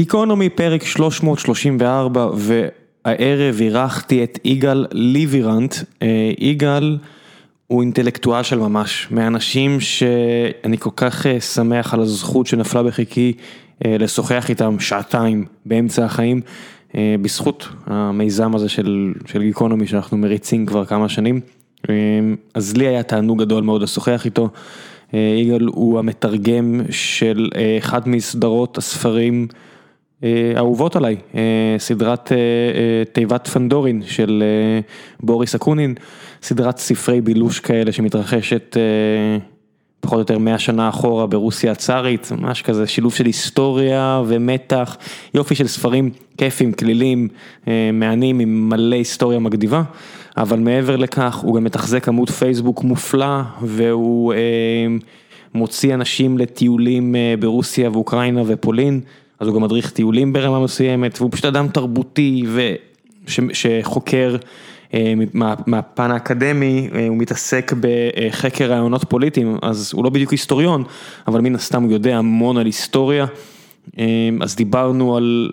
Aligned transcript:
גיקונומי 0.00 0.48
פרק 0.48 0.84
334 0.84 2.28
והערב 2.34 3.60
אירחתי 3.60 4.24
את 4.24 4.38
יגאל 4.44 4.86
ליבירנט, 4.92 5.74
יגאל 6.38 6.98
הוא 7.66 7.82
אינטלקטואל 7.82 8.42
של 8.42 8.58
ממש, 8.58 9.08
מהאנשים 9.10 9.80
שאני 9.80 10.78
כל 10.78 10.90
כך 10.96 11.26
שמח 11.54 11.94
על 11.94 12.00
הזכות 12.00 12.46
שנפלה 12.46 12.82
בחיקי 12.82 13.32
לשוחח 13.84 14.46
איתם 14.48 14.80
שעתיים 14.80 15.44
באמצע 15.66 16.04
החיים, 16.04 16.40
בזכות 16.94 17.68
המיזם 17.86 18.54
הזה 18.54 18.68
של 18.68 19.14
גיקונומי 19.38 19.86
שאנחנו 19.86 20.16
מריצים 20.16 20.66
כבר 20.66 20.84
כמה 20.84 21.08
שנים, 21.08 21.40
אז 22.54 22.76
לי 22.76 22.86
היה 22.86 23.02
תענוג 23.02 23.42
גדול 23.42 23.64
מאוד 23.64 23.82
לשוחח 23.82 24.24
איתו, 24.24 24.48
יגאל 25.12 25.66
הוא 25.66 25.98
המתרגם 25.98 26.80
של 26.90 27.48
אחד 27.78 28.08
מסדרות 28.08 28.78
הספרים 28.78 29.46
אהובות 30.56 30.96
עליי, 30.96 31.16
סדרת 31.78 32.32
תיבת 33.12 33.48
פנדורין 33.48 34.02
של 34.06 34.42
בוריס 35.20 35.54
אקונין, 35.54 35.94
סדרת 36.42 36.78
ספרי 36.78 37.20
בילוש 37.20 37.60
כאלה 37.60 37.92
שמתרחשת 37.92 38.76
פחות 40.00 40.14
או 40.14 40.20
יותר 40.20 40.38
100 40.38 40.58
שנה 40.58 40.88
אחורה 40.88 41.26
ברוסיה 41.26 41.72
הצארית, 41.72 42.32
ממש 42.38 42.62
כזה 42.62 42.86
שילוב 42.86 43.14
של 43.14 43.26
היסטוריה 43.26 44.22
ומתח, 44.26 44.96
יופי 45.34 45.54
של 45.54 45.66
ספרים 45.66 46.10
כיפים, 46.38 46.72
כלילים, 46.72 47.28
מהנים 47.92 48.40
עם 48.40 48.68
מלא 48.68 48.96
היסטוריה 48.96 49.38
מגניבה, 49.38 49.82
אבל 50.36 50.58
מעבר 50.58 50.96
לכך 50.96 51.36
הוא 51.36 51.56
גם 51.56 51.64
מתחזק 51.64 52.08
עמוד 52.08 52.30
פייסבוק 52.30 52.84
מופלא 52.84 53.40
והוא 53.62 54.34
מוציא 55.54 55.94
אנשים 55.94 56.38
לטיולים 56.38 57.14
ברוסיה 57.40 57.90
ואוקראינה 57.90 58.42
ופולין. 58.46 59.00
אז 59.40 59.48
הוא 59.48 59.56
גם 59.56 59.62
מדריך 59.62 59.90
טיולים 59.90 60.32
ברמה 60.32 60.60
מסוימת, 60.60 61.20
והוא 61.20 61.32
פשוט 61.32 61.44
אדם 61.44 61.68
תרבותי 61.68 62.44
שחוקר 63.52 64.36
מהפן 65.66 66.10
האקדמי, 66.10 66.88
הוא 67.08 67.16
מתעסק 67.16 67.72
בחקר 67.80 68.64
רעיונות 68.64 69.04
פוליטיים, 69.04 69.58
אז 69.62 69.90
הוא 69.94 70.04
לא 70.04 70.10
בדיוק 70.10 70.30
היסטוריון, 70.30 70.84
אבל 71.28 71.40
מן 71.40 71.54
הסתם 71.54 71.82
הוא 71.82 71.92
יודע 71.92 72.16
המון 72.16 72.56
על 72.56 72.66
היסטוריה, 72.66 73.26
אז 74.40 74.56
דיברנו 74.56 75.16
על 75.16 75.50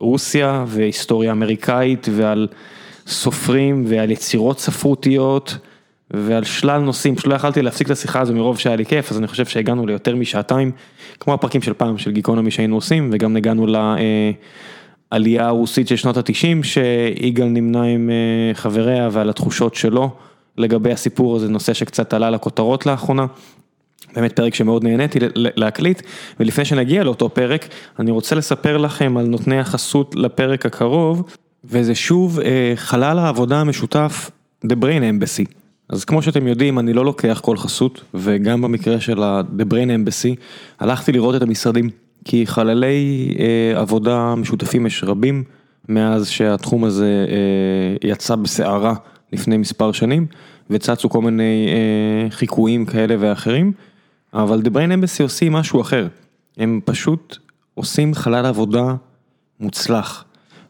רוסיה 0.00 0.64
והיסטוריה 0.68 1.32
אמריקאית 1.32 2.08
ועל 2.10 2.48
סופרים 3.06 3.84
ועל 3.86 4.10
יצירות 4.10 4.60
ספרותיות. 4.60 5.56
ועל 6.16 6.44
שלל 6.44 6.80
נושאים, 6.80 7.16
פשוט 7.16 7.26
לא 7.26 7.34
יכלתי 7.34 7.62
להפסיק 7.62 7.86
את 7.86 7.92
השיחה 7.92 8.20
הזו 8.20 8.34
מרוב 8.34 8.58
שהיה 8.58 8.76
לי 8.76 8.86
כיף, 8.86 9.10
אז 9.10 9.18
אני 9.18 9.26
חושב 9.26 9.46
שהגענו 9.46 9.86
ליותר 9.86 10.16
משעתיים, 10.16 10.70
כמו 11.20 11.34
הפרקים 11.34 11.62
של 11.62 11.72
פעם 11.72 11.98
של 11.98 12.10
גיקונומי 12.10 12.50
שהיינו 12.50 12.74
עושים, 12.74 13.10
וגם 13.12 13.36
הגענו 13.36 13.66
לעלייה 15.12 15.46
הרוסית 15.46 15.88
של 15.88 15.96
שנות 15.96 16.16
התשעים, 16.16 16.62
שיגאל 16.62 17.46
נמנה 17.46 17.82
עם 17.82 18.10
חבריה 18.54 19.08
ועל 19.12 19.30
התחושות 19.30 19.74
שלו 19.74 20.10
לגבי 20.58 20.92
הסיפור 20.92 21.36
הזה, 21.36 21.48
נושא 21.48 21.74
שקצת 21.74 22.14
עלה 22.14 22.30
לכותרות 22.30 22.86
לאחרונה. 22.86 23.26
באמת 24.16 24.32
פרק 24.32 24.54
שמאוד 24.54 24.84
נהניתי 24.84 25.18
להקליט, 25.34 26.02
ולפני 26.40 26.64
שנגיע 26.64 27.04
לאותו 27.04 27.28
פרק, 27.28 27.68
אני 27.98 28.10
רוצה 28.10 28.34
לספר 28.34 28.76
לכם 28.76 29.16
על 29.16 29.26
נותני 29.26 29.58
החסות 29.58 30.14
לפרק 30.14 30.66
הקרוב, 30.66 31.22
וזה 31.64 31.94
שוב 31.94 32.38
חלל 32.76 33.18
העבודה 33.18 33.60
המשותף 33.60 34.30
The 34.66 34.76
Brain 34.82 35.02
Embassy. 35.22 35.63
אז 35.88 36.04
כמו 36.04 36.22
שאתם 36.22 36.46
יודעים, 36.46 36.78
אני 36.78 36.92
לא 36.92 37.04
לוקח 37.04 37.40
כל 37.42 37.56
חסות, 37.56 38.04
וגם 38.14 38.62
במקרה 38.62 39.00
של 39.00 39.22
ה-The 39.22 39.62
Brain 39.62 39.88
Embassy, 39.88 40.40
הלכתי 40.80 41.12
לראות 41.12 41.34
את 41.34 41.42
המשרדים, 41.42 41.90
כי 42.24 42.46
חללי 42.46 43.34
עבודה 43.76 44.34
משותפים 44.34 44.86
יש 44.86 45.04
רבים, 45.04 45.44
מאז 45.88 46.28
שהתחום 46.28 46.84
הזה 46.84 47.26
יצא 48.04 48.36
בסערה 48.36 48.94
לפני 49.32 49.56
מספר 49.56 49.92
שנים, 49.92 50.26
וצצו 50.70 51.08
כל 51.08 51.20
מיני 51.20 51.68
חיקויים 52.30 52.86
כאלה 52.86 53.16
ואחרים, 53.18 53.72
אבל 54.34 54.60
The 54.60 54.68
Brain 54.68 54.90
Embassy 55.02 55.22
עושים 55.22 55.52
משהו 55.52 55.80
אחר, 55.80 56.08
הם 56.56 56.80
פשוט 56.84 57.36
עושים 57.74 58.14
חלל 58.14 58.46
עבודה 58.46 58.94
מוצלח, 59.60 60.24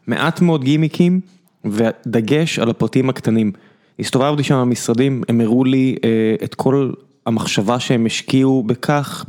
מעט 0.07 0.41
מאוד 0.41 0.63
גימיקים, 0.63 1.19
ודגש 1.65 2.59
על 2.59 2.69
הפרטים 2.69 3.09
הקטנים. 3.09 3.51
הסתובבתי 3.99 4.43
שם 4.43 4.55
במשרדים, 4.55 5.23
הם 5.29 5.41
הראו 5.41 5.63
לי 5.63 5.95
את 6.43 6.55
כל 6.55 6.91
המחשבה 7.25 7.79
שהם 7.79 8.05
השקיעו 8.05 8.63
בכך, 8.63 9.25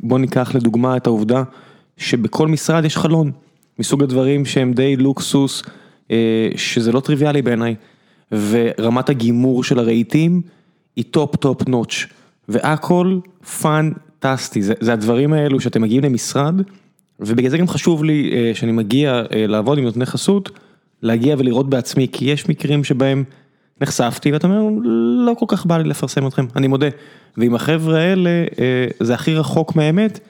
בוא 0.00 0.18
ניקח 0.18 0.54
לדוגמה 0.54 0.96
את 0.96 1.06
העובדה 1.06 1.42
שבכל 1.96 2.48
משרד 2.48 2.84
יש 2.84 2.96
חלון, 2.96 3.30
מסוג 3.78 4.02
הדברים 4.02 4.44
שהם 4.44 4.72
די 4.72 4.96
לוקסוס, 4.96 5.62
שזה 6.56 6.92
לא 6.92 7.00
טריוויאלי 7.00 7.42
בעיניי, 7.42 7.74
ורמת 8.32 9.08
הגימור 9.08 9.64
של 9.64 9.78
הרהיטים 9.78 10.42
היא 10.96 11.04
top 11.10 11.36
top 11.36 11.68
notch, 11.68 12.06
והכל 12.48 13.18
פנטסטי, 13.60 14.62
זה 14.62 14.92
הדברים 14.92 15.32
האלו 15.32 15.60
שאתם 15.60 15.82
מגיעים 15.82 16.02
למשרד, 16.04 16.54
ובגלל 17.20 17.50
זה 17.50 17.58
גם 17.58 17.68
חשוב 17.68 18.04
לי 18.04 18.32
שאני 18.54 18.72
מגיע 18.72 19.22
לעבוד 19.30 19.78
עם 19.78 19.84
נותני 19.84 20.06
חסות, 20.06 20.50
להגיע 21.02 21.36
ולראות 21.38 21.70
בעצמי, 21.70 22.06
כי 22.12 22.24
יש 22.24 22.48
מקרים 22.48 22.84
שבהם 22.84 23.24
נחשפתי 23.80 24.32
ואתה 24.32 24.46
אומר, 24.46 24.68
לא 25.26 25.34
כל 25.38 25.46
כך 25.48 25.66
בא 25.66 25.78
לי 25.78 25.88
לפרסם 25.88 26.26
אתכם, 26.26 26.46
אני 26.56 26.66
מודה. 26.66 26.86
ועם 27.36 27.54
החבר'ה 27.54 27.98
האלה, 27.98 28.30
זה 29.00 29.14
הכי 29.14 29.34
רחוק 29.34 29.76
מהאמת, 29.76 30.20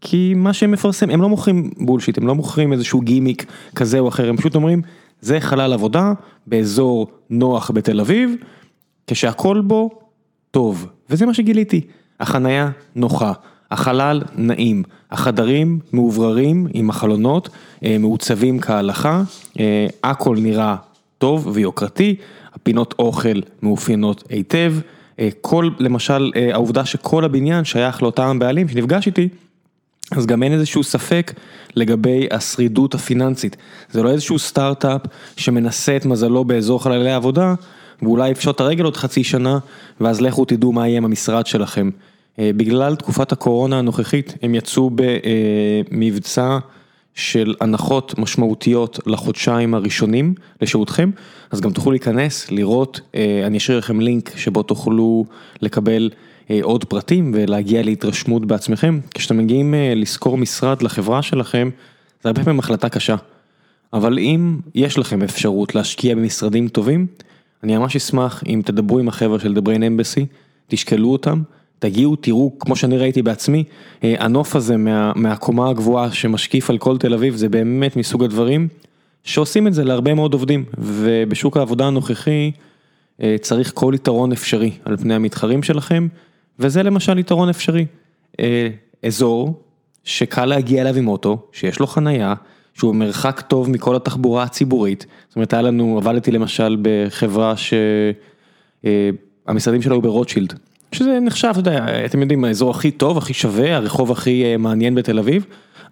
כי 0.00 0.32
מה 0.36 0.52
שהם 0.52 0.70
מפרסם, 0.70 1.10
הם 1.10 1.22
לא 1.22 1.28
מוכרים 1.28 1.70
bullshit, 1.78 2.18
הם 2.18 2.26
לא 2.26 2.34
מוכרים 2.34 2.72
איזשהו 2.72 3.00
גימיק 3.00 3.46
כזה 3.74 3.98
או 3.98 4.08
אחר, 4.08 4.28
הם 4.28 4.36
פשוט 4.36 4.54
אומרים, 4.54 4.82
זה 5.20 5.40
חלל 5.40 5.72
עבודה 5.72 6.12
באזור 6.46 7.06
נוח 7.30 7.70
בתל 7.74 8.00
אביב, 8.00 8.34
כשהכל 9.06 9.60
בו 9.60 9.90
טוב, 10.50 10.86
וזה 11.10 11.26
מה 11.26 11.34
שגיליתי, 11.34 11.80
החנייה 12.20 12.70
נוחה, 12.96 13.32
החלל 13.70 14.22
נעים, 14.36 14.82
החדרים 15.10 15.78
מאובררים 15.92 16.66
עם 16.72 16.90
החלונות, 16.90 17.48
מעוצבים 18.00 18.60
כהלכה, 18.60 19.22
הכל 20.04 20.36
נראה 20.40 20.76
טוב 21.18 21.50
ויוקרתי. 21.52 22.16
הפינות 22.54 22.94
אוכל 22.98 23.40
מאופיינות 23.62 24.24
היטב, 24.28 24.74
כל 25.40 25.70
למשל 25.78 26.32
העובדה 26.52 26.84
שכל 26.84 27.24
הבניין 27.24 27.64
שייך 27.64 28.02
לאותם 28.02 28.38
בעלים 28.38 28.68
שנפגש 28.68 29.06
איתי, 29.06 29.28
אז 30.12 30.26
גם 30.26 30.42
אין 30.42 30.52
איזשהו 30.52 30.82
ספק 30.82 31.32
לגבי 31.76 32.26
השרידות 32.30 32.94
הפיננסית, 32.94 33.56
זה 33.90 34.02
לא 34.02 34.10
איזשהו 34.10 34.38
סטארט-אפ 34.38 35.00
שמנסה 35.36 35.96
את 35.96 36.06
מזלו 36.06 36.44
באזור 36.44 36.82
חללי 36.82 37.10
העבודה, 37.10 37.54
ואולי 38.02 38.30
יפשוט 38.30 38.56
את 38.56 38.60
הרגל 38.60 38.84
עוד 38.84 38.96
חצי 38.96 39.24
שנה, 39.24 39.58
ואז 40.00 40.20
לכו 40.20 40.44
תדעו 40.44 40.72
מה 40.72 40.88
יהיה 40.88 40.96
עם 40.96 41.04
המשרד 41.04 41.46
שלכם. 41.46 41.90
בגלל 42.38 42.96
תקופת 42.96 43.32
הקורונה 43.32 43.78
הנוכחית 43.78 44.34
הם 44.42 44.54
יצאו 44.54 44.90
במבצע 44.94 46.58
של 47.14 47.54
הנחות 47.60 48.18
משמעותיות 48.18 48.98
לחודשיים 49.06 49.74
הראשונים 49.74 50.34
לשירותכם, 50.60 51.10
אז 51.50 51.60
גם 51.60 51.70
תוכלו 51.70 51.92
להיכנס, 51.92 52.50
לראות, 52.50 53.00
אני 53.46 53.58
אשאיר 53.58 53.78
לכם 53.78 54.00
לינק 54.00 54.36
שבו 54.36 54.62
תוכלו 54.62 55.24
לקבל 55.60 56.10
עוד 56.62 56.84
פרטים 56.84 57.32
ולהגיע 57.34 57.82
להתרשמות 57.82 58.46
בעצמכם, 58.46 59.00
כשאתם 59.14 59.36
מגיעים 59.36 59.74
לשכור 59.96 60.38
משרד 60.38 60.82
לחברה 60.82 61.22
שלכם, 61.22 61.70
זה 62.22 62.28
הרבה 62.28 62.44
פעמים 62.44 62.58
החלטה 62.58 62.88
קשה, 62.88 63.16
אבל 63.92 64.18
אם 64.18 64.56
יש 64.74 64.98
לכם 64.98 65.22
אפשרות 65.22 65.74
להשקיע 65.74 66.14
במשרדים 66.14 66.68
טובים, 66.68 67.06
אני 67.62 67.76
ממש 67.76 67.96
אשמח 67.96 68.42
אם 68.46 68.62
תדברו 68.64 68.98
עם 68.98 69.08
החבר'ה 69.08 69.38
של 69.38 69.54
The 69.56 69.60
Brain 69.60 69.80
Embassy, 69.80 70.26
תשקלו 70.68 71.12
אותם. 71.12 71.42
תגיעו, 71.84 72.16
תראו, 72.16 72.58
כמו 72.58 72.76
שאני 72.76 72.98
ראיתי 72.98 73.22
בעצמי, 73.22 73.64
הנוף 74.02 74.56
הזה 74.56 74.76
מהקומה 75.16 75.70
הגבוהה 75.70 76.12
שמשקיף 76.12 76.70
על 76.70 76.78
כל 76.78 76.98
תל 76.98 77.14
אביב, 77.14 77.36
זה 77.36 77.48
באמת 77.48 77.96
מסוג 77.96 78.24
הדברים 78.24 78.68
שעושים 79.24 79.66
את 79.66 79.74
זה 79.74 79.84
להרבה 79.84 80.14
מאוד 80.14 80.32
עובדים, 80.32 80.64
ובשוק 80.78 81.56
העבודה 81.56 81.86
הנוכחי 81.86 82.50
צריך 83.40 83.72
כל 83.74 83.92
יתרון 83.94 84.32
אפשרי 84.32 84.70
על 84.84 84.96
פני 84.96 85.14
המתחרים 85.14 85.62
שלכם, 85.62 86.08
וזה 86.58 86.82
למשל 86.82 87.18
יתרון 87.18 87.48
אפשרי. 87.48 87.86
אזור 89.06 89.62
שקל 90.04 90.46
להגיע 90.46 90.82
אליו 90.82 90.96
עם 90.96 91.08
אוטו, 91.08 91.38
שיש 91.52 91.80
לו 91.80 91.86
חנייה, 91.86 92.34
שהוא 92.74 92.94
מרחק 92.94 93.40
טוב 93.40 93.70
מכל 93.70 93.96
התחבורה 93.96 94.42
הציבורית, 94.42 95.06
זאת 95.28 95.36
אומרת, 95.36 95.52
היה 95.52 95.62
לנו, 95.62 95.98
עבדתי 95.98 96.30
למשל 96.30 96.76
בחברה 96.82 97.54
שהמשרדים 99.46 99.82
שלה 99.82 99.94
היו 99.94 100.02
ברוטשילד. 100.02 100.58
שזה 100.94 101.18
נחשב, 101.20 101.48
אתה 101.50 101.58
יודע, 101.58 101.86
אתם 102.04 102.20
יודעים, 102.20 102.44
האזור 102.44 102.70
הכי 102.70 102.90
טוב, 102.90 103.18
הכי 103.18 103.34
שווה, 103.34 103.76
הרחוב 103.76 104.12
הכי 104.12 104.56
מעניין 104.56 104.94
בתל 104.94 105.18
אביב, 105.18 105.46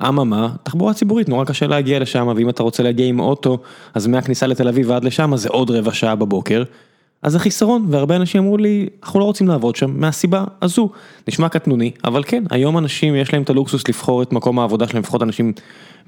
אממה, 0.09 0.49
תחבורה 0.63 0.95
ציבורית, 0.95 1.29
נורא 1.29 1.45
קשה 1.45 1.67
להגיע 1.67 1.99
לשם, 1.99 2.33
ואם 2.37 2.49
אתה 2.49 2.63
רוצה 2.63 2.83
להגיע 2.83 3.07
עם 3.07 3.21
אוטו, 3.21 3.59
אז 3.95 4.07
מהכניסה 4.07 4.47
לתל 4.47 4.69
אביב 4.69 4.91
ועד 4.91 5.05
לשם, 5.05 5.37
זה 5.37 5.49
עוד 5.49 5.71
רבע 5.71 5.93
שעה 5.93 6.15
בבוקר, 6.15 6.63
אז 7.23 7.33
זה 7.33 7.39
חיסרון, 7.39 7.87
והרבה 7.89 8.17
אנשים 8.17 8.43
אמרו 8.43 8.57
לי, 8.57 8.89
אנחנו 9.03 9.21
לא 9.21 9.25
רוצים 9.25 9.49
לעבוד 9.49 9.77
שם, 9.77 10.01
מהסיבה 10.01 10.45
הזו, 10.63 10.89
נשמע 11.29 11.49
קטנוני, 11.49 11.91
אבל 12.05 12.23
כן, 12.27 12.45
היום 12.51 12.79
אנשים 12.79 13.17
יש 13.17 13.33
להם 13.33 13.43
את 13.43 13.51
הלוקסוס 13.51 13.89
לבחור 13.89 14.23
את 14.23 14.33
מקום 14.33 14.59
העבודה 14.59 14.89
שלהם, 14.89 15.03
לפחות 15.03 15.23
אנשים 15.23 15.53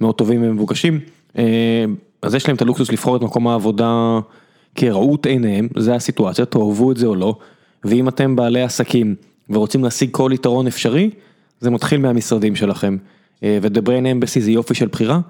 מאוד 0.00 0.14
טובים 0.14 0.42
ומבוקשים, 0.42 1.00
אז 2.22 2.34
יש 2.34 2.48
להם 2.48 2.56
את 2.56 2.62
הלוקסוס 2.62 2.92
לבחור 2.92 3.16
את 3.16 3.22
מקום 3.22 3.48
העבודה 3.48 4.18
כראות 4.74 5.26
עיניהם, 5.26 5.68
זה 5.76 5.94
הסיטואציה, 5.94 6.44
תאהבו 6.44 6.92
את 6.92 6.96
זה 6.96 7.06
או 7.06 7.14
לא, 7.14 7.36
ואם 7.84 8.08
אתם 8.08 8.36
בעלי 8.36 8.62
עסקים 8.62 9.14
ורוצים 9.50 9.84
להשיג 9.84 10.10
כל 10.12 10.30
יתרון 10.34 10.66
אפשרי, 10.66 11.10
זה 11.60 11.70
מתחיל 11.70 12.00
מהמשרדים 12.00 12.56
שלכם, 12.56 12.96
ו-The 13.42 13.80
Brain 13.86 14.04
Embassy 14.04 14.40
זה 14.40 14.50
יופי 14.50 14.74
של 14.74 14.86
בחירה, 14.86 15.20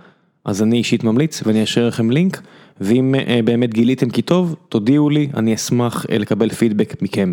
אז 0.45 0.63
אני 0.63 0.77
אישית 0.77 1.05
ממליץ 1.05 1.43
ואני 1.47 1.63
אשאיר 1.63 1.89
לכם 1.89 2.11
לינק, 2.11 2.43
ואם 2.81 3.15
באמת 3.45 3.75
גיליתם 3.75 4.11
כי 4.11 4.23
טוב, 4.23 4.57
תודיעו 4.69 5.11
לי, 5.11 5.29
אני 5.37 5.55
אשמח 5.55 6.07
לקבל 6.09 6.49
פידבק 6.49 7.03
מכם. 7.03 7.33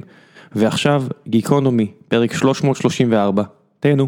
ועכשיו, 0.56 1.04
גיקונומי, 1.28 1.88
פרק 2.08 2.34
334, 2.34 3.44
תהנו. 3.80 4.08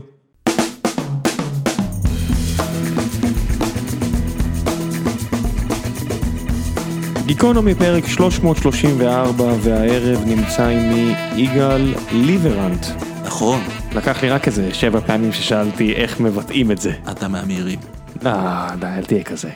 גיקונומי 7.25 7.75
פרק 7.75 8.07
334 8.07 9.43
והערב 9.61 10.19
נמצא 10.25 10.67
עימי 10.67 11.13
יגאל 11.35 11.93
ליברנט. 12.11 12.85
נכון. 13.25 13.59
לקח 13.95 14.23
לי 14.23 14.29
רק 14.29 14.47
איזה 14.47 14.73
שבע 14.73 14.99
פעמים 14.99 15.31
ששאלתי 15.31 15.93
איך 15.93 16.19
מבטאים 16.19 16.71
את 16.71 16.77
זה. 16.77 16.93
אתה 17.11 17.27
מהמהירים. 17.27 17.79
אה, 18.25 18.75
די, 18.79 18.87
אל 18.87 19.05
תהיה 19.05 19.23
כזה. 19.23 19.49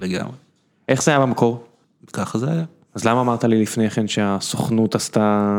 לגמרי. 0.00 0.32
איך 0.88 1.02
זה 1.02 1.10
היה 1.10 1.20
במקור? 1.20 1.64
ככה 2.12 2.38
זה 2.38 2.50
היה. 2.50 2.64
אז 2.94 3.04
למה 3.04 3.20
אמרת 3.20 3.44
לי 3.44 3.62
לפני 3.62 3.90
כן 3.90 4.08
שהסוכנות 4.08 4.94
עשתה... 4.94 5.50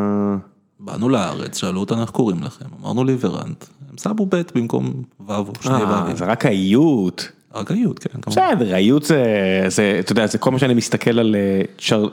באנו 0.80 1.10
לארץ, 1.10 1.58
שאלו 1.58 1.80
אותנו 1.80 2.02
איך 2.02 2.10
קוראים 2.10 2.44
לכם, 2.44 2.66
אמרנו 2.82 3.04
ליברנט, 3.04 3.66
הם 3.92 3.98
שמו 3.98 4.26
ב' 4.26 4.42
במקום 4.56 4.94
ו' 5.28 5.32
או 5.32 5.52
שני 5.62 5.74
אה, 5.74 6.06
ו'. 6.12 6.16
זה 6.16 6.26
רק 6.26 6.46
האיות. 6.46 7.32
האיות, 7.56 8.00
כן. 8.00 8.20
בסדר, 8.28 8.74
האיות 8.76 9.04
זה, 9.04 9.24
זה, 9.68 9.98
אתה 10.00 10.12
יודע, 10.12 10.28
זה 10.28 10.38
כל 10.38 10.52
מה 10.52 10.60
שאני 10.60 10.74
מסתכל 10.74 11.20
על 11.20 11.36
אה, 11.36 11.62
צ'ר, 11.78 12.08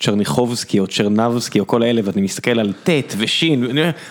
צ'רניחובסקי 0.00 0.80
או 0.80 0.86
צ'רנבסקי 0.86 1.60
או 1.60 1.66
כל 1.66 1.82
האלה, 1.82 2.00
ואני 2.04 2.22
מסתכל 2.22 2.60
על 2.60 2.72
ט' 2.72 3.14
ושין, 3.18 3.66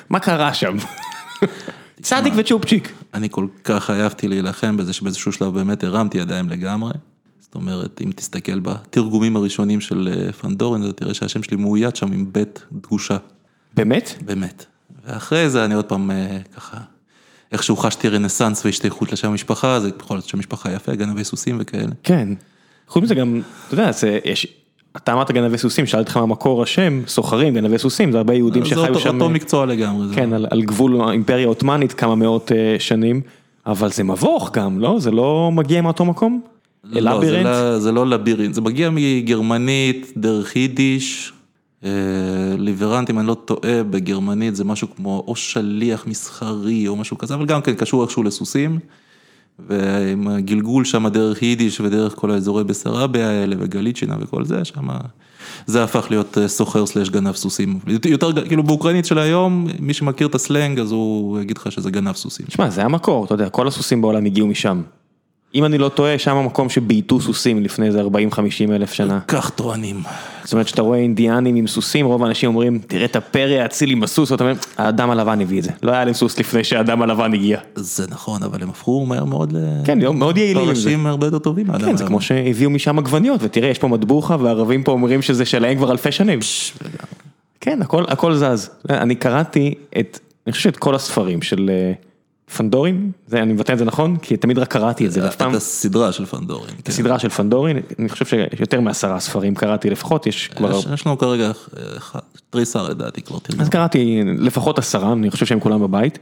מה 0.10 0.20
קרה 0.20 0.54
שם? 0.54 0.78
צדיק 2.02 2.34
וצ'ופצ'יק. 2.38 2.92
אני 3.14 3.28
כל 3.32 3.48
כך 3.64 3.90
אהבתי 3.90 4.28
להילחם 4.28 4.78
בזה 4.78 4.94
שבאיזשהו 4.94 5.32
שלב 5.32 5.54
באמת 5.54 5.84
הרמתי 5.84 6.18
ידיים 6.18 6.50
לגמרי. 6.50 6.94
זאת 7.40 7.56
אומרת, 7.56 8.02
אם 8.06 8.12
תסתכל 8.16 8.60
בתרגומים 8.60 9.36
הראשונים 9.36 9.82
של 9.82 10.10
אה, 10.12 10.32
פנדורין, 10.32 10.84
אתה 10.84 10.94
תראה 10.94 11.14
שהשם 11.14 11.44
שלי 11.44 11.58
מאוית 11.58 11.96
שם 11.96 12.12
עם 12.12 12.26
ב' 12.32 12.44
דגושה. 12.72 13.18
באמת? 13.74 14.14
באמת. 14.26 14.66
ואחרי 15.06 15.50
זה 15.50 15.66
אני 15.66 15.74
עוד 15.74 15.86
פעם 15.86 16.12
אה, 16.12 16.38
ככה, 16.56 16.78
איכשהו 17.54 17.78
חשתי 17.78 18.10
רנסאנס 18.10 18.66
והשתייכות 18.66 19.12
לשם 19.14 19.28
המשפחה, 19.30 19.80
זה 19.80 19.90
בכל 20.00 20.20
זאת 20.20 20.30
שם 20.30 20.40
משפחה 20.40 20.72
יפה, 20.72 20.96
גנבי 20.96 21.24
סוסים 21.24 21.58
וכאלה. 21.60 21.92
כן. 22.04 22.28
חוץ 22.88 23.04
מזה 23.04 23.16
גם, 23.16 23.42
אתה 23.68 23.74
יודע, 23.74 23.92
זה, 23.92 24.20
יש, 24.26 24.48
אתה 24.98 25.14
אמרת 25.14 25.32
גנבי 25.32 25.58
סוסים, 25.58 25.86
שאלתי 25.86 26.08
אותך 26.10 26.18
מה 26.18 26.26
מקור 26.26 26.64
השם, 26.64 27.02
סוחרים, 27.08 27.54
גנבי 27.54 27.78
סוסים, 27.78 28.12
זה 28.12 28.18
הרבה 28.18 28.34
יהודים 28.34 28.64
זה 28.64 28.70
שחיו 28.70 28.88
אותו- 28.88 29.00
שם, 29.00 29.16
אותו 29.16 29.30
מקצוע 29.30 29.66
לגמרי. 29.66 30.08
זה- 30.08 30.16
כן, 30.16 30.34
על, 30.34 30.46
על 30.50 30.62
גבול 30.62 31.02
האימפריה 31.02 31.46
העות'מאנית 31.46 31.94
כמה 31.94 32.16
מאות 32.16 32.52
אה, 32.52 32.76
שנים, 32.80 33.22
אבל 33.66 33.92
זה 33.92 34.04
מבוך 34.04 34.52
גם, 34.54 34.80
לא? 34.80 34.96
זה 35.00 35.12
לא 35.12 35.50
מגיע 35.54 35.82
מאותו 35.82 36.06
מקום? 36.06 36.42
לא, 36.84 37.22
זה? 37.26 37.44
לא- 37.44 37.80
זה 37.80 37.92
לא 37.92 38.08
לבירינט, 38.08 38.54
זה 38.54 38.62
מגיע 38.62 38.90
מגרמנית, 38.94 40.12
דרך 40.18 40.56
יידיש, 40.56 41.34
ליברנט, 42.58 43.10
אם 43.10 43.20
אני 43.20 43.28
לא 43.28 43.34
טועה, 43.34 43.84
בגרמנית 43.84 44.56
זה 44.56 44.64
משהו 44.64 44.88
כמו 44.96 45.24
או 45.28 45.36
שליח 45.36 46.08
מסחרי 46.08 46.88
או 46.88 46.96
משהו 46.96 47.18
כזה, 47.18 47.34
אבל 47.34 47.46
גם 47.46 47.62
כן 47.62 47.74
קשור 47.74 48.04
איכשהו 48.04 48.24
לסוסים. 48.24 48.80
ועם 49.60 50.28
הגלגול 50.28 50.86
שם 50.86 51.08
דרך 51.08 51.42
יידיש 51.42 51.82
ודרך 51.82 52.16
כל 52.16 52.32
האזורי 52.32 52.64
בסרביה 52.64 53.30
האלה 53.30 53.56
וגליצ'ינה 53.60 54.16
וכל 54.20 54.46
זה, 54.46 54.66
שם 54.66 54.88
זה 55.66 55.84
הפך 55.84 56.08
להיות 56.10 56.38
אה, 56.38 56.48
סוחר 56.48 56.86
סלאש 56.86 57.10
גנב 57.10 57.36
סוסים. 57.36 57.80
יותר, 58.06 58.44
כאילו 58.48 58.64
באוקראינית 58.64 59.06
של 59.06 59.18
היום, 59.18 59.68
מי 59.80 59.94
שמכיר 59.94 60.28
את 60.28 60.36
הסלנג 60.36 60.80
אז 60.80 60.92
הוא 60.92 61.40
יגיד 61.40 61.58
לך 61.58 61.72
שזה 61.72 61.92
גנב 61.92 62.16
סוסים. 62.16 62.46
שמע, 62.50 62.70
זה 62.70 62.84
המקור, 62.84 63.26
אתה 63.26 63.34
יודע, 63.34 63.50
כל 63.50 63.68
הסוסים 63.68 64.02
בעולם 64.02 64.26
הגיעו 64.26 64.48
משם. 64.48 64.82
אם 65.56 65.66
אני 65.66 65.78
לא 65.78 65.90
טועה, 65.90 66.20
שם 66.20 66.36
המקום 66.36 66.70
שבייתו 66.70 67.22
סוסים 67.22 67.64
לפני 67.64 67.86
איזה 67.86 68.02
40-50 68.02 68.06
אלף 68.72 68.94
שנה. 68.94 69.20
כך 69.28 69.50
טוענים. 69.50 70.02
זאת 70.44 70.54
אומרת, 70.54 70.68
שאתה 70.68 70.82
רואה 70.82 70.98
אינדיאנים 70.98 71.56
עם 71.56 71.68
סוסים, 71.68 72.06
רוב 72.06 72.24
האנשים 72.24 72.50
אומרים, 72.50 72.80
תראה 72.88 73.06
את 73.06 73.16
הפרא 73.16 73.62
האציל 73.62 73.92
עם 73.92 74.04
הסוס, 74.04 74.32
ואתה 74.32 74.44
אומר, 74.44 74.56
האדם 74.78 75.10
הלבן 75.10 75.42
הביא 75.42 75.60
את 75.60 75.64
זה. 75.64 75.72
לא 75.84 75.92
היה 75.92 76.06
להם 76.06 76.14
סוס 76.14 76.40
לפני 76.40 76.64
שהאדם 76.64 77.02
הלבן 77.02 77.34
הגיע. 77.34 77.60
זה 77.76 78.06
נכון, 78.10 78.44
אבל 78.44 78.64
הם 78.64 78.70
הפכו 78.70 79.06
מהר 79.06 79.26
מאוד 79.26 79.54
כן, 79.86 80.00
מאוד 80.14 80.38
יעילים. 80.38 80.64
לפרשים 80.64 81.06
הרבה 81.06 81.28
יותר 81.28 81.40
טובים. 81.40 81.78
כן, 81.78 81.98
זה. 81.98 82.06
כמו 82.06 82.22
שהביאו 82.22 82.70
משם 82.70 83.00
עגבניות, 83.00 83.40
ותראה, 83.44 83.70
יש 83.70 83.80
פה 83.80 83.88
מטבוחה, 83.88 84.38
והערבים 84.40 84.84
פה 84.84 84.92
אומרים 84.92 85.22
שזה 85.22 85.46
שלהם 85.46 85.78
כבר 85.78 85.92
אלפי 85.92 86.12
שנים. 86.12 86.40
כן, 87.62 87.82
הכל, 87.82 88.04
הכל 88.08 88.36
זז. 88.36 88.70
אני 88.90 89.16
קראתי 89.16 89.74
את, 90.00 90.20
אני 90.48 90.52
חושב 90.52 90.64
שאת 90.64 90.78
כל 90.78 90.96
הספרים 90.96 91.42
של 91.42 91.70
אה, 91.74 91.94
פנדורין, 92.58 93.12
זה, 93.28 93.42
אני 93.42 93.54
מבטא 93.54 93.72
את 93.74 93.78
זה 93.78 93.86
נכון? 93.86 94.18
כי 94.18 94.38
תמיד 94.38 94.58
רק 94.60 94.68
קראתי 94.72 95.06
את 95.06 95.12
זה, 95.12 95.32
פעם, 95.32 95.52
את 95.52 95.56
הסדרה 95.56 96.12
של 96.12 96.26
פנדורין. 96.26 96.70
כן. 96.70 96.76
את 96.84 96.88
הסדרה 96.88 97.20
של 97.20 97.30
פנדורין, 97.30 97.78
אני 98.00 98.10
חושב 98.10 98.26
שיותר 98.26 98.82
מעשרה 98.82 99.20
ספרים 99.20 99.56
קראתי 99.56 99.90
לפחות, 99.90 100.28
יש 100.28 100.48
כבר, 100.56 100.72
יש- 100.80 100.88
יש 100.94 101.06
לנו 101.08 101.18
כרגע 101.18 101.48
אה, 101.78 102.20
תריסר 102.50 102.90
לדעתי 102.90 103.22
כבר 103.22 103.40
תרגום. 103.40 103.62
אז 103.62 103.70
קראתי 103.70 104.22
לפחות 104.38 104.80
עשרה, 104.80 105.14
אני 105.14 105.32
חושב 105.32 105.46
שהם 105.46 105.60
כולם 105.60 105.82
בבית, 105.82 106.20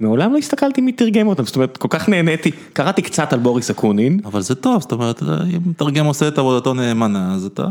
ומעולם 0.00 0.32
לא 0.32 0.38
הסתכלתי 0.38 0.80
מי 0.80 0.92
תרגם 0.92 1.26
אותם, 1.26 1.44
זאת 1.44 1.56
אומרת, 1.56 1.76
כל 1.76 1.88
כך 1.90 2.08
נהניתי, 2.08 2.50
קראתי 2.72 3.02
קצת 3.02 3.32
על 3.32 3.38
בוריס 3.38 3.70
אקונין, 3.70 4.20
אבל 4.24 4.40
זה 4.40 4.54
טוב, 4.54 4.80
זאת 4.82 4.92
אומרת, 4.92 5.22
אם 5.22 5.60
מתרגם 5.66 6.06
עושה 6.06 6.28
את 6.28 6.38
עבודתו 6.38 6.74
נאמנה, 6.74 7.34
אז 7.34 7.44
אתה, 7.44 7.66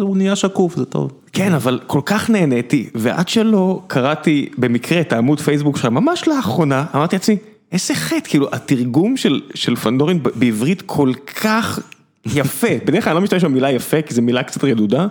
הוא 0.00 0.16
נהיה 0.16 0.36
שקוף, 0.36 0.76
זה 0.76 0.84
טוב. 0.84 1.12
כן, 1.36 1.52
אבל 1.52 1.80
כל 1.86 2.00
כך 2.04 2.30
נהניתי, 2.30 2.88
ועד 2.94 3.28
שלא 3.28 3.82
קראתי 3.86 4.48
במקרה 4.58 5.00
את 5.00 5.12
העמוד 5.12 5.40
פייסבוק 5.40 5.76
שלך, 5.76 5.86
ממש 5.86 6.28
לאחרונה, 6.28 6.84
אמרתי 6.94 7.16
לעצמי, 7.16 7.36
איזה 7.72 7.94
חטא, 7.94 8.28
כאילו, 8.28 8.48
התרגום 8.52 9.16
של, 9.16 9.40
של 9.54 9.76
פנדורין 9.76 10.22
בעברית 10.34 10.82
כל 10.82 11.12
כך 11.40 11.78
יפה, 12.26 12.66
בדרך 12.86 13.04
כלל 13.04 13.10
אני 13.10 13.16
לא 13.16 13.22
משתמש 13.22 13.44
במילה 13.44 13.70
יפה, 13.70 14.02
כי 14.02 14.14
זו 14.14 14.22
מילה 14.22 14.42
קצת 14.42 14.64
רדודה, 14.64 15.06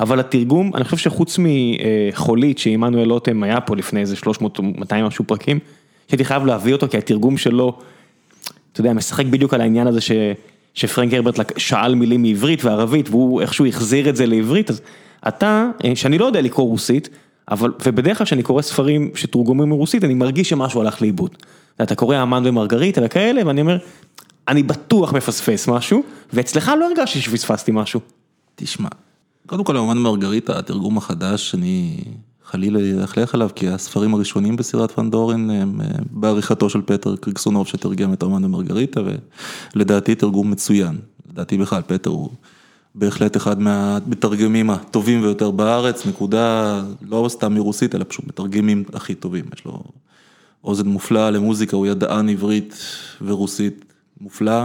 אבל 0.00 0.20
התרגום, 0.20 0.70
אני 0.74 0.84
חושב 0.84 0.96
שחוץ 0.96 1.38
מחולית, 1.38 2.58
שעמנואל 2.58 3.08
לוטם 3.08 3.42
היה 3.42 3.60
פה 3.60 3.76
לפני 3.76 4.00
איזה 4.00 4.16
300 4.16 4.58
או 4.58 4.62
200 4.62 5.04
משהו 5.04 5.24
פרקים, 5.24 5.58
שהייתי 6.08 6.24
חייב 6.24 6.46
להביא 6.46 6.72
אותו, 6.72 6.88
כי 6.88 6.98
התרגום 6.98 7.36
שלו, 7.36 7.78
אתה 8.72 8.80
יודע, 8.80 8.92
משחק 8.92 9.26
בדיוק 9.26 9.54
על 9.54 9.60
העניין 9.60 9.86
הזה 9.86 10.00
ש, 10.00 10.12
שפרנק 10.74 11.14
הרברט 11.14 11.58
שאל 11.58 11.94
מילים 11.94 12.22
מעברית 12.22 12.64
וערבית, 12.64 13.08
והוא 13.08 13.40
איכשהו 13.40 13.66
החזיר 13.66 14.08
את 14.08 14.16
זה 14.16 14.26
לעברית, 14.26 14.70
אז 14.70 14.80
אתה, 15.28 15.70
אה, 15.84 15.96
שאני 15.96 16.18
לא 16.18 16.24
יודע 16.24 16.40
לקרוא 16.40 16.68
רוסית, 16.68 17.08
אבל, 17.50 17.72
ובדרך 17.86 18.18
כלל 18.18 18.24
כשאני 18.24 18.42
קורא 18.42 18.62
ספרים 18.62 19.10
שתורגמים 19.14 19.68
מרוסית, 19.68 20.04
אני 20.04 20.14
מרגיש 20.14 20.48
שמשהו 20.48 20.80
הלך 20.80 21.02
לאיבוד. 21.02 21.36
אתה 21.82 21.94
קורא 21.94 22.22
אמן 22.22 22.42
ומרגריטה 22.46 23.00
וכאלה, 23.04 23.46
ואני 23.46 23.60
אומר, 23.60 23.78
אני 24.48 24.62
בטוח 24.62 25.12
מפספס 25.12 25.68
משהו, 25.68 26.02
ואצלך 26.32 26.72
לא 26.80 26.86
הרגשתי 26.86 27.20
שפספסתי 27.20 27.72
משהו. 27.74 28.00
תשמע, 28.54 28.88
קודם 29.46 29.64
כל, 29.64 29.76
אומן 29.76 29.98
מרגריטה, 29.98 30.58
התרגום 30.58 30.98
החדש, 30.98 31.54
אני 31.54 32.04
חלילה 32.44 33.00
אלכלך 33.00 33.34
עליו, 33.34 33.50
כי 33.54 33.68
הספרים 33.68 34.14
הראשונים 34.14 34.56
בסדרת 34.56 34.90
פנדורין 34.90 35.50
הם 35.50 35.80
אה, 35.80 35.86
בעריכתו 36.10 36.70
של 36.70 36.82
פטר 36.82 37.16
קריקסונוב 37.16 37.66
שתרגם 37.66 38.12
את 38.12 38.22
אומן 38.22 38.44
ומרגריטה, 38.44 39.00
ולדעתי 39.74 40.14
תרגום 40.14 40.50
מצוין. 40.50 40.98
לדעתי 41.32 41.58
בכלל, 41.58 41.82
פטר 41.86 42.10
הוא 42.10 42.30
בהחלט 42.94 43.36
אחד 43.36 43.60
מהמתרגמים 43.60 44.70
הטובים 44.70 45.22
ביותר 45.22 45.50
בארץ, 45.50 46.06
נקודה, 46.06 46.82
לא 47.08 47.26
סתם 47.28 47.54
מרוסית, 47.54 47.94
אלא 47.94 48.04
פשוט 48.08 48.26
מתרגמים 48.26 48.84
הכי 48.94 49.14
טובים, 49.14 49.44
יש 49.54 49.64
לו 49.64 49.82
אוזן 50.64 50.88
מופלאה 50.88 51.30
למוזיקה, 51.30 51.76
הוא 51.76 51.86
ידען 51.86 52.28
עברית 52.28 52.74
ורוסית 53.22 53.84
מופלא, 54.20 54.64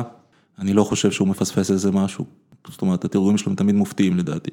אני 0.60 0.74
לא 0.74 0.84
חושב 0.84 1.12
שהוא 1.12 1.27
מפספס 1.27 1.72
איזה 1.72 1.91
משהו, 1.91 2.25
זאת 2.70 2.82
אומרת, 2.82 3.05
התרגומים 3.05 3.38
שלו 3.38 3.50
הם 3.50 3.55
תמיד 3.55 3.75
מופתיים 3.75 4.17
לדעתי. 4.17 4.51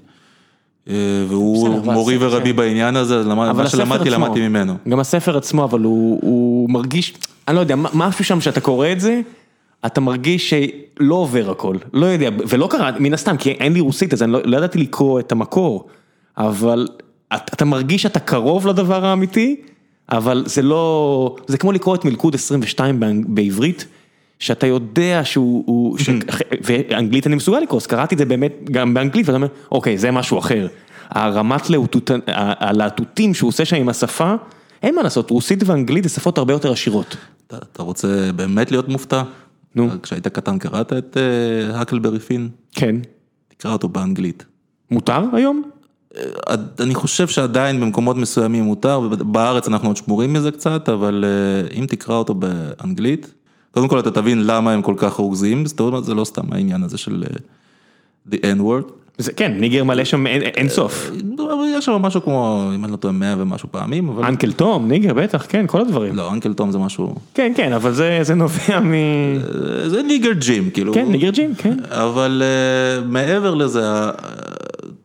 אה, 0.88 0.94
והוא 1.28 1.78
מורי 1.84 2.16
ורבי 2.20 2.52
בעניין 2.52 2.96
הזה, 2.96 3.18
אז 3.18 3.26
מה 3.26 3.68
שלמדתי, 3.68 4.08
עצמו- 4.08 4.24
למדתי 4.24 4.48
ממנו. 4.48 4.74
גם 4.88 5.00
הספר 5.00 5.36
עצמו, 5.36 5.64
אבל 5.64 5.80
הוא, 5.80 6.18
הוא 6.22 6.70
מרגיש, 6.70 7.14
אני 7.48 7.56
לא 7.56 7.60
יודע, 7.60 7.74
משהו 7.76 8.24
שם 8.24 8.40
שאתה 8.40 8.60
קורא 8.60 8.88
את 8.92 9.00
זה, 9.00 9.20
אתה 9.86 10.00
מרגיש 10.00 10.50
שלא 10.54 11.14
עובר 11.14 11.50
הכל, 11.50 11.76
לא 11.92 12.06
יודע, 12.06 12.28
ולא 12.48 12.68
קרה, 12.70 12.90
מן 13.00 13.14
הסתם, 13.14 13.36
כי 13.36 13.50
אין 13.50 13.72
לי 13.72 13.80
רוסית, 13.80 14.12
אז 14.12 14.22
אני 14.22 14.32
לא, 14.32 14.40
לא 14.44 14.56
ידעתי 14.56 14.78
לקרוא 14.78 15.20
את 15.20 15.32
המקור, 15.32 15.86
אבל 16.38 16.88
אתה, 17.28 17.36
אתה 17.54 17.64
מרגיש 17.64 18.02
שאתה 18.02 18.20
קרוב 18.20 18.66
לדבר 18.66 19.04
האמיתי, 19.04 19.56
אבל 20.12 20.42
זה 20.46 20.62
לא, 20.62 21.36
זה 21.46 21.58
כמו 21.58 21.72
לקרוא 21.72 21.94
את 21.94 22.04
מלכוד 22.04 22.34
22 22.34 23.00
באנג- 23.00 23.24
בעברית. 23.28 23.86
שאתה 24.38 24.66
יודע 24.66 25.20
שהוא, 25.24 25.62
הוא- 25.66 25.98
ש... 25.98 26.10
ואנגלית 26.64 27.26
אני 27.26 27.34
מסוגל 27.36 27.58
לקרוא, 27.60 27.80
אז 27.80 27.86
קראתי 27.86 28.14
את 28.14 28.18
זה 28.18 28.24
באמת 28.24 28.52
גם 28.70 28.94
באנגלית, 28.94 29.26
ואתה 29.28 29.36
אומר, 29.36 29.46
אוקיי, 29.72 29.98
זה 29.98 30.10
משהו 30.10 30.38
אחר. 30.38 30.66
הרמת 31.10 31.62
הלהטוטים 32.26 33.34
שהוא 33.34 33.48
עושה 33.48 33.64
שם 33.64 33.76
עם 33.76 33.88
השפה, 33.88 34.34
אין 34.82 34.94
מה 34.94 35.02
לעשות, 35.02 35.30
רוסית 35.30 35.62
ואנגלית 35.66 36.04
זה 36.04 36.10
שפות 36.10 36.38
הרבה 36.38 36.52
יותר 36.52 36.72
עשירות. 36.72 37.16
אתה 37.72 37.82
רוצה 37.82 38.08
באמת 38.36 38.70
להיות 38.70 38.88
מופתע? 38.88 39.22
נו. 39.74 39.88
כשהיית 40.02 40.28
קטן 40.28 40.58
קראת 40.58 40.92
את 40.92 41.16
אה, 41.16 41.80
הקלברי 41.80 42.18
פין? 42.18 42.48
כן. 42.72 42.96
תקרא 43.48 43.72
אותו 43.72 43.88
באנגלית. 43.88 44.44
מותר 44.90 45.22
היום? 45.32 45.62
אה, 46.16 46.54
אני 46.80 46.94
חושב 46.94 47.28
שעדיין 47.28 47.80
במקומות 47.80 48.16
מסוימים 48.16 48.64
מותר, 48.64 49.00
בארץ 49.08 49.68
אנחנו 49.68 49.88
עוד 49.88 49.96
שמורים 49.96 50.32
מזה 50.32 50.50
קצת, 50.50 50.88
אבל 50.88 51.24
אה, 51.26 51.78
אם 51.78 51.86
תקרא 51.86 52.14
אותו 52.14 52.34
באנגלית, 52.34 53.34
קודם 53.70 53.88
כל 53.88 53.98
אתה 53.98 54.10
תבין 54.10 54.46
למה 54.46 54.72
הם 54.72 54.82
כל 54.82 54.94
כך 54.96 55.12
רוגזים, 55.12 55.66
זאת 55.66 55.80
אומרת 55.80 56.04
זה 56.04 56.14
לא 56.14 56.24
סתם 56.24 56.52
העניין 56.52 56.82
הזה 56.82 56.98
של 56.98 57.24
the 58.30 58.34
n-word. 58.34 59.01
זה, 59.18 59.32
כן, 59.32 59.52
nigger 59.52 59.84
מלא 59.84 60.04
שם 60.04 60.26
אין, 60.26 60.68
סוף. 60.68 61.10
אבל 61.38 61.64
יש 61.68 61.84
שם 61.84 61.92
משהו 61.92 62.22
כמו, 62.22 62.70
אם 62.74 62.84
אני 62.84 62.92
לא 62.92 62.96
טועה, 62.96 63.12
100 63.14 63.34
ומשהו 63.38 63.68
פעמים, 63.70 64.08
אבל... 64.08 64.24
Uncle 64.24 64.52
Tom, 64.52 64.88
nigger, 64.88 65.14
בטח, 65.14 65.46
כן, 65.48 65.66
כל 65.66 65.80
הדברים. 65.80 66.16
לא, 66.16 66.32
Uncle 66.32 66.52
Tom 66.52 66.70
זה 66.70 66.78
משהו... 66.78 67.14
כן, 67.34 67.52
כן, 67.56 67.72
אבל 67.72 67.92
זה, 67.92 68.18
זה 68.22 68.34
נובע 68.34 68.80
מ... 68.80 68.92
זה 69.86 70.02
nigger 70.02 70.32
Jim, 70.32 70.70
כאילו. 70.70 70.94
כן, 70.94 71.06
nigger 71.08 71.30
Jim, 71.30 71.54
כן. 71.54 71.76
אבל 71.90 72.42
אה, 72.42 73.04
מעבר 73.06 73.54
לזה, 73.54 73.82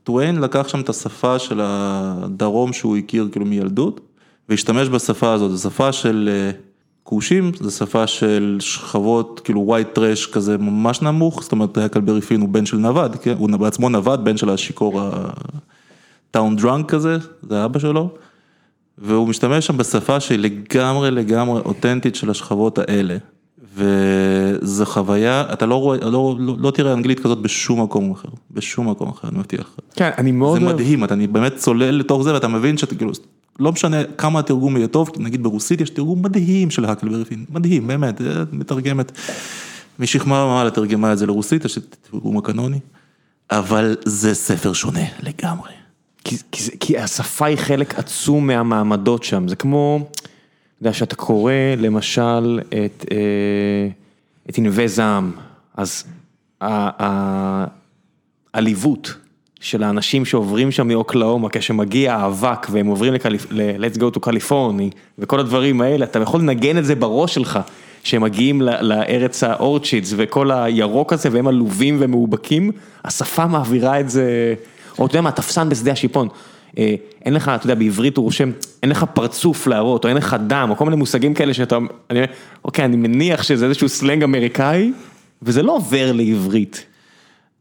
טוויין 0.03 0.41
לקח 0.41 0.67
שם 0.67 0.81
את 0.81 0.89
השפה 0.89 1.39
של 1.39 1.59
הדרום 1.63 2.73
שהוא 2.73 2.97
הכיר 2.97 3.27
כאילו 3.31 3.45
מילדות, 3.45 4.01
והשתמש 4.49 4.89
בשפה 4.89 5.33
הזאת, 5.33 5.51
זו 5.51 5.69
שפה 5.69 5.91
של 5.91 6.29
אה, 6.53 6.66
כושים, 7.09 7.51
זו 7.59 7.71
שפה 7.71 8.07
של 8.07 8.57
שכבות, 8.59 9.41
כאילו 9.43 9.61
white 9.61 9.87
trash 9.93 10.25
כזה 10.25 10.57
ממש 10.57 11.01
נמוך, 11.01 11.43
זאת 11.43 11.51
אומרת, 11.51 11.77
האקלברי 11.77 12.21
פין 12.21 12.41
הוא 12.41 12.49
בן 12.49 12.65
של 12.65 12.77
נווד, 12.77 13.15
כן? 13.15 13.33
הוא 13.37 13.49
בעצמו 13.49 13.89
נווד, 13.89 14.25
בן 14.25 14.37
של 14.37 14.49
השיכור 14.49 15.01
ה 16.31 16.36
town 16.36 16.55
drunk 16.55 16.91
כזה, 16.91 17.17
זה 17.49 17.65
אבא 17.65 17.79
שלו, 17.79 18.09
והוא 18.97 19.27
משתמש 19.27 19.67
שם 19.67 19.77
בשפה 19.77 20.19
שהיא 20.19 20.39
לגמרי 20.39 21.11
לגמרי 21.11 21.61
אותנטית 21.65 22.15
של 22.15 22.29
השכבות 22.29 22.79
האלה. 22.79 23.17
וזו 23.75 24.85
חוויה, 24.85 25.43
אתה 25.53 25.65
לא 25.65 25.75
רואה, 25.75 25.97
לא, 25.97 26.35
לא, 26.39 26.55
לא 26.59 26.71
תראה 26.71 26.93
אנגלית 26.93 27.19
כזאת 27.19 27.37
בשום 27.37 27.81
מקום 27.81 28.11
אחר, 28.11 28.29
בשום 28.51 28.89
מקום 28.89 29.09
אחר, 29.09 29.27
אני 29.27 29.37
מבטיח. 29.37 29.75
כן, 29.95 30.09
אני 30.17 30.31
מאוד 30.31 30.59
זה. 30.59 30.65
מדהים, 30.65 31.03
אתה 31.03 31.15
באמת 31.31 31.55
צולל 31.55 31.91
לתוך 31.91 32.23
זה 32.23 32.33
ואתה 32.33 32.47
מבין 32.47 32.77
שאתה 32.77 32.95
כאילו, 32.95 33.11
לא 33.59 33.71
משנה 33.71 34.03
כמה 34.17 34.39
התרגום 34.39 34.77
יהיה 34.77 34.87
טוב, 34.87 35.11
נגיד 35.17 35.43
ברוסית 35.43 35.81
יש 35.81 35.89
תרגום 35.89 36.21
מדהים 36.21 36.71
של 36.71 36.85
הקלברי 36.85 37.25
פין, 37.25 37.45
מדהים, 37.49 37.87
באמת, 37.87 38.21
אה, 38.21 38.43
מתרגמת. 38.51 39.11
משכמה 39.99 40.43
ומעלה 40.43 40.71
תרגמה 40.71 41.13
את 41.13 41.17
זה 41.17 41.25
לרוסית, 41.25 41.65
יש 41.65 41.77
את 41.77 41.95
התרגום 42.01 42.37
הקנוני, 42.37 42.79
אבל 43.51 43.95
זה 44.05 44.33
ספר 44.35 44.73
שונה 44.73 45.05
לגמרי. 45.19 45.71
כי, 46.23 46.37
כי, 46.51 46.77
כי 46.79 46.97
השפה 46.97 47.45
היא 47.45 47.57
חלק 47.57 47.99
עצום 47.99 48.47
מהמעמדות 48.47 49.23
שם, 49.23 49.47
זה 49.47 49.55
כמו, 49.55 49.99
אתה 50.11 50.27
יודע, 50.81 50.93
שאתה 50.93 51.15
קורא 51.15 51.53
למשל 51.77 52.59
את, 52.69 53.05
אה, 53.11 53.87
את 54.49 54.57
ענבי 54.57 54.87
זעם, 54.87 55.31
אז 55.77 56.03
ה- 56.61 57.03
ה- 57.03 57.65
העליבות 58.53 59.13
של 59.59 59.83
האנשים 59.83 60.25
שעוברים 60.25 60.71
שם 60.71 60.87
מאוקלאומה, 60.87 61.49
כשמגיע 61.51 62.15
האבק 62.15 62.67
והם 62.71 62.87
עוברים. 62.87 63.13
ל-Let's 63.13 63.97
go 63.97 64.17
to 64.17 64.19
California 64.19 64.95
וכל 65.19 65.39
הדברים 65.39 65.81
האלה, 65.81 66.05
אתה 66.05 66.19
יכול 66.19 66.39
לנגן 66.39 66.77
את 66.77 66.85
זה 66.85 66.95
בראש 66.95 67.33
שלך, 67.33 67.59
שהם 68.03 68.21
מגיעים 68.21 68.61
לארץ 68.61 69.43
האורצ'ידס 69.43 70.13
וכל 70.17 70.51
הירוק 70.51 71.13
הזה 71.13 71.29
והם 71.31 71.47
עלובים 71.47 71.97
ומאובקים, 71.99 72.71
השפה 73.05 73.47
מעבירה 73.47 73.99
את 73.99 74.09
זה, 74.09 74.53
או 74.99 75.05
אתה 75.05 75.11
יודע 75.11 75.21
מה, 75.21 75.31
תפסן 75.31 75.69
בשדה 75.69 75.91
השיפון. 75.91 76.27
אה, 76.77 76.95
אין 77.25 77.33
לך, 77.33 77.51
אתה 77.55 77.65
יודע, 77.65 77.75
בעברית 77.75 78.17
הוא 78.17 78.23
רושם, 78.23 78.51
אין 78.83 78.91
לך 78.91 79.05
פרצוף 79.13 79.67
להראות, 79.67 80.03
או 80.03 80.09
אין 80.09 80.17
לך 80.17 80.35
דם, 80.47 80.67
או 80.69 80.75
כל 80.75 80.85
מיני 80.85 80.97
מושגים 80.97 81.33
כאלה 81.33 81.53
שאתה, 81.53 81.77
אני 82.09 82.19
אומר, 82.19 82.31
אוקיי, 82.65 82.85
אני 82.85 82.95
מניח 82.95 83.43
שזה 83.43 83.65
איזשהו 83.65 83.89
סלנג 83.89 84.23
אמריקאי, 84.23 84.91
וזה 85.41 85.63
לא 85.63 85.75
עובר 85.75 86.11
לעברית. 86.11 86.85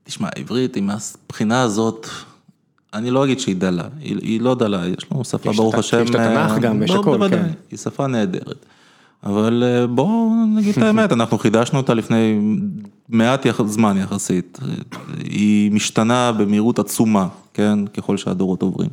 תשמע, 0.06 0.28
עברית 0.36 0.76
עם 0.76 0.90
הבחינה 0.90 1.62
הזאת, 1.62 2.06
אני 2.94 3.10
לא 3.10 3.24
אגיד 3.24 3.40
שהיא 3.40 3.56
דלה, 3.56 3.84
היא, 4.00 4.16
היא 4.22 4.40
לא 4.40 4.54
דלה, 4.54 4.86
יש 4.86 5.06
לנו 5.12 5.24
שפה 5.24 5.50
יש 5.50 5.56
ברוך 5.56 5.74
את 5.74 5.78
השם, 5.78 6.02
יש 6.02 6.10
את 6.10 6.14
התנ"ך 6.14 6.50
אה, 6.50 6.58
גם, 6.58 6.82
יש 6.82 6.90
לא, 6.90 7.00
הכל, 7.00 7.16
בוודאי, 7.16 7.38
כן. 7.38 7.50
היא 7.70 7.78
שפה 7.78 8.06
נהדרת. 8.06 8.66
אבל 9.24 9.62
אה, 9.66 9.86
בואו 9.86 10.30
נגיד 10.56 10.76
את 10.76 10.82
האמת, 10.82 11.12
אנחנו 11.16 11.38
חידשנו 11.38 11.78
אותה 11.78 11.94
לפני 11.94 12.38
מעט 13.08 13.46
יח... 13.46 13.62
זמן 13.66 13.96
יחסית. 13.96 14.58
היא 15.24 15.72
משתנה 15.72 16.32
במהירות 16.32 16.78
עצומה, 16.78 17.28
כן, 17.54 17.86
ככל 17.86 18.16
שהדורות 18.16 18.62
עוברים. 18.62 18.90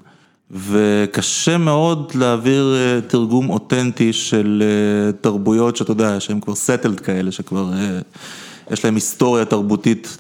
וקשה 0.51 1.57
מאוד 1.57 2.11
להעביר 2.15 2.75
אה, 2.75 3.01
תרגום 3.01 3.49
אותנטי 3.49 4.13
של 4.13 4.63
תרבויות 5.21 5.75
שאתה 5.75 5.91
יודע, 5.91 6.19
שהן 6.19 6.39
כבר 6.39 6.55
סטלד 6.55 6.99
כאלה, 6.99 7.31
שכבר 7.31 7.71
יש 8.71 8.85
להם 8.85 8.95
היסטוריה 8.95 9.45
תרבותית 9.45 10.17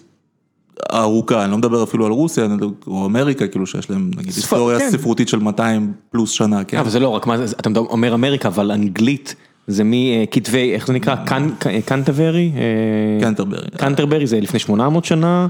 ארוכה, 0.93 1.43
אני 1.43 1.51
לא 1.51 1.57
מדבר 1.57 1.83
אפילו 1.83 2.05
על 2.05 2.11
רוסיה, 2.11 2.47
או 2.87 3.05
אמריקה, 3.05 3.47
כאילו 3.47 3.67
שיש 3.67 3.89
להם 3.89 4.11
נגיד 4.17 4.31
ספר- 4.31 4.39
היסטוריה 4.55 4.79
כן. 4.79 4.89
ספרותית 4.91 5.27
של 5.29 5.39
200 5.39 5.91
פלוס 6.11 6.31
שנה, 6.31 6.63
כן. 6.63 6.77
אבל 6.77 6.89
זה 6.89 6.99
לא 6.99 7.09
רק, 7.09 7.27
אתה 7.59 7.69
אומר 7.79 8.13
אמריקה, 8.13 8.47
אבל 8.47 8.71
אנגלית 8.71 9.35
זה 9.67 9.83
מכתבי, 9.85 10.73
איך 10.73 10.87
זה 10.87 10.93
נקרא? 10.93 11.15
ק- 11.15 11.67
קנטברי? 11.85 12.51
אה, 12.55 12.61
קנטרברי. 13.25 13.59
קנטרברי 13.77 14.27
זה 14.27 14.39
לפני 14.39 14.59
800 14.59 15.05
שנה, 15.05 15.47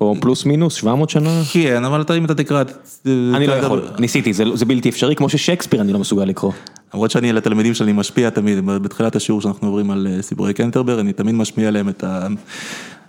או 0.00 0.14
פלוס 0.20 0.44
מינוס 0.46 0.74
700 0.74 1.10
שנה? 1.10 1.42
כן, 1.52 1.84
אבל 1.84 2.00
אתה 2.00 2.14
אם 2.14 2.24
אתה 2.24 2.34
תקרא. 2.34 2.62
אני 3.06 3.46
לא 3.46 3.52
יכול, 3.52 3.82
ניסיתי, 3.98 4.32
זה 4.32 4.44
זה 4.54 4.64
בלתי 4.64 4.88
אפשרי, 4.88 5.16
כמו 5.16 5.28
ששייקספיר 5.28 5.80
אני 5.80 5.92
לא 5.92 5.98
מסוגל 5.98 6.24
לקרוא. 6.24 6.52
למרות 6.94 7.10
שאני 7.10 7.30
על 7.30 7.36
התלמידים 7.38 7.74
שלי 7.74 7.92
משפיע 7.92 8.30
תמיד, 8.30 8.66
בתחילת 8.66 9.16
השיעור 9.16 9.40
שאנחנו 9.40 9.68
עוברים 9.68 9.90
על 9.90 10.08
אה, 10.10 10.22
סיפורי 10.22 10.54
קנטרבר, 10.54 11.00
אני 11.00 11.12
תמיד 11.12 11.34
משמיע 11.34 11.70
להם 11.70 11.88
את 11.88 12.04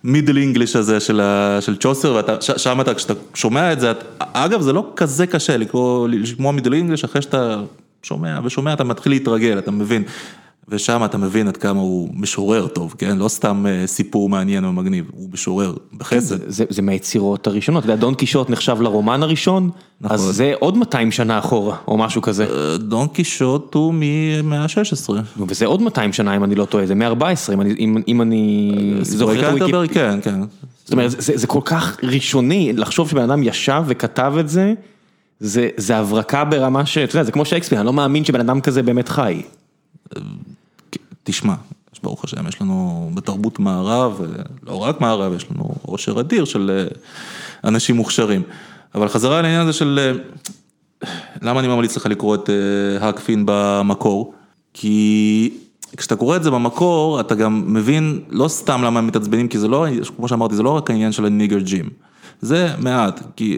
המידל 0.03 0.37
אינגליש 0.37 0.75
הזה 0.75 0.99
של, 0.99 1.19
ה, 1.19 1.57
של 1.61 1.77
צ'וסר, 1.77 2.21
ושם 2.55 2.81
אתה, 2.81 2.93
כשאתה 2.93 3.13
שומע 3.33 3.73
את 3.73 3.79
זה, 3.79 3.91
את, 3.91 4.03
אגב 4.17 4.61
זה 4.61 4.73
לא 4.73 4.91
כזה 4.95 5.27
קשה 5.27 5.57
לקרוא, 5.57 6.07
לשמוע 6.07 6.51
מידל 6.51 6.73
אינגליש, 6.73 7.03
אחרי 7.03 7.21
שאתה 7.21 7.61
שומע 8.03 8.39
ושומע 8.43 8.73
אתה 8.73 8.83
מתחיל 8.83 9.11
להתרגל, 9.11 9.57
אתה 9.57 9.71
מבין. 9.71 10.03
ושם 10.69 11.01
אתה 11.05 11.17
מבין 11.17 11.47
עד 11.47 11.57
כמה 11.57 11.79
הוא 11.79 12.09
משורר 12.13 12.67
טוב, 12.67 12.95
כן? 12.97 13.17
לא 13.17 13.27
סתם 13.27 13.65
אה, 13.69 13.87
סיפור 13.87 14.29
מעניין 14.29 14.65
ומגניב, 14.65 15.05
הוא 15.11 15.29
משורר 15.33 15.73
בחסד. 15.97 16.49
זה 16.49 16.65
זה 16.69 16.81
מהיצירות 16.81 17.47
הראשונות, 17.47 17.83
אתה 17.83 17.91
יודע, 17.91 18.01
דון 18.01 18.15
קישוט 18.15 18.49
נחשב 18.49 18.81
לרומן 18.81 19.23
הראשון, 19.23 19.69
אז 20.03 20.21
נכון. 20.21 20.31
זה 20.33 20.53
עוד 20.59 20.77
200 20.77 21.11
שנה 21.11 21.39
אחורה, 21.39 21.77
או 21.87 21.97
משהו 21.97 22.21
כזה. 22.21 22.45
אה, 22.45 22.77
דון 22.77 23.07
קישוט 23.07 23.73
הוא 23.73 23.93
מהמאה 23.93 24.61
ה-16. 24.61 25.09
וזה 25.47 25.65
עוד 25.65 25.81
200 25.81 26.13
שנה 26.13 26.35
אם 26.35 26.43
אני 26.43 26.55
לא 26.55 26.65
טועה, 26.65 26.85
זה 26.85 26.95
114 26.95 27.55
אם 27.55 27.61
אני- 27.61 27.75
אם- 27.79 27.97
אם 28.07 28.21
אני 28.21 28.71
זוכר 29.01 29.33
סיפורי 29.33 29.57
את 29.69 29.73
הוויקיפ... 29.73 29.93
כן, 29.93 30.19
כן. 30.21 30.39
זאת 30.83 30.91
אומרת, 30.93 31.11
זה, 31.11 31.33
זה 31.37 31.47
כל 31.47 31.61
כך 31.65 31.97
ראשוני, 32.03 32.73
לחשוב 32.73 33.09
שבן 33.09 33.21
אדם 33.21 33.43
ישב 33.43 33.83
וכתב 33.87 34.33
את 34.39 34.49
זה, 34.49 34.73
זה, 35.39 35.69
זה 35.77 35.97
הברקה 35.97 36.43
ברמה 36.45 36.85
ש... 36.85 36.97
אתה 36.97 37.15
יודע, 37.15 37.23
זה 37.23 37.31
כמו 37.31 37.45
שייקספיר, 37.45 37.77
אני 37.79 37.85
לא 37.85 37.93
מאמין 37.93 38.25
שבן 38.25 38.39
אדם 38.39 38.61
כזה 38.61 38.83
באמת 38.83 39.09
חי. 39.09 39.41
תשמע, 41.23 41.53
יש 41.93 41.99
ברוך 42.03 42.23
השם, 42.23 42.47
יש 42.47 42.61
לנו 42.61 43.09
בתרבות 43.13 43.59
מערב, 43.59 44.21
לא 44.63 44.75
רק 44.75 45.01
מערב, 45.01 45.33
יש 45.33 45.45
לנו 45.51 45.75
עושר 45.81 46.19
אדיר 46.19 46.45
של 46.45 46.71
אה, 46.73 46.95
אנשים 47.69 47.95
מוכשרים. 47.95 48.41
אבל 48.95 49.07
חזרה 49.07 49.41
לעניין 49.41 49.61
הזה 49.61 49.73
של 49.73 49.99
אה, 50.01 51.09
למה 51.41 51.59
אני 51.59 51.67
ממליץ 51.67 51.97
לך 51.97 52.05
לקרוא 52.05 52.35
את 52.35 52.49
אה, 52.49 53.05
האקפין 53.05 53.43
במקור? 53.45 54.33
כי 54.73 55.53
כשאתה 55.97 56.15
קורא 56.15 56.35
את 56.35 56.43
זה 56.43 56.51
במקור, 56.51 57.19
אתה 57.19 57.35
גם 57.35 57.73
מבין 57.73 58.21
לא 58.29 58.47
סתם 58.47 58.81
למה 58.83 58.99
הם 58.99 59.07
מתעצבנים, 59.07 59.47
כי 59.47 59.59
זה 59.59 59.67
לא, 59.67 59.85
כמו 60.15 60.27
שאמרתי, 60.27 60.55
זה 60.55 60.63
לא 60.63 60.69
רק 60.69 60.89
העניין 60.89 61.11
של 61.11 61.25
הניגר 61.25 61.59
ג'ים. 61.59 61.89
זה 62.41 62.69
מעט, 62.79 63.21
כי 63.35 63.57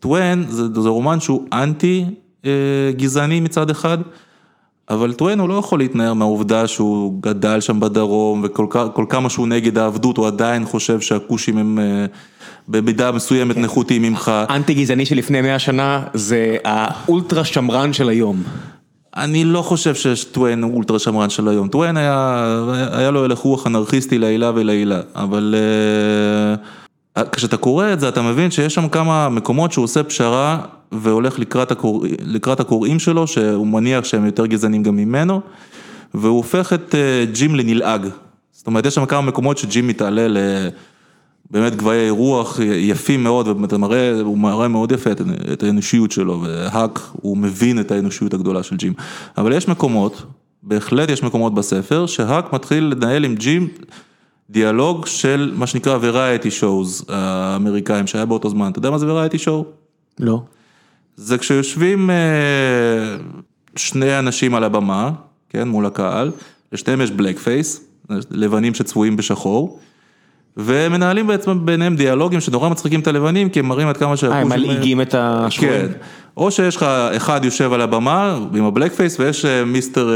טוויין 0.00 0.44
זה, 0.48 0.82
זה 0.82 0.88
רומן 0.88 1.20
שהוא 1.20 1.46
אנטי 1.52 2.04
גזעני 2.96 3.40
מצד 3.40 3.70
אחד. 3.70 3.98
אבל 4.90 5.12
טוויין 5.12 5.40
הוא 5.40 5.48
לא 5.48 5.54
יכול 5.54 5.78
להתנער 5.78 6.14
מהעובדה 6.14 6.66
שהוא 6.66 7.22
גדל 7.22 7.60
שם 7.60 7.80
בדרום 7.80 8.44
וכל 8.44 9.04
כמה 9.08 9.30
שהוא 9.30 9.48
נגד 9.48 9.78
העבדות 9.78 10.16
הוא 10.16 10.26
עדיין 10.26 10.64
חושב 10.64 11.00
שהכושים 11.00 11.58
הם 11.58 11.78
אה, 11.78 12.06
במידה 12.68 13.12
מסוימת 13.12 13.56
נחותים 13.56 14.02
ממך. 14.02 14.32
אנטי 14.50 14.74
גזעני 14.74 15.06
שלפני 15.06 15.40
100 15.40 15.58
שנה 15.58 16.02
זה 16.14 16.56
האולטרה 16.64 17.44
שמרן 17.44 17.92
של 17.92 18.08
היום. 18.08 18.42
אני 19.16 19.44
לא 19.44 19.62
חושב 19.62 19.94
שטוויין 19.94 20.62
הוא 20.62 20.74
אולטרה 20.74 20.98
שמרן 20.98 21.30
של 21.30 21.48
היום, 21.48 21.68
טוויין 21.68 21.96
היה, 21.96 22.46
היה 22.92 23.10
לו 23.10 23.24
הלך 23.24 23.38
רוח 23.38 23.66
אנרכיסטי 23.66 24.18
לעילה 24.18 24.50
ולעילה, 24.54 25.00
אבל 25.14 25.54
אה, 27.16 27.24
כשאתה 27.32 27.56
קורא 27.56 27.92
את 27.92 28.00
זה 28.00 28.08
אתה 28.08 28.22
מבין 28.22 28.50
שיש 28.50 28.74
שם 28.74 28.88
כמה 28.88 29.28
מקומות 29.28 29.72
שהוא 29.72 29.84
עושה 29.84 30.02
פשרה 30.02 30.58
והולך 30.92 31.38
לקראת, 31.38 31.70
הקור... 31.70 32.04
לקראת 32.22 32.60
הקוראים 32.60 32.98
שלו, 32.98 33.26
שהוא 33.26 33.66
מניח 33.66 34.04
שהם 34.04 34.26
יותר 34.26 34.46
גזענים 34.46 34.82
גם 34.82 34.96
ממנו, 34.96 35.40
והוא 36.14 36.36
הופך 36.36 36.72
את 36.72 36.94
אה, 36.94 37.24
ג'ים 37.32 37.54
לנלעג. 37.54 38.06
זאת 38.52 38.66
אומרת, 38.66 38.86
יש 38.86 38.94
שם 38.94 39.06
כמה 39.06 39.20
מקומות 39.20 39.58
שג'ים 39.58 39.88
מתעלה 39.88 40.28
ל... 40.28 40.38
באמת 41.50 41.76
גבהי 41.76 42.10
רוח 42.10 42.58
יפים 42.62 43.22
מאוד, 43.22 43.48
ואתה 43.48 43.78
מראה, 43.78 44.20
הוא 44.20 44.38
מראה 44.38 44.68
מאוד 44.68 44.92
יפה 44.92 45.12
את, 45.12 45.20
את 45.52 45.62
האנושיות 45.62 46.12
שלו, 46.12 46.42
והאק, 46.42 47.00
הוא 47.12 47.36
מבין 47.36 47.80
את 47.80 47.90
האנושיות 47.90 48.34
הגדולה 48.34 48.62
של 48.62 48.76
ג'ים. 48.76 48.92
אבל 49.38 49.52
יש 49.52 49.68
מקומות, 49.68 50.22
בהחלט 50.62 51.10
יש 51.10 51.22
מקומות 51.22 51.54
בספר, 51.54 52.06
שהאק 52.06 52.52
מתחיל 52.52 52.84
לנהל 52.84 53.24
עם 53.24 53.34
ג'ים 53.34 53.68
דיאלוג 54.50 55.06
של 55.06 55.52
מה 55.56 55.66
שנקרא 55.66 55.98
variety 55.98 56.60
shows 56.60 57.04
האמריקאים 57.08 58.06
שהיה 58.06 58.24
באותו 58.24 58.48
זמן, 58.48 58.70
אתה 58.70 58.78
יודע 58.78 58.90
מה 58.90 58.98
זה 58.98 59.06
variety 59.06 59.38
show? 59.38 59.64
לא. 60.20 60.42
זה 61.20 61.38
כשיושבים 61.38 62.10
אה, 62.10 62.16
שני 63.76 64.18
אנשים 64.18 64.54
על 64.54 64.64
הבמה, 64.64 65.10
כן, 65.48 65.68
מול 65.68 65.86
הקהל, 65.86 66.30
לשניהם 66.72 67.00
יש 67.00 67.10
blackface, 67.10 67.84
לבנים 68.30 68.74
שצבועים 68.74 69.16
בשחור, 69.16 69.78
ומנהלים 70.56 71.26
בעצם 71.26 71.66
ביניהם 71.66 71.96
דיאלוגים 71.96 72.40
שנורא 72.40 72.68
מצחיקים 72.68 73.00
את 73.00 73.06
הלבנים, 73.06 73.48
כי 73.48 73.58
הם 73.58 73.66
מראים 73.66 73.88
עד 73.88 73.96
כמה 73.96 74.10
אה, 74.10 74.16
שהכושים... 74.16 74.52
הם 74.52 74.60
מלעיגים 74.60 75.00
את 75.00 75.14
השחורים. 75.18 75.72
כן, 75.72 75.86
או 76.36 76.50
שיש 76.50 76.76
לך 76.76 76.82
אחד 77.16 77.44
יושב 77.44 77.72
על 77.72 77.80
הבמה 77.80 78.38
עם 78.54 78.64
ה 78.64 78.92
blackface 78.92 79.20
ויש 79.20 79.44
אה, 79.44 79.64
mister 79.64 80.10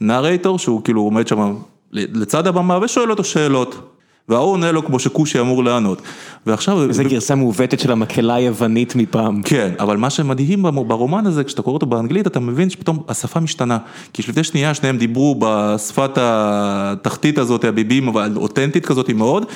narrator 0.00 0.58
שהוא 0.58 0.84
כאילו 0.84 1.00
עומד 1.00 1.26
שם 1.26 1.54
לצד 1.92 2.46
הבמה 2.46 2.78
ושואל 2.82 3.10
אותו 3.10 3.24
שאלות. 3.24 3.91
וההוא 4.28 4.52
עונה 4.52 4.72
לו 4.72 4.84
כמו 4.84 4.98
שכושי 4.98 5.40
אמור 5.40 5.64
לענות. 5.64 6.02
ועכשיו... 6.46 6.82
איזה 6.88 7.04
גרסה 7.04 7.34
מעוותת 7.34 7.80
של 7.80 7.92
המקהלה 7.92 8.34
היוונית 8.34 8.96
מפעם. 8.96 9.42
כן, 9.42 9.70
אבל 9.78 9.96
מה 9.96 10.10
שמדהים 10.10 10.62
ברומן 10.62 11.26
הזה, 11.26 11.44
כשאתה 11.44 11.62
קורא 11.62 11.74
אותו 11.74 11.86
באנגלית, 11.86 12.26
אתה 12.26 12.40
מבין 12.40 12.70
שפתאום 12.70 13.02
השפה 13.08 13.40
משתנה. 13.40 13.78
כי 14.12 14.22
לפני 14.28 14.44
שנייה 14.44 14.74
שניהם 14.74 14.98
דיברו 14.98 15.36
בשפת 15.38 16.10
התחתית 16.16 17.38
הזאת, 17.38 17.64
הביבים, 17.64 18.08
אבל 18.08 18.32
אותנטית 18.36 18.86
כזאת 18.86 19.10
מאוד, 19.10 19.46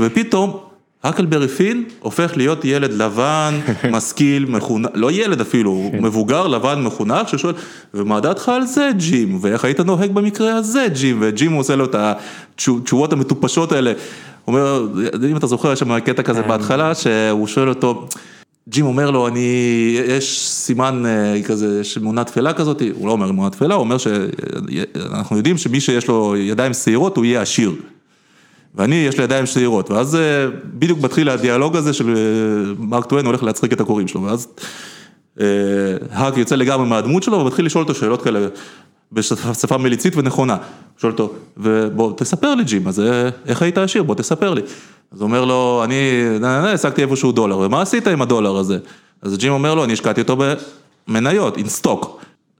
ופתאום... 0.00 0.65
הקלברי 1.08 1.48
פין 1.48 1.84
הופך 2.00 2.32
להיות 2.36 2.64
ילד 2.64 2.92
לבן, 2.92 3.60
משכיל, 3.96 4.44
מחונך, 4.44 4.88
לא 4.94 5.10
ילד 5.10 5.40
אפילו, 5.40 5.88
כן. 5.92 6.04
מבוגר, 6.04 6.46
לבן, 6.46 6.82
מחונך, 6.82 7.28
ששואל, 7.28 7.54
ומה 7.94 8.20
דעתך 8.20 8.48
על 8.48 8.66
זה 8.66 8.90
ג'ים, 8.96 9.38
ואיך 9.40 9.64
היית 9.64 9.80
נוהג 9.80 10.10
במקרה 10.10 10.54
הזה 10.54 10.86
ג'ים, 10.92 11.18
וג'ים 11.20 11.52
עושה 11.52 11.76
לו 11.76 11.84
את 11.84 11.96
התשובות 11.98 13.12
המטופשות 13.12 13.72
האלה, 13.72 13.92
הוא 14.44 14.54
אומר, 14.54 14.88
אם 15.30 15.36
אתה 15.36 15.46
זוכר, 15.46 15.72
יש 15.72 15.78
שם 15.78 16.00
קטע 16.00 16.22
כזה 16.22 16.42
כן. 16.42 16.48
בהתחלה, 16.48 16.94
שהוא 16.94 17.46
שואל 17.46 17.68
אותו, 17.68 18.08
ג'ים 18.68 18.86
אומר 18.86 19.10
לו, 19.10 19.28
אני, 19.28 19.48
יש 20.08 20.40
סימן 20.48 21.02
אה, 21.06 21.42
כזה, 21.42 21.80
יש 21.80 21.98
אמונה 21.98 22.24
תפלה 22.24 22.52
כזאת, 22.52 22.82
הוא 22.94 23.06
לא 23.06 23.12
אומר 23.12 23.30
אמונה 23.30 23.50
תפלה, 23.50 23.74
הוא 23.74 23.80
אומר 23.80 23.96
שאנחנו 23.98 25.36
יודעים 25.36 25.58
שמי 25.58 25.80
שיש 25.80 26.08
לו 26.08 26.36
ידיים 26.36 26.74
שעירות 26.74 27.16
הוא 27.16 27.24
יהיה 27.24 27.42
עשיר. 27.42 27.72
ואני, 28.76 28.94
יש 28.94 29.18
לי 29.18 29.24
ידיים 29.24 29.46
שעירות, 29.46 29.90
ואז 29.90 30.16
אה, 30.16 30.46
בדיוק 30.64 30.98
מתחיל 31.02 31.28
הדיאלוג 31.28 31.76
הזה 31.76 31.92
של 31.92 32.08
אה, 32.08 32.72
מרק 32.78 33.04
טוויין 33.04 33.26
הולך 33.26 33.42
להצחיק 33.42 33.72
את 33.72 33.80
הקוראים 33.80 34.08
שלו, 34.08 34.22
ואז 34.22 34.48
האק 36.10 36.36
יוצא 36.36 36.54
לגמרי 36.56 36.88
מהדמות 36.88 37.22
שלו 37.22 37.38
ומתחיל 37.38 37.66
לשאול 37.66 37.82
אותו 37.82 37.94
שאלות 37.94 38.22
כאלה 38.22 38.48
בשפה 39.12 39.76
מליצית 39.78 40.16
ונכונה. 40.16 40.56
שואל 40.98 41.12
אותו, 41.12 41.32
ובוא 41.56 42.12
תספר 42.16 42.54
לי 42.54 42.64
ג'ים, 42.64 42.88
אז 42.88 43.02
איך 43.46 43.62
היית 43.62 43.78
עשיר? 43.78 44.02
בוא 44.02 44.14
תספר 44.14 44.54
לי. 44.54 44.62
אז 45.12 45.20
הוא 45.20 45.26
אומר 45.26 45.44
לו, 45.44 45.80
אני 45.84 45.94
השגתי 46.44 47.02
איפשהו 47.02 47.32
דולר, 47.32 47.58
ומה 47.58 47.82
עשית 47.82 48.06
עם 48.06 48.22
הדולר 48.22 48.56
הזה? 48.56 48.78
אז 49.22 49.36
ג'ים 49.36 49.52
אומר 49.52 49.74
לו, 49.74 49.84
אני 49.84 49.92
השקעתי 49.92 50.20
אותו 50.20 50.36
במניות, 51.08 51.56
in 51.56 51.82
stock. 51.82 52.06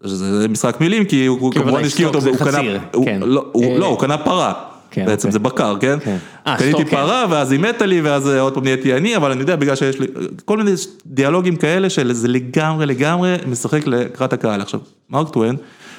זה 0.01 0.49
משחק 0.49 0.81
מילים, 0.81 1.05
כי 1.05 1.27
הוא 1.27 1.53
כמובן 1.53 1.85
השקיע 1.85 2.07
אותו, 2.07 2.19
הוא 2.19 2.37
קנה, 2.37 2.61
כן. 3.05 3.21
לא, 3.25 3.45
לא, 3.79 3.87
הוא 3.87 4.01
קנה 4.01 4.19
פרה. 4.19 4.53
כן, 4.97 5.07
בעצם 5.07 5.29
אוקיי. 5.29 5.33
זה 5.33 5.39
בקר, 5.39 5.77
כן? 5.81 5.99
כן. 6.05 6.17
아, 6.47 6.59
קניתי 6.59 6.79
סטוק, 6.79 6.89
פרה 6.89 7.25
כן. 7.27 7.33
ואז 7.33 7.53
היא 7.53 7.61
מתה 7.61 7.87
לי 7.87 8.01
ואז 8.01 8.29
עוד 8.29 8.55
פעם 8.55 8.65
נהייתי 8.65 8.95
עני, 8.95 9.17
אבל 9.17 9.31
אני 9.31 9.41
יודע 9.41 9.57
בגלל 9.57 9.77
שיש 9.77 10.01
לי 10.01 10.07
כל 10.45 10.57
מיני 10.57 10.71
דיאלוגים 11.07 11.57
כאלה 11.57 11.91
שזה 11.91 12.29
לגמרי 12.29 12.87
לגמרי 12.87 13.37
משחק 13.47 13.87
לקראת 13.87 14.33
הקהל. 14.33 14.61
עכשיו, 14.61 14.81
מרק 15.11 15.33
טוויין, 15.33 15.57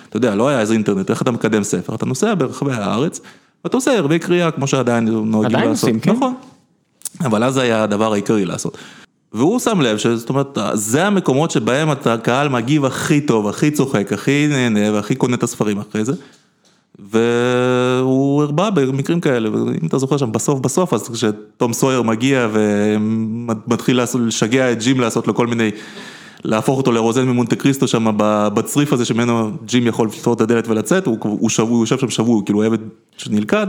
אתה 0.09 0.17
יודע, 0.17 0.35
לא 0.35 0.47
היה 0.47 0.59
איזה 0.59 0.73
אינטרנט, 0.73 1.09
איך 1.09 1.21
אתה 1.21 1.31
מקדם 1.31 1.63
ספר, 1.63 1.95
אתה 1.95 2.05
נוסע 2.05 2.33
ברחבי 2.37 2.71
הארץ, 2.73 3.21
ואתה 3.63 3.77
עושה 3.77 3.97
הרבה 3.97 4.19
קריאה 4.19 4.51
כמו 4.51 4.67
שעדיין 4.67 5.07
נוהגים 5.07 5.41
לעשות. 5.41 5.55
עדיין 5.55 5.69
עושים, 5.69 5.99
כן. 5.99 6.11
נכון. 6.11 6.33
אבל 7.21 7.43
אז 7.43 7.57
היה 7.57 7.83
הדבר 7.83 8.13
העיקרי 8.13 8.45
לעשות. 8.45 8.77
והוא 9.33 9.59
שם 9.59 9.81
לב 9.81 9.97
שזאת 9.97 10.29
אומרת, 10.29 10.57
זה 10.73 11.05
המקומות 11.05 11.51
שבהם 11.51 11.89
הקהל 11.89 12.49
מגיב 12.49 12.85
הכי 12.85 13.21
טוב, 13.21 13.47
הכי 13.47 13.71
צוחק, 13.71 14.13
הכי 14.13 14.47
נהנה 14.49 14.93
והכי 14.93 15.15
קונה 15.15 15.35
את 15.35 15.43
הספרים 15.43 15.79
אחרי 15.79 16.05
זה. 16.05 16.13
והוא 16.99 18.43
הרבה 18.43 18.69
במקרים 18.69 19.19
כאלה, 19.19 19.51
ואם 19.53 19.87
אתה 19.87 19.97
זוכר 19.97 20.17
שם 20.17 20.31
בסוף 20.31 20.59
בסוף, 20.59 20.93
אז 20.93 21.09
כשתום 21.09 21.73
סויר 21.73 22.01
מגיע 22.01 22.47
ומתחיל 22.51 23.99
לשגע 24.19 24.71
את 24.71 24.83
ג'ים 24.83 24.99
לעשות 24.99 25.27
לו 25.27 25.35
כל 25.35 25.47
מיני, 25.47 25.71
להפוך 26.43 26.77
אותו 26.77 26.91
לרוזן 26.91 27.27
ממונטה 27.27 27.55
קריסטו 27.55 27.87
שם 27.87 28.05
בצריף 28.53 28.93
הזה 28.93 29.05
שממנו 29.05 29.51
ג'ים 29.65 29.87
יכול 29.87 30.07
לפתור 30.07 30.33
את 30.33 30.41
הדלת 30.41 30.67
ולצאת, 30.67 31.05
הוא, 31.05 31.17
הוא, 31.21 31.49
שבוי, 31.49 31.71
הוא 31.71 31.83
יושב 31.83 31.99
שם 31.99 32.09
שבוי, 32.09 32.41
כאילו 32.45 32.63
עבד 32.63 32.77
שנלכד. 33.17 33.67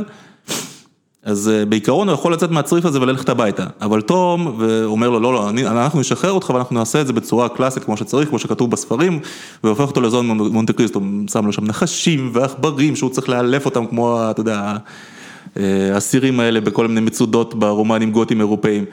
אז 1.23 1.49
אה, 1.49 1.65
בעיקרון 1.65 2.09
הוא 2.09 2.15
יכול 2.15 2.33
לצאת 2.33 2.51
מהצריף 2.51 2.85
הזה 2.85 3.01
וללכת 3.01 3.29
הביתה, 3.29 3.67
אבל 3.81 4.01
תום 4.01 4.61
אומר 4.85 5.11
לו 5.11 5.21
לא 5.21 5.33
לא, 5.33 5.51
אני, 5.51 5.67
אנחנו 5.67 6.01
נשחרר 6.01 6.33
אותך 6.33 6.51
ואנחנו 6.51 6.79
נעשה 6.79 7.01
את 7.01 7.07
זה 7.07 7.13
בצורה 7.13 7.49
קלאסית 7.49 7.85
כמו 7.85 7.97
שצריך, 7.97 8.29
כמו 8.29 8.39
שכתוב 8.39 8.71
בספרים, 8.71 9.19
והופך 9.65 9.89
אותו 9.89 10.01
לזון 10.01 10.27
מונטה 10.29 10.73
קריסטו, 10.73 11.01
שם 11.33 11.47
לו 11.47 11.53
שם 11.53 11.65
נחשים 11.65 12.31
ועכברים 12.33 12.97
שהוא 12.97 13.11
צריך 13.11 13.29
לאלף 13.29 13.65
אותם 13.65 13.87
כמו, 13.87 14.31
אתה 14.31 14.41
יודע, 14.41 14.77
אה, 15.57 15.95
האסירים 15.95 16.41
האלה 16.41 16.61
בכל 16.61 16.89
מיני 16.89 17.01
מצודות 17.01 17.55
ברומנים 17.55 18.13
גותים 18.13 18.41
אירופאים, 18.41 18.85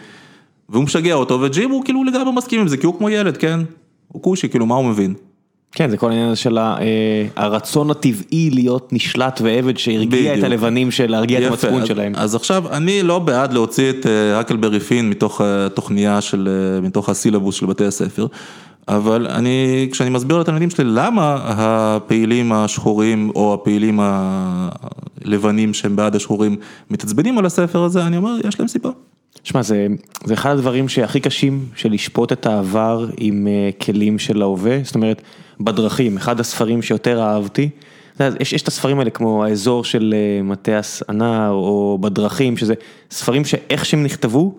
והוא 0.70 0.84
משגע 0.84 1.14
אותו 1.14 1.42
וג'ים 1.42 1.72
הוא 1.72 1.86
כאילו 1.86 2.04
לגמרי 2.04 2.32
מסכים 2.32 2.62
עם 2.62 2.68
זה 2.68 2.78
כי 2.78 2.86
הוא 2.86 2.98
כמו 2.98 3.10
ילד, 3.10 3.38
כן? 3.38 3.60
הוא 4.08 4.22
כושי, 4.22 4.50
כאילו 4.50 4.66
מה 4.66 4.76
הוא 4.76 4.86
מבין? 4.86 5.14
כן, 5.76 5.90
זה 5.90 5.98
כל 5.98 6.10
העניין 6.12 6.36
של 6.36 6.58
אה, 6.58 6.76
הרצון 7.36 7.92
הטבעי 7.92 8.50
להיות 8.50 8.94
נשלט 8.94 9.42
ועבד 9.44 9.78
שהרגיע 9.78 10.38
את 10.38 10.44
הלבנים 10.44 10.92
של 10.92 11.12
להרגיע 11.12 11.40
את 11.40 11.52
המצפון 11.52 11.86
שלהם. 11.86 12.14
אז 12.16 12.36
עכשיו, 12.36 12.64
אני 12.72 13.04
לא 13.04 13.20
בעד 13.20 13.54
להוציא 13.54 13.90
את 13.90 14.06
הקלברי 14.36 14.80
פין 14.80 15.10
מתוך 15.10 15.42
התוכניה 15.42 16.22
של, 16.22 16.50
מתוך 16.84 17.10
הסילבוס 17.10 17.56
של 17.56 17.66
בתי 17.66 17.86
הספר. 17.86 18.28
אבל 18.88 19.28
אני, 19.28 19.88
כשאני 19.92 20.10
מסביר 20.10 20.38
לתלמידים 20.38 20.70
שלי 20.70 20.84
למה 20.88 21.38
הפעילים 21.44 22.52
השחורים 22.52 23.32
או 23.36 23.54
הפעילים 23.54 24.00
הלבנים 24.02 25.74
שהם 25.74 25.96
בעד 25.96 26.16
השחורים 26.16 26.56
מתעצבנים 26.92 27.38
על 27.38 27.46
הספר 27.46 27.84
הזה, 27.84 28.08
אני 28.08 28.18
אומר, 28.18 28.36
יש 28.48 28.60
להם 28.60 28.68
סיבה. 28.68 28.90
שמע, 29.44 29.62
זה, 29.62 29.88
זה 30.24 30.34
אחד 30.34 30.52
הדברים 30.52 30.90
שהכי 30.90 31.20
קשים 31.20 31.66
של 31.76 31.92
לשפוט 31.92 32.32
את 32.32 32.46
העבר 32.46 33.08
עם 33.18 33.48
כלים 33.82 34.20
של 34.20 34.42
ההווה, 34.42 34.78
זאת 34.84 34.96
אומרת, 34.96 35.22
בדרכים, 35.60 36.18
אחד 36.18 36.40
הספרים 36.40 36.82
שיותר 36.82 37.22
אהבתי, 37.22 37.70
יש, 38.40 38.54
יש 38.54 38.62
את 38.62 38.68
הספרים 38.68 39.00
האלה 39.00 39.10
כמו 39.10 39.46
האזור 39.46 39.84
של 39.84 40.14
uh, 40.14 40.44
מתיאס 40.44 41.04
הנער 41.08 41.52
או 41.52 41.98
בדרכים, 42.02 42.58
שזה 42.58 42.74
ספרים 43.12 43.46
שאיך 43.46 43.86
שהם 43.86 44.04
נכתבו, 44.04 44.56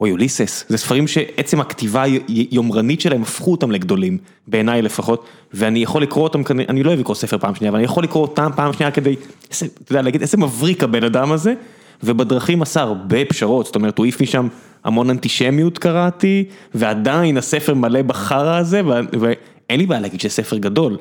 או 0.00 0.06
יוליסס, 0.06 0.64
זה 0.68 0.78
ספרים 0.78 1.08
שעצם 1.08 1.60
הכתיבה 1.60 2.04
היומרנית 2.28 3.00
שלהם 3.00 3.22
הפכו 3.22 3.52
אותם 3.52 3.70
לגדולים, 3.70 4.18
בעיניי 4.46 4.82
לפחות, 4.82 5.24
ואני 5.52 5.78
יכול 5.78 6.02
לקרוא 6.02 6.24
אותם, 6.24 6.42
אני 6.68 6.82
לא 6.82 6.88
אוהב 6.88 7.00
לקרוא 7.00 7.14
ספר 7.16 7.38
פעם 7.38 7.54
שנייה, 7.54 7.70
אבל 7.70 7.78
אני 7.78 7.84
יכול 7.84 8.04
לקרוא 8.04 8.22
אותם 8.22 8.50
פעם 8.56 8.72
שנייה 8.72 8.90
כדי, 8.90 9.14
אתה 9.48 9.64
יודע, 9.90 10.02
להגיד 10.02 10.20
איזה 10.20 10.36
מבריק 10.36 10.84
הבן 10.84 11.04
אדם 11.04 11.32
הזה. 11.32 11.54
ובדרכים 12.02 12.62
עשה 12.62 12.80
הרבה 12.80 13.24
פשרות, 13.24 13.66
זאת 13.66 13.74
אומרת 13.74 13.98
הוא 13.98 14.06
העיף 14.06 14.20
משם 14.20 14.48
המון 14.84 15.10
אנטישמיות 15.10 15.78
קראתי, 15.78 16.44
ועדיין 16.74 17.36
הספר 17.36 17.74
מלא 17.74 18.02
בחרא 18.02 18.56
הזה, 18.56 18.80
ואין 19.68 19.80
לי 19.80 19.86
בעיה 19.86 20.00
להגיד 20.00 20.20
שזה 20.20 20.30
ספר 20.30 20.58
גדול, 20.58 20.96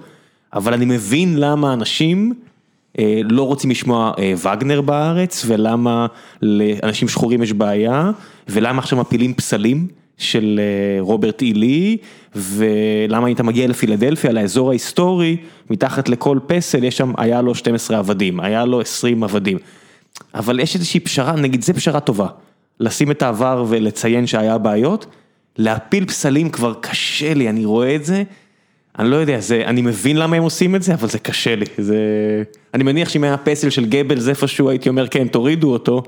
אבל 0.54 0.74
אני 0.74 0.86
מבין 0.86 1.40
למה 1.40 1.74
אנשים 1.74 2.34
אה, 3.00 3.22
לא 3.24 3.44
רוצים 3.44 3.70
לשמוע 3.70 4.12
אה, 4.20 4.34
וגנר 4.38 4.82
בארץ, 4.82 5.44
ולמה 5.48 6.08
לאנשים 6.42 7.08
שחורים 7.08 7.44
יש 7.44 7.54
בעיה, 7.54 8.12
ולמה 8.48 8.80
עכשיו 8.80 9.00
מפילים 9.00 9.34
פסלים. 9.34 9.88
של 10.18 10.60
אה, 10.60 11.02
רוברט 11.02 11.42
אילי, 11.42 11.98
ולמה 12.36 13.28
אם 13.28 13.34
אתה 13.34 13.44
מגיע 13.44 13.68
לפילדלפיה, 13.68 14.32
לאזור 14.32 14.70
ההיסטורי, 14.70 15.38
מתחת 15.70 16.10
לכל 16.10 16.40
פסל 16.48 16.84
יש 16.84 16.98
שם, 16.98 17.14
היה 17.18 17.42
לו 17.42 17.56
12 17.56 17.98
עבדים, 17.98 18.40
היה 18.40 18.66
לו 18.66 18.82
20 18.82 19.24
עבדים. 19.24 19.58
אבל 20.36 20.60
יש 20.60 20.76
איזושהי 20.76 21.00
פשרה, 21.00 21.36
נגיד 21.36 21.62
זה 21.62 21.74
פשרה 21.74 22.00
טובה, 22.00 22.28
לשים 22.80 23.12
את 23.12 23.22
העבר 23.22 23.66
ולציין 23.68 24.28
שהיה 24.28 24.58
בעיות, 24.58 25.06
להפיל 25.58 26.06
פסלים 26.06 26.50
כבר 26.50 26.74
קשה 26.82 27.34
לי, 27.34 27.50
אני 27.50 27.66
רואה 27.66 27.96
את 27.96 28.06
זה, 28.06 28.24
אני 29.00 29.10
לא 29.10 29.16
יודע, 29.16 29.40
זה, 29.40 29.64
אני 29.66 29.82
מבין 29.82 30.18
למה 30.18 30.36
הם 30.36 30.44
עושים 30.44 30.76
את 30.76 30.84
זה, 30.84 30.94
אבל 30.94 31.08
זה 31.08 31.20
קשה 31.20 31.56
לי, 31.56 31.66
זה, 31.78 31.98
אני 32.74 32.84
מניח 32.84 33.10
שאם 33.10 33.24
היה 33.24 33.38
פסל 33.38 33.70
של 33.70 33.86
גבלס 33.86 34.28
איפשהו 34.28 34.70
הייתי 34.70 34.90
אומר 34.90 35.08
כן 35.08 35.28
תורידו 35.28 35.72
אותו, 35.72 36.04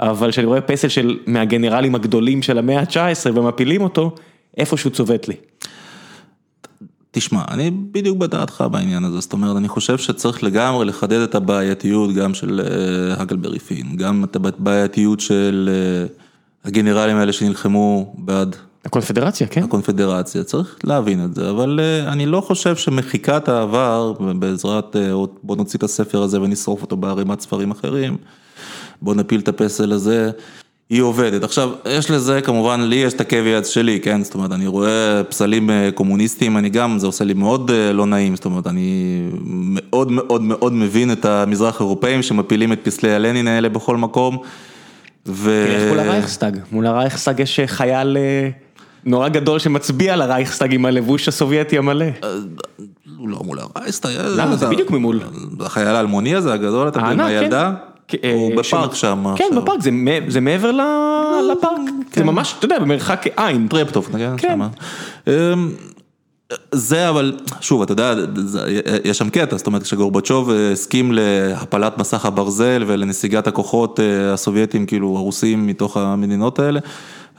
אבל 0.00 0.30
כשאני 0.30 0.46
רואה 0.46 0.60
פסל 0.60 0.88
של 0.88 1.18
מהגנרלים 1.26 1.94
הגדולים 1.94 2.42
של 2.42 2.58
המאה 2.58 2.80
ה-19 2.80 3.30
ומפילים 3.34 3.82
אותו, 3.82 4.14
איפשהו 4.58 4.90
צובט 4.90 5.28
לי. 5.28 5.34
תשמע, 7.10 7.42
אני 7.50 7.70
בדיוק 7.70 8.18
בדעתך 8.18 8.64
בעניין 8.70 9.04
הזה, 9.04 9.20
זאת 9.20 9.32
אומרת, 9.32 9.56
אני 9.56 9.68
חושב 9.68 9.98
שצריך 9.98 10.44
לגמרי 10.44 10.86
לחדד 10.86 11.20
את 11.20 11.34
הבעייתיות 11.34 12.14
גם 12.14 12.34
של 12.34 12.60
אה, 12.60 13.22
הגלברי 13.22 13.58
פין, 13.58 13.96
גם 13.96 14.24
את 14.24 14.36
הבעייתיות 14.36 15.20
של 15.20 15.70
אה, 15.72 16.06
הגנרלים 16.64 17.16
האלה 17.16 17.32
שנלחמו 17.32 18.14
בעד... 18.18 18.56
הקונפדרציה, 18.84 19.46
כן. 19.46 19.62
הקונפדרציה, 19.62 20.44
צריך 20.44 20.78
להבין 20.84 21.24
את 21.24 21.34
זה, 21.34 21.50
אבל 21.50 21.80
אה, 21.82 22.12
אני 22.12 22.26
לא 22.26 22.40
חושב 22.40 22.76
שמחיקת 22.76 23.48
העבר 23.48 24.12
בעזרת 24.38 24.96
בוא 25.42 25.56
נוציא 25.56 25.78
את 25.78 25.82
הספר 25.82 26.22
הזה 26.22 26.40
ונשרוף 26.40 26.82
אותו 26.82 26.96
בערימת 26.96 27.40
ספרים 27.40 27.70
אחרים, 27.70 28.16
בוא 29.02 29.14
נפיל 29.14 29.40
את 29.40 29.48
הפסל 29.48 29.92
הזה, 29.92 30.30
היא 30.92 31.02
עובדת. 31.02 31.44
עכשיו, 31.44 31.70
יש 31.88 32.10
לזה, 32.10 32.40
כמובן, 32.40 32.80
לי 32.80 32.96
יש 32.96 33.14
את 33.14 33.20
הקוויאץ 33.20 33.68
שלי, 33.68 34.00
כן? 34.00 34.24
זאת 34.24 34.34
אומרת, 34.34 34.52
אני 34.52 34.66
רואה 34.66 35.24
פסלים 35.24 35.70
אה, 35.70 35.90
קומוניסטיים, 35.94 36.56
אני 36.56 36.68
גם, 36.68 36.98
זה 36.98 37.06
עושה 37.06 37.24
לי 37.24 37.34
מאוד 37.34 37.70
אה, 37.70 37.92
לא 37.92 38.06
נעים, 38.06 38.36
זאת 38.36 38.44
אומרת, 38.44 38.66
אני 38.66 39.20
מאוד 39.44 40.12
מאוד 40.12 40.42
מאוד 40.42 40.72
מבין 40.72 41.12
את 41.12 41.24
המזרח 41.24 41.80
אירופאים 41.80 42.22
שמפילים 42.22 42.72
את 42.72 42.78
פסלי 42.82 43.14
הלנין 43.14 43.48
האלה 43.48 43.68
בכל 43.68 43.96
מקום. 43.96 44.38
ו... 45.26 45.66
תלך 45.68 45.88
מול 45.88 45.98
הרייכסטאג, 45.98 46.58
מול 46.72 46.86
הרייכסטאג 46.86 47.40
יש 47.40 47.60
חייל 47.66 48.16
אה, 48.16 48.48
נורא 49.04 49.28
גדול 49.28 49.58
שמצביע 49.58 50.16
לרייכסטאג 50.16 50.74
עם 50.74 50.84
הלבוש 50.84 51.28
הסובייטי 51.28 51.78
המלא. 51.78 52.06
לא 53.24 53.38
מול 53.44 53.58
הרייכסטאג. 53.76 54.12
למה? 54.36 54.56
זה 54.56 54.66
בדיוק 54.68 54.90
ממול. 54.90 55.20
החייל 55.60 55.88
האלמוני 55.88 56.34
הזה 56.34 56.52
הגדול, 56.52 56.88
אתה 56.88 56.98
יודע, 56.98 57.08
עם 57.10 57.20
הענק, 57.20 57.32
כן. 57.32 57.38
הילדה? 57.42 57.72
אה, 58.24 58.32
הוא 58.32 58.56
בפארק 58.56 58.94
שם. 58.94 59.24
כן. 59.36 59.44
בפארק, 59.56 59.80
זה 59.80 59.90
זה 60.28 60.40
מעבר 60.40 60.70
לפארק, 61.52 61.80
זה 62.08 62.14
כן. 62.14 62.26
ממש, 62.26 62.54
אתה 62.58 62.64
יודע, 62.66 62.78
במרחק 62.78 63.24
עין. 63.36 63.68
טרפטוף, 63.68 64.14
נגיד, 64.14 64.28
כן. 64.36 64.48
שמה. 64.54 64.68
אמ, 65.26 65.70
זה 66.72 67.08
אבל, 67.08 67.32
שוב, 67.60 67.82
אתה 67.82 67.92
יודע, 67.92 68.14
זה- 68.34 68.78
יש 69.04 69.18
שם 69.18 69.30
קטע, 69.30 69.56
זאת 69.56 69.66
אומרת, 69.66 69.82
כשגורבצ'וב 69.82 70.50
אה, 70.50 70.72
הסכים 70.72 71.12
להפלת 71.12 71.98
מסך 71.98 72.26
הברזל 72.26 72.84
ולנסיגת 72.86 73.46
הכוחות 73.46 74.00
אה, 74.00 74.32
הסובייטים, 74.32 74.86
כאילו, 74.86 75.16
הרוסים 75.16 75.66
מתוך 75.66 75.96
המדינות 75.96 76.58
האלה, 76.58 76.80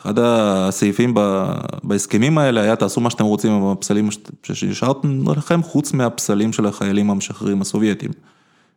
אחד 0.03 0.13
הסעיפים 0.19 1.11
ב- 1.15 1.53
בהסכמים 1.83 2.37
האלה 2.37 2.61
היה, 2.61 2.75
תעשו 2.75 3.01
מה 3.01 3.09
שאתם 3.09 3.25
רוצים 3.25 3.51
עם 3.51 3.63
הפסלים 3.65 4.09
שהשארתם 4.43 5.31
לכם, 5.37 5.63
חוץ 5.63 5.93
מהפסלים 5.93 6.53
של 6.53 6.65
החיילים 6.65 7.09
המשחררים 7.09 7.61
הסובייטים. 7.61 8.09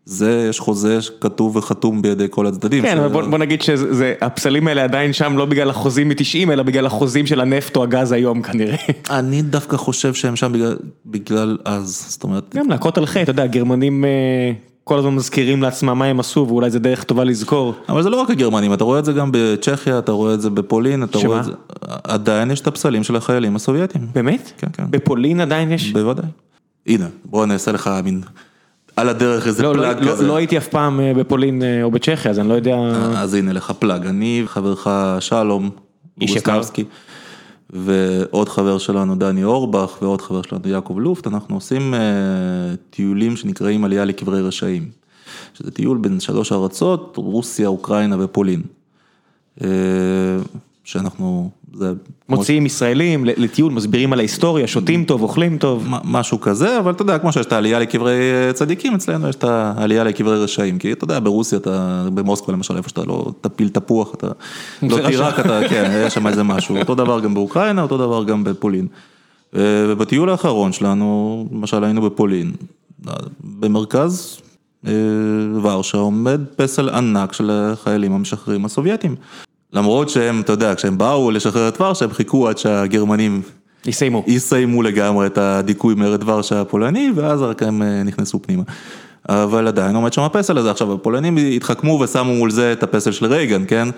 זה, 0.05 0.47
יש 0.51 0.61
חוזה 0.61 0.99
כתוב 1.21 1.57
וחתום 1.57 2.03
בידי 2.03 2.27
כל 2.31 2.47
הצדדים. 2.47 2.83
כן, 2.83 2.95
ש- 2.97 2.99
אבל 2.99 3.09
בוא 3.09 3.23
בוא 3.23 3.39
נגיד 3.39 3.63
שהפסלים 3.63 4.69
האלה 4.69 4.85
עדיין 4.85 5.13
שם 5.13 5.37
לא 5.39 5.45
בגלל 5.45 5.71
החוזים 5.71 6.09
מ-90, 6.09 6.53
אלא 6.53 6.63
בגלל 6.63 6.87
החוזים 6.87 7.27
של 7.27 7.41
הנפט 7.41 7.77
או 7.77 7.83
הגז 7.83 8.13
היום 8.13 8.43
כנראה. 8.43 8.77
אני 9.11 9.43
דווקא 9.43 9.77
חושב 9.77 10.15
שהם 10.15 10.37
שם 10.37 10.53
בגלל, 10.53 10.77
בגלל 11.07 11.59
אז, 11.65 12.07
זאת 12.09 12.23
אומרת, 12.25 12.55
גם 12.57 12.69
להכות 12.71 12.99
על 12.99 13.07
חטא, 13.07 13.23
אתה 13.23 13.31
יודע, 13.31 13.43
הגרמנים 13.43 14.05
אה, 14.05 14.53
כל 14.89 14.99
הזמן 14.99 15.15
מזכירים 15.15 15.63
לעצמם 15.63 15.99
מה 15.99 16.05
הם 16.05 16.21
עשו, 16.21 16.47
ואולי 16.49 16.71
זה 16.71 16.79
דרך 16.79 17.05
טובה 17.05 17.25
לזכור. 17.25 17.75
אבל 17.89 18.03
זה 18.03 18.11
לא 18.11 18.21
רק 18.21 18.31
הגרמנים, 18.31 18.73
אתה 18.73 18.85
רואה 18.85 18.99
את 18.99 19.05
זה 19.05 19.13
גם 19.13 19.31
בצ'כיה, 19.33 19.99
אתה 19.99 20.13
רואה 20.13 20.35
את 20.35 20.41
זה 20.41 20.51
בפולין, 20.51 21.03
אתה 21.03 21.19
שמה? 21.19 21.29
רואה 21.29 21.41
את 21.41 21.45
זה, 21.45 21.53
עדיין 22.05 22.51
יש 22.51 22.61
את 22.61 22.67
הפסלים 22.67 23.05
של 23.05 23.17
החיילים 23.17 23.57
הסובייטים, 23.57 24.07
באמת? 24.15 24.53
כן, 24.59 24.67
כן. 24.73 24.85
בפולין 24.91 25.41
עדיין 25.41 25.73
יש? 25.73 25.93
בוודאי. 25.93 26.27
הנה, 26.87 27.07
בוא 27.25 27.47
נעשה 27.47 27.73
לך 27.73 27.91
מין, 28.05 28.21
על 28.97 29.09
הדרך 29.09 29.47
איזה 29.47 29.63
לא, 29.63 29.75
לא, 29.77 29.83
פלאג 29.83 30.05
לא, 30.05 30.13
כזה. 30.13 30.27
לא 30.27 30.37
הייתי 30.37 30.59
אף 30.59 30.69
פעם 30.69 31.01
אה, 31.01 31.13
בפולין 31.15 31.63
אה, 31.63 31.83
או 31.83 31.91
בצ'כיה, 31.91 32.31
אז 32.31 32.39
אני 32.39 32.49
לא 32.49 32.55
יודע... 32.55 32.77
אז 33.17 33.35
הנה 33.35 33.53
לך 33.53 33.71
פלאג, 33.79 34.07
אני 34.07 34.43
וחברך 34.45 34.87
שלום, 35.21 35.71
איש 36.21 36.37
יקר. 36.37 36.61
ועוד 37.71 38.49
חבר 38.49 38.79
שלנו 38.79 39.15
דני 39.15 39.45
אורבך, 39.45 39.99
ועוד 40.03 40.21
חבר 40.21 40.43
שלנו 40.43 40.69
יעקב 40.69 40.97
לופט, 41.01 41.27
אנחנו 41.27 41.55
עושים 41.55 41.95
אה, 41.95 42.01
טיולים 42.91 43.37
שנקראים 43.37 43.85
עלייה 43.85 44.05
לקברי 44.05 44.43
רשעים. 44.43 44.91
שזה 45.55 45.71
טיול 45.71 45.99
בין 45.99 46.21
שלוש 46.21 46.53
ארצות, 46.53 47.15
רוסיה, 47.17 47.69
אוקראינה 47.69 48.25
ופולין. 48.25 48.63
אה, 49.65 49.69
שאנחנו, 50.85 51.51
מוציאים 52.29 52.67
ישראלים 52.67 53.25
לטיול, 53.25 53.73
מסבירים 53.73 54.13
על 54.13 54.19
ההיסטוריה, 54.19 54.67
שותים 54.67 55.05
טוב, 55.05 55.23
אוכלים 55.23 55.59
טוב. 55.59 55.87
משהו 56.05 56.41
כזה, 56.41 56.79
אבל 56.79 56.93
אתה 56.93 57.03
יודע, 57.03 57.19
כמו 57.19 57.33
שיש 57.33 57.47
את 57.47 57.53
העלייה 57.53 57.79
לקברי 57.79 58.33
אה, 58.33 58.53
צדיקים, 58.53 58.95
אצלנו 58.95 59.29
יש 59.29 59.35
את 59.35 59.45
העלייה 59.45 60.05
לקברי 60.05 60.39
רשעים, 60.39 60.79
כי 60.79 60.93
אתה 60.93 61.05
יודע, 61.05 61.21
ברוסיה, 61.21 61.59
אתה, 61.59 62.07
במוסקבה 62.15 62.53
למשל, 62.53 62.77
איפה 62.77 62.89
שאתה 62.89 63.05
לא 63.05 63.33
תפיל 63.41 63.69
תפוח, 63.69 64.15
אתה 64.15 64.27
לא 64.83 64.97
זה. 64.97 65.07
תירק, 65.09 65.41
אתה, 65.41 65.61
כן, 65.69 66.03
יש 66.07 66.15
שם 66.15 66.27
איזה 66.27 66.43
משהו, 66.43 66.77
אותו 66.77 66.95
דבר 66.95 67.21
גם 67.21 67.35
באוקראינה, 67.35 67.83
אותו 67.83 67.97
דבר 67.99 68.25
גם 68.25 68.45
בפולין. 68.45 68.87
אה, 69.57 69.61
ובטיול 69.89 70.31
האחרון 70.31 70.73
שלנו, 70.73 71.47
למשל 71.53 71.85
היינו 71.85 72.03
בפולין, 72.03 72.53
אה, 73.09 73.13
במרכז 73.45 74.41
ורשה 75.63 75.99
עומד 75.99 76.41
פסל 76.57 76.89
ענק 76.89 77.33
של 77.33 77.51
החיילים 77.51 78.13
המשחררים 78.13 78.65
הסובייטים. 78.65 79.17
למרות 79.77 80.09
שהם, 80.09 80.41
אתה 80.41 80.53
יודע, 80.53 80.75
כשהם 80.75 80.99
באו 80.99 81.31
לשחרר 81.31 81.69
את 81.69 81.81
ורשה, 81.81 82.05
הם 82.05 82.11
חיכו 82.11 82.49
עד 82.49 82.59
שהגרמנים 82.59 83.43
יסיימו. 83.87 84.25
יסיימו 84.27 84.83
לגמרי 84.83 85.27
את 85.27 85.39
הדיכוי 85.39 85.95
מרד 85.95 86.29
ורשה 86.29 86.61
הפולני, 86.61 87.11
ואז 87.15 87.43
רק 87.43 87.63
הם 87.63 87.83
אה, 87.83 88.03
נכנסו 88.03 88.43
פנימה. 88.43 88.63
אבל 89.29 89.67
עדיין 89.67 89.97
עומד 89.97 90.13
שם 90.13 90.23
הפסל 90.23 90.59
הזה, 90.59 90.71
עכשיו 90.71 90.93
הפולנים 90.93 91.37
התחכמו 91.37 91.93
ושמו 91.93 92.35
מול 92.35 92.51
זה 92.51 92.73
את 92.73 92.83
הפסל 92.83 93.13
של 93.13 93.27
רייגן, 93.27 93.65
כן? 93.69 93.89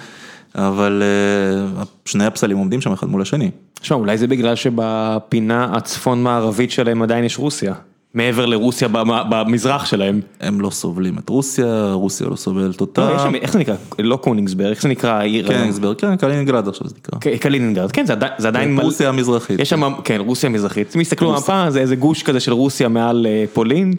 אבל 0.55 1.03
אה, 1.03 1.85
שני 2.05 2.25
הפסלים 2.25 2.57
עומדים 2.59 2.81
שם 2.81 2.93
אחד 2.93 3.09
מול 3.09 3.23
השני. 3.23 3.51
תשמע, 3.81 3.97
אולי 3.97 4.19
זה 4.19 4.27
בגלל 4.27 4.55
שבפינה 4.55 5.69
הצפון 5.77 6.23
מערבית 6.23 6.71
שלהם 6.71 7.03
עדיין 7.03 7.25
יש 7.25 7.39
רוסיה. 7.39 7.75
מעבר 8.19 8.47
לרוסיה 8.47 8.89
במ- 8.89 9.31
במזרח 9.31 9.85
שלהם. 9.87 10.21
הם 10.41 10.61
לא 10.61 10.71
סובלים 10.71 11.19
את 11.19 11.29
רוסיה, 11.29 11.93
רוסיה 11.93 12.27
לא 12.27 12.37
סובלת 12.37 12.81
אותה. 12.81 13.11
לא, 13.11 13.19
שם, 13.19 13.35
איך 13.35 13.53
זה 13.53 13.59
נקרא? 13.59 13.75
לא 13.99 14.17
קוניגסברג, 14.17 14.67
איך 14.71 14.83
זה 14.83 14.89
נקרא 14.89 15.11
העיר? 15.11 15.49
כן, 15.49 15.67
הסבר, 15.69 15.95
כן, 15.95 16.17
קלינינגרד 16.17 16.69
עכשיו 16.69 16.89
זה 16.89 16.95
נקרא. 16.99 17.37
קלינינגרד, 17.37 17.93
כן, 17.93 18.07
זה 18.07 18.13
עדיין- 18.13 18.33
זה 18.39 18.49
עדיין... 18.49 18.75
מל- 18.75 18.83
פרוסיה 18.83 19.09
המזרחית. 19.09 19.61
יש 19.61 19.71
שם, 19.71 19.83
כן, 20.05 20.21
פרוסיה 20.21 20.51
המזרחית. 20.51 20.97
אם 20.97 21.01
יסתכלו 21.01 21.33
במפה, 21.33 21.71
זה 21.71 21.81
איזה 21.81 21.97
גוש 21.97 22.23
כזה 22.23 22.41
של 22.41 22.53
רוסיה 22.53 22.89
מעל 22.89 23.27
אה, 23.27 23.45
פולין. 23.53 23.93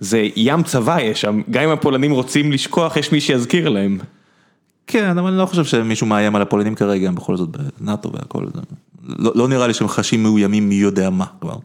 זה 0.00 0.22
ים 0.36 0.62
צבא 0.62 1.00
יש 1.00 1.20
שם, 1.20 1.40
גם 1.50 1.62
אם 1.62 1.70
הפולנים 1.70 2.12
רוצים 2.12 2.52
לשכוח, 2.52 2.96
יש 2.96 3.12
מי 3.12 3.20
שיזכיר 3.20 3.68
להם. 3.68 3.98
כן, 4.86 5.18
אבל 5.18 5.28
אני 5.28 5.38
לא 5.38 5.46
חושב 5.46 5.64
שמישהו 5.64 6.06
מאיים 6.06 6.36
על 6.36 6.42
הפולנים 6.42 6.74
כרגע, 6.74 7.08
הם 7.08 7.14
בכל 7.14 7.36
זאת 7.36 7.48
בנאטו 7.80 8.12
והכל. 8.12 8.44
זה- 8.54 8.60
לא 9.18 9.32
לא 9.34 9.48
נראה 9.48 9.66
לי 9.66 9.74
שהם 9.74 9.88
חשים 9.88 10.22
מאוימים 10.22 10.68
מי 10.68 10.74
יודע 10.74 11.10
מה 11.10 11.24
כבר. 11.40 11.56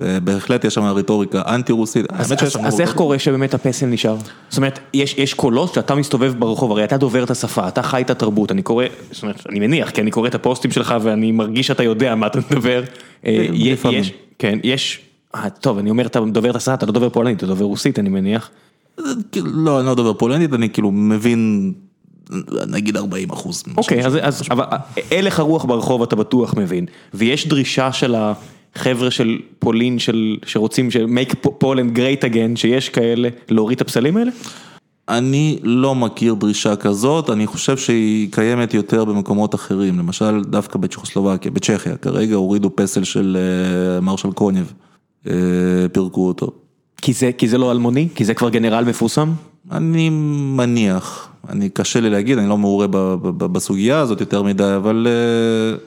ובהחלט 0.00 0.64
יש 0.64 0.74
שם 0.74 0.82
רטוריקה 0.84 1.42
אנטי 1.46 1.72
רוסית. 1.72 2.06
אז, 2.08 2.80
איך. 2.80 2.94
קורה 2.94 3.18
שבאמת 3.18 3.54
הפסל 3.54 3.86
נשאר? 3.86 4.16
זאת 4.48 4.56
אומרת, 4.56 4.78
יש, 4.94 5.14
יש 5.18 5.34
קולות 5.34 5.74
שאתה 5.74 5.94
מסתובב 5.94 6.34
ברחוב, 6.38 6.70
הרי 6.70 6.84
אתה 6.84 6.96
דובר 6.96 7.24
את 7.24 7.30
השפה, 7.30 7.68
אתה 7.68 7.82
חי 7.82 8.00
את 8.02 8.10
התרבות, 8.10 8.52
אני 8.52 8.62
קורא, 8.62 8.84
זאת 9.10 9.22
אומרת, 9.22 9.42
אני 9.48 9.60
מניח, 9.60 9.90
כי 9.90 10.00
אני 10.00 10.10
קורא 10.10 10.28
את 10.28 10.34
הפוסטים 10.34 10.70
שלך 10.70 10.94
ואני 11.02 11.32
מרגיש 11.32 11.66
שאתה 11.66 11.82
יודע 11.82 12.14
מה 12.14 12.26
אתה 12.26 12.38
מדבר. 12.50 12.82
אה, 13.26 13.30
יש- 13.52 13.72
לפעמים. 13.72 14.00
יש, 14.00 14.12
כן, 14.38 14.58
יש, 14.64 15.00
אה, 15.34 15.50
טוב, 15.50 15.78
אני 15.78 15.90
אומר, 15.90 16.06
אתה 16.06 16.20
דובר 16.32 16.50
את 16.50 16.56
השפה, 16.56 16.74
אתה 16.74 16.86
לא 16.86 16.92
דובר 16.92 17.08
פולנית, 17.08 17.38
אתה 17.38 17.46
דובר 17.46 17.64
רוסית, 17.64 17.98
אני 17.98 18.08
מניח. 18.08 18.50
כאילו, 19.32 19.46
לא, 19.52 19.78
אני 19.80 19.86
לא 19.86 19.94
דובר 19.94 20.12
פולנית, 20.12 20.52
אני 20.54 20.70
כאילו 20.70 20.90
מבין, 20.90 21.72
נגיד 22.68 22.96
40 22.96 23.30
אחוז. 23.30 23.62
אוקיי, 23.76 24.06
אז, 24.06 24.18
אז 24.22 24.42
אבל, 24.50 24.64
אה, 24.72 24.78
הלך 25.18 25.38
הרוח 25.40 25.64
ברחוב 25.64 26.02
אתה 26.02 26.16
בטוח 26.16 26.54
מבין, 26.54 26.86
ויש 27.14 27.48
דרישה 27.48 27.92
של 27.92 28.14
החבר'ה 28.76 29.10
של 29.10 29.38
פולין, 29.58 29.98
של, 29.98 30.36
שרוצים, 30.46 30.90
של 30.90 31.06
make 31.06 31.34
Poland 31.62 31.96
great 31.96 32.24
again, 32.24 32.56
שיש 32.56 32.88
כאלה, 32.88 33.28
להוריד 33.48 33.76
את 33.76 33.80
הפסלים 33.80 34.16
האלה? 34.16 34.30
אני 35.08 35.58
לא 35.62 35.94
מכיר 35.94 36.34
דרישה 36.34 36.76
כזאת, 36.76 37.30
אני 37.30 37.46
חושב 37.46 37.76
שהיא 37.76 38.32
קיימת 38.32 38.74
יותר 38.74 39.04
במקומות 39.04 39.54
אחרים, 39.54 39.98
למשל 39.98 40.42
דווקא 40.44 40.78
בצ'כוסלובקיה, 40.78 41.50
בצ'כיה, 41.50 41.96
כרגע 41.96 42.34
הורידו 42.34 42.70
פסל 42.74 43.04
של 43.04 43.36
אה, 43.40 44.00
מרשל 44.00 44.32
קוניב, 44.32 44.72
אה, 45.26 45.32
פירקו 45.92 46.28
אותו. 46.28 46.50
כי 47.02 47.12
זה, 47.12 47.30
כי 47.38 47.48
זה 47.48 47.58
לא 47.58 47.72
אלמוני? 47.72 48.08
כי 48.14 48.24
זה 48.24 48.34
כבר 48.34 48.48
גנרל 48.48 48.84
מפורסם? 48.84 49.32
אני 49.72 50.08
מניח, 50.56 51.28
אני 51.48 51.68
קשה 51.68 52.00
לי 52.00 52.10
להגיד, 52.10 52.38
אני 52.38 52.48
לא 52.48 52.58
מעורה 52.58 52.86
בסוגיה 53.22 53.98
הזאת 53.98 54.20
יותר 54.20 54.42
מדי, 54.42 54.74
אבל 54.76 55.06
אה, 55.10 55.78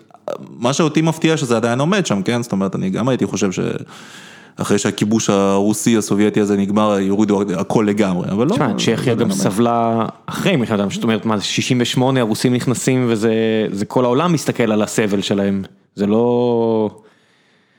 מה 0.58 0.74
שאותי 0.74 1.02
מפתיע 1.02 1.38
שזה 1.38 1.56
עדיין 1.56 1.80
עומד 1.80 2.06
שם, 2.06 2.22
כן? 2.22 2.44
זאת 2.44 2.52
אומרת, 2.52 2.76
אני 2.76 2.90
גם 2.90 3.10
הייתי 3.10 3.26
חושב 3.26 3.50
שאחרי 3.52 4.78
שהכיבוש 4.78 5.30
הרוסי 5.30 5.98
הסובייטי 5.98 6.40
הזה 6.40 6.58
נגמר, 6.58 7.00
יורידו 7.00 7.42
הכל 7.58 7.86
לגמרי, 7.88 8.32
אבל 8.32 8.48
לא. 8.48 8.54
תשמע, 8.54 8.74
צ'כיה 8.78 9.16
גם. 9.16 9.32
סבלה 9.32 10.06
אחרי 10.26 10.56
מלחמת 10.56 10.80
העולם, 10.80 10.92
זאת 10.92 11.04
אומרת, 11.04 11.26
מה 11.26 11.38
זה 11.38 11.44
68 11.44 12.20
הרוסים 12.20 12.54
נכנסים 12.54 13.06
וזה 13.10 13.34
זה 13.72 13.86
כל 13.86 14.06
העולם 14.06 14.34
מסתכל 14.34 14.72
על 14.72 14.82
הסבל 14.82 15.22
שלהם, 15.22 15.64
זה 15.96 16.08
לא... 16.08 17.02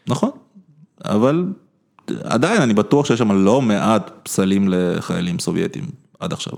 נכון, 0.07 0.31
אבל 1.05 1.45
עדיין 2.25 2.63
אני 2.63 2.75
בטוח 2.75 3.07
שיש 3.07 3.19
שם 3.19 3.45
לא 3.45 3.63
מעט 3.63 4.11
פסלים 4.23 4.69
לחיילים 4.71 5.39
סובייטים 5.39 5.85
עד 6.21 6.33
עכשיו. 6.33 6.53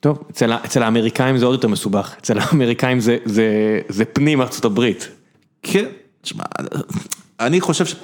טוב, 0.00 0.18
אצל, 0.30 0.52
אצל 0.52 0.82
האמריקאים 0.82 1.38
זה 1.38 1.46
עוד 1.46 1.54
יותר 1.54 1.68
מסובך, 1.68 2.14
אצל 2.20 2.38
האמריקאים 2.38 3.00
זה, 3.00 3.16
זה, 3.24 3.80
זה 3.88 4.04
פנים 4.04 4.40
ארצות 4.40 4.64
הברית. 4.64 5.08
כן, 5.62 5.84
תשמע, 6.22 6.44
אני 7.40 7.60
חושב 7.60 7.86
ש... 7.86 7.94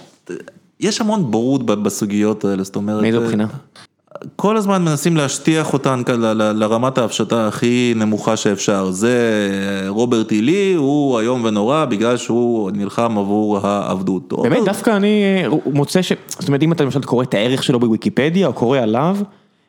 יש 0.81 1.01
המון 1.01 1.31
בורות 1.31 1.66
בסוגיות 1.66 2.45
האלה, 2.45 2.62
זאת 2.62 2.77
אומרת... 2.77 3.03
מאיזו 3.03 3.21
אה, 3.21 3.27
בחינה? 3.27 3.47
כל 4.37 4.57
הזמן 4.57 4.85
מנסים 4.85 5.16
להשטיח 5.16 5.73
אותן 5.73 6.03
לרמת 6.55 6.99
ההפשטה 6.99 7.49
הכי 7.49 7.95
נמוכה 7.97 8.37
שאפשר. 8.37 8.90
זה 8.90 9.40
אה, 9.85 9.88
רוברט 9.88 10.33
אילי, 10.33 10.75
הוא 10.75 11.21
איום 11.21 11.45
ונורא 11.45 11.85
בגלל 11.85 12.16
שהוא 12.16 12.71
נלחם 12.71 13.19
עבור 13.19 13.66
העבדות. 13.66 14.33
באמת, 14.42 14.64
דווקא 14.64 14.97
אני 14.97 15.23
אה, 15.25 15.49
מוצא 15.66 16.03
ש... 16.03 16.12
זאת 16.29 16.49
אומרת, 16.49 16.62
אם 16.62 16.73
אתה 16.73 16.85
למשל 16.85 17.03
קורא 17.03 17.23
את 17.25 17.35
הערך 17.35 17.62
שלו 17.62 17.81
בוויקיפדיה, 17.81 18.47
או 18.47 18.53
קורא 18.53 18.79
עליו, 18.79 19.16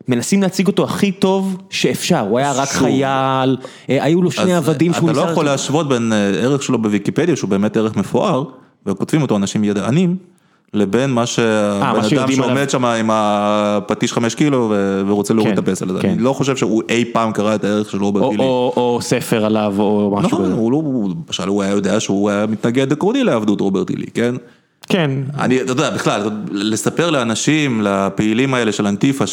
מנסים 0.08 0.42
להציג 0.42 0.68
אותו 0.68 0.84
הכי 0.84 1.12
טוב 1.12 1.58
שאפשר, 1.70 2.20
הוא 2.20 2.40
היה 2.40 2.52
רק 2.52 2.70
שוב. 2.70 2.78
חייל, 2.78 3.58
אה, 3.90 4.04
היו 4.04 4.22
לו 4.22 4.32
שני 4.32 4.54
עבדים 4.56 4.94
שהוא 4.94 5.10
אתה 5.10 5.18
לא 5.18 5.22
ניסה... 5.22 5.32
יכול 5.32 5.46
להשוות 5.46 5.90
בין 5.90 6.14
אה, 6.14 6.18
ערך 6.18 6.64
שלו 6.64 6.82
בוויקיפדיה, 6.82 7.36
שהוא 7.36 7.50
באמת 7.50 7.78
ערך 7.78 7.96
מפואר, 7.96 8.44
וכותבים 8.86 9.22
אותו 9.22 9.36
אנשים 9.36 9.64
ידענים, 9.64 10.16
לבין 10.74 11.10
מה 11.10 11.26
שהבן 11.26 11.86
אדם 11.88 12.04
שיודעים 12.10 12.42
עליו. 12.42 12.56
שעומד 12.56 12.70
שם 12.70 12.86
עם 12.86 13.10
הפטיש 13.12 14.14
חמש 14.14 14.36
קילו 14.36 14.68
ו- 14.72 15.02
ורוצה 15.08 15.34
להוריד 15.34 15.54
כן, 15.56 15.64
את 15.64 15.68
הפסל 15.68 15.90
הזה. 15.90 16.00
כן. 16.02 16.10
אני 16.10 16.22
לא 16.24 16.34
חושב 16.34 16.58
שהוא 16.58 16.84
אי 16.90 17.06
פעם 17.14 17.32
קרא 17.32 17.56
את 17.56 17.64
הערך 17.64 17.90
של 17.90 18.02
רוברט 18.04 18.24
או-. 18.24 18.34
או 18.40 18.74
או 18.78 19.00
ספר 19.02 19.46
עליו 19.46 19.76
או 19.80 20.16
משהו 20.18 20.28
נכון, 20.30 20.46
כזה. 20.46 20.54
הוא 20.54 20.72
לא, 20.72 20.78
הוא- 20.78 21.14
למשל 21.28 21.48
הוא 21.48 21.64
היה 21.64 21.72
יודע 21.72 22.00
שהוא 22.00 22.30
היה 22.30 22.46
מתנגד 22.46 22.92
עקרוני 22.92 23.24
לעבדות 23.24 23.62
רוברט 23.62 23.88
טילי, 23.88 24.06
כן? 24.14 24.36
כן, 24.90 25.12
אני, 25.40 25.62
אתה 25.62 25.72
יודע, 25.72 25.90
בכלל, 25.90 26.30
לספר 26.52 27.10
לאנשים, 27.10 27.82
לפעילים 27.84 28.54
האלה 28.54 28.72
של 28.72 28.88
אנטיפה, 28.88 29.26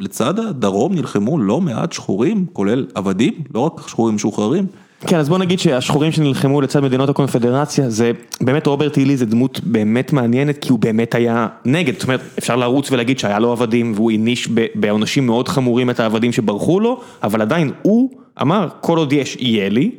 שלצד 0.00 0.38
הדרום 0.38 0.94
נלחמו 0.94 1.38
לא 1.38 1.60
מעט 1.60 1.92
שחורים, 1.92 2.46
כולל 2.52 2.86
עבדים, 2.94 3.32
לא 3.54 3.60
רק 3.60 3.88
שחורים 3.88 4.14
משוחררים. 4.14 4.66
כן, 5.06 5.18
אז 5.18 5.28
בוא 5.28 5.38
נגיד 5.38 5.58
שהשחורים 5.58 6.12
שנלחמו 6.12 6.60
לצד 6.60 6.80
מדינות 6.80 7.08
הקונפדרציה, 7.08 7.90
זה 7.90 8.12
באמת 8.40 8.66
רוברט 8.66 8.96
הילי 8.96 9.16
זה 9.16 9.26
דמות 9.26 9.60
באמת 9.64 10.12
מעניינת, 10.12 10.58
כי 10.58 10.72
הוא 10.72 10.78
באמת 10.78 11.14
היה 11.14 11.46
נגד, 11.64 11.94
זאת 11.94 12.02
אומרת, 12.02 12.20
אפשר 12.38 12.56
לרוץ 12.56 12.92
ולהגיד 12.92 13.18
שהיה 13.18 13.38
לו 13.38 13.52
עבדים, 13.52 13.92
והוא 13.96 14.10
העניש 14.10 14.48
ב- 14.54 14.66
בעונשים 14.74 15.26
מאוד 15.26 15.48
חמורים 15.48 15.90
את 15.90 16.00
העבדים 16.00 16.32
שברחו 16.32 16.80
לו, 16.80 17.00
אבל 17.22 17.42
עדיין 17.42 17.70
הוא 17.82 18.10
אמר, 18.42 18.68
כל 18.80 18.98
עוד 18.98 19.12
יש, 19.12 19.36
יהיה 19.40 19.68
לי, 19.68 19.90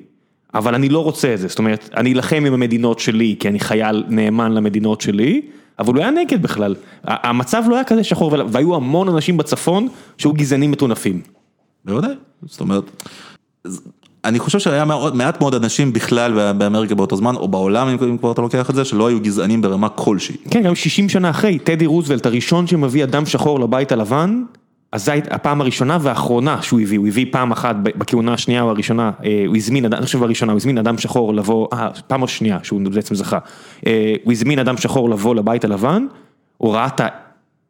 אבל 0.53 0.75
אני 0.75 0.89
לא 0.89 1.03
רוצה 1.03 1.33
את 1.33 1.39
זה, 1.39 1.47
זאת 1.47 1.59
אומרת, 1.59 1.89
אני 1.97 2.13
אלחם 2.13 2.43
עם 2.47 2.53
המדינות 2.53 2.99
שלי, 2.99 3.35
כי 3.39 3.47
אני 3.47 3.59
חייל 3.59 4.03
נאמן 4.07 4.51
למדינות 4.51 5.01
שלי, 5.01 5.41
אבל 5.79 5.93
הוא 5.93 6.01
היה 6.01 6.11
נגד 6.11 6.41
בכלל. 6.41 6.75
המצב 7.03 7.63
לא 7.67 7.75
היה 7.75 7.83
כזה 7.83 8.03
שחור, 8.03 8.35
והיו 8.47 8.75
המון 8.75 9.09
אנשים 9.09 9.37
בצפון 9.37 9.87
שהיו 10.17 10.33
גזענים 10.33 10.71
מטונפים. 10.71 11.21
בוודאי, 11.85 12.13
זאת 12.45 12.61
אומרת, 12.61 12.83
אני 14.25 14.39
חושב 14.39 14.59
שהיה 14.59 14.85
מעט 15.13 15.41
מאוד 15.41 15.55
אנשים 15.55 15.93
בכלל 15.93 16.53
באמריקה 16.53 16.95
באותו 16.95 17.15
זמן, 17.15 17.35
או 17.35 17.47
בעולם, 17.47 17.87
אם 17.87 18.17
כבר 18.17 18.31
אתה 18.31 18.41
לוקח 18.41 18.69
את 18.69 18.75
זה, 18.75 18.85
שלא 18.85 19.07
היו 19.07 19.19
גזענים 19.19 19.61
ברמה 19.61 19.89
כלשהי. 19.89 20.35
כן, 20.49 20.63
גם 20.63 20.75
60 20.75 21.09
שנה 21.09 21.29
אחרי, 21.29 21.59
טדי 21.59 21.85
רוזוולט 21.85 22.25
הראשון 22.25 22.67
שמביא 22.67 23.03
אדם 23.03 23.25
שחור 23.25 23.59
לבית 23.59 23.91
הלבן, 23.91 24.43
אז 24.93 25.05
זו 25.05 25.11
הייתה 25.11 25.35
הפעם 25.35 25.61
הראשונה 25.61 25.97
והאחרונה 26.01 26.61
שהוא 26.61 26.81
הביא, 26.81 26.97
הוא 26.99 27.07
הביא 27.07 27.25
פעם 27.31 27.51
אחת 27.51 27.75
בכהונה 27.75 28.33
השנייה 28.33 28.61
או 28.61 28.69
הראשונה, 28.69 29.11
אה, 29.25 29.43
הוא 29.47 29.55
הזמין, 29.55 29.85
אני 29.85 30.05
חושב 30.05 30.19
בראשונה, 30.19 30.51
הוא 30.51 30.57
הזמין 30.57 30.77
אדם 30.77 30.97
שחור 30.97 31.33
לבוא, 31.33 31.67
אה, 31.73 31.89
פעם 32.07 32.23
השנייה 32.23 32.57
שהוא 32.63 32.81
בעצם 32.93 33.15
זכה, 33.15 33.39
אה, 33.87 34.15
הוא 34.23 34.31
הזמין 34.31 34.59
אדם 34.59 34.77
שחור 34.77 35.09
לבוא 35.09 35.35
לבית 35.35 35.65
הלבן, 35.65 36.05
הוא 36.57 36.73
ראה 36.73 36.87
את 36.87 37.01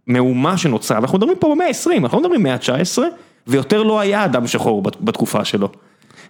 המהומה 0.07 0.57
שנוצרה, 0.57 0.97
ואנחנו 0.97 1.17
מדברים 1.17 1.37
פה 1.39 1.51
במאה 1.55 1.67
ה-20, 1.67 1.97
אנחנו 1.97 2.19
מדברים 2.19 2.43
מאה 2.43 2.53
ה-19, 2.53 3.01
ויותר 3.47 3.83
לא 3.83 3.99
היה 3.99 4.25
אדם 4.25 4.47
שחור 4.47 4.81
בת- 4.81 5.01
בתקופה 5.01 5.45
שלו. 5.45 5.69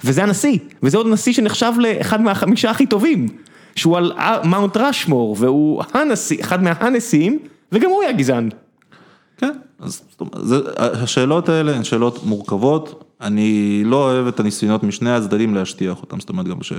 וזה 0.04 0.24
הנשיא, 0.24 0.58
וזה 0.84 0.98
עוד 0.98 1.08
נשיא 1.08 1.34
שנחשב 1.34 1.74
לאחד 1.78 2.22
מהחמישה 2.22 2.70
הכי 2.70 2.86
טובים, 2.86 3.28
שהוא 3.76 3.98
על 3.98 4.14
מאונט 4.44 4.78
רשמור, 4.78 5.36
והוא 5.40 5.84
הנשיא, 5.94 6.42
אחד 6.42 6.64
מהנשיאים, 6.64 7.40
וגם 7.72 7.90
הוא 7.90 8.04
היה 8.04 8.12
גזען. 8.12 8.50
כן, 9.38 9.52
אז 9.84 10.02
זאת 10.12 10.22
אומרת, 10.22 10.48
זה, 10.48 10.60
השאלות 10.78 11.50
האלה 11.50 11.76
הן 11.76 11.84
שאלות 11.84 12.26
מורכבות, 12.26 13.04
אני 13.22 13.82
לא 13.86 13.96
אוהב 13.96 14.28
את 14.28 14.40
הניסיונות 14.40 14.84
משני 14.84 15.12
הצדדים 15.12 15.56
להשטיח 15.56 16.02
אותם, 16.02 16.20
זאת 16.20 16.30
אומרת 16.30 16.48
גם 16.48 16.60
כש... 16.60 16.74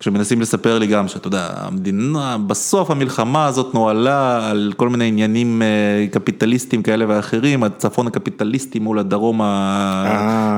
כשמנסים 0.00 0.40
לספר 0.40 0.78
לי 0.78 0.86
גם 0.86 1.08
שאתה 1.08 1.28
יודע, 1.28 1.48
המדינה, 1.56 2.36
בסוף 2.46 2.90
המלחמה 2.90 3.46
הזאת 3.46 3.74
נוהלה 3.74 4.50
על 4.50 4.72
כל 4.76 4.88
מיני 4.88 5.04
עניינים 5.04 5.62
אה, 5.62 6.06
קפיטליסטיים 6.10 6.82
כאלה 6.82 7.04
ואחרים, 7.08 7.62
הצפון 7.62 8.06
הקפיטליסטי 8.06 8.78
מול 8.78 8.98
הדרום 8.98 9.40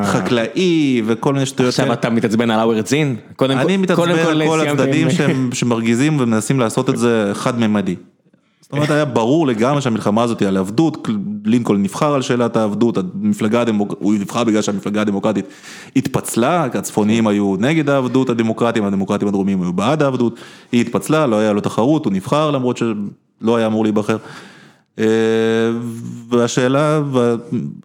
החקלאי 0.06 1.02
וכל 1.06 1.32
מיני 1.32 1.46
שטויות. 1.46 1.68
עכשיו. 1.68 1.92
אתה 1.92 2.10
מתעצבן 2.10 2.50
על? 2.50 2.60
קודם 3.36 3.58
אני 3.58 3.76
מתעצבן 3.76 4.10
על 4.10 4.42
כל 4.46 4.60
הצדדים 4.60 5.08
שמרגיזים 5.52 6.20
ומנסים 6.20 6.60
לעשות 6.60 6.90
את 6.90 6.96
זה 6.96 7.30
חד-ממדי. 7.34 7.96
זאת 8.70 8.76
אומרת, 8.76 8.90
היה 8.90 9.04
ברור 9.04 9.46
לגמרי 9.46 9.80
שהמלחמה 9.80 10.22
הזאת 10.22 10.40
היא 10.40 10.48
על 10.48 10.56
עבדות, 10.56 11.08
לינקולן 11.44 11.82
נבחר 11.82 12.14
על 12.14 12.22
שאלת 12.22 12.56
העבדות, 12.56 12.98
המפלגה 12.98 13.60
הדמוקרטית, 13.60 14.02
הוא 14.02 14.14
נבחר 14.14 14.44
בגלל 14.44 14.62
שהמפלגה 14.62 15.00
הדמוקרטית 15.00 15.44
התפצלה, 15.96 16.64
הצפוניים 16.64 17.26
היו 17.26 17.56
נגד 17.58 17.88
העבדות, 17.88 18.30
הדמוקרטים, 18.30 18.84
הדמוקרטים 18.84 19.28
הדרומיים 19.28 19.62
היו 19.62 19.72
בעד 19.72 20.02
העבדות, 20.02 20.34
היא 20.72 20.80
התפצלה, 20.80 21.26
לא 21.26 21.38
היה 21.38 21.52
לו 21.52 21.60
תחרות, 21.60 22.04
הוא 22.04 22.12
נבחר 22.12 22.50
למרות 22.50 22.76
שלא 22.76 23.56
היה 23.56 23.66
אמור 23.66 23.84
להיבחר. 23.84 24.16
אה, 25.00 25.06
והשאלה, 26.28 27.00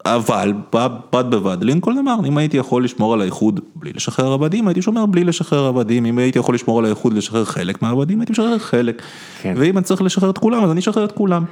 אבל 0.06 0.54
בד 0.74 0.90
בד 1.14 1.26
בבד, 1.30 1.58
לינקולן 1.62 1.98
אמר, 1.98 2.16
אם 2.28 2.38
הייתי 2.38 2.58
יכול 2.58 2.84
לשמור 2.84 3.14
על 3.14 3.22
האיחוד 3.22 3.60
בלי 3.76 3.92
לשחרר 3.96 4.34
עבדים, 4.34 4.68
הייתי 4.68 4.82
שומר 4.82 5.06
בלי 5.06 5.24
לשחרר 5.24 5.66
עבדים, 5.66 6.06
אם 6.06 6.18
הייתי 6.18 6.40
יכול 6.40 6.56
לשמור 6.56 6.80
על 6.80 6.86
האיחוד 6.86 7.14
לשחרר 7.14 7.46
חלק 7.46 7.82
מהעבדים, 7.82 8.20
הייתי 8.20 8.32
משחרר 8.32 8.58
חלק, 8.60 9.02
כן. 9.42 9.54
ואם 9.58 9.78
אני 9.78 9.84
צריך 9.84 10.02
לשחרר 10.02 10.30
את 10.30 10.38
כולם, 10.38 10.64
אז 10.64 10.72
אני 10.72 10.80
אשחרר 10.80 11.06
את 11.06 11.12
כולם. 11.12 11.46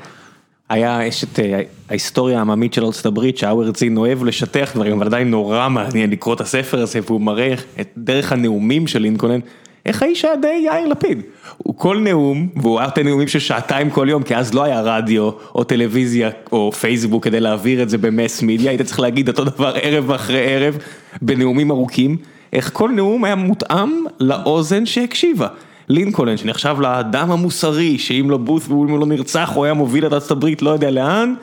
היה, 0.70 1.06
יש 1.06 1.24
את 1.24 1.40
אה, 1.40 1.62
ההיסטוריה 1.90 2.38
העממית 2.38 2.74
של 2.74 2.86
ארצות 2.86 3.06
הברית, 3.06 3.38
שהאוורד 3.38 3.78
זין 3.78 3.98
אוהב 3.98 4.24
לשטח 4.24 4.72
דברים, 4.76 4.94
אבל 4.94 5.06
עדיין 5.06 5.32
נורא 5.32 5.70
מעניין 5.70 6.10
לקרוא 6.10 6.36
את 6.36 6.42
הספר 6.42 6.82
הזה, 6.82 7.00
והוא 7.06 7.22
מראה 7.22 7.54
את 7.82 7.90
דרך 7.98 8.32
הנאומים 8.32 8.88
של 8.88 9.00
לינקולן, 9.00 9.40
איך 9.86 10.04
האיש 10.04 10.26
היה 10.26 10.36
די 10.36 10.62
יאיר 10.66 10.88
לפיד. 10.88 11.22
הוא 11.58 11.78
כל 11.78 11.98
נאום, 11.98 12.48
והוא 12.56 12.80
היה 12.80 12.88
נותן 12.88 13.08
נאומים 13.08 13.28
של 13.28 13.40
שעתיים 13.40 13.90
כל 13.90 14.08
יום, 14.10 14.24
כי 14.24 14.36
אז 14.36 14.54
לא 14.54 14.64
היה 14.64 14.82
רדיו, 14.82 15.30
או 15.56 15.64
טלוויזיה, 15.64 16.30
או 16.52 16.72
פייסבוק 16.72 17.24
כדי 17.24 17.40
להעביר 17.40 17.84
את 17.84 17.90
זה 17.90 17.98
במס 17.98 18.42
מידיה, 18.42 18.72
היית 18.72 18.82
צריך 18.82 19.00
להגיד 19.00 19.28
אותו 19.28 19.44
דבר 19.44 19.74
ערב 19.82 20.12
אחרי 20.12 20.54
ערב, 20.54 20.78
בנאומים 21.22 21.72
ארוכים, 21.72 22.18
איך 22.54 22.70
כל 22.74 22.92
נאום 22.92 23.24
היה 23.24 23.36
מותאם 23.36 24.06
לאוזן 24.20 24.86
שהקשיבה. 24.86 25.48
לינקולן 25.90 26.38
שנחשב 26.38 26.76
לאדם 26.80 27.32
המוסרי, 27.32 27.98
שאם 27.98 28.30
לא 28.30 28.38
בוס 28.38 28.68
ואם 28.68 28.76
הוא 28.76 29.00
לא 29.00 29.06
נרצח 29.06 29.52
הוא 29.56 29.66
היה 29.66 29.74
מוביל 29.74 30.08
את 30.08 30.14
ארצות 30.14 30.32
הברית 30.32 30.62
לא 30.62 30.70
יודע 30.70 30.92
לאן, 30.92 31.34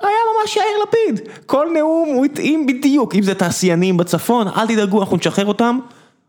היה 0.00 0.16
ממש 0.40 0.56
יאיר 0.56 0.76
לפיד, 0.88 1.28
כל 1.46 1.66
נאום 1.74 2.08
הוא 2.14 2.24
התאים 2.24 2.66
בדיוק, 2.66 3.14
אם 3.14 3.22
זה 3.22 3.34
תעשיינים 3.34 3.96
בצפון, 3.96 4.48
אל 4.48 4.66
תדאגו 4.66 5.00
אנחנו 5.00 5.16
נשחרר 5.16 5.46
אותם, 5.46 5.78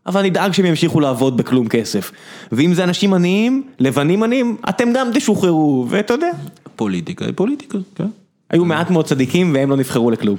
אבל 0.06 0.22
נדאג 0.22 0.52
שהם 0.52 0.66
ימשיכו 0.66 1.00
לעבוד 1.00 1.36
בכלום 1.36 1.68
כסף, 1.68 2.12
ואם 2.52 2.74
זה 2.74 2.84
אנשים 2.84 3.14
עניים, 3.14 3.62
לבנים 3.78 4.22
עניים, 4.22 4.56
אתם 4.68 4.88
גם 4.94 5.08
תשוחררו, 5.14 5.86
ואתה 5.88 6.14
יודע, 6.14 6.30
פוליטיקה 6.76 7.24
היא 7.24 7.32
פוליטיקה, 7.36 7.78
כן. 7.94 8.08
היו 8.50 8.64
מעט 8.64 8.90
מאוד 8.90 9.04
צדיקים 9.04 9.54
והם 9.54 9.70
לא 9.70 9.76
נבחרו 9.76 10.10
לכלום. 10.10 10.36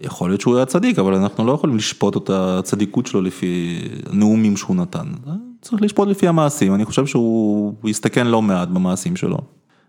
יכול 0.00 0.30
להיות 0.30 0.40
שהוא 0.40 0.56
היה 0.56 0.66
צדיק, 0.66 0.98
אבל 0.98 1.14
אנחנו 1.14 1.46
לא 1.46 1.52
יכולים 1.52 1.76
לשפוט 1.76 2.16
את 2.16 2.30
הצדיקות 2.30 3.06
שלו 3.06 3.22
לפי 3.22 3.78
הנאומים 4.10 4.56
שהוא 4.56 4.76
נתן. 4.76 5.06
צריך 5.62 5.82
לשפוט 5.82 6.08
לפי 6.08 6.28
המעשים, 6.28 6.74
אני 6.74 6.84
חושב 6.84 7.06
שהוא 7.06 7.74
הוא 7.80 7.90
הסתכן 7.90 8.26
לא 8.26 8.42
מעט 8.42 8.68
במעשים 8.68 9.16
שלו. 9.16 9.38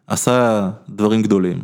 עשה 0.07 0.69
דברים 0.89 1.21
גדולים. 1.21 1.59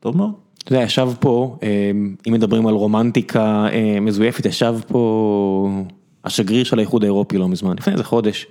טוב 0.00 0.16
מאוד. 0.16 0.32
אתה 0.64 0.72
יודע, 0.72 0.84
ישב 0.84 1.08
פה, 1.20 1.56
אה, 1.62 1.90
אם 2.28 2.32
מדברים 2.32 2.66
על 2.66 2.74
רומנטיקה 2.74 3.66
אה, 3.72 4.00
מזויפת, 4.00 4.46
ישב 4.46 4.74
פה 4.88 5.84
השגריר 6.24 6.64
של 6.64 6.78
האיחוד 6.78 7.02
האירופי 7.04 7.38
לא 7.38 7.48
מזמן, 7.48 7.76
לפני 7.78 7.92
איזה 7.92 8.04
חודש. 8.04 8.46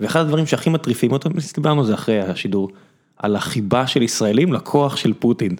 ואחד 0.00 0.20
הדברים 0.20 0.46
שהכי 0.46 0.70
מטריפים 0.70 1.12
אותו, 1.12 1.30
דיברנו 1.54 1.80
על 1.80 1.86
זה 1.86 1.94
אחרי 1.94 2.20
השידור, 2.20 2.68
על 3.16 3.36
החיבה 3.36 3.86
של 3.86 4.02
ישראלים 4.02 4.52
לכוח 4.52 4.96
של 4.96 5.12
פוטין. 5.12 5.56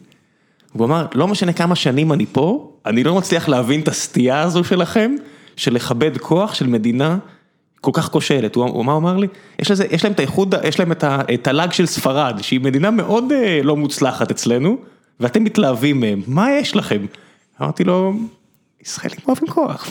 והוא 0.75 0.87
אמר, 0.87 1.07
לא 1.15 1.29
משנה 1.29 1.53
כמה 1.53 1.75
שנים 1.75 2.13
אני 2.13 2.27
פה, 2.27 2.73
אני 2.87 3.05
לא 3.05 3.15
מצליח 3.15 3.49
להבין 3.49 3.81
את 3.81 3.89
הסטייה 3.89 4.41
הזו 4.41 4.65
שלכם, 4.65 5.15
של 5.57 5.75
לכבד 5.75 6.17
כוח 6.19 6.55
של 6.55 6.67
מדינה 6.67 7.19
כל 7.81 7.91
כך 7.95 8.11
כושלת. 8.11 8.55
הוא 8.55 8.65
הוא- 8.65 8.85
מה 8.85 8.93
הוא 8.93 8.99
אמר 9.01 9.17
לי? 9.17 9.27
יש, 9.59 9.71
לזה, 9.71 9.87
יש 9.91 10.05
להם 10.05 10.13
את 10.13 10.19
האיחוד, 10.19 10.55
יש 10.65 10.79
להם 10.81 10.93
את 10.93 11.05
התל"ג 11.05 11.73
של 11.73 11.87
ספרד, 11.87 12.39
שהיא 12.43 12.61
מדינה 12.61 12.91
מאוד 12.91 13.33
אה, 13.33 13.61
לא 13.63 13.77
מוצלחת 13.77 14.31
אצלנו, 14.31 14.77
ואתם 15.21 15.45
מתלהבים 15.45 16.01
מהם, 16.01 16.23
מה 16.27 16.51
יש 16.53 16.77
לכם? 16.77 17.07
אמרתי 17.63 17.85
לו, 17.85 18.13
ישראלים 18.83 19.19
אוהבים 19.29 19.49
כוח. 19.49 19.91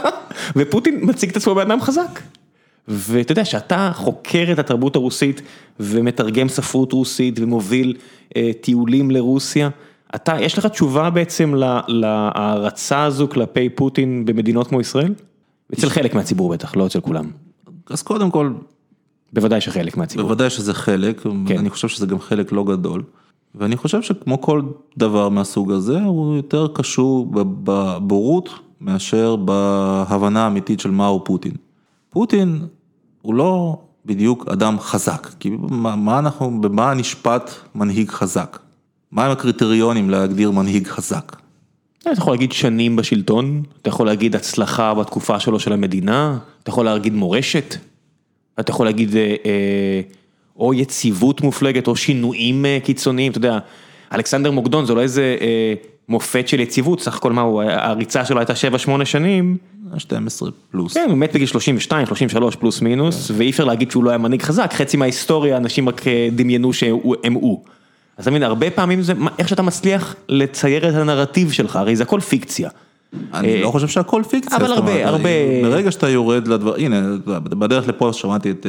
ופוטין 0.56 1.00
מציג 1.02 1.30
את 1.30 1.36
עצמו 1.36 1.54
באדם 1.54 1.80
חזק. 1.80 2.20
ואתה 2.88 3.32
יודע 3.32 3.44
שאתה 3.44 3.90
חוקר 3.94 4.52
את 4.52 4.58
התרבות 4.58 4.96
הרוסית 4.96 5.42
ומתרגם 5.80 6.48
ספרות 6.48 6.92
רוסית 6.92 7.38
ומוביל 7.40 7.96
אה, 8.36 8.50
טיולים 8.60 9.10
לרוסיה, 9.10 9.68
אתה, 10.14 10.36
יש 10.40 10.58
לך 10.58 10.66
תשובה 10.66 11.10
בעצם 11.10 11.54
להערצה 11.88 13.04
הזו 13.04 13.28
כלפי 13.28 13.68
פוטין 13.68 14.24
במדינות 14.24 14.66
כמו 14.66 14.80
ישראל? 14.80 15.14
אצל 15.74 15.88
חלק 15.88 16.14
מהציבור 16.14 16.48
בטח, 16.48 16.76
לא 16.76 16.86
אצל 16.86 17.00
כולם. 17.00 17.30
אז 17.90 18.02
קודם 18.02 18.30
כל, 18.30 18.52
בוודאי 19.32 19.60
שחלק 19.60 19.96
מהציבור. 19.96 20.26
בוודאי 20.26 20.50
שזה 20.50 20.74
חלק, 20.74 21.20
כן. 21.46 21.58
אני 21.58 21.70
חושב 21.70 21.88
שזה 21.88 22.06
גם 22.06 22.20
חלק 22.20 22.52
לא 22.52 22.64
גדול. 22.64 23.02
ואני 23.56 23.76
חושב 23.76 24.02
שכמו 24.02 24.40
כל 24.40 24.62
דבר 24.96 25.28
מהסוג 25.28 25.72
הזה, 25.72 26.00
הוא 26.00 26.36
יותר 26.36 26.68
קשור 26.74 27.26
בבורות 27.32 28.50
מאשר 28.80 29.36
בהבנה 29.36 30.44
האמיתית 30.44 30.80
של 30.80 30.90
מהו 30.90 31.24
פוטין. 31.24 31.52
פוטין 32.10 32.66
הוא 33.22 33.34
לא 33.34 33.78
בדיוק 34.06 34.48
אדם 34.48 34.78
חזק, 34.80 35.26
כי 35.40 35.50
מה, 35.58 35.96
מה 35.96 36.18
אנחנו, 36.18 36.60
במה 36.60 36.94
נשפט 36.94 37.50
מנהיג 37.74 38.10
חזק? 38.10 38.58
מהם 39.12 39.30
הקריטריונים 39.30 40.10
להגדיר 40.10 40.50
מנהיג 40.50 40.86
חזק? 40.86 41.36
אתה 41.98 42.10
יכול 42.12 42.32
להגיד 42.32 42.52
שנים 42.52 42.96
בשלטון, 42.96 43.62
אתה 43.82 43.88
יכול 43.88 44.06
להגיד 44.06 44.36
הצלחה 44.36 44.94
בתקופה 44.94 45.40
שלו 45.40 45.60
של 45.60 45.72
המדינה, 45.72 46.38
אתה 46.62 46.70
יכול 46.70 46.84
להגיד 46.84 47.14
מורשת, 47.14 47.76
אתה 48.60 48.70
יכול 48.70 48.86
להגיד 48.86 49.16
אה, 49.16 49.34
אה, 49.44 50.00
או 50.58 50.74
יציבות 50.74 51.40
מופלגת 51.40 51.86
או 51.86 51.96
שינויים 51.96 52.66
אה, 52.66 52.78
קיצוניים, 52.84 53.32
אתה 53.32 53.38
יודע, 53.38 53.58
אלכסנדר 54.12 54.50
מוקדון 54.50 54.86
זה 54.86 54.94
לא 54.94 55.00
איזה 55.00 55.36
אה, 55.40 55.74
מופת 56.08 56.48
של 56.48 56.60
יציבות, 56.60 57.00
סך 57.00 57.16
הכל 57.16 57.32
מה 57.32 57.40
הוא, 57.40 57.62
הריצה 57.62 58.24
שלו 58.24 58.38
הייתה 58.38 58.52
7-8 58.52 59.04
שנים. 59.04 59.56
12 59.98 60.50
פלוס. 60.70 60.94
כן, 60.94 61.06
הוא 61.08 61.18
מת 61.18 61.34
בגיל 61.34 61.46
32, 61.46 62.06
33 62.06 62.56
פלוס 62.56 62.80
מינוס, 62.80 63.30
ואי 63.34 63.50
אפשר 63.50 63.64
להגיד 63.64 63.90
שהוא 63.90 64.04
לא 64.04 64.10
היה 64.10 64.18
מנהיג 64.18 64.42
חזק, 64.42 64.72
חצי 64.72 64.96
מההיסטוריה 64.96 65.56
אנשים 65.56 65.88
רק 65.88 66.06
אה, 66.06 66.28
דמיינו 66.32 66.72
שהם 66.72 67.32
הוא. 67.34 67.64
אז 68.16 68.24
אתה 68.24 68.30
מבין, 68.30 68.42
הרבה 68.42 68.70
פעמים 68.70 69.02
זה 69.02 69.12
איך 69.38 69.48
שאתה 69.48 69.62
מצליח 69.62 70.14
לצייר 70.28 70.88
את 70.88 70.94
הנרטיב 70.94 71.52
שלך, 71.52 71.76
הרי 71.76 71.96
זה 71.96 72.02
הכל 72.02 72.20
פיקציה. 72.20 72.70
אני 73.34 73.62
לא 73.62 73.70
חושב 73.70 73.88
שהכל 73.88 74.22
פיקציה. 74.28 74.56
אבל 74.56 74.72
הרבה, 74.72 75.08
הרבה... 75.08 75.28
ברגע 75.62 75.92
שאתה 75.92 76.08
יורד 76.08 76.48
לדבר, 76.48 76.74
הנה, 76.76 77.02
בדרך 77.40 77.88
לפה 77.88 78.12
שמעתי 78.12 78.50
את 78.50 78.66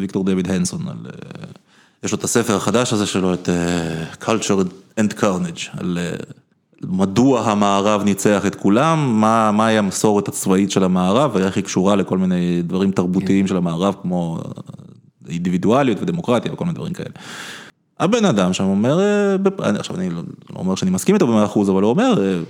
ויקטור 0.00 0.24
דויד 0.24 0.50
הנסון, 0.50 0.80
יש 2.04 2.12
לו 2.12 2.18
את 2.18 2.24
הספר 2.24 2.56
החדש 2.56 2.92
הזה 2.92 3.06
שלו, 3.06 3.34
את 3.34 3.48
Culture 4.22 4.64
and 5.00 5.20
Carnage, 5.20 5.78
על 5.78 5.98
מדוע 6.82 7.40
המערב 7.40 8.02
ניצח 8.04 8.46
את 8.46 8.54
כולם, 8.54 9.20
מה, 9.20 9.50
מהי 9.52 9.78
המסורת 9.78 10.28
הצבאית 10.28 10.70
של 10.70 10.84
המערב, 10.84 11.30
ואיך 11.34 11.56
היא 11.56 11.64
קשורה 11.64 11.96
לכל 11.96 12.18
מיני 12.18 12.62
דברים 12.62 12.90
תרבותיים 12.90 13.46
של 13.46 13.56
המערב, 13.56 13.94
כמו 14.02 14.40
אינדיבידואליות 15.28 15.98
ודמוקרטיה 16.02 16.52
וכל 16.52 16.64
מיני 16.64 16.74
דברים 16.74 16.92
כאלה. 16.92 17.10
הבן 18.00 18.24
אדם 18.24 18.52
שם 18.52 18.64
אומר, 18.64 19.00
עכשיו 19.78 19.96
אני 19.96 20.10
לא 20.10 20.22
אומר 20.56 20.74
שאני 20.74 20.90
מסכים 20.90 21.14
איתו 21.14 21.26
במאה 21.26 21.44
אחוז, 21.44 21.70
אבל 21.70 21.82
הוא 21.82 21.90
אומר, 21.90 22.40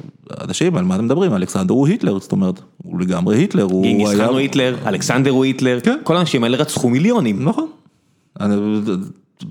אנשים, 0.40 0.76
על 0.76 0.84
מה 0.84 0.94
אתם 0.94 1.04
מדברים, 1.04 1.34
אלכסנדר 1.34 1.74
הוא 1.74 1.86
היטלר, 1.86 2.18
זאת 2.18 2.32
אומרת, 2.32 2.60
הוא 2.82 3.00
לגמרי 3.00 3.36
היטלר, 3.36 3.62
הוא 3.62 3.84
היה... 3.84 3.96
גיס 3.96 4.20
חאן 4.20 4.28
הוא 4.28 4.38
היטלר, 4.38 4.76
אלכסנדר 4.86 5.30
הוא 5.30 5.44
היטלר, 5.44 5.78
כל 6.02 6.16
האנשים 6.16 6.44
האלה 6.44 6.56
רצחו 6.56 6.88
מיליונים. 6.88 7.44
נכון. 7.44 7.68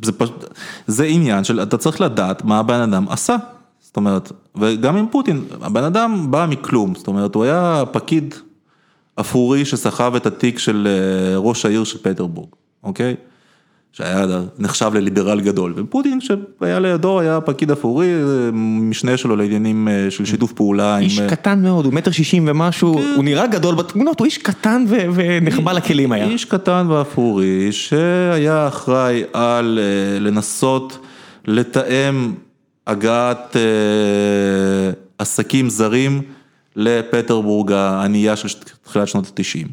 זה 0.03 0.12
פשוט, 0.12 0.45
זה 0.88 1.06
עניין 1.06 1.43
של, 1.43 1.63
אתה 1.63 1.77
צריך 1.77 2.01
לדעת 2.01 2.45
מה 2.45 2.60
הבן 2.60 2.79
אדם 2.79 3.06
עשה. 3.10 3.36
זאת 3.79 3.97
אומרת, 3.97 4.32
וגם 4.56 4.97
עם 4.97 5.06
פוטין, 5.12 5.43
הבן 5.62 5.84
אדם 5.84 6.32
בא 6.32 6.45
מכלום, 6.49 6.95
זאת 6.95 7.08
אומרת, 7.08 7.36
הוא 7.36 7.43
היה 7.43 7.84
פקיד 7.91 8.36
אפורי 9.15 9.65
שסחב 9.65 10.15
את 10.15 10.25
התיק 10.25 10.60
של 10.60 10.88
ראש 11.38 11.65
העיר 11.65 11.84
של 11.84 11.97
פטרבורג, 11.97 12.49
אוקיי? 12.84 13.15
שהיה 13.93 14.25
נחשב 14.60 14.91
לליברל 14.93 15.41
גדול, 15.41 15.73
ופוטין 15.77 16.19
שהיה 16.21 16.79
לידו 16.79 17.19
היה 17.19 17.41
פקיד 17.41 17.71
אפורי, 17.71 18.08
משנה 18.53 19.17
שלו 19.17 19.36
לעניינים 19.36 19.88
של 20.10 20.25
שיתוף 20.25 20.51
פעולה. 20.51 20.97
איש 20.99 21.19
עם... 21.19 21.29
קטן 21.29 21.62
מאוד, 21.62 21.86
הוא 21.86 21.93
מטר 21.93 22.12
שישים 22.12 22.45
ומשהו, 22.47 22.93
כן. 22.93 23.13
הוא 23.15 23.23
נראה 23.23 23.47
גדול 23.47 23.75
בתמונות, 23.75 24.19
הוא 24.19 24.25
איש 24.25 24.38
קטן 24.38 24.86
ו... 24.88 24.97
ונחבא 25.13 25.71
לכלים 25.71 26.12
היה. 26.12 26.25
איש 26.25 26.45
קטן 26.45 26.86
ואפורי 26.89 27.71
שהיה 27.71 28.67
אחראי 28.67 29.23
על 29.34 29.79
לנסות 30.19 31.06
לתאם 31.45 32.34
הגעת 32.88 33.56
עסקים 35.17 35.69
זרים 35.69 36.21
לפטרבורג 36.75 37.71
הענייה 37.71 38.36
של 38.36 38.47
תחילת 38.84 39.08
שנות 39.08 39.25
ה-90. 39.25 39.67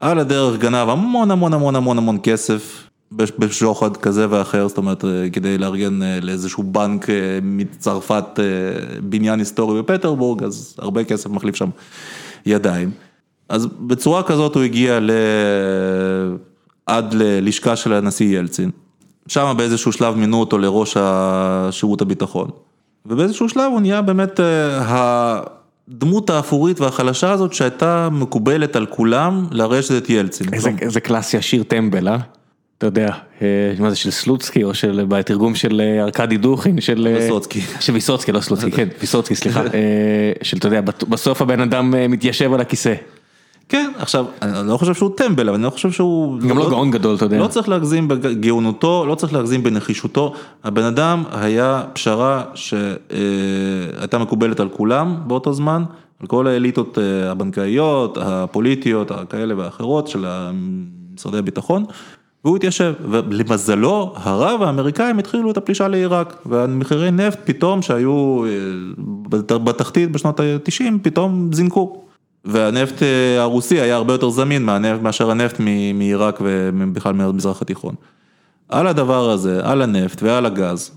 על 0.00 0.18
הדרך 0.18 0.58
גנב 0.58 0.88
המון 0.88 1.30
המון 1.30 1.54
המון 1.54 1.76
המון 1.76 1.98
המון 1.98 2.18
כסף. 2.22 2.89
בשוחד 3.12 3.96
כזה 3.96 4.26
ואחר, 4.30 4.68
זאת 4.68 4.78
אומרת, 4.78 5.04
כדי 5.32 5.58
לארגן 5.58 6.00
לאיזשהו 6.22 6.62
בנק 6.62 7.06
מצרפת 7.42 8.24
בניין 9.02 9.38
היסטורי 9.38 9.82
בפטרבורג, 9.82 10.42
אז 10.42 10.74
הרבה 10.78 11.04
כסף 11.04 11.30
מחליף 11.30 11.56
שם 11.56 11.68
ידיים. 12.46 12.90
אז 13.48 13.66
בצורה 13.66 14.22
כזאת 14.22 14.54
הוא 14.54 14.62
הגיע 14.62 15.00
ל... 15.00 15.10
עד 16.86 17.14
ללשכה 17.14 17.76
של 17.76 17.92
הנשיא 17.92 18.38
ילצין. 18.38 18.70
שם 19.26 19.54
באיזשהו 19.56 19.92
שלב 19.92 20.14
מינו 20.14 20.40
אותו 20.40 20.58
לראש 20.58 20.96
השירות 20.96 22.00
הביטחון. 22.00 22.50
ובאיזשהו 23.06 23.48
שלב 23.48 23.72
הוא 23.72 23.80
נהיה 23.80 24.02
באמת 24.02 24.40
הדמות 24.80 26.30
האפורית 26.30 26.80
והחלשה 26.80 27.32
הזאת 27.32 27.52
שהייתה 27.52 28.08
מקובלת 28.12 28.76
על 28.76 28.86
כולם 28.86 29.46
לרשת 29.50 30.02
את 30.02 30.10
ילצין. 30.10 30.46
איזה 30.80 31.00
קלאסי 31.00 31.36
השיר 31.36 31.62
טמבל, 31.62 32.08
אה? 32.08 32.16
אתה 32.80 32.86
יודע, 32.86 33.12
מה 33.78 33.90
זה 33.90 33.96
של 33.96 34.10
סלוצקי 34.10 34.64
או 34.64 34.74
של, 34.74 35.04
בתרגום 35.08 35.54
של 35.54 35.80
ארכדי 36.00 36.36
דוכין, 36.36 36.80
של 36.80 37.08
ויסוצקי, 37.14 37.60
של 37.80 37.92
ויסוצקי, 37.92 38.32
לא 38.32 38.40
סלוצקי, 38.40 38.70
כן, 38.70 38.88
ויסוצקי, 39.00 39.34
סליחה, 39.34 39.62
של, 40.42 40.56
אתה 40.56 40.68
יודע, 40.68 40.80
בסוף 41.08 41.42
הבן 41.42 41.60
אדם 41.60 41.94
מתיישב 42.10 42.52
על 42.52 42.60
הכיסא. 42.60 42.94
כן, 43.68 43.90
עכשיו, 43.98 44.26
אני 44.42 44.68
לא 44.68 44.76
חושב 44.76 44.94
שהוא 44.94 45.10
טמבל, 45.16 45.48
אבל 45.48 45.54
אני 45.54 45.64
לא 45.64 45.70
חושב 45.70 45.90
שהוא... 45.90 46.38
גם 46.40 46.58
לא 46.58 46.70
גאון 46.70 46.90
גדול, 46.90 47.14
אתה 47.14 47.24
יודע. 47.24 47.38
לא 47.38 47.46
צריך 47.46 47.68
להגזים 47.68 48.08
בגאונותו, 48.08 49.04
לא 49.06 49.14
צריך 49.14 49.32
להגזים 49.32 49.62
בנחישותו, 49.62 50.34
הבן 50.64 50.84
אדם 50.84 51.24
היה 51.32 51.84
פשרה 51.92 52.44
שהייתה 52.54 54.18
מקובלת 54.18 54.60
על 54.60 54.68
כולם 54.68 55.16
באותו 55.26 55.52
זמן, 55.52 55.84
על 56.20 56.26
כל 56.26 56.46
האליטות 56.46 56.98
הבנקאיות, 57.30 58.18
הפוליטיות, 58.20 59.10
הכאלה 59.10 59.54
ואחרות 59.56 60.08
של 60.08 60.26
משרדי 61.14 61.38
הביטחון. 61.38 61.84
והוא 62.44 62.56
התיישב, 62.56 62.94
ולמזלו 63.10 64.12
הרב 64.16 64.62
האמריקאים 64.62 65.18
התחילו 65.18 65.50
את 65.50 65.56
הפלישה 65.56 65.88
לעיראק, 65.88 66.36
והמחירי 66.46 67.10
נפט 67.10 67.38
פתאום 67.44 67.82
שהיו 67.82 68.42
בתחתית 69.48 70.12
בשנות 70.12 70.40
ה-90 70.40 70.84
פתאום 71.02 71.52
זינקו. 71.52 72.02
והנפט 72.44 73.02
הרוסי 73.38 73.80
היה 73.80 73.96
הרבה 73.96 74.14
יותר 74.14 74.30
זמין 74.30 74.68
מאשר 75.02 75.30
הנפט 75.30 75.60
מעיראק 75.94 76.38
ובכלל 76.42 77.12
מהמזרח 77.12 77.62
התיכון. 77.62 77.94
על 78.68 78.86
הדבר 78.86 79.30
הזה, 79.30 79.60
על 79.62 79.82
הנפט 79.82 80.22
ועל 80.22 80.46
הגז, 80.46 80.90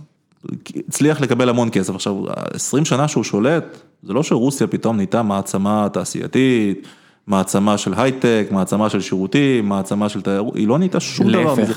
הצליח 0.87 1.21
לקבל 1.21 1.49
המון 1.49 1.69
כסף. 1.71 1.95
עכשיו, 1.95 2.15
20 2.53 2.85
שנה 2.85 3.07
שהוא 3.07 3.23
שולט, 3.23 3.77
זה 4.03 4.13
לא 4.13 4.23
שרוסיה 4.23 4.67
פתאום 4.67 4.95
נהייתה 4.95 5.23
מעצמה 5.23 5.87
תעשייתית. 5.93 6.87
מעצמה 7.27 7.77
של 7.77 7.93
הייטק, 7.97 8.47
מעצמה 8.51 8.89
של 8.89 9.01
שירותים, 9.01 9.69
מעצמה 9.69 10.09
של 10.09 10.21
תיירות, 10.21 10.55
היא 10.55 10.67
לא 10.67 10.77
נהייתה 10.77 10.99
שום 10.99 11.31
דבר 11.31 11.55
מזה. 11.55 11.73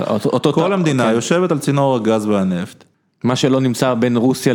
כל 0.53 0.73
המדינה 0.73 1.13
יושבת 1.13 1.53
על 1.53 1.59
צינור 1.59 1.97
הגז 1.97 2.27
והנפט. 2.27 2.85
מה 3.25 3.37
שלא 3.37 3.61
נמצא 3.61 3.95
בין 3.95 4.17
רוסיה, 4.17 4.55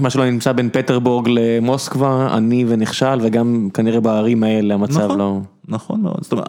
מה 0.00 0.10
שלא 0.10 0.24
נמצא 0.24 0.52
בין 0.52 0.70
פטרבורג 0.72 1.28
למוסקבה, 1.30 2.28
עני 2.34 2.64
ונכשל, 2.68 3.18
וגם 3.22 3.68
כנראה 3.74 4.00
בערים 4.00 4.42
האלה 4.42 4.74
המצב 4.74 5.10
לא... 5.16 5.40
נכון 5.68 6.00
מאוד, 6.00 6.18
זאת 6.20 6.32
אומרת, 6.32 6.46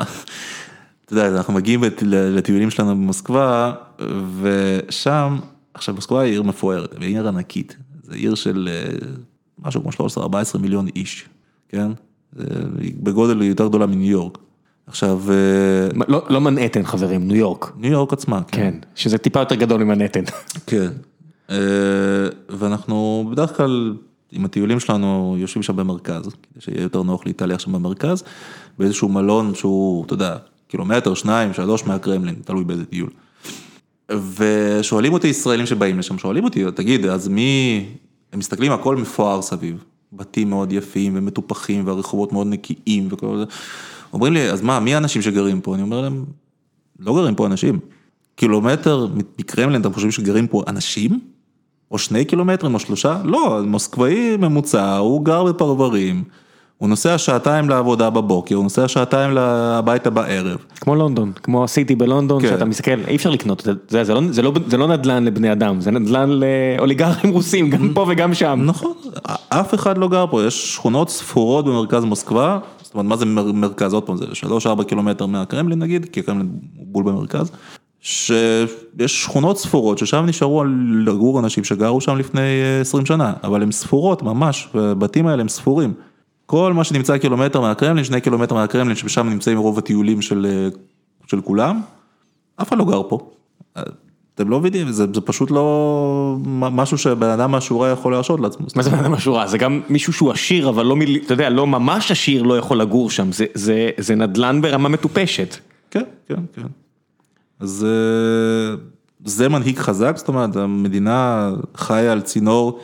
אתה 1.05 1.13
יודע, 1.13 1.37
אנחנו 1.37 1.53
מגיעים 1.53 1.83
לטיולים 2.11 2.69
שלנו 2.69 2.95
במוסקבה, 2.95 3.73
ושם, 4.41 5.37
עכשיו 5.73 5.95
מוסקבה 5.95 6.21
היא 6.21 6.31
עיר 6.31 6.43
מפוארת, 6.43 6.95
היא 6.99 7.07
עיר 7.07 7.27
ענקית, 7.27 7.77
זו 8.03 8.13
עיר 8.13 8.35
של 8.35 8.69
משהו 9.65 9.81
כמו 9.81 10.07
13-14 10.55 10.57
מיליון 10.59 10.87
איש, 10.95 11.25
כן? 11.69 11.91
בגודל 13.03 13.41
יותר 13.41 13.67
גדולה 13.67 13.85
מניו 13.85 14.11
יורק. 14.11 14.37
עכשיו... 14.87 15.21
לא 16.07 16.25
לא 16.29 16.41
מנהטן 16.41 16.83
חברים, 16.83 17.27
ניו 17.27 17.35
יורק. 17.35 17.73
ניו 17.77 17.91
יורק 17.91 18.13
עצמה, 18.13 18.43
כן. 18.43 18.57
כן, 18.57 18.73
שזה 18.95 19.17
טיפה 19.17 19.39
יותר 19.39 19.55
גדול 19.55 19.83
ממנהטן. 19.83 20.23
כן. 20.69 20.89
ואנחנו 22.49 23.27
בדרך 23.31 23.57
כלל, 23.57 23.95
עם 24.31 24.45
הטיולים 24.45 24.79
שלנו, 24.79 25.35
יושבים 25.39 25.63
שם 25.63 25.75
במרכז, 25.75 26.23
כדי 26.23 26.61
שיהיה 26.61 26.81
יותר 26.81 27.03
נוח 27.03 27.25
להתהלך 27.25 27.59
שם 27.59 27.71
במרכז, 27.71 28.23
באיזשהו 28.79 29.09
מלון 29.09 29.55
שהוא, 29.55 30.05
אתה 30.05 30.13
יודע, 30.13 30.35
קילומטר, 30.67 31.13
שניים, 31.13 31.53
שלוש 31.53 31.85
מהקרמלין, 31.85 32.35
תלוי 32.45 32.63
באיזה 32.63 32.85
טיול. 32.85 33.09
ושואלים 34.11 35.13
אותי 35.13 35.27
ישראלים 35.27 35.65
שבאים 35.65 35.99
לשם, 35.99 36.17
שואלים 36.17 36.43
אותי, 36.43 36.63
תגיד, 36.75 37.05
אז 37.05 37.27
מי, 37.27 37.85
הם 38.33 38.39
מסתכלים, 38.39 38.71
הכל 38.71 38.95
מפואר 38.95 39.41
סביב. 39.41 39.83
בתים 40.13 40.49
מאוד 40.49 40.71
יפים 40.71 41.13
ומטופחים 41.15 41.87
והרחובות 41.87 42.33
מאוד 42.33 42.47
נקיים 42.47 43.07
וכל 43.11 43.37
זה. 43.37 43.43
אומרים 44.13 44.33
לי, 44.33 44.49
אז 44.51 44.61
מה, 44.61 44.79
מי 44.79 44.95
האנשים 44.95 45.21
שגרים 45.21 45.61
פה? 45.61 45.75
אני 45.75 45.81
אומר 45.83 46.01
להם, 46.01 46.25
לא 46.99 47.15
גרים 47.15 47.35
פה 47.35 47.45
אנשים. 47.45 47.79
קילומטר 48.35 49.07
מקרמלין, 49.39 49.81
אתם 49.81 49.93
חושבים 49.93 50.11
שגרים 50.11 50.47
פה 50.47 50.63
אנשים? 50.67 51.19
או 51.91 51.97
שני 51.97 52.25
קילומטרים 52.25 52.73
או 52.73 52.79
שלושה? 52.79 53.21
לא, 53.23 53.61
מוסקבאי 53.65 54.37
ממוצע, 54.37 54.97
הוא 54.97 55.25
גר 55.25 55.43
בפרברים. 55.43 56.23
הוא 56.77 56.89
נוסע 56.89 57.17
שעתיים 57.17 57.69
לעבודה 57.69 58.09
בבוקר, 58.09 58.55
הוא 58.55 58.63
נוסע 58.63 58.87
שעתיים 58.87 59.37
הביתה 59.37 60.09
בערב. 60.09 60.57
כמו 60.81 60.95
לונדון, 60.95 61.31
כמו 61.43 61.63
הסיטי 61.63 61.95
בלונדון, 61.95 62.41
כן. 62.41 62.47
שאתה 62.47 62.65
מסתכל, 62.65 62.99
אי 63.07 63.15
אפשר 63.15 63.29
לקנות, 63.29 63.67
זה, 63.89 64.03
זה, 64.03 64.13
לא, 64.13 64.21
זה, 64.29 64.41
לא, 64.41 64.51
זה 64.67 64.77
לא 64.77 64.87
נדל"ן 64.87 65.23
לבני 65.23 65.51
אדם, 65.51 65.81
זה 65.81 65.91
נדל"ן 65.91 66.29
לאוליגרכים 66.29 67.29
רוסים, 67.29 67.69
גם 67.69 67.91
פה 67.93 68.05
וגם 68.09 68.33
שם. 68.33 68.61
נכון, 68.65 68.93
אף 69.49 69.73
אחד 69.73 69.97
לא 69.97 70.07
גר 70.07 70.25
פה, 70.31 70.43
יש 70.43 70.73
שכונות 70.75 71.09
ספורות 71.09 71.65
במרכז 71.65 72.03
מוסקבה, 72.03 72.59
זאת 72.81 72.93
אומרת, 72.93 73.05
מה 73.05 73.15
זה 73.17 73.25
מרכז, 73.53 73.93
עוד 73.93 74.03
פעם, 74.03 74.17
זה 74.17 74.25
3-4 74.79 74.83
קילומטר 74.83 75.25
מהקרמלין 75.25 75.79
נגיד, 75.79 76.05
כי 76.05 76.19
הקרמלין 76.19 76.49
הוא 76.77 76.85
בול 76.87 77.03
במרכז. 77.03 77.51
שיש 78.01 79.23
שכונות 79.23 79.57
ספורות 79.57 79.97
ששם 79.97 80.25
נשארו 80.25 80.63
לגור 81.05 81.39
אנשים 81.39 81.63
שגרו 81.63 82.01
שם 82.01 82.17
לפני 82.17 82.41
20 82.81 83.05
שנה, 83.05 83.33
אבל 83.43 83.63
הן 83.63 83.71
ספורות 83.71 84.23
ממש, 84.23 84.67
והבתים 84.75 85.27
האלה 85.27 85.41
הם 85.41 85.47
ספורים. 85.49 85.93
כל 86.47 86.73
מה 86.73 86.83
שנמצא 86.83 87.17
קילומטר 87.17 87.61
מהקרמלין, 87.61 88.03
שני 88.03 88.21
קילומטר 88.21 88.55
מהקרמלין, 88.55 88.95
ששם 88.95 89.29
נמצאים 89.29 89.57
רוב 89.57 89.77
הטיולים 89.77 90.21
של, 90.21 90.69
של 91.27 91.41
כולם, 91.41 91.81
אף 92.61 92.69
אחד 92.69 92.77
לא 92.77 92.85
גר 92.85 93.01
פה. 93.09 93.29
אתם 94.35 94.49
לא 94.49 94.59
מבינים, 94.59 94.91
זה, 94.91 95.05
זה 95.13 95.21
פשוט 95.21 95.51
לא 95.51 96.37
משהו 96.45 96.97
שבן 96.97 97.29
אדם 97.29 97.51
מהשורה 97.51 97.89
יכול 97.89 98.11
להרשות 98.11 98.39
לעצמו. 98.39 98.65
מה 98.75 98.83
זה 98.83 98.89
בן 98.89 98.99
אדם 98.99 99.11
מהשורה? 99.11 99.47
זה 99.47 99.57
גם 99.57 99.81
מישהו 99.89 100.13
שהוא 100.13 100.31
עשיר, 100.31 100.69
אבל 100.69 100.85
לא, 100.85 100.95
מיל... 100.95 101.19
אתה 101.25 101.33
יודע, 101.33 101.49
לא 101.49 101.67
ממש 101.67 102.11
עשיר 102.11 102.43
לא 102.43 102.57
יכול 102.57 102.81
לגור 102.81 103.11
שם, 103.11 103.31
זה, 103.31 103.45
זה, 103.53 103.89
זה 103.97 104.15
נדל"ן 104.15 104.61
ברמה 104.61 104.89
מטופשת. 104.89 105.55
כן, 105.91 106.03
כן, 106.27 106.41
כן. 106.53 106.67
אז 107.59 107.85
אה, 107.89 108.75
זה 109.25 109.49
מנהיג 109.49 109.77
חזק, 109.77 110.13
זאת 110.17 110.27
אומרת, 110.27 110.55
המדינה 110.55 111.51
חיה 111.75 112.11
על 112.11 112.21
צינור, 112.21 112.79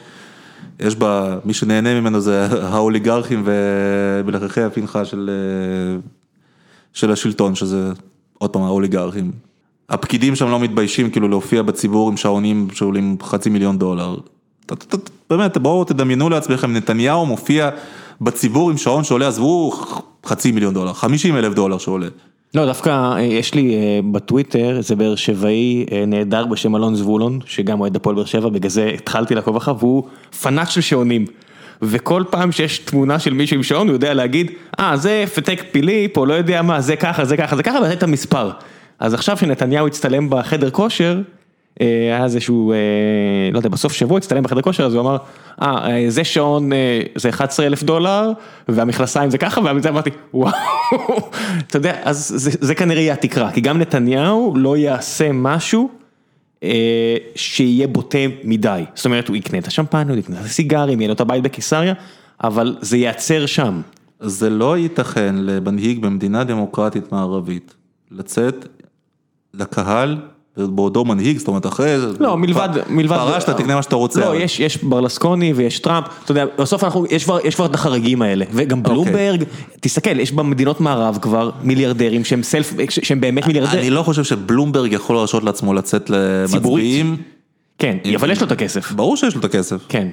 יש 0.83 0.95
בה, 0.95 1.37
מי 1.45 1.53
שנהנה 1.53 2.01
ממנו 2.01 2.21
זה 2.21 2.47
האוליגרכים 2.73 3.43
ומלחכי 3.45 4.61
הפנחה 4.61 5.05
של, 5.05 5.29
אה, 5.29 5.99
של 6.93 7.11
השלטון, 7.11 7.55
שזה 7.55 7.91
עוד 8.37 8.49
פעם 8.49 8.61
האוליגרכים. 8.61 9.31
הפקידים 9.89 10.35
שם 10.35 10.47
לא 10.47 10.59
מתביישים 10.59 11.09
כאילו 11.09 11.27
להופיע 11.27 11.61
בציבור 11.61 12.09
עם 12.09 12.17
שעונים 12.17 12.67
שעולים 12.73 13.17
חצי 13.21 13.49
מיליון 13.49 13.77
דולר. 13.77 14.15
באמת, 15.29 15.57
בואו 15.57 15.83
תדמיינו 15.83 16.29
לעצמכם, 16.29 16.73
נתניהו 16.73 17.25
מופיע 17.25 17.69
בציבור 18.21 18.69
עם 18.71 18.77
שעון 18.77 19.03
שעולה, 19.03 19.27
עזבו 19.27 19.71
חצי 20.25 20.51
מיליון 20.51 20.73
דולר, 20.73 20.93
חמישים 20.93 21.37
אלף 21.37 21.53
דולר 21.53 21.77
שעולה. 21.77 22.07
לא, 22.55 22.65
דווקא 22.65 22.89
אה, 22.89 23.21
יש 23.21 23.53
לי 23.53 23.75
אה, 23.75 23.99
בטוויטר 24.11 24.77
איזה 24.77 24.95
באר 24.95 25.15
שבעי 25.15 25.85
אה, 25.91 26.05
נהדר 26.07 26.45
בשם 26.45 26.75
אלון 26.75 26.95
זבולון, 26.95 27.39
שגם 27.45 27.79
אוהד 27.79 27.95
הפועל 27.95 28.15
באר 28.15 28.25
שבע, 28.25 28.49
בגלל 28.49 28.69
זה 28.69 28.91
התחלתי 28.93 29.35
לעקוב 29.35 29.55
אחריו, 29.55 29.77
והוא 29.79 30.03
פנאט 30.41 30.69
של 30.69 30.81
שעונים. 30.81 31.25
וכל 31.81 32.23
פעם 32.29 32.51
שיש 32.51 32.77
תמונה 32.79 33.19
של 33.19 33.33
מישהו 33.33 33.57
עם 33.57 33.63
שעון, 33.63 33.87
הוא 33.87 33.95
יודע 33.95 34.13
להגיד, 34.13 34.51
אה, 34.79 34.97
זה 34.97 35.23
פתק 35.35 35.63
פיליפ, 35.71 36.17
או 36.17 36.25
לא 36.25 36.33
יודע 36.33 36.61
מה, 36.61 36.81
זה 36.81 36.95
ככה, 36.95 37.25
זה 37.25 37.37
ככה, 37.37 37.55
זה 37.55 37.63
ככה, 37.63 37.79
ולתת 37.81 37.97
את 37.97 38.03
המספר. 38.03 38.51
אז 38.99 39.13
עכשיו 39.13 39.37
שנתניהו 39.37 39.87
הצטלם 39.87 40.27
בחדר 40.29 40.69
כושר, 40.69 41.21
היה 41.79 42.23
איזה 42.23 42.39
שהוא, 42.39 42.73
לא 43.53 43.57
יודע, 43.57 43.69
בסוף 43.69 43.93
שבוע 43.93 44.17
הצטלם 44.17 44.43
בחדר 44.43 44.61
כושר, 44.61 44.85
אז 44.85 44.93
הוא 44.93 45.01
אמר, 45.01 45.17
אה, 45.61 46.05
זה 46.07 46.23
שעון, 46.23 46.71
זה 47.15 47.29
11 47.29 47.65
אלף 47.65 47.83
דולר, 47.83 48.31
והמכנסיים 48.67 49.29
זה 49.29 49.37
ככה, 49.37 49.61
ואז 49.61 49.87
אמרתי, 49.87 50.09
וואו, 50.33 50.51
אתה 51.67 51.77
יודע, 51.77 51.95
אז 52.03 52.33
זה, 52.35 52.51
זה 52.61 52.75
כנראה 52.75 53.01
יהיה 53.01 53.13
התקרה, 53.13 53.51
כי 53.51 53.61
גם 53.61 53.77
נתניהו 53.77 54.53
לא 54.55 54.77
יעשה 54.77 55.31
משהו 55.31 55.89
שיהיה 57.35 57.87
בוטה 57.87 58.17
מדי, 58.43 58.83
זאת 58.95 59.05
אומרת, 59.05 59.27
הוא 59.27 59.35
יקנה 59.35 59.59
את 59.59 59.67
השמפניות, 59.67 60.09
הוא 60.09 60.17
יקנה 60.17 60.39
את 60.39 60.45
הסיגרים, 60.45 61.01
יהיה 61.01 61.07
לו 61.07 61.13
את 61.13 61.21
הבית 61.21 61.43
בקיסריה, 61.43 61.93
אבל 62.43 62.77
זה 62.81 62.97
ייעצר 62.97 63.45
שם. 63.45 63.81
זה 64.19 64.49
לא 64.49 64.77
ייתכן 64.77 65.35
למנהיג 65.35 66.01
במדינה 66.01 66.43
דמוקרטית 66.43 67.11
מערבית, 67.11 67.73
לצאת 68.11 68.67
לקהל 69.53 70.17
בעודו 70.57 71.05
מנהיג, 71.05 71.37
זאת 71.37 71.47
אומרת 71.47 71.65
אחרי, 71.65 71.95
לא, 72.19 72.37
מלבד, 72.37 72.69
מלבד, 72.89 73.17
פרשת, 73.17 73.49
תקנה 73.49 73.75
מה 73.75 73.81
שאתה 73.81 73.95
רוצה. 73.95 74.19
לא, 74.19 74.35
יש, 74.35 74.59
יש 74.59 74.83
ברלסקוני 74.83 75.53
ויש 75.53 75.79
טראמפ, 75.79 76.05
אתה 76.23 76.31
יודע, 76.31 76.45
בסוף 76.59 76.83
אנחנו, 76.83 77.05
יש 77.09 77.23
כבר, 77.23 77.39
יש 77.43 77.55
כבר 77.55 77.65
את 77.65 77.75
החריגים 77.75 78.21
האלה, 78.21 78.45
וגם 78.51 78.79
אוקיי. 78.79 78.93
בלומברג, 78.93 79.43
תסתכל, 79.79 80.19
יש 80.19 80.31
במדינות 80.31 80.81
מערב 80.81 81.17
כבר 81.21 81.49
מיליארדרים 81.63 82.25
שהם 82.25 82.43
סלף, 82.43 82.73
שהם 82.89 83.21
באמת 83.21 83.47
מיליארדרים. 83.47 83.79
אני 83.79 83.89
לא 83.89 84.03
חושב 84.03 84.23
שבלומברג 84.23 84.93
יכול 84.93 85.15
להרשות 85.15 85.43
לעצמו 85.43 85.73
לצאת 85.73 86.09
למצביעים. 86.09 87.17
כן, 87.77 87.97
אבל 88.15 88.31
יש 88.31 88.41
לו 88.41 88.47
את 88.47 88.51
הכסף. 88.51 88.91
ברור 88.91 89.17
שיש 89.17 89.35
לו 89.35 89.39
את 89.39 89.45
הכסף. 89.45 89.85
כן. 89.89 90.07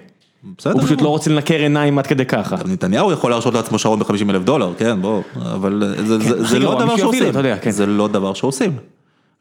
בסדר. 0.59 0.73
הוא 0.73 0.83
פשוט 0.83 1.01
לא 1.01 1.09
רוצה 1.09 1.31
לנקר 1.31 1.55
עיניים 1.55 1.99
עד 1.99 2.07
כדי 2.07 2.25
ככה. 2.25 2.57
נתניהו 2.65 3.13
יכול 3.13 3.31
להרשות 3.31 3.55
לעצמו 3.55 3.79
שעון 3.79 3.99
ב-50 3.99 4.31
אלף 4.31 4.43
דולר, 4.43 4.73
כן, 4.79 5.03
בוא, 5.03 5.23
אבל 5.43 5.95
זה, 6.07 6.19
זה, 6.19 6.45
זה 6.45 6.59
לא 6.59 6.81
דבר 6.81 6.97
שעושים. 6.97 7.33
כן. 7.63 7.71
זה 7.71 7.87
לא 7.87 8.09
דבר 8.09 8.35
שעושים. 8.35 8.73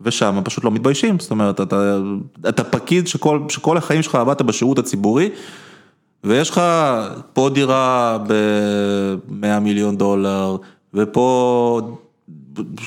ושם 0.01 0.37
הם 0.37 0.43
פשוט 0.43 0.63
לא 0.63 0.71
מתביישים, 0.71 1.19
זאת 1.19 1.31
אומרת, 1.31 1.61
אתה, 1.61 1.97
אתה 2.49 2.63
פקיד 2.63 3.07
שכל, 3.07 3.39
שכל 3.49 3.77
החיים 3.77 4.01
שלך 4.01 4.15
עבדת 4.15 4.41
בשירות 4.41 4.79
הציבורי, 4.79 5.29
ויש 6.23 6.49
לך 6.49 6.61
פה 7.33 7.49
דירה 7.53 8.17
ב-100 8.27 9.59
מיליון 9.61 9.97
דולר, 9.97 10.57
ופה 10.93 11.81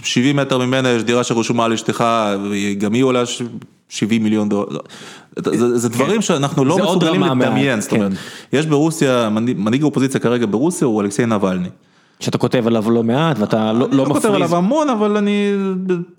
70 0.03 0.37
מטר 0.37 0.59
ממנה 0.59 0.89
יש 0.89 1.03
דירה 1.03 1.25
שרשומה 1.25 1.65
על 1.65 1.73
אשתך, 1.73 2.05
וגם 2.51 2.93
היא 2.93 3.05
עולה 3.05 3.23
70 3.89 4.23
מיליון 4.23 4.49
דולר. 4.49 4.81
זה, 5.39 5.79
זה 5.79 5.89
דברים 5.89 6.23
שאנחנו 6.23 6.65
לא 6.65 6.79
מסוגלים 6.79 7.23
לדמיין, 7.23 7.81
זאת 7.81 7.93
אומרת, 7.93 8.13
כן. 8.13 8.17
יש 8.59 8.67
ברוסיה, 8.67 9.29
מנהיג 9.31 9.83
האופוזיציה 9.83 10.21
כרגע 10.21 10.47
ברוסיה 10.51 10.87
הוא 10.87 11.03
אלכסיי 11.03 11.27
נבלני. 11.27 11.69
שאתה 12.23 12.39
כותב 12.39 12.67
עליו 12.67 12.91
לא 12.91 13.03
מעט 13.03 13.39
ואתה 13.39 13.73
לא, 13.73 13.85
אני 13.87 13.97
לא 13.97 14.03
לא 14.03 14.05
כותב 14.05 14.19
מפריז. 14.19 14.35
עליו 14.35 14.57
המון, 14.57 14.89
אבל 14.91 15.17
אני... 15.17 15.55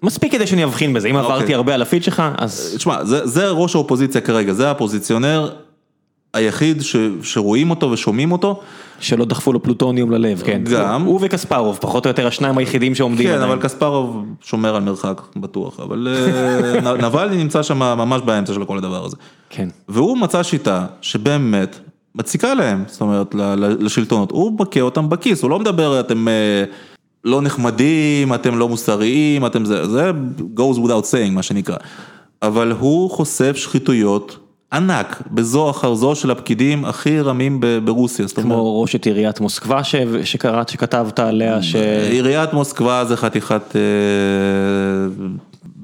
מספיק 0.04 0.32
כדי 0.32 0.48
שאני 0.48 0.64
אבחין 0.64 0.94
בזה, 0.94 1.08
אם 1.08 1.16
עברתי 1.16 1.42
אוקיי. 1.42 1.56
הרבה 1.56 1.74
על 1.74 1.82
הפיד 1.82 2.04
שלך, 2.04 2.24
אז 2.38 2.74
תשמע, 2.78 3.04
זה, 3.04 3.50
ראש 3.50 3.76
האופוזיציה 3.76 4.22
כרגע, 4.22 4.54
זה 4.54 4.72
הפוזיציונר 4.72 5.50
היחיד 6.34 6.82
שרואים 7.22 7.70
אותו 7.70 7.92
ושומעים 7.92 8.32
אותו. 8.32 8.60
שלא 9.00 9.26
דחפו 9.26 9.54
לו 9.54 9.64
פלוטוניום 9.64 10.12
ללב, 10.12 10.42
כן. 10.46 10.62
גם. 10.72 11.02
הוא 11.02 11.20
וקספרוב, 11.22 11.78
פחות 11.82 12.06
או 12.06 12.10
יותר 12.10 12.28
השניים 12.28 12.58
היחידים 12.58 12.96
שעומדים 12.96 13.28
כן. 13.28 13.42
אבל 13.42 13.62
קספרוב 13.62 14.26
שומר 14.42 14.76
על 14.76 14.82
מרחק, 14.82 15.22
בטוח, 15.36 15.80
אבל 15.80 16.08
אה, 16.86 16.98
נבלני 17.08 17.38
נמצא 17.38 17.64
שם 17.64 17.78
ממש 17.78 18.22
באמצע 18.22 18.54
של 18.54 18.66
כל 18.66 18.78
הדבר 18.78 19.06
הזה. 19.06 19.16
כן. 19.50 19.70
והוא 19.90 20.18
מצא 20.18 20.44
שיטה 20.44 20.86
שבאמת 21.02 21.80
מציקה 22.16 22.54
להם, 22.54 22.84
זאת 22.88 23.02
אומרת, 23.02 23.36
לשלטונות, 23.80 24.32
הוא 24.32 24.60
בקה 24.60 24.82
אותם 24.82 25.10
בכיס, 25.10 25.42
הוא 25.42 25.50
לא 25.50 25.60
מדבר, 25.60 26.00
אתם 26.00 26.28
אה, 26.28 26.64
לא 27.24 27.42
נחמדים, 27.42 28.34
אתם 28.34 28.58
לא 28.58 28.70
מוסריים, 28.70 29.46
אתם 29.46 29.66
זה, 29.66 29.88
זה 29.88 30.12
goes 30.58 30.78
without 30.78 31.06
saying, 31.12 31.32
מה 31.32 31.44
שנקרא. 31.44 31.76
אבל 32.42 32.72
הוא 32.80 33.10
חושף 33.10 33.56
שחיתויות 33.56 34.38
ענק, 34.74 35.22
בזו 35.32 35.70
אחר 35.70 35.94
זו 35.94 36.16
של 36.16 36.32
הפקידים 36.32 36.86
הכי 36.86 37.20
רמים 37.22 37.60
ברוסיה, 37.86 38.28
זאת 38.28 38.38
אומרת. 38.38 38.52
כמו 38.52 38.82
ראשת 38.82 39.06
עיריית 39.06 39.40
מוסקבה 39.40 39.84
ש- 39.84 39.96
שקראת, 40.24 40.70
שכתבת 40.70 41.20
עליה, 41.20 41.62
ש... 41.62 41.76
עיריית 42.10 42.54
מוסקבה 42.54 43.06
זה 43.06 43.18
חתיכת 43.18 43.76
אה, 43.76 43.82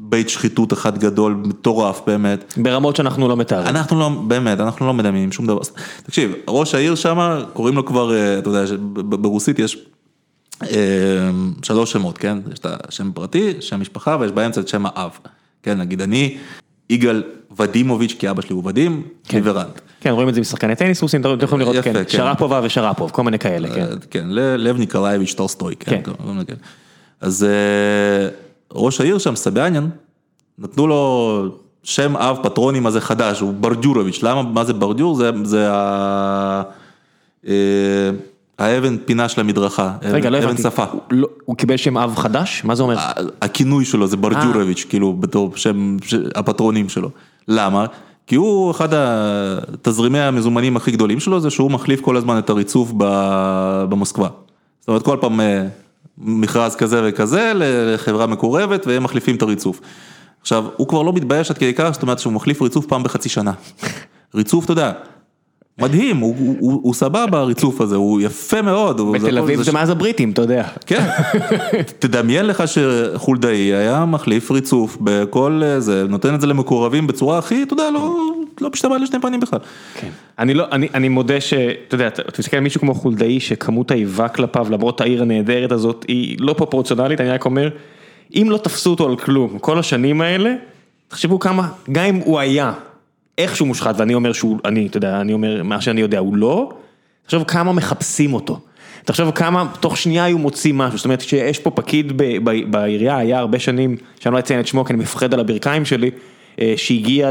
בית 0.10 0.30
שחיתות 0.30 0.74
אחד 0.74 0.98
גדול, 0.98 1.34
מטורף 1.46 2.02
באמת. 2.08 2.54
ברמות 2.58 2.96
שאנחנו 2.96 3.28
לא 3.28 3.38
מתארים. 3.38 3.68
אנחנו 3.68 4.00
לא, 4.00 4.10
באמת, 4.28 4.60
אנחנו 4.60 4.88
לא 4.88 4.94
מדמיינים 4.94 5.32
שום 5.32 5.48
דבר. 5.48 5.60
תקשיב, 6.04 6.34
ראש 6.48 6.76
העיר 6.76 6.96
שם, 6.96 7.42
קוראים 7.54 7.76
לו 7.76 7.86
כבר, 7.86 8.14
אה, 8.14 8.40
אתה 8.40 8.50
יודע, 8.50 8.64
ברוסית 8.96 9.60
יש 9.60 9.78
אה, 10.64 10.68
שלוש 11.64 11.92
שמות, 11.92 12.18
כן? 12.18 12.38
יש 12.54 12.60
את 12.60 12.66
השם 12.88 13.12
פרטי, 13.12 13.54
שם 13.60 13.82
משפחה, 13.82 14.18
ויש 14.20 14.32
באמצע 14.32 14.62
את 14.62 14.68
שם 14.68 14.86
האב. 14.86 15.12
כן, 15.64 15.78
נגיד 15.78 16.02
אני, 16.02 16.38
יגאל 16.90 17.24
ודימוביץ', 17.58 18.16
כי 18.20 18.30
אבא 18.30 18.42
שלי 18.42 18.54
הוא 18.54 18.64
ודים, 18.66 19.04
ליברנט. 19.34 19.82
כן, 20.02 20.10
רואים 20.10 20.30
את 20.30 20.34
זה 20.34 20.42
משחקני 20.42 20.76
טניס 20.76 21.02
רוסים, 21.02 21.22
אתם 21.22 21.46
יכולים 21.46 21.62
לראות, 21.62 21.76
יפה, 21.76 21.94
כן, 21.94 22.04
כן. 22.04 22.10
שרפובה 22.10 22.62
ושרפוב, 22.64 23.12
כל 23.12 23.24
מיני 23.24 23.40
כאלה, 23.40 23.70
כן. 23.70 23.82
אה, 23.82 23.88
כן, 24.12 24.26
לב 24.30 24.78
ניקולאייביץ' 24.78 25.34
טולסטוי, 25.34 25.76
כן. 25.76 26.02
כן. 26.48 26.56
אז 27.22 27.44
אה, 27.44 28.30
ראש 28.74 29.02
העיר 29.02 29.18
שם, 29.18 29.36
סוביאנין, 29.36 29.90
נתנו 30.60 30.88
לו 30.88 31.44
שם 31.84 32.18
אב 32.18 32.38
פטרונים 32.44 32.86
הזה 32.86 33.02
חדש, 33.02 33.40
הוא 33.40 33.54
ברדיורוביץ', 33.54 34.24
למה, 34.24 34.44
מה 34.44 34.64
זה 34.66 34.74
ברדיור? 34.74 35.16
זה, 35.16 35.32
זה 35.44 35.68
ה... 35.72 36.62
אה, 37.48 37.54
האבן 38.60 38.98
פינה 38.98 39.30
של 39.30 39.42
המדרכה, 39.42 39.94
רגע, 40.02 40.30
לא 40.30 40.38
אבן. 40.38 40.58
שפה. 40.58 40.84
הוא 40.92 41.02
לא- 41.12 41.28
הוא 41.46 41.56
קיבל 41.56 41.78
שם 41.78 41.98
אב 41.98 42.16
חדש? 42.16 42.62
מה 42.66 42.76
זה 42.76 42.84
אומר? 42.84 42.98
הכינוי 43.42 43.86
שלו 43.86 44.08
זה 44.08 44.18
ברדיורוביץ', 44.18 44.86
כאילו 44.90 45.14
בתור 45.14 45.52
שם 45.56 45.98
הפטרונים 46.36 46.90
שלו. 46.90 47.10
למה? 47.48 47.86
כי 48.28 48.36
הוא 48.36 48.72
אחד 48.72 48.90
התזרימי 48.94 50.20
המזומנים 50.20 50.78
הכי 50.78 50.92
גדולים 50.92 51.20
שלו, 51.20 51.40
זה 51.40 51.50
שהוא 51.50 51.72
מחליף 51.72 52.02
כל 52.02 52.18
הזמן 52.18 52.38
את 52.38 52.50
הריצוף 52.50 52.92
ב- 52.98 53.86
במוסקבה. 53.90 54.28
זאת 54.80 54.88
אומרת, 54.88 55.04
כל 55.04 55.18
פעם 55.22 55.40
אה, 55.42 55.68
מכרז 56.20 56.76
כזה 56.76 57.02
וכזה 57.04 57.52
לחברה 57.56 58.28
מקורבת, 58.28 58.88
והם 58.88 59.04
מחליפים 59.04 59.36
את 59.36 59.42
הריצוף. 59.42 59.82
עכשיו, 60.42 60.66
הוא 60.78 60.88
כבר 60.88 61.02
לא 61.02 61.14
מתבייש 61.14 61.52
עד 61.52 61.58
כדי 61.58 61.74
כך, 61.74 61.90
זאת 61.94 62.02
אומרת 62.02 62.20
שהוא 62.20 62.34
מחליף 62.34 62.62
ריצוף 62.62 62.86
פעם 62.86 63.04
בחצי 63.04 63.30
שנה. 63.30 63.52
ריצוף, 64.36 64.66
אתה 64.66 64.72
יודע, 64.72 64.92
מדהים, 65.82 66.18
הוא, 66.18 66.36
הוא, 66.40 66.56
הוא, 66.60 66.80
הוא 66.84 66.94
סבבה 66.94 67.40
הריצוף 67.40 67.82
הזה, 67.82 67.96
הוא 67.96 68.22
יפה 68.22 68.62
מאוד. 68.62 69.02
בתל 69.14 69.38
אביב 69.38 69.62
זה 69.62 69.72
מאז 69.72 69.90
הבריטים, 69.90 70.32
אתה 70.32 70.42
יודע. 70.42 70.68
כן, 70.86 71.04
תדמיין 72.00 72.46
לך 72.46 72.64
שחולדאי 72.68 73.74
היה 73.74 74.06
מחליף 74.06 74.52
ריצוף 74.52 74.98
בכל 75.02 75.62
אה, 75.66 75.80
זה, 75.80 76.06
נותן 76.10 76.36
את 76.36 76.42
זה 76.42 76.48
למקורבים 76.48 77.08
בצורה 77.08 77.38
הכי, 77.38 77.64
אתה 77.64 77.74
יודע, 77.74 77.92
לא, 77.92 78.16
לא 78.62 78.70
משתמע 78.74 78.98
לשני 78.98 79.22
פנים 79.22 79.40
בכלל. 79.40 79.60
כן. 79.96 80.10
אני 80.40 80.54
לא, 80.54 80.66
אני, 80.72 80.88
אני 80.94 81.10
מודה 81.10 81.42
שאתה 81.42 81.96
יודע, 81.96 82.08
אתה 82.08 82.22
מסתכל 82.40 82.58
על 82.58 82.64
מישהו 82.64 82.82
כמו 82.82 82.94
חולדאי 82.94 83.40
שכמות 83.40 83.92
האיבה 83.92 84.28
כלפיו 84.28 84.68
למרות 84.70 85.02
העיר 85.02 85.22
הנהדרת 85.22 85.72
הזאת 85.72 86.06
היא 86.08 86.38
לא 86.40 86.54
פרופורציונלית, 86.54 87.22
אני 87.22 87.30
רק 87.30 87.46
אומר, 87.46 87.70
אם 88.36 88.48
לא 88.50 88.58
תפסו 88.58 88.90
אותו 88.90 89.10
על 89.10 89.16
כלום 89.16 89.60
כל 89.60 89.80
השנים 89.80 90.22
האלה, 90.22 90.56
תחשבו 91.08 91.40
כמה, 91.40 91.68
גם 91.92 92.06
אם 92.06 92.16
הוא 92.16 92.40
היה 92.40 92.74
איכשהו 93.40 93.66
מושחת, 93.66 93.96
ואני 93.98 94.14
אומר 94.14 94.34
שהוא, 94.34 94.58
אני, 94.66 94.88
אתה 94.88 94.98
יודע, 94.98 95.22
אני 95.22 95.34
אומר, 95.34 95.64
מה 95.64 95.82
שאני 95.82 96.02
יודע, 96.02 96.20
הוא 96.20 96.36
לא, 96.36 96.70
תחשוב 97.26 97.44
כמה 97.44 97.74
מחפשים 97.74 98.34
אותו. 98.34 98.60
תחשוב 99.06 99.32
כמה, 99.32 99.66
תוך 99.80 99.98
שנייה 99.98 100.24
היו 100.24 100.38
מוצאים 100.38 100.78
משהו, 100.78 100.98
זאת 100.98 101.06
אומרת 101.06 101.22
שיש 101.22 101.60
פה 101.60 101.72
פקיד 101.72 102.18
ב, 102.18 102.24
ב, 102.44 102.72
בעירייה, 102.72 103.18
היה 103.18 103.40
הרבה 103.40 103.60
שנים, 103.60 103.96
שאני 104.20 104.34
לא 104.34 104.40
אציין 104.40 104.60
את 104.60 104.68
שמו 104.68 104.86
כי 104.86 104.94
אני 104.94 105.02
מפחד 105.02 105.34
על 105.34 105.40
הברכיים 105.40 105.86
שלי, 105.86 106.12
אה, 106.60 106.74
שהגיע 106.78 107.30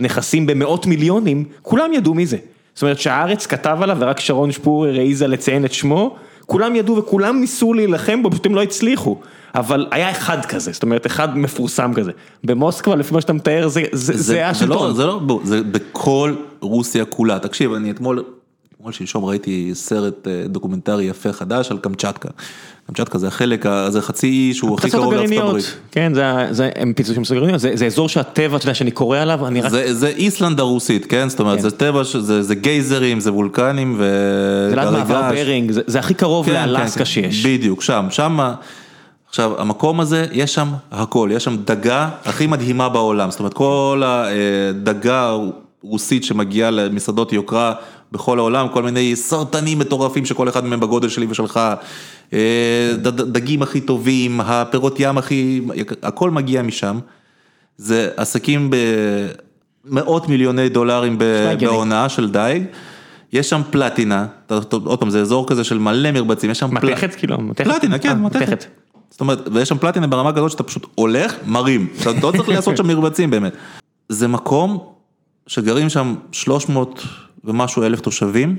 לנכסים 0.00 0.46
במאות 0.46 0.86
מיליונים, 0.86 1.44
כולם 1.62 1.92
ידעו 1.92 2.14
מי 2.14 2.26
זה. 2.26 2.36
זאת 2.74 2.82
אומרת 2.82 2.98
שהארץ 2.98 3.46
כתב 3.46 3.78
עליו 3.80 3.96
ורק 4.00 4.20
שרון 4.20 4.52
שפורר 4.52 4.94
העיזה 4.98 5.26
לציין 5.26 5.64
את 5.64 5.72
שמו, 5.72 6.16
כולם 6.46 6.76
ידעו 6.76 6.96
וכולם 6.96 7.40
ניסו 7.40 7.74
להילחם 7.74 8.22
בו, 8.22 8.30
פשוט 8.30 8.46
הם 8.46 8.54
לא 8.54 8.62
הצליחו. 8.62 9.18
אבל 9.54 9.86
היה 9.90 10.10
אחד 10.10 10.44
כזה, 10.44 10.72
זאת 10.72 10.82
אומרת 10.82 11.06
אחד 11.06 11.38
מפורסם 11.38 11.94
כזה. 11.94 12.10
במוסקבה, 12.44 12.94
לפי 12.96 13.14
מה 13.14 13.20
שאתה 13.20 13.32
מתאר, 13.32 13.68
זה, 13.68 13.82
זה, 13.92 14.16
זה, 14.16 14.22
זה 14.22 14.48
השלטון. 14.48 14.94
זה 14.94 15.06
לא, 15.06 15.40
זה, 15.44 15.56
זה 15.56 15.64
בכל 15.64 16.34
רוסיה 16.60 17.04
כולה. 17.04 17.38
תקשיב, 17.38 17.72
אני 17.72 17.90
אתמול, 17.90 18.24
אתמול 18.76 18.92
שלשום 18.92 19.24
ראיתי 19.24 19.70
סרט 19.74 20.28
אה, 20.28 20.44
דוקומנטרי 20.48 21.04
יפה 21.04 21.32
חדש 21.32 21.70
על 21.70 21.78
קמצ'טקה. 21.78 22.28
קמצ'טקה 22.86 23.18
זה 23.18 23.28
החלק, 23.28 23.64
זה 23.88 24.02
חצי 24.02 24.26
אי 24.26 24.54
שהוא 24.54 24.74
הכי 24.74 24.90
קרוב 24.90 25.14
לארצות 25.14 25.38
הברית. 25.38 25.76
כן, 25.90 26.14
זה, 26.14 26.22
זה, 26.50 26.70
הם 26.76 26.92
פיצוצים 26.92 27.24
של 27.24 27.34
גרעיניות, 27.34 27.60
זה, 27.60 27.70
זה 27.74 27.86
אזור 27.86 28.08
שהטבע, 28.08 28.56
אתה 28.56 28.64
יודע, 28.64 28.74
שאני 28.74 28.90
קורא 28.90 29.18
עליו, 29.18 29.46
אני 29.46 29.60
רק... 29.60 29.70
זה, 29.70 29.94
זה 29.94 30.08
איסלנד 30.08 30.60
הרוסית, 30.60 31.06
כן? 31.06 31.28
זאת 31.28 31.40
אומרת, 31.40 31.56
כן. 31.56 31.62
זה 31.62 31.70
טבע, 31.70 32.02
זה, 32.20 32.42
זה 32.42 32.54
גייזרים, 32.54 33.20
זה 33.20 33.32
וולקנים 33.32 33.94
ו... 33.98 34.04
זה 34.70 34.76
ליד 34.76 34.90
מעבר 34.90 35.22
ברינג, 35.30 35.70
זה, 35.70 35.80
זה 35.86 35.98
הכי 35.98 36.14
קרוב 36.14 36.46
כן, 36.46 36.68
לאלסקה 36.68 36.98
כן, 36.98 37.04
שיש. 37.04 37.46
בדיוק, 37.46 37.82
שם, 37.82 38.06
שם... 38.10 38.52
עכשיו, 39.30 39.60
המקום 39.60 40.00
הזה, 40.00 40.26
יש 40.32 40.54
שם 40.54 40.68
הכל, 40.90 41.30
יש 41.32 41.44
שם 41.44 41.56
דגה 41.56 42.10
הכי 42.24 42.46
מדהימה 42.46 42.88
בעולם, 42.88 43.30
זאת 43.30 43.40
אומרת, 43.40 43.54
כל 43.54 44.02
הדגה 44.04 45.36
רוסית 45.82 46.24
שמגיעה 46.24 46.70
למסעדות 46.70 47.32
יוקרה 47.32 47.74
בכל 48.12 48.38
העולם, 48.38 48.68
כל 48.68 48.82
מיני 48.82 49.16
סרטנים 49.16 49.78
מטורפים 49.78 50.26
שכל 50.26 50.48
אחד 50.48 50.64
מהם 50.64 50.80
בגודל 50.80 51.08
שלי 51.08 51.26
ושלך, 51.30 51.60
אה, 52.32 52.92
דגים 53.12 53.62
הכי 53.62 53.80
טובים, 53.80 54.40
הפירות 54.40 54.96
ים 55.00 55.18
הכי, 55.18 55.60
הכל 56.02 56.30
מגיע 56.30 56.62
משם. 56.62 56.98
זה 57.76 58.10
עסקים 58.16 58.70
במאות 59.84 60.28
מיליוני 60.28 60.68
דולרים 60.68 61.18
בעונה 61.60 62.08
של 62.08 62.30
דייג. 62.30 62.64
יש 63.32 63.50
שם 63.50 63.60
פלטינה, 63.70 64.26
עוד 64.70 64.98
פעם 65.00 65.10
זה 65.10 65.20
אזור 65.20 65.48
כזה 65.48 65.64
של 65.64 65.78
מלא 65.78 66.10
מרבצים, 66.10 66.50
יש 66.50 66.58
שם 66.58 66.74
מתכת 66.74 67.14
כאילו, 67.14 67.36
פלטינה, 67.56 67.98
כן, 67.98 68.08
אה, 68.08 68.14
מתכת. 68.14 68.79
זאת 69.10 69.20
אומרת, 69.20 69.48
ויש 69.52 69.68
שם 69.68 69.78
פלטינה 69.78 70.06
ברמה 70.06 70.32
כזאת 70.32 70.50
שאתה 70.50 70.62
פשוט 70.62 70.86
הולך, 70.94 71.34
מרים, 71.46 71.88
אתה 72.00 72.10
לא 72.22 72.32
צריך 72.36 72.48
לעשות 72.48 72.76
שם 72.76 72.86
מרבצים 72.86 73.30
באמת. 73.30 73.52
זה 74.08 74.28
מקום 74.28 74.78
שגרים 75.46 75.88
שם 75.88 76.14
300 76.32 77.02
ומשהו 77.44 77.82
אלף 77.82 78.00
תושבים, 78.00 78.56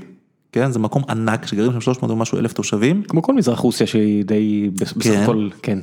כן, 0.52 0.72
זה 0.72 0.78
מקום 0.78 1.02
ענק 1.08 1.46
שגרים 1.46 1.72
שם 1.72 1.80
300 1.80 2.10
ומשהו 2.10 2.38
אלף 2.38 2.52
תושבים. 2.52 3.02
כמו 3.02 3.22
כל 3.22 3.34
מזרח 3.34 3.58
רוסיה 3.58 3.86
שהיא 3.86 4.24
די, 4.24 4.70
בסך 4.74 4.94
כן. 5.00 5.22
הכל, 5.22 5.48
כן. 5.62 5.78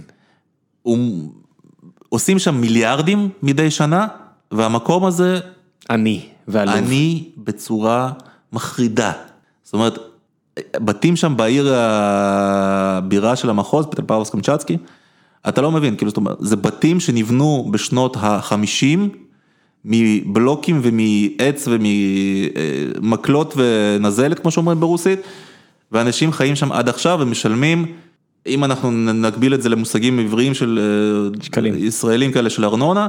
עושים 2.10 2.40
שם 2.40 2.56
מיליארדים 2.56 3.30
מדי 3.44 3.72
שנה, 3.72 4.08
והמקום 4.52 5.06
הזה... 5.06 5.40
עני 5.90 6.26
ועלוב. 6.48 6.76
עני 6.76 7.30
בצורה 7.38 8.12
מחרידה. 8.54 9.12
זאת 9.64 9.74
אומרת, 9.74 9.98
בתים 10.76 11.16
שם 11.16 11.38
בעיר 11.38 11.74
הבירה 11.76 13.36
של 13.36 13.50
המחוז, 13.50 13.86
פטרופבלובסק 13.86 14.30
קמצ'טסקי, 14.30 14.78
אתה 15.48 15.62
לא 15.62 15.72
מבין, 15.72 15.96
כאילו, 15.96 16.10
זאת 16.10 16.18
אומרת, 16.18 16.38
זה 16.40 16.56
בתים 16.56 17.00
שנבנו 17.00 17.68
בשנות 17.72 18.18
החמישים, 18.20 19.10
מבלוקים 19.86 20.82
ומעץ 20.84 21.68
וממקלות 23.02 23.54
ונזלת, 23.58 24.40
כמו 24.40 24.52
שאומרים 24.52 24.80
ברוסית, 24.80 25.20
ואנשים 25.92 26.32
חיים 26.32 26.56
שם 26.56 26.72
עד 26.72 26.90
עכשיו 26.90 27.18
ומשלמים, 27.22 27.86
אם 28.48 28.64
אנחנו 28.64 28.92
נגביל 28.92 29.54
את 29.54 29.62
זה 29.62 29.70
למושגים 29.70 30.20
עבריים 30.20 30.54
של 30.54 30.80
אה, 30.82 31.44
שקלים. 31.44 31.74
ישראלים 31.78 32.32
כאלה 32.32 32.50
של 32.50 32.66
ארנונה, 32.66 33.08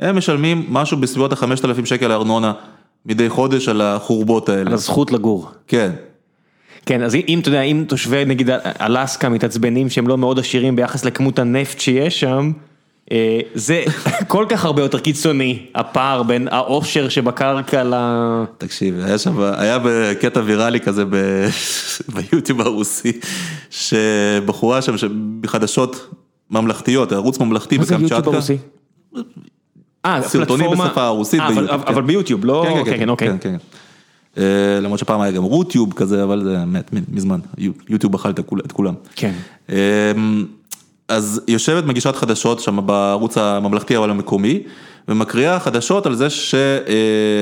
הם 0.00 0.16
משלמים 0.16 0.66
משהו 0.68 0.96
בסביבות 0.96 1.32
ה-5,000 1.32 1.84
שקל 1.84 2.12
ארנונה 2.12 2.52
מדי 3.06 3.28
חודש 3.28 3.68
על 3.68 3.80
החורבות 3.80 4.48
האלה. 4.48 4.70
על 4.70 4.74
הזכות 4.74 5.12
לגור. 5.12 5.50
כן. 5.66 5.90
כן, 6.86 7.02
אז 7.02 7.14
אם 7.28 7.38
אתה 7.40 7.48
יודע, 7.48 7.62
אם 7.62 7.84
תושבי 7.88 8.24
נגיד 8.24 8.50
אלסקה 8.80 9.28
מתעצבנים 9.28 9.90
שהם 9.90 10.08
לא 10.08 10.18
מאוד 10.18 10.38
עשירים 10.38 10.76
ביחס 10.76 11.04
לכמות 11.04 11.38
הנפט 11.38 11.80
שיש 11.80 12.20
שם, 12.20 12.52
אה, 13.12 13.40
זה 13.54 13.82
כל 14.28 14.46
כך 14.48 14.64
הרבה 14.64 14.82
יותר 14.82 14.98
קיצוני, 14.98 15.66
הפער 15.74 16.22
בין 16.22 16.48
העושר 16.50 17.08
שבקרקע 17.08 17.84
ל... 17.84 17.94
תקשיב, 18.58 19.00
היה 19.04 19.18
שם, 19.18 19.40
היה 19.40 19.78
בקטע 19.84 20.40
ויראלי 20.44 20.80
כזה 20.80 21.04
ביוטיוב 22.14 22.60
הרוסי, 22.60 23.12
שבחורה 23.70 24.82
שם, 24.82 24.94
בחדשות 25.40 26.14
ממלכתיות, 26.50 27.12
ערוץ 27.12 27.38
ממלכתי 27.40 27.78
בקמצ'טקה. 27.78 27.98
מה 27.98 28.08
זה 28.08 28.14
יוטיוב 28.14 28.34
הרוסי? 28.34 28.56
אה, 30.04 30.22
סרטונים 30.22 30.70
בשפה 30.70 31.02
הרוסית 31.02 31.40
אה, 31.40 31.48
ביוטיוב. 31.48 31.70
אבל 31.70 31.94
כן. 31.94 32.06
ביוטיוב, 32.06 32.44
לא... 32.44 32.64
כן, 32.68 32.84
כן, 32.84 32.98
כן, 32.98 33.08
אוקיי. 33.08 33.28
אה, 33.28 33.34
למרות 34.82 34.98
שפעם 34.98 35.20
היה 35.20 35.32
גם 35.32 35.42
רוטיוב 35.42 35.92
כזה, 35.92 36.22
אבל 36.22 36.44
זה 36.44 36.64
מת 36.66 36.90
מזמן, 37.12 37.40
יוטיוב 37.88 38.14
אכל 38.14 38.30
את 38.30 38.72
כולם. 38.72 38.94
כן. 39.16 39.32
אז 41.08 41.40
יושבת 41.48 41.84
מגישת 41.84 42.16
חדשות 42.16 42.60
שם 42.60 42.86
בערוץ 42.86 43.38
הממלכתי 43.38 43.96
אבל 43.96 44.10
המקומי, 44.10 44.62
ומקריאה 45.08 45.60
חדשות 45.60 46.06
על 46.06 46.14
זה 46.14 46.26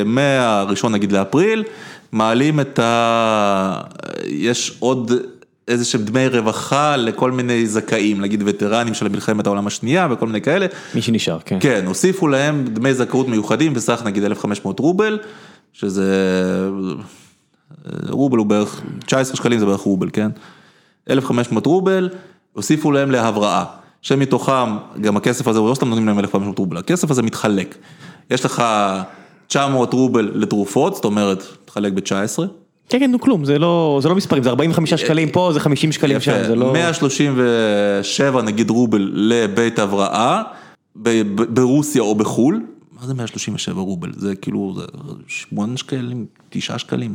שמהראשון 0.08 0.92
נגיד 0.92 1.12
לאפריל, 1.12 1.64
מעלים 2.12 2.60
את 2.60 2.78
ה... 2.78 3.80
יש 4.26 4.76
עוד 4.78 5.12
איזה 5.68 5.84
שהם 5.84 6.02
דמי 6.02 6.28
רווחה 6.28 6.96
לכל 6.96 7.32
מיני 7.32 7.66
זכאים, 7.66 8.20
נגיד 8.20 8.42
וטרנים 8.46 8.94
של 8.94 9.08
מלחמת 9.08 9.46
העולם 9.46 9.66
השנייה 9.66 10.08
וכל 10.10 10.26
מיני 10.26 10.40
כאלה. 10.40 10.66
מי 10.94 11.02
שנשאר, 11.02 11.38
כן. 11.44 11.56
כן, 11.60 11.84
הוסיפו 11.86 12.28
להם 12.28 12.64
דמי 12.64 12.94
זכאות 12.94 13.28
מיוחדים 13.28 13.74
בסך 13.74 14.02
נגיד 14.04 14.24
1,500 14.24 14.78
רובל, 14.78 15.18
שזה 15.72 16.06
רובל 18.08 18.38
הוא 18.38 18.46
בערך, 18.46 18.82
19 19.06 19.36
שקלים 19.36 19.58
זה 19.58 19.66
בערך 19.66 19.80
רובל, 19.80 20.08
כן? 20.12 20.30
1,500 21.10 21.66
רובל. 21.66 22.08
הוסיפו 22.52 22.92
להם 22.92 23.10
להבראה, 23.10 23.64
שמתוכם, 24.02 24.76
גם 25.00 25.16
הכסף 25.16 25.48
הזה, 25.48 25.60
לא 25.60 25.74
סתם 25.74 25.88
נותנים 25.88 26.06
להם 26.06 26.18
1,500 26.18 26.58
רובל, 26.58 26.76
הכסף 26.76 27.10
הזה 27.10 27.22
מתחלק. 27.22 27.76
יש 28.30 28.44
לך 28.44 28.62
900 29.46 29.92
רובל 29.92 30.30
לתרופות, 30.34 30.94
זאת 30.94 31.04
אומרת, 31.04 31.42
תחלק 31.64 31.92
ב-19. 31.92 32.42
כן, 32.88 32.98
כן, 32.98 33.10
נו 33.10 33.20
כלום, 33.20 33.44
זה 33.44 33.58
לא, 33.58 33.98
זה 34.02 34.08
לא 34.08 34.14
מספרים, 34.14 34.42
זה 34.42 34.50
45 34.50 34.94
שקלים 34.94 35.30
פה, 35.30 35.50
זה 35.52 35.60
50 35.60 35.92
שקלים 35.92 36.20
שם, 36.20 36.44
זה 36.46 36.54
לא... 36.54 36.72
137 36.72 38.42
נגיד 38.42 38.70
רובל 38.70 39.10
לבית 39.14 39.78
הבראה, 39.78 40.42
ברוסיה 41.48 42.02
או 42.02 42.14
בחו"ל, 42.14 42.60
מה 43.00 43.06
זה 43.06 43.14
137 43.14 43.80
רובל? 43.80 44.10
זה 44.16 44.34
כאילו, 44.34 44.74
זה 44.76 44.82
8 45.26 45.76
שקלים, 45.76 46.26
9 46.50 46.78
שקלים. 46.78 47.14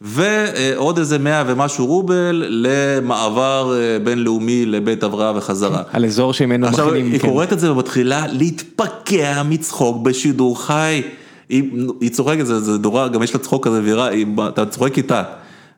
ועוד 0.00 0.98
איזה 0.98 1.18
מאה 1.18 1.44
ומשהו 1.46 1.86
רובל 1.86 2.44
למעבר 2.48 3.74
אה, 3.76 3.98
בינלאומי 3.98 4.66
לבית 4.66 5.02
הבראה 5.02 5.32
וחזרה. 5.36 5.82
על 5.92 6.04
אזור 6.04 6.32
שממנו 6.32 6.66
מכינים. 6.66 6.70
עכשיו 6.70 6.94
היא 6.94 7.20
כן. 7.20 7.28
קוראת 7.28 7.52
את 7.52 7.60
זה 7.60 7.72
ומתחילה 7.72 8.26
להתפקע 8.26 9.42
מצחוק 9.42 10.02
בשידור 10.02 10.66
חי. 10.66 11.02
היא, 11.48 11.62
היא 12.00 12.10
צוחקת, 12.10 12.46
זה, 12.46 12.60
זה 12.60 12.78
דורה, 12.78 13.08
גם 13.08 13.22
יש 13.22 13.34
לה 13.34 13.40
צחוק 13.40 13.66
כזה 13.66 13.80
וירה, 13.82 14.10
אתה 14.48 14.66
צוחק 14.66 14.96
איתה. 14.96 15.22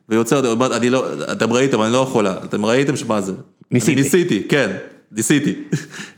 ויוצא, 0.08 0.40
אני 0.76 0.90
לא, 0.90 1.04
אתם 1.32 1.52
ראיתם, 1.52 1.82
אני 1.82 1.92
לא 1.92 1.98
יכולה, 1.98 2.34
אתם 2.44 2.64
ראיתם 2.64 2.96
שמה 2.96 3.20
זה. 3.20 3.32
ניסיתי. 3.70 4.02
ניסיתי, 4.02 4.42
כן, 4.48 4.76
ניסיתי. 5.14 5.54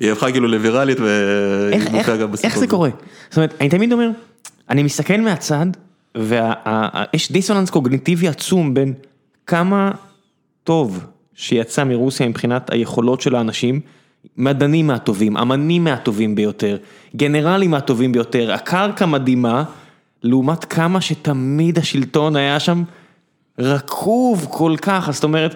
היא 0.01 0.13
הפכה 0.13 0.31
כאילו 0.31 0.49
לוויראלית 0.49 1.01
והיא 1.01 1.81
גם 2.21 2.33
בסיפור. 2.33 2.51
איך 2.51 2.59
זה 2.59 2.67
קורה? 2.67 2.91
זאת 3.29 3.37
אומרת, 3.37 3.55
אני 3.61 3.69
תמיד 3.69 3.93
אומר, 3.93 4.11
אני 4.71 4.83
מסתכל 4.83 5.17
מהצד. 5.17 5.67
ויש 6.17 7.33
דיסוננס 7.33 7.71
קוגניטיבי 7.71 8.29
עצום 8.29 8.75
בין 8.75 8.95
כמה 9.47 9.91
טוב 10.65 11.05
שיצא 11.35 11.85
מרוסיה 11.85 12.29
מבחינת 12.29 12.71
היכולות 12.71 13.21
של 13.21 13.35
האנשים, 13.35 13.81
מדענים 14.37 14.87
מהטובים, 14.87 15.37
אמנים 15.37 15.85
מהטובים 15.85 16.35
ביותר, 16.35 16.77
גנרלים 17.17 17.71
מהטובים 17.71 18.13
ביותר, 18.13 18.53
הקרקע 18.53 19.07
מדהימה, 19.07 19.65
לעומת 20.23 20.65
כמה 20.65 21.01
שתמיד 21.01 21.79
השלטון 21.79 22.37
היה 22.37 22.61
שם 22.61 22.83
רקוב 23.59 24.47
כל 24.51 24.75
כך, 24.83 25.09
זאת 25.13 25.25
אומרת, 25.25 25.55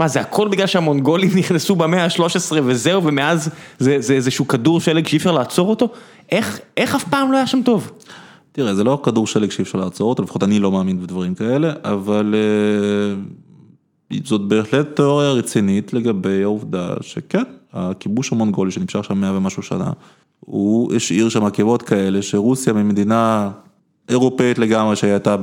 מה 0.00 0.08
זה 0.08 0.20
הכל 0.20 0.48
בגלל 0.48 0.66
שהמונגולים 0.66 1.30
נכנסו 1.38 1.76
במאה 1.76 2.04
ה-13 2.04 2.52
וזהו 2.64 3.04
ומאז 3.04 3.50
זה, 3.78 3.96
זה 4.00 4.14
איזשהו 4.14 4.48
כדור 4.48 4.80
שלג 4.80 5.06
שאי 5.06 5.18
אפשר 5.18 5.32
לעצור 5.32 5.70
אותו? 5.70 5.88
איך, 6.32 6.60
איך 6.76 6.94
אף 6.94 7.04
פעם 7.04 7.32
לא 7.32 7.36
היה 7.36 7.46
שם 7.46 7.62
טוב? 7.64 7.90
תראה, 8.52 8.74
זה 8.74 8.84
לא 8.84 9.00
כדור 9.02 9.26
שלג 9.26 9.50
שאי 9.50 9.62
אפשר 9.62 9.78
לעצור 9.78 10.10
אותו, 10.10 10.22
לפחות 10.22 10.42
אני 10.42 10.58
לא 10.58 10.72
מאמין 10.72 11.00
בדברים 11.00 11.34
כאלה, 11.34 11.72
אבל 11.84 12.34
אה, 12.34 14.16
זאת 14.24 14.40
בהחלט 14.40 14.96
תיאוריה 14.96 15.30
רצינית 15.30 15.92
לגבי 15.92 16.42
העובדה 16.42 16.94
שכן, 17.00 17.42
הכיבוש 17.72 18.32
המונגולי 18.32 18.70
שנמשך 18.70 19.04
שם 19.04 19.20
מאה 19.20 19.36
ומשהו 19.36 19.62
שנה, 19.62 19.90
הוא 20.40 20.94
השאיר 20.94 21.28
שם 21.28 21.44
עקבות 21.44 21.82
כאלה 21.82 22.22
שרוסיה 22.22 22.72
ממדינה 22.72 23.50
אירופאית 24.08 24.58
לגמרי 24.58 24.96
שהייתה 24.96 25.36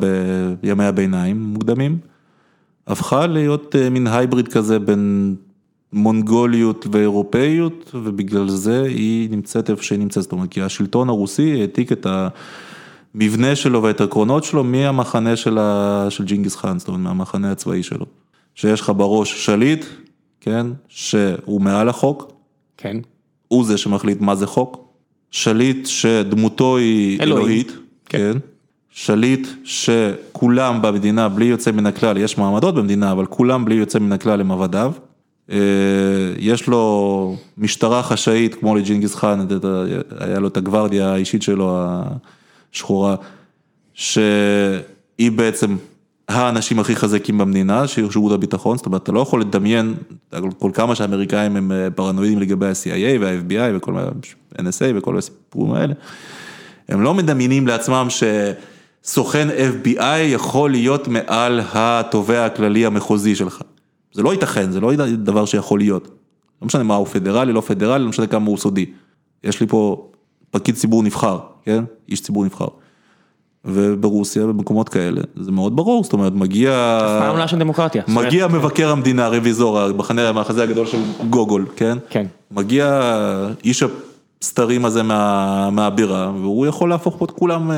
בימי 0.61 0.85
הביניים 0.85 1.43
מוקדמים, 1.43 1.97
הפכה 2.87 3.27
להיות 3.27 3.75
אה, 3.75 3.89
מין 3.89 4.07
הייבריד 4.07 4.47
כזה 4.47 4.79
בין 4.79 5.35
מונגוליות 5.93 6.87
ואירופאיות, 6.91 7.91
ובגלל 7.93 8.49
זה 8.49 8.83
היא 8.83 9.29
נמצאת 9.29 9.69
איפה 9.69 9.83
שהיא 9.83 9.99
נמצאת, 9.99 10.23
זאת 10.23 10.31
אומרת, 10.31 10.49
כי 10.49 10.61
השלטון 10.61 11.09
הרוסי 11.09 11.61
העתיק 11.61 11.91
את 11.91 12.07
המבנה 13.15 13.55
שלו 13.55 13.83
ואת 13.83 14.01
העקרונות 14.01 14.43
שלו 14.43 14.63
מהמחנה 14.63 15.35
של, 15.35 15.57
ה... 15.57 16.05
של 16.09 16.23
ג'ינגיס 16.23 16.55
חאן, 16.55 16.79
זאת 16.79 16.87
אומרת, 16.87 17.01
מהמחנה 17.01 17.51
הצבאי 17.51 17.83
שלו. 17.83 18.05
שיש 18.55 18.81
לך 18.81 18.91
בראש 18.97 19.45
שליט, 19.45 19.85
כן, 20.41 20.67
שהוא 20.87 21.61
מעל 21.61 21.89
החוק. 21.89 22.31
כן. 22.77 22.97
הוא 23.47 23.65
זה 23.65 23.77
שמחליט 23.77 24.21
מה 24.21 24.35
זה 24.35 24.47
חוק. 24.47 24.87
שליט 25.31 25.85
שדמותו 25.85 26.77
היא 26.77 27.19
אלוהית, 27.21 27.67
אלוהית 27.67 27.71
כן. 28.05 28.17
כן. 28.33 28.37
שליט 28.99 29.47
שכולם 29.63 30.81
במדינה, 30.81 31.29
בלי 31.29 31.45
יוצא 31.45 31.71
מן 31.71 31.85
הכלל, 31.85 32.17
יש 32.17 32.37
מעמדות 32.37 32.75
במדינה, 32.75 33.11
אבל 33.11 33.25
כולם 33.25 33.65
בלי 33.65 33.75
יוצא 33.75 33.99
מן 33.99 34.11
הכלל 34.11 34.41
הם 34.41 34.51
עבדיו. 34.51 34.91
אה, 35.51 35.57
יש 36.37 36.67
לו 36.67 37.35
משטרה 37.57 38.03
חשאית, 38.03 38.55
כמו 38.55 38.75
לג'ינגיס 38.75 39.15
חאן, 39.15 39.47
היה 40.19 40.39
לו 40.39 40.47
את 40.47 40.57
הגוורדיה 40.57 41.13
האישית 41.13 41.41
שלו, 41.41 41.77
השחורה, 42.73 43.15
שהיא 43.93 45.31
בעצם 45.35 45.75
האנשים 46.27 46.79
הכי 46.79 46.95
חזקים 46.95 47.37
במדינה, 47.37 47.87
שהיא 47.87 48.11
שירות 48.11 48.31
הביטחון, 48.31 48.77
זאת 48.77 48.85
אומרת, 48.85 49.03
אתה 49.03 49.11
לא 49.11 49.19
יכול 49.19 49.41
לדמיין, 49.41 49.93
כל 50.59 50.71
כמה 50.73 50.95
שהאמריקאים 50.95 51.55
הם 51.55 51.71
אה, 51.71 51.89
פרנואידים 51.95 52.39
לגבי 52.39 52.67
ה-CIA 52.67 53.21
וה-FBI 53.21 53.75
וכל 53.77 53.97
ה-NSA 53.97 54.85
וכל 54.95 55.17
הסיפורים 55.17 55.73
האלה, 55.73 55.93
הם 56.89 57.01
לא 57.01 57.13
מדמיינים 57.13 57.67
לעצמם 57.67 58.07
שסוכן 59.07 59.47
FBI 59.49 60.03
יכול 60.25 60.71
להיות 60.71 61.07
מעל 61.07 61.61
התובע 61.73 62.45
הכללי 62.45 62.85
המחוזי 62.85 63.35
שלך. 63.35 63.61
זה 64.13 64.23
לא 64.23 64.33
ייתכן, 64.33 64.71
זה 64.71 64.79
לא 64.79 64.91
דבר 65.17 65.45
שיכול 65.45 65.79
להיות. 65.79 66.07
לא 66.61 66.65
משנה 66.65 66.83
מה 66.83 66.95
הוא 66.95 67.07
פדרלי, 67.07 67.53
לא 67.53 67.61
פדרלי, 67.61 68.03
לא 68.03 68.09
משנה 68.09 68.27
כמה 68.27 68.45
הוא 68.47 68.57
סודי. 68.57 68.85
יש 69.43 69.61
לי 69.61 69.67
פה 69.67 70.09
פקיד 70.51 70.75
ציבור 70.75 71.03
נבחר, 71.03 71.39
כן? 71.63 71.83
איש 72.09 72.21
ציבור 72.21 72.45
נבחר. 72.45 72.67
וברוסיה, 73.65 74.45
במקומות 74.45 74.89
כאלה, 74.89 75.21
זה 75.35 75.51
מאוד 75.51 75.75
ברור, 75.75 76.03
זאת 76.03 76.13
אומרת, 76.13 76.33
מגיע... 76.33 76.97
אף 77.01 77.23
פעם 77.23 77.37
לא 77.37 77.47
של 77.47 77.57
דמוקרטיה. 77.57 78.03
מגיע 78.07 78.47
מבקר 78.47 78.89
המדינה, 78.89 79.25
הרוויזור, 79.25 79.79
המחנה, 79.79 80.31
הגדול 80.57 80.85
של 80.85 80.97
גוגול, 81.29 81.65
כן? 81.75 81.97
כן. 82.09 82.25
מגיע 82.51 83.01
איש 83.63 83.83
הסתרים 84.41 84.85
הזה 84.85 85.03
מה, 85.03 85.69
מהבירה, 85.71 86.31
והוא 86.41 86.65
יכול 86.65 86.89
להפוך 86.89 87.15
פה 87.19 87.25
את 87.25 87.31
כולם, 87.31 87.71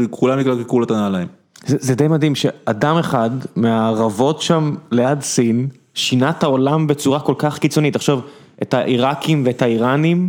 וכולם 0.00 0.40
יקלקקו 0.40 0.78
לו 0.78 0.84
את 0.84 0.90
הנעליים. 0.90 1.28
זה, 1.66 1.76
זה 1.80 1.94
די 1.94 2.08
מדהים 2.08 2.34
שאדם 2.34 2.96
אחד 2.96 3.30
מהערבות 3.56 4.42
שם 4.42 4.74
ליד 4.90 5.20
סין, 5.20 5.68
שינה 5.94 6.30
את 6.30 6.42
העולם 6.42 6.86
בצורה 6.86 7.20
כל 7.20 7.34
כך 7.38 7.58
קיצונית. 7.58 7.96
עכשיו, 7.96 8.20
את 8.62 8.74
העיראקים 8.74 9.42
ואת 9.46 9.62
האיראנים, 9.62 10.28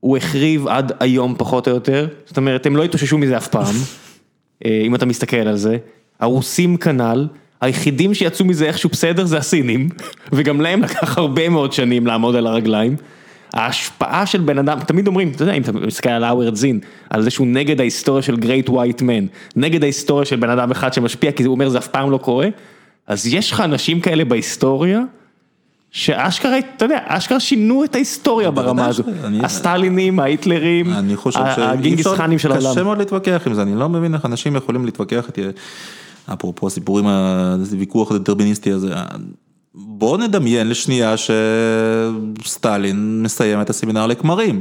הוא 0.00 0.16
החריב 0.16 0.68
עד 0.68 0.92
היום 1.00 1.34
פחות 1.38 1.68
או 1.68 1.74
יותר, 1.74 2.08
זאת 2.26 2.36
אומרת, 2.36 2.66
הם 2.66 2.76
לא 2.76 2.82
התאוששו 2.82 3.18
מזה 3.18 3.36
אף 3.36 3.48
פעם. 3.48 3.74
אה, 4.64 4.80
אם 4.84 4.94
אתה 4.94 5.06
מסתכל 5.06 5.36
על 5.36 5.56
זה, 5.56 5.76
הרוסים 6.20 6.76
כנ"ל, 6.76 7.26
היחידים 7.60 8.14
שיצאו 8.14 8.44
מזה 8.44 8.66
איכשהו 8.66 8.90
בסדר 8.90 9.24
זה 9.24 9.38
הסינים, 9.38 9.88
וגם 10.32 10.60
להם 10.60 10.82
לקח 10.82 11.18
הרבה 11.18 11.48
מאוד 11.48 11.72
שנים 11.72 12.06
לעמוד 12.06 12.36
על 12.36 12.46
הרגליים. 12.46 12.96
ההשפעה 13.54 14.26
של 14.26 14.40
בן 14.40 14.58
אדם, 14.58 14.80
תמיד 14.80 15.06
אומרים, 15.06 15.32
אתה 15.34 15.42
יודע, 15.42 15.52
אם 15.52 15.62
אתה 15.62 15.72
מסתכל 15.72 16.10
על 16.10 16.24
האוורד 16.24 16.54
זין, 16.54 16.80
על 17.10 17.22
זה 17.22 17.30
שהוא 17.30 17.46
נגד 17.46 17.80
ההיסטוריה 17.80 18.22
של 18.22 18.36
great 18.36 18.68
white 18.68 19.02
men, 19.02 19.26
נגד 19.56 19.82
ההיסטוריה 19.82 20.24
של 20.24 20.36
בן 20.36 20.50
אדם 20.50 20.70
אחד 20.70 20.92
שמשפיע, 20.92 21.32
כי 21.32 21.42
הוא 21.42 21.54
אומר 21.54 21.68
זה 21.68 21.78
אף 21.78 21.88
פעם 21.88 22.10
לא 22.10 22.18
קורה, 22.18 22.48
אז 23.06 23.26
יש 23.26 23.52
לך 23.52 23.60
אנשים 23.60 24.00
כאלה 24.00 24.24
בהיסטוריה, 24.24 25.00
שאשכרה, 25.90 26.58
אתה 26.58 26.84
יודע, 26.84 26.98
אשכרה 27.06 27.40
שינו 27.40 27.84
את 27.84 27.94
ההיסטוריה 27.94 28.50
ברמה 28.50 28.86
הזו. 28.86 29.02
הסטלינים, 29.42 30.20
ההיטלרים, 30.20 30.86
הגינגיס 31.56 32.06
חאנים 32.06 32.38
של 32.38 32.52
העולם. 32.52 32.72
קשה 32.72 32.82
מאוד 32.82 32.98
להתווכח 32.98 33.42
עם 33.46 33.54
זה, 33.54 33.62
אני 33.62 33.74
לא 33.74 33.88
מבין 33.88 34.14
איך 34.14 34.26
אנשים 34.26 34.56
יכולים 34.56 34.84
להתווכח 34.84 35.26
איתי, 35.28 35.42
אפרופו 36.32 36.66
הסיפורים, 36.66 37.06
הוויכוח 37.06 38.12
הדטרמיניסטי 38.12 38.72
הזה. 38.72 38.94
בוא 39.76 40.18
נדמיין 40.18 40.68
לשנייה 40.68 41.14
שסטלין 42.42 43.22
מסיים 43.22 43.60
את 43.60 43.70
הסמינר 43.70 44.06
לכמרים. 44.06 44.60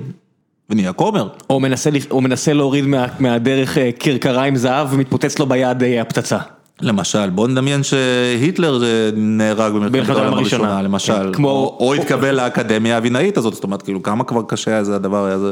ונהיה 0.70 0.94
כומר. 0.94 1.28
או 1.50 1.60
מנסה, 1.60 1.90
או 2.12 2.22
מנסה 2.22 2.54
להוריד 2.54 2.86
מה, 2.86 3.06
מהדרך 3.20 3.78
אה, 3.78 3.90
כרכריים 4.00 4.56
זהב 4.56 4.88
ומתפוצץ 4.92 5.40
לו 5.40 5.46
ביד 5.46 5.84
אה, 5.84 6.02
הפצצה. 6.02 6.38
למשל, 6.82 7.30
בוא 7.30 7.48
נדמיין 7.48 7.84
שהיטלר 7.84 8.82
נהרג 9.16 9.74
במלחמת 9.74 10.16
העולם 10.16 10.34
הראשונה, 10.34 10.82
למשל, 10.82 11.34
כמו... 11.34 11.50
או, 11.50 11.78
או 11.80 11.94
התקבל 11.94 12.36
לאקדמיה 12.36 12.96
האבינאית 12.96 13.38
הזאת, 13.38 13.54
זאת 13.54 13.64
אומרת, 13.64 13.82
כאילו, 13.82 14.04
כמה 14.04 14.24
כבר 14.24 14.42
קשה 14.48 14.72
היה 14.72 14.84
זה 14.84 14.96
הדבר, 14.96 15.26
היה 15.26 15.40
זה, 15.40 15.52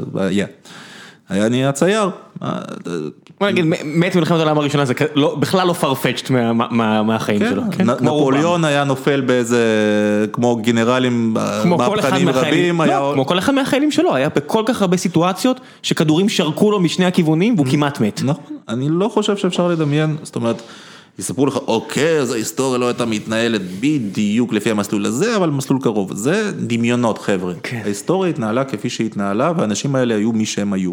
היה. 1.30 1.41
היה 1.41 1.49
נהיה 1.49 1.71
צייר. 1.71 2.09
בוא 3.39 3.47
נגיד, 3.47 3.65
מת 3.86 4.15
במלחמת 4.15 4.39
העולם 4.39 4.57
הראשונה 4.57 4.86
זה 4.86 4.93
לא, 5.15 5.36
בכלל 5.36 5.67
לא 5.67 5.76
farfetched 5.82 6.32
מהחיים 7.03 7.39
כן, 7.39 7.49
שלו. 7.49 7.61
כן, 7.71 7.89
נפוליאון 7.89 8.65
היה 8.65 8.84
נופל 8.84 9.21
באיזה, 9.21 9.57
כמו 10.32 10.55
גנרלים 10.55 11.34
מהפכנים 11.34 12.30
רבים. 12.30 12.82
לא, 12.82 13.11
כמו 13.13 13.26
כל 13.26 13.39
אחד 13.39 13.53
מהחיילים 13.53 13.91
שלו, 13.91 14.15
היה 14.15 14.30
בכל 14.30 14.63
כך 14.65 14.82
הרבה 14.82 14.97
סיטואציות 14.97 15.59
שכדורים 15.84 16.30
שרקו 16.30 16.71
לו 16.71 16.80
משני 16.80 17.05
הכיוונים 17.05 17.55
והוא 17.55 17.67
כמעט 17.67 17.99
מת. 17.99 18.21
נכון, 18.24 18.57
אני 18.69 18.88
לא 18.89 19.07
חושב 19.07 19.38
שאפשר 19.38 19.67
לדמיין, 19.67 20.17
זאת 20.24 20.36
אומרת. 20.36 20.61
יספרו 21.20 21.45
לך, 21.45 21.57
אוקיי, 21.57 22.20
אז 22.20 22.32
ההיסטוריה 22.32 22.78
לא 22.78 22.88
הייתה 22.88 23.05
מתנהלת 23.05 23.61
בדיוק 23.80 24.53
לפי 24.53 24.72
המסלול 24.72 25.05
הזה, 25.05 25.36
אבל 25.36 25.49
מסלול 25.49 25.80
קרוב. 25.82 26.14
זה 26.14 26.51
דמיונות, 26.51 27.18
חבר'ה. 27.18 27.53
כן. 27.64 27.82
ההיסטוריה 27.84 28.30
התנהלה 28.30 28.64
כפי 28.64 28.89
שהתנהלה, 28.89 29.51
והאנשים 29.57 29.95
האלה 29.95 30.16
היו 30.16 30.32
מי 30.32 30.45
שהם 30.45 30.74
היו, 30.74 30.91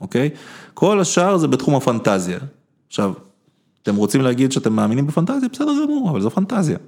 אוקיי? 0.00 0.30
כל 0.74 1.00
השאר 1.00 1.36
זה 1.36 1.48
בתחום 1.48 1.74
הפנטזיה. 1.74 2.38
עכשיו, 2.88 3.12
אתם 3.82 3.96
רוצים 3.96 4.20
להגיד 4.20 4.52
שאתם 4.52 4.72
מאמינים 4.72 5.06
בפנטזיה? 5.06 5.48
בסדר 5.52 5.72
גמור, 5.84 6.10
אבל 6.10 6.20
זו 6.20 6.30
פנטזיה. 6.30 6.78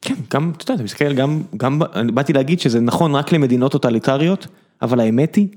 כן, 0.00 0.14
גם, 0.30 0.52
אתה 0.56 0.62
יודע, 0.64 0.74
אתה 0.74 0.82
מסתכל, 0.82 1.12
גם, 1.12 1.42
גם, 1.56 1.80
אני 1.94 2.12
באתי 2.12 2.32
להגיד 2.32 2.60
שזה 2.60 2.80
נכון 2.80 3.14
רק 3.14 3.32
למדינות 3.32 3.72
טוטליטריות, 3.72 4.46
אבל 4.82 5.00
האמת 5.00 5.34
היא 5.34 5.48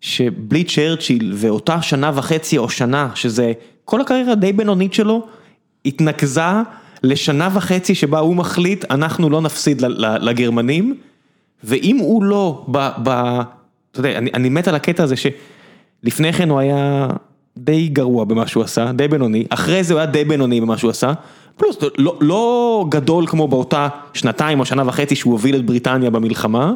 שבלי 0.00 0.64
צ'רצ'יל 0.64 1.32
ואותה 1.36 1.82
שנה 1.82 2.10
וחצי 2.14 2.58
או 2.58 2.68
שנה, 2.68 3.10
שזה 3.14 3.52
כל 3.84 4.00
הקריירה 4.00 4.34
די 4.34 4.52
בינונית 4.52 4.94
שלו, 4.94 5.26
התנקזה 5.86 6.50
לשנה 7.02 7.48
וחצי 7.52 7.94
שבה 7.94 8.18
הוא 8.18 8.36
מחליט, 8.36 8.84
אנחנו 8.90 9.30
לא 9.30 9.40
נפסיד 9.40 9.82
לגרמנים, 10.20 10.96
ואם 11.64 11.96
הוא 11.96 12.24
לא, 12.24 12.64
ב, 12.68 12.88
ב, 13.02 13.08
אתה 13.90 14.00
יודע, 14.00 14.18
אני, 14.18 14.30
אני 14.34 14.48
מת 14.48 14.68
על 14.68 14.74
הקטע 14.74 15.02
הזה 15.02 15.14
שלפני 15.16 16.32
כן 16.32 16.50
הוא 16.50 16.58
היה 16.58 17.08
די 17.56 17.88
גרוע 17.88 18.24
במה 18.24 18.46
שהוא 18.46 18.62
עשה, 18.62 18.92
די 18.92 19.08
בינוני, 19.08 19.46
אחרי 19.50 19.84
זה 19.84 19.94
הוא 19.94 19.98
היה 19.98 20.06
די 20.06 20.24
בינוני 20.24 20.60
במה 20.60 20.78
שהוא 20.78 20.90
עשה, 20.90 21.12
פלוס 21.56 21.76
לא, 21.98 22.16
לא 22.20 22.84
גדול 22.88 23.26
כמו 23.26 23.48
באותה 23.48 23.88
שנתיים 24.14 24.60
או 24.60 24.64
שנה 24.64 24.82
וחצי 24.86 25.16
שהוא 25.16 25.32
הוביל 25.32 25.56
את 25.56 25.66
בריטניה 25.66 26.10
במלחמה, 26.10 26.72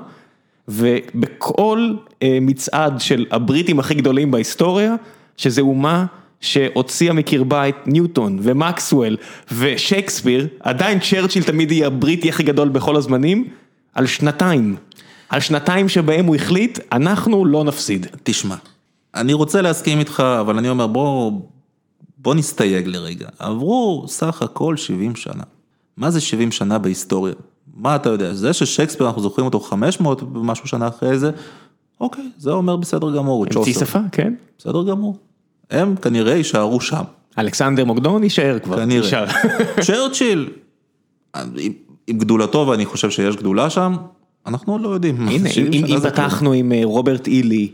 ובכל 0.68 1.92
אה, 2.22 2.38
מצעד 2.40 3.00
של 3.00 3.26
הבריטים 3.30 3.78
הכי 3.78 3.94
גדולים 3.94 4.30
בהיסטוריה, 4.30 4.94
שזה 5.36 5.60
אומה 5.60 6.06
שהוציאה 6.44 7.12
מקרבה 7.12 7.68
את 7.68 7.76
ניוטון 7.86 8.38
ומקסוול 8.42 9.16
ושייקספיר, 9.52 10.48
עדיין 10.60 10.98
צ'רצ'יל 11.00 11.42
תמיד 11.42 11.72
יהיה 11.72 11.86
הבריטי 11.86 12.28
הכי 12.28 12.42
גדול 12.42 12.68
בכל 12.68 12.96
הזמנים, 12.96 13.48
על 13.94 14.06
שנתיים. 14.06 14.76
על 15.28 15.40
שנתיים 15.40 15.88
שבהם 15.88 16.26
הוא 16.26 16.36
החליט, 16.36 16.78
אנחנו 16.92 17.44
לא 17.44 17.64
נפסיד. 17.64 18.06
תשמע, 18.22 18.56
אני 19.14 19.32
רוצה 19.32 19.62
להסכים 19.62 19.98
איתך, 19.98 20.22
אבל 20.40 20.58
אני 20.58 20.68
אומר 20.68 20.86
בוא, 20.86 21.32
בוא 22.18 22.34
נסתייג 22.34 22.86
לרגע. 22.86 23.28
עברו 23.38 24.04
סך 24.08 24.42
הכל 24.42 24.76
70 24.76 25.16
שנה. 25.16 25.42
מה 25.96 26.10
זה 26.10 26.20
70 26.20 26.52
שנה 26.52 26.78
בהיסטוריה? 26.78 27.34
מה 27.74 27.96
אתה 27.96 28.08
יודע? 28.08 28.34
זה 28.34 28.52
ששייקספיר 28.52 29.06
אנחנו 29.06 29.22
זוכרים 29.22 29.46
אותו 29.46 29.60
500 29.60 30.22
ומשהו 30.22 30.68
שנה 30.68 30.88
אחרי 30.88 31.18
זה, 31.18 31.30
אוקיי, 32.00 32.30
זה 32.38 32.50
אומר 32.50 32.76
בסדר 32.76 33.16
גמור. 33.16 33.46
המציא 33.56 33.74
שפה, 33.74 33.98
כן. 34.12 34.34
בסדר 34.58 34.84
גמור. 34.84 35.18
הם 35.70 35.96
כנראה 35.96 36.34
יישארו 36.34 36.80
שם. 36.80 37.02
אלכסנדר 37.38 37.84
מוקדון 37.84 38.22
יישאר 38.22 38.58
כבר. 38.58 38.76
כנראה. 38.76 39.26
צ'רצ'יל, 39.86 40.48
עם 42.06 42.18
גדולתו 42.18 42.66
ואני 42.68 42.86
חושב 42.86 43.10
שיש 43.10 43.36
גדולה 43.36 43.70
שם, 43.70 43.96
אנחנו 44.46 44.72
עוד 44.72 44.80
לא 44.80 44.88
יודעים. 44.88 45.28
הנה, 45.28 45.50
אם 45.72 46.00
פתחנו 46.00 46.52
עם 46.52 46.72
אה, 46.72 46.80
רוברט 46.84 47.26
אילי, 47.26 47.68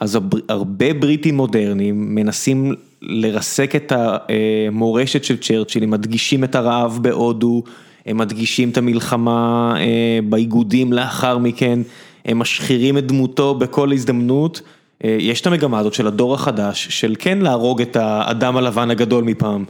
אז 0.00 0.18
הרבה 0.48 0.94
בריטים 0.94 1.36
מודרניים 1.36 2.14
מנסים 2.14 2.74
לרסק 3.02 3.76
את 3.76 3.92
המורשת 3.96 5.24
של 5.24 5.36
צ'רצ'יל, 5.36 5.82
הם 5.82 5.90
מדגישים 5.90 6.44
את 6.44 6.54
הרעב 6.54 6.98
בהודו, 7.02 7.62
הם 8.06 8.16
מדגישים 8.18 8.70
את 8.70 8.78
המלחמה 8.78 9.74
אה, 9.78 10.18
באיגודים 10.28 10.92
לאחר 10.92 11.38
מכן. 11.38 11.78
הם 12.24 12.38
משחירים 12.38 12.98
את 12.98 13.06
דמותו 13.06 13.54
בכל 13.54 13.92
הזדמנות. 13.92 14.60
אה, 15.04 15.16
יש 15.20 15.40
את 15.40 15.46
המגמה 15.46 15.78
הזאת 15.78 15.94
של 15.94 16.06
הדור 16.06 16.34
החדש, 16.34 16.88
של 16.90 17.14
כן 17.18 17.38
להרוג 17.38 17.82
את 17.82 17.96
האדם 17.96 18.56
הלבן 18.56 18.90
הגדול 18.90 19.24
מפעם. 19.24 19.64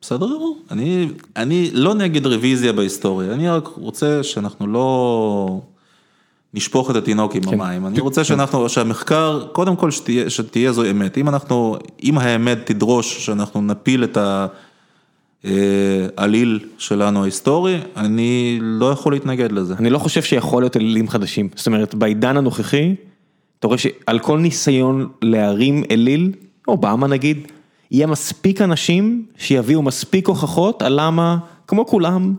בסדר 0.00 0.26
גמור, 0.26 0.58
אני, 0.70 1.08
אני 1.36 1.70
לא 1.72 1.94
נגד 1.94 2.26
רוויזיה 2.26 2.72
בהיסטוריה, 2.72 3.32
אני 3.32 3.48
רק 3.48 3.66
רוצה 3.66 4.22
שאנחנו 4.22 4.66
לא 4.66 5.60
נשפוך 6.54 6.90
את 6.90 6.96
התינוק 6.96 7.34
עם 7.34 7.42
כן. 7.42 7.52
המים, 7.52 7.86
אני 7.86 8.00
רוצה 8.00 8.24
שאנחנו, 8.24 8.68
שהמחקר, 8.68 9.46
קודם 9.52 9.76
כל 9.76 9.90
שתהיה, 9.90 10.30
שתהיה 10.30 10.72
זו 10.72 10.90
אמת, 10.90 11.18
אם 11.18 11.28
אנחנו, 11.28 11.76
אם 12.04 12.18
האמת 12.18 12.58
תדרוש 12.64 13.26
שאנחנו 13.26 13.62
נפיל 13.62 14.04
את 14.04 14.18
העליל 16.16 16.60
שלנו 16.78 17.22
ההיסטורי, 17.22 17.78
אני 17.96 18.58
לא 18.62 18.90
יכול 18.90 19.12
להתנגד 19.12 19.52
לזה. 19.52 19.74
אני 19.78 19.90
לא 19.90 19.98
חושב 19.98 20.22
שיכול 20.22 20.62
להיות 20.62 20.76
אלילים 20.76 21.08
חדשים, 21.08 21.48
זאת 21.56 21.66
אומרת 21.66 21.94
בעידן 21.94 22.36
הנוכחי, 22.36 22.94
אתה 23.58 23.66
רואה 23.66 23.78
שעל 23.78 24.18
כל 24.18 24.38
ניסיון 24.38 25.08
להרים 25.22 25.84
אליל, 25.90 26.32
אובמה 26.68 27.06
נגיד, 27.06 27.48
יהיה 27.90 28.06
מספיק 28.06 28.62
אנשים 28.62 29.26
שיביאו 29.36 29.82
מספיק 29.82 30.28
הוכחות 30.28 30.82
על 30.82 31.00
למה, 31.00 31.38
כמו 31.66 31.86
כולם, 31.86 32.34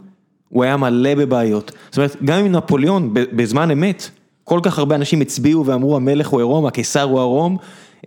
הוא 0.50 0.64
היה 0.64 0.78
מלא 0.78 1.16
בבעיות. 1.16 1.72
זאת 1.90 1.98
אומרת, 1.98 2.16
גם 2.24 2.40
עם 2.40 2.52
נפוליאון, 2.52 3.14
בזמן 3.14 3.72
אמת, 3.72 4.10
כל 4.44 4.60
כך 4.64 4.80
הרבה 4.80 4.96
אנשים 4.96 5.22
הצביעו 5.22 5.66
ואמרו 5.66 5.96
המלך 5.96 6.28
הוא 6.28 6.40
עירום, 6.40 6.66
הקיסר 6.66 7.02
הוא 7.02 7.20
עירום, 7.20 7.58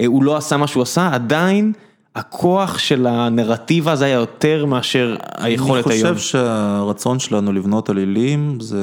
אה, 0.00 0.06
הוא 0.06 0.24
לא 0.24 0.36
עשה 0.36 0.56
מה 0.56 0.66
שהוא 0.66 0.82
עשה, 0.82 1.10
עדיין 1.12 1.72
הכוח 2.16 2.78
של 2.78 3.06
הנרטיב 3.06 3.88
הזה 3.88 4.04
היה 4.04 4.14
יותר 4.14 4.66
מאשר 4.66 5.16
היכולת 5.36 5.86
היום. 5.86 6.06
אני 6.06 6.14
חושב 6.14 6.30
שהרצון 6.30 7.18
שלנו 7.18 7.52
לבנות 7.52 7.90
עלילים 7.90 8.60
זה 8.60 8.80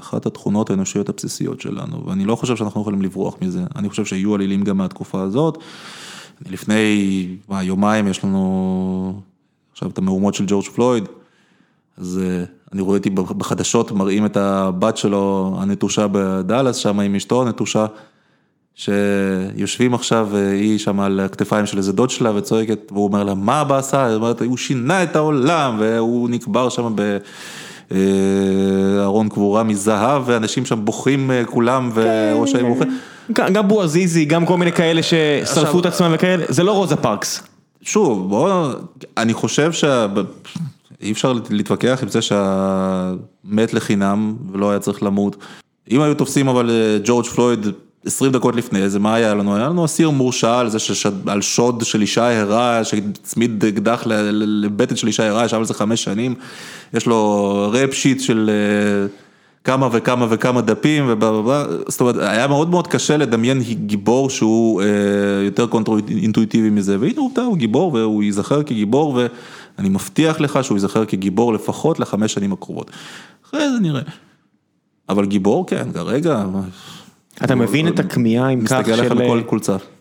אחת 0.00 0.26
התכונות 0.26 0.70
האנושיות 0.70 1.08
הבסיסיות 1.08 1.60
שלנו, 1.60 2.06
ואני 2.06 2.24
לא 2.24 2.36
חושב 2.36 2.56
שאנחנו 2.56 2.80
יכולים 2.80 3.02
לברוח 3.02 3.36
מזה, 3.42 3.62
אני 3.76 3.88
חושב 3.88 4.04
שיהיו 4.04 4.34
עלילים 4.34 4.64
גם 4.64 4.76
מהתקופה 4.76 5.22
הזאת. 5.22 5.58
לפני 6.50 7.28
מה, 7.48 7.62
יומיים 7.62 8.08
יש 8.08 8.24
לנו 8.24 9.20
עכשיו 9.72 9.90
את 9.90 9.98
המהומות 9.98 10.34
של 10.34 10.44
ג'ורג' 10.46 10.64
פלויד, 10.64 11.08
אז 11.98 12.20
אה, 12.22 12.44
אני 12.72 12.82
רואה 12.82 12.98
אותי 12.98 13.10
בחדשות 13.10 13.92
מראים 13.92 14.26
את 14.26 14.36
הבת 14.36 14.96
שלו 14.96 15.54
הנטושה 15.58 16.06
בדאלאס 16.12 16.76
שם 16.76 17.00
עם 17.00 17.14
אשתו 17.14 17.42
הנטושה. 17.42 17.86
שיושבים 18.74 19.94
עכשיו, 19.94 20.28
אה, 20.34 20.50
היא 20.50 20.78
שם 20.78 21.00
על 21.00 21.20
הכתפיים 21.20 21.66
של 21.66 21.78
איזה 21.78 21.92
דוד 21.92 22.10
שלה 22.10 22.36
וצועקת, 22.36 22.78
והוא 22.92 23.04
אומר 23.04 23.24
לה, 23.24 23.34
מה 23.34 23.60
אבא 23.60 23.78
עשה? 23.78 24.06
היא 24.06 24.16
אומרת, 24.16 24.42
הוא 24.42 24.56
שינה 24.56 25.02
את 25.02 25.16
העולם, 25.16 25.76
והוא 25.78 26.30
נקבר 26.30 26.68
שם 26.68 26.94
בארון 27.90 29.28
קבורה 29.28 29.62
מזהב, 29.62 30.22
ואנשים 30.26 30.66
שם 30.66 30.84
בוכים 30.84 31.30
אה, 31.30 31.44
כולם, 31.44 31.90
וראש 31.94 32.54
העיר 32.54 32.66
בוכה. 32.66 32.84
גם 33.32 33.68
בועזיזי, 33.68 34.24
גם 34.24 34.46
כל 34.46 34.56
מיני 34.56 34.72
כאלה 34.72 35.00
ששרפו 35.02 35.80
את 35.80 35.86
עצמם 35.86 36.10
וכאלה, 36.14 36.44
זה 36.48 36.62
לא 36.62 36.72
רוזה 36.72 36.96
פארקס. 36.96 37.42
שוב, 37.82 38.28
בוא, 38.28 38.72
אני 39.16 39.34
חושב 39.34 39.72
שאי 39.72 41.12
אפשר 41.12 41.32
להתווכח 41.50 41.98
עם 42.02 42.08
זה 42.08 42.22
שהמת 42.22 43.74
לחינם 43.74 44.36
ולא 44.52 44.70
היה 44.70 44.78
צריך 44.78 45.02
למות. 45.02 45.36
אם 45.90 46.00
היו 46.00 46.14
תופסים 46.14 46.48
אבל 46.48 46.70
אה, 46.70 46.98
ג'ורג' 47.04 47.26
פלויד 47.26 47.66
20 48.06 48.32
דקות 48.32 48.56
לפני 48.56 48.88
זה, 48.88 48.98
מה 48.98 49.14
היה 49.14 49.34
לנו? 49.34 49.56
היה 49.56 49.68
לנו 49.68 49.84
אסיר 49.84 50.10
מורשע 50.10 50.58
על 50.58 50.68
זה 50.68 50.78
שעל 50.78 51.40
שוד 51.40 51.84
של 51.84 52.00
אישה 52.00 52.40
הרה, 52.40 52.84
שהצמיד 52.84 53.64
אקדח 53.64 54.02
לבטן 54.06 54.96
של 54.96 55.06
אישה 55.06 55.28
הרה, 55.28 55.44
ישב 55.44 55.56
על 55.56 55.64
זה 55.64 55.74
חמש 55.74 56.04
שנים, 56.04 56.34
יש 56.94 57.06
לו 57.06 57.70
ראפ 57.72 57.94
שיט 57.94 58.20
של 58.20 58.50
אה, 58.52 59.06
כמה 59.64 59.88
וכמה 59.92 60.26
וכמה 60.30 60.60
דפים, 60.60 61.04
ובא, 61.08 61.64
זאת 61.88 62.00
אומרת, 62.00 62.16
היה 62.18 62.46
מאוד 62.46 62.70
מאוד 62.70 62.86
קשה 62.86 63.16
לדמיין 63.16 63.62
גיבור 63.62 64.30
שהוא 64.30 64.82
אה, 64.82 64.86
יותר 65.44 65.66
קונטרו-אינטואיטיבי 65.66 66.70
מזה, 66.70 66.96
והנה 67.00 67.20
עובדה, 67.20 67.42
הוא 67.42 67.56
גיבור 67.56 67.94
והוא 67.94 68.22
ייזכר 68.22 68.62
כגיבור, 68.62 69.18
ואני 69.78 69.88
מבטיח 69.88 70.40
לך 70.40 70.64
שהוא 70.64 70.76
ייזכר 70.76 71.04
כגיבור 71.04 71.52
לפחות 71.52 72.00
לחמש 72.00 72.32
שנים 72.32 72.52
הקרובות. 72.52 72.90
אחרי 73.46 73.72
זה 73.72 73.80
נראה. 73.80 74.02
אבל 75.08 75.26
גיבור, 75.26 75.66
כן, 75.66 75.92
כרגע... 75.94 76.44
אתה 77.44 77.54
מבין 77.54 77.88
את 77.88 77.98
הכמיהה 77.98 78.48
עם 78.48 78.64
כך 78.66 78.80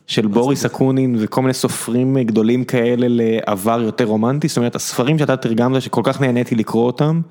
של 0.08 0.28
בוריס 0.28 0.66
אקונין 0.66 1.16
וכל 1.20 1.42
מיני 1.42 1.54
סופרים 1.54 2.18
גדולים 2.18 2.64
כאלה 2.64 3.06
לעבר 3.10 3.82
יותר 3.82 4.04
רומנטי, 4.06 4.48
זאת 4.48 4.58
אומרת 4.58 4.76
הספרים 4.76 5.20
שאתה 5.20 5.38
תרגמת 5.38 5.82
שכל 5.82 6.02
כך 6.04 6.22
נהניתי 6.22 6.56
לקרוא 6.56 6.86
אותם, 6.86 7.22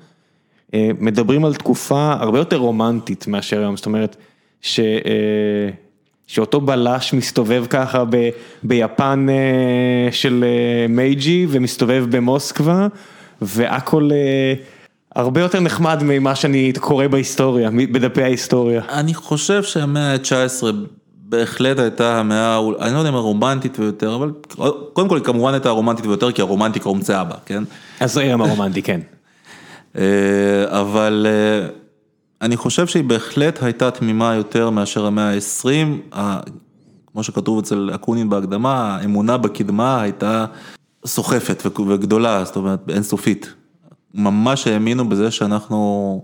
מדברים 0.75 1.45
על 1.45 1.55
תקופה 1.55 2.13
הרבה 2.19 2.37
יותר 2.37 2.57
רומנטית 2.57 3.27
מאשר 3.27 3.59
היום, 3.59 3.77
זאת 3.77 3.85
אומרת 3.85 4.15
ש... 4.61 4.79
שאותו 6.27 6.61
בלש 6.61 7.13
מסתובב 7.13 7.65
ככה 7.69 8.03
ב... 8.09 8.29
ביפן 8.63 9.27
של 10.11 10.45
מייג'י 10.89 11.47
ומסתובב 11.49 12.05
במוסקבה 12.09 12.87
והכל 13.41 14.09
הרבה 15.15 15.41
יותר 15.41 15.59
נחמד 15.59 15.99
ממה 16.03 16.35
שאני 16.35 16.73
קורא 16.79 17.07
בהיסטוריה, 17.07 17.69
בדפי 17.91 18.23
ההיסטוריה. 18.23 18.81
אני 18.89 19.13
חושב 19.13 19.63
שהמאה 19.63 20.13
ה-19 20.13 20.63
בהחלט 21.31 21.79
הייתה 21.79 22.19
המאה, 22.19 22.59
אני 22.81 22.93
לא 22.93 22.97
יודע 22.97 23.09
אם 23.09 23.15
הרומנטית 23.15 23.79
ויותר, 23.79 24.15
אבל 24.15 24.31
קודם 24.93 25.09
כל 25.09 25.15
היא 25.15 25.23
כמובן 25.23 25.53
הייתה 25.53 25.69
הרומנטית 25.69 26.05
ויותר, 26.05 26.31
כי 26.31 26.41
הרומנטיקה 26.41 26.89
הומצאה 26.89 27.23
בה, 27.23 27.35
כן? 27.45 27.63
אז 27.99 28.13
זה 28.13 28.29
גם 28.31 28.41
הרומנטי, 28.41 28.81
כן. 28.81 28.99
אבל 30.81 31.27
אני 32.41 32.57
חושב 32.57 32.87
שהיא 32.87 33.03
בהחלט 33.03 33.63
הייתה 33.63 33.91
תמימה 33.91 34.35
יותר 34.35 34.69
מאשר 34.69 35.05
המאה 35.05 35.33
ה-20, 35.33 36.15
כמו 37.11 37.23
שכתוב 37.23 37.59
אצל 37.59 37.89
אקונין 37.95 38.29
בהקדמה, 38.29 38.97
האמונה 38.97 39.37
בקדמה 39.37 40.01
הייתה 40.01 40.45
סוחפת 41.05 41.79
וגדולה, 41.87 42.43
זאת 42.45 42.55
אומרת 42.55 42.79
אינסופית. 42.89 43.53
ממש 44.13 44.67
האמינו 44.67 45.09
בזה 45.09 45.31
שאנחנו, 45.31 46.21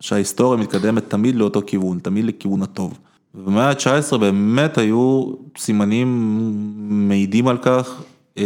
שההיסטוריה 0.00 0.60
מתקדמת 0.60 1.10
תמיד 1.10 1.34
לאותו 1.34 1.60
כיוון, 1.66 1.98
תמיד 1.98 2.24
לכיוון 2.24 2.62
הטוב. 2.62 2.98
ובמאה 3.34 3.68
ה-19 3.68 4.18
באמת 4.18 4.78
היו 4.78 5.32
סימנים 5.56 6.08
מעידים 7.08 7.48
על 7.48 7.58
כך 7.58 8.02
אה, 8.38 8.44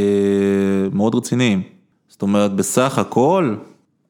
מאוד 0.93 1.15
רציניים. 1.15 1.63
זאת 2.09 2.23
אומרת, 2.23 2.55
בסך 2.55 2.99
הכל, 2.99 3.55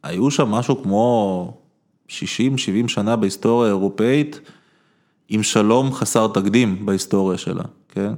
היו 0.03 0.31
שם 0.31 0.49
משהו 0.49 0.83
כמו 0.83 1.55
60-70 2.09 2.13
שנה 2.87 3.17
בהיסטוריה 3.17 3.71
האירופאית, 3.71 4.41
עם 5.29 5.43
שלום 5.43 5.93
חסר 5.93 6.29
תקדים 6.35 6.87
בהיסטוריה 6.87 7.39
שלה, 7.39 7.63
כן? 7.89 8.13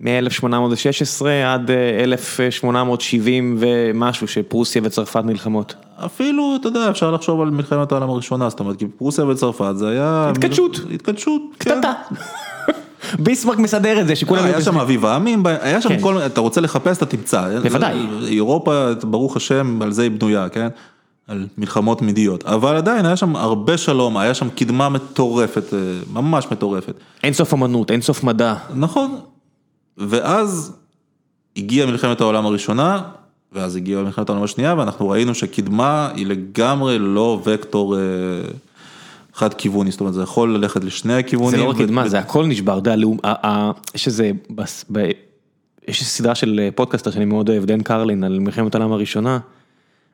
מ-1816 0.00 1.26
עד 1.46 1.70
1870 1.70 3.56
ומשהו 3.60 4.28
שפרוסיה 4.28 4.82
וצרפת 4.84 5.24
נלחמות. 5.24 5.74
אפילו, 5.96 6.56
אתה 6.60 6.68
יודע, 6.68 6.90
אפשר 6.90 7.10
לחשוב 7.10 7.40
על 7.40 7.50
מלחמת 7.50 7.92
העולם 7.92 8.10
הראשונה, 8.10 8.48
זאת 8.48 8.60
אומרת, 8.60 8.78
כי 8.78 8.86
פרוסיה 8.86 9.24
וצרפת 9.24 9.72
זה 9.76 9.88
היה... 9.88 10.30
התכתשות. 10.30 10.80
התכתשות, 10.94 11.42
כן. 11.58 11.70
קטטה. 11.70 11.92
ביסמרק 13.24 13.58
מסדר 13.58 14.00
את 14.00 14.06
זה, 14.06 14.16
שכולם... 14.16 14.44
היה 14.44 14.62
שם 14.62 14.78
אביב 14.78 15.06
העמים, 15.06 15.46
היה 15.46 15.80
שם 15.80 16.00
כל, 16.00 16.18
אתה 16.18 16.40
רוצה 16.40 16.60
לחפש, 16.60 16.96
אתה 16.96 17.06
תמצא. 17.06 17.60
בוודאי. 17.62 17.98
אירופה, 18.26 18.88
ברוך 19.02 19.36
השם, 19.36 19.82
על 19.82 19.92
זה 19.92 20.02
היא 20.02 20.10
בנויה, 20.10 20.48
כן? 20.48 20.68
על 21.28 21.46
מלחמות 21.58 22.02
מידיות, 22.02 22.44
אבל 22.44 22.76
עדיין 22.76 23.06
היה 23.06 23.16
שם 23.16 23.36
הרבה 23.36 23.78
שלום, 23.78 24.16
היה 24.16 24.34
שם 24.34 24.48
קדמה 24.48 24.88
מטורפת, 24.88 25.74
ממש 26.12 26.46
מטורפת. 26.50 26.94
אין 27.22 27.32
סוף 27.32 27.54
אמנות, 27.54 27.90
אין 27.90 28.00
סוף 28.00 28.24
מדע. 28.24 28.54
נכון, 28.74 29.18
ואז 29.98 30.72
הגיעה 31.56 31.86
מלחמת 31.86 32.20
העולם 32.20 32.46
הראשונה, 32.46 33.02
ואז 33.52 33.76
הגיעה 33.76 34.02
מלחמת 34.02 34.28
העולם 34.28 34.44
השנייה, 34.44 34.74
ואנחנו 34.78 35.08
ראינו 35.08 35.34
שקדמה 35.34 36.10
היא 36.14 36.26
לגמרי 36.26 36.98
לא 36.98 37.40
וקטור 37.44 37.96
חד 39.34 39.54
כיווני, 39.54 39.90
זאת 39.90 40.00
אומרת 40.00 40.14
זה 40.14 40.22
יכול 40.22 40.54
ללכת 40.54 40.84
לשני 40.84 41.14
הכיוונים. 41.14 41.50
זה 41.50 41.56
לא 41.56 41.70
רק 41.70 41.76
קדמה, 41.76 42.08
זה 42.08 42.18
הכל 42.18 42.46
נשבר, 42.46 42.80
יש 43.94 44.06
איזה, 44.06 44.30
יש 45.88 46.04
סדרה 46.04 46.34
של 46.34 46.68
פודקאסטר 46.74 47.10
שאני 47.10 47.24
מאוד 47.24 47.48
אוהב, 47.48 47.64
דן 47.64 47.82
קרלין, 47.82 48.24
על 48.24 48.38
מלחמת 48.38 48.74
העולם 48.74 48.92
הראשונה, 48.92 49.38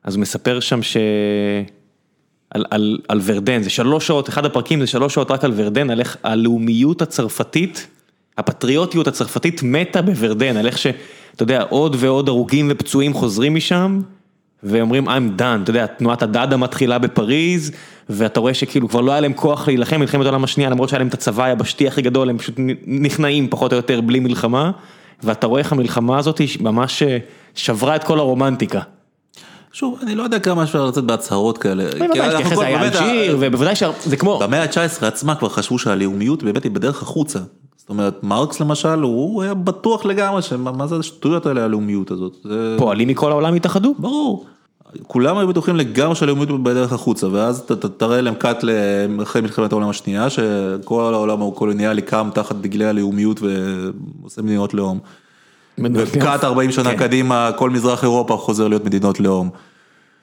אז 0.04 0.14
הוא 0.14 0.22
מספר 0.22 0.60
שם 0.60 0.82
ש... 0.82 0.96
על, 2.50 2.64
על, 2.70 2.98
על 3.08 3.20
ורדן, 3.24 3.62
זה 3.62 3.70
שלוש 3.70 4.06
שעות, 4.06 4.28
אחד 4.28 4.44
הפרקים 4.44 4.80
זה 4.80 4.86
שלוש 4.86 5.14
שעות 5.14 5.30
רק 5.30 5.44
על 5.44 5.52
ורדן, 5.56 5.90
על 5.90 6.00
איך 6.00 6.16
הלאומיות 6.22 7.02
הצרפתית 7.02 7.86
הפטריוטיות 8.38 9.06
הצרפתית 9.06 9.60
מתה 9.64 10.02
בוורדן, 10.02 10.56
על 10.56 10.66
איך 10.66 10.78
שאתה 10.78 10.94
יודע, 11.42 11.62
עוד 11.68 11.96
ועוד 11.98 12.28
הרוגים 12.28 12.66
ופצועים 12.70 13.14
חוזרים 13.14 13.54
משם, 13.54 14.00
ואומרים 14.62 15.08
I'm 15.08 15.40
done, 15.40 15.62
אתה 15.62 15.70
יודע, 15.70 15.86
תנועת 15.86 16.22
הדאדה 16.22 16.56
מתחילה 16.56 16.98
בפריז, 16.98 17.72
ואתה 18.10 18.40
רואה 18.40 18.54
שכאילו 18.54 18.88
כבר 18.88 19.00
לא 19.00 19.12
היה 19.12 19.20
להם 19.20 19.32
כוח 19.32 19.66
להילחם 19.68 20.00
מלחמת 20.00 20.26
העולם 20.26 20.44
השנייה, 20.44 20.70
למרות 20.70 20.88
שהיה 20.88 20.98
להם 20.98 21.08
את 21.08 21.14
הצבא 21.14 21.44
היבשתי 21.44 21.88
הכי 21.88 22.02
גדול, 22.02 22.30
הם 22.30 22.38
פשוט 22.38 22.54
נכנעים 22.86 23.48
פחות 23.50 23.72
או 23.72 23.76
יותר 23.76 24.00
בלי 24.00 24.20
מלחמה, 24.20 24.70
ואתה 25.22 25.46
רואה 25.46 25.60
איך 25.60 25.72
המלחמה 25.72 26.18
הזאת 26.18 26.40
ממש 26.60 27.02
שברה 27.54 27.96
את 27.96 28.04
כל 28.04 28.18
הרומנטיקה. 28.18 28.80
שוב, 29.72 29.98
אני 30.02 30.14
לא 30.14 30.22
יודע 30.22 30.38
כמה 30.38 30.62
אפשר 30.62 30.86
לצאת 30.86 31.04
בהצהרות 31.04 31.58
כאלה. 31.58 31.84
בוודאי, 31.98 32.44
כל- 32.44 32.54
זה 32.56 32.66
היה 32.66 32.82
אלג'יר, 32.82 33.36
ובוודאי 33.40 33.74
שזה 33.76 34.16
כמו, 34.16 34.38
במאה 34.38 34.62
ה-19 34.62 35.06
עצמה 35.06 35.34
כבר 35.34 35.48
חשבו 35.48 35.78
שהלאומיות 35.78 36.42
באמת 36.42 36.64
היא 36.64 36.72
בדרך 36.72 37.02
החוצה. 37.02 37.38
זאת 37.84 37.90
אומרת, 37.90 38.22
מרקס 38.24 38.60
למשל, 38.60 39.00
הוא 39.00 39.42
היה 39.42 39.54
בטוח 39.54 40.04
לגמרי 40.04 40.42
שמה 40.42 40.72
מה 40.72 40.86
זה 40.86 40.96
השטויות 40.96 41.46
האלה, 41.46 41.64
הלאומיות 41.64 42.10
הזאת. 42.10 42.36
זה 42.44 42.74
פועלים 42.78 43.08
מכל 43.08 43.30
העולם 43.30 43.54
התאחדו. 43.54 43.94
ברור. 43.98 44.46
כולם 45.06 45.38
היו 45.38 45.48
בטוחים 45.48 45.76
לגמרי 45.76 46.14
שהלאומיות 46.14 46.62
בדרך 46.62 46.92
החוצה, 46.92 47.26
ואז 47.32 47.62
ת- 47.62 47.72
ת- 47.72 47.86
תראה 47.98 48.20
להם 48.20 48.34
קאט 48.34 48.64
אחרי 49.22 49.42
מלחמת 49.42 49.72
העולם 49.72 49.88
השנייה, 49.88 50.30
שכל 50.30 51.14
העולם 51.14 51.42
הקולוניאלי 51.42 52.02
קם 52.02 52.28
תחת 52.34 52.56
דגלי 52.56 52.84
הלאומיות 52.84 53.40
ועושה 53.42 54.42
מדינות 54.42 54.74
לאום. 54.74 54.98
וקאט 55.78 56.44
40 56.44 56.72
שנה 56.72 56.90
כן. 56.90 56.96
קדימה, 56.98 57.50
כל 57.56 57.70
מזרח 57.70 58.02
אירופה 58.02 58.36
חוזר 58.36 58.68
להיות 58.68 58.84
מדינות 58.84 59.20
לאום. 59.20 59.50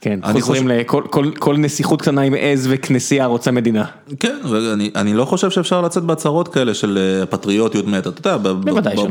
כן, 0.02 0.20
חוזרים 0.34 0.68
לכל 0.68 1.04
כל- 1.10 1.32
כל 1.40 1.58
נסיכות 1.58 2.02
קטנה 2.02 2.22
עם 2.22 2.34
עז 2.40 2.68
וכנסייה 2.72 3.26
רוצה 3.26 3.52
מדינה. 3.52 3.86
כן, 4.20 4.36
ואני 4.50 4.92
אני 4.96 5.14
לא 5.14 5.26
חושב 5.26 5.50
שאפשר 5.52 5.82
לצאת 5.82 6.04
בהצהרות 6.04 6.48
כאלה 6.48 6.74
של 6.74 6.98
אה, 7.22 7.26
פטריוטיות 7.26 7.88
מתה, 7.88 8.10
אתה 8.10 8.30
יודע. 8.30 8.54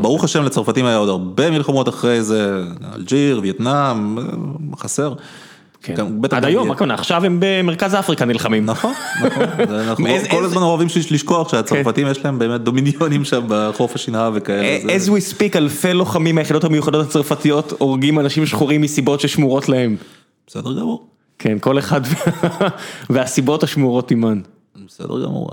ברוך 0.01 0.25
השם 0.25 0.45
לצרפתים 0.45 0.87
היה 0.87 0.97
עוד 0.97 1.09
הרבה 1.09 1.51
מלחמות 1.51 1.89
אחרי 1.89 2.23
זה, 2.23 2.63
אלג'יר, 2.97 3.41
וייטנאם, 3.43 4.19
אה, 4.19 4.25
חסר. 4.79 5.13
כן. 5.83 5.95
עד 6.31 6.45
היום. 6.45 6.69
מה 6.69 6.75
קורה, 6.75 6.95
עכשיו 6.95 7.25
הם 7.25 7.37
במרכז 7.41 7.95
אפריקה 7.95 8.25
נלחמים. 8.25 8.65
נכון, 8.67 8.93
נכון, 9.27 9.43
אנחנו 9.89 10.05
כל 10.31 10.45
הזמן 10.45 10.63
אוהבים 10.63 10.89
לשכוח 11.11 11.49
שהצרפתים 11.49 12.07
יש 12.11 12.25
להם 12.25 12.39
באמת 12.39 12.61
דומיניונים 12.61 13.25
שם 13.25 13.41
בחוף 13.49 13.95
השנהב 13.95 14.33
וכאלה. 14.37 14.79
זה- 14.99 15.13
As 15.13 15.19
we 15.19 15.35
speak, 15.35 15.57
אלפי 15.57 15.93
לוחמים 15.93 16.35
מהיחידות 16.35 16.65
המיוחדות 16.65 17.07
הצרפתיות 17.07 17.73
הורגים 17.79 18.19
אנשים 18.21 18.47
שחורים 18.47 18.81
מסיבות 18.81 19.21
ששמורות 19.21 19.69
להם. 19.69 19.97
בסדר 20.51 20.73
גמור, 20.73 21.07
כן, 21.39 21.59
כל 21.59 21.79
אחד 21.79 22.01
והסיבות 23.11 23.63
השמורות 23.63 24.11
עימן. 24.11 24.41
בסדר 24.87 25.25
גמור. 25.25 25.51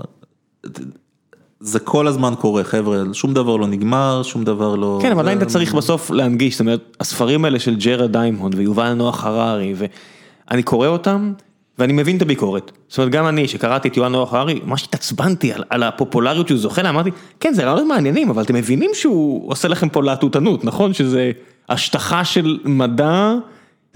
זה 1.60 1.78
כל 1.78 2.06
הזמן 2.06 2.34
קורה, 2.38 2.64
חבר'ה, 2.64 3.02
שום 3.12 3.34
דבר 3.34 3.56
לא 3.56 3.66
נגמר, 3.66 4.22
שום 4.22 4.44
דבר 4.44 4.74
לא... 4.74 4.98
כן, 5.02 5.12
אבל 5.12 5.20
עדיין 5.20 5.38
אתה 5.38 5.46
צריך 5.46 5.74
בסוף 5.74 6.10
להנגיש, 6.10 6.54
זאת 6.54 6.60
אומרת, 6.60 6.96
הספרים 7.00 7.44
האלה 7.44 7.58
של 7.58 7.76
ג'רד 7.76 8.12
דיימונד 8.12 8.54
ויובל 8.54 8.92
נוח 8.92 9.24
הררי, 9.24 9.74
ואני 9.76 10.62
קורא 10.62 10.88
אותם, 10.88 11.32
ואני 11.78 11.92
מבין 11.92 12.16
את 12.16 12.22
הביקורת. 12.22 12.72
זאת 12.88 12.98
אומרת, 12.98 13.12
גם 13.12 13.28
אני, 13.28 13.48
שקראתי 13.48 13.88
את 13.88 13.96
יובל 13.96 14.08
נוח 14.08 14.34
הררי, 14.34 14.60
ממש 14.64 14.84
התעצבנתי 14.84 15.52
על, 15.52 15.64
על 15.70 15.82
הפופולריות 15.82 16.48
שהוא 16.48 16.58
זוכה 16.58 16.82
לה, 16.82 16.88
אמרתי, 16.88 17.10
כן, 17.40 17.52
זה 17.52 17.64
רעיונות 17.64 17.86
מעניינים, 17.86 18.30
אבל 18.30 18.42
אתם 18.42 18.54
מבינים 18.54 18.90
שהוא 18.94 19.50
עושה 19.50 19.68
לכם 19.68 19.88
פה 19.88 20.02
להטוטנות, 20.02 20.64
נכון? 20.64 20.94
שזה 20.94 21.30
השטחה 21.68 22.24
של 22.24 22.58
מדע, 22.64 23.34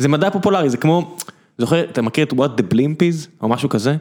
זה 0.03 0.09
מדע 0.09 0.31
פופולרי, 0.31 0.71
זה 0.71 0.77
כמו, 0.77 1.17
זוכר, 1.59 1.81
אתה 1.81 2.03
מכיר 2.03 2.25
את 2.25 2.33
What 2.33 2.61
the 2.61 2.75
Blimp 2.75 3.01
is, 3.01 3.29
או 3.43 3.49
משהו 3.49 3.69
כזה? 3.69 3.97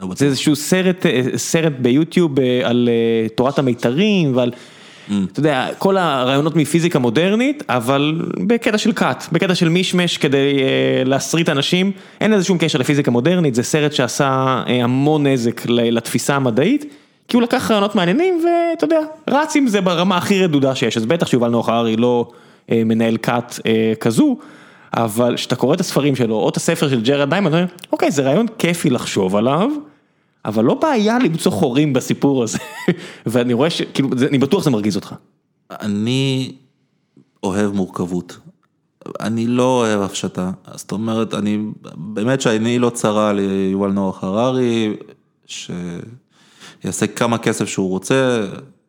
לא. 0.00 0.08
זה 0.16 0.26
איזשהו 0.26 0.56
סרט, 0.56 1.06
אה, 1.06 1.22
סרט 1.36 1.72
ביוטיוב 1.78 2.40
אה, 2.40 2.60
על 2.64 2.88
אה, 2.88 3.28
תורת 3.28 3.58
המיתרים 3.58 4.36
ועל, 4.36 4.52
אתה 5.32 5.40
יודע, 5.40 5.68
כל 5.78 5.96
הרעיונות 5.96 6.56
מפיזיקה 6.56 6.98
מודרנית, 6.98 7.62
אבל 7.68 8.22
בקטע 8.46 8.78
של 8.78 8.92
קאט, 8.92 9.24
בקטע 9.32 9.54
של 9.54 9.68
מישמש 9.68 10.18
כדי 10.18 10.54
להסריט 11.04 11.48
אנשים, 11.48 11.92
אין 12.20 12.30
לזה 12.30 12.44
שום 12.44 12.58
קשר 12.58 12.78
לפיזיקה 12.78 13.10
מודרנית, 13.10 13.54
זה 13.54 13.62
סרט 13.62 13.92
שעשה 13.92 14.62
המון 14.66 15.26
נזק 15.26 15.66
לתפיסה 15.66 16.36
המדעית, 16.36 16.84
כי 17.28 17.36
הוא 17.36 17.42
לקח 17.42 17.70
רעיונות 17.70 17.94
מעניינים 17.94 18.44
ואתה 18.44 18.84
יודע, 18.84 19.00
רץ 19.30 19.56
עם 19.56 19.66
זה 19.66 19.80
ברמה 19.80 20.16
הכי 20.16 20.42
רדודה 20.44 20.74
שיש, 20.74 20.96
אז 20.96 21.06
בטח 21.06 21.26
שיובל 21.26 21.48
נוח 21.48 21.68
הררי 21.68 21.96
לא 21.96 22.30
אה, 22.70 22.82
מנהל 22.84 23.16
כת 23.16 23.58
אה, 23.66 23.92
כזו. 24.00 24.38
אבל 25.04 25.36
כשאתה 25.36 25.56
קורא 25.56 25.74
את 25.74 25.80
הספרים 25.80 26.16
שלו, 26.16 26.34
או 26.34 26.48
את 26.48 26.56
הספר 26.56 26.88
של 26.88 27.02
ג'רד 27.02 27.30
דיימונד, 27.30 27.54
אתה 27.54 27.62
אומר, 27.62 27.72
אוקיי, 27.92 28.10
זה 28.10 28.22
רעיון 28.22 28.46
כיפי 28.58 28.90
לחשוב 28.90 29.36
עליו, 29.36 29.70
אבל 30.44 30.64
לא 30.64 30.74
בעיה 30.74 31.18
למצוא 31.18 31.52
חורים 31.52 31.92
בסיפור 31.92 32.42
הזה. 32.42 32.58
ואני 33.26 33.52
רואה 33.52 33.70
ש... 33.70 33.82
כאילו, 33.82 34.08
זה- 34.16 34.26
אני 34.28 34.38
בטוח 34.38 34.60
שזה 34.60 34.70
מרגיז 34.70 34.96
אותך. 34.96 35.14
אני 35.70 36.52
אוהב 37.42 37.72
מורכבות. 37.72 38.38
אני 39.20 39.46
לא 39.46 39.62
אוהב 39.80 40.00
הפשטה. 40.00 40.50
זאת 40.74 40.92
אומרת, 40.92 41.34
אני, 41.34 41.58
באמת 41.96 42.40
שאני 42.40 42.78
לא 42.78 42.90
צרה 42.90 43.32
ליובל 43.32 43.90
נוח 43.90 44.24
הררי, 44.24 44.96
שיעשה 45.46 47.06
כמה 47.16 47.38
כסף 47.38 47.64
שהוא 47.68 47.88
רוצה, 47.88 48.46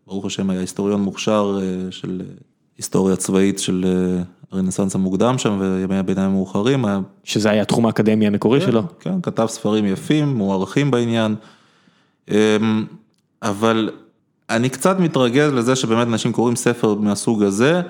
ברוך 0.08 0.26
השם 0.26 0.50
היה 0.50 0.60
היסטוריון 0.60 1.02
מוכשר 1.02 1.60
אה, 1.62 1.92
של 1.92 2.22
אה, 2.26 2.34
היסטוריה 2.78 3.16
צבאית 3.16 3.60
של 3.60 3.86
אה, 3.88 4.24
הרנסאנס 4.52 4.96
המוקדם 4.96 5.38
שם 5.38 5.58
וימי 5.60 5.98
הביניים 5.98 6.30
המאוחרים, 6.30 6.86
שזה 7.24 7.50
היה 7.50 7.66
תחום 7.66 7.86
האקדמיה 7.86 8.28
המקורי 8.28 8.62
שלו. 8.62 8.84
כן, 9.00 9.22
כתב 9.24 9.46
ספרים 9.50 9.86
יפים, 9.86 10.28
מוערכים 10.28 10.92
בעניין. 10.92 11.36
אמ, 12.32 12.86
אבל 13.42 13.90
אני 14.50 14.70
קצת 14.70 15.00
מתרגז 15.00 15.54
לזה 15.54 15.76
שבאמת 15.76 16.08
אנשים 16.08 16.32
קוראים 16.32 16.56
ספר 16.56 16.94
מהסוג 16.94 17.44
הזה, 17.44 17.82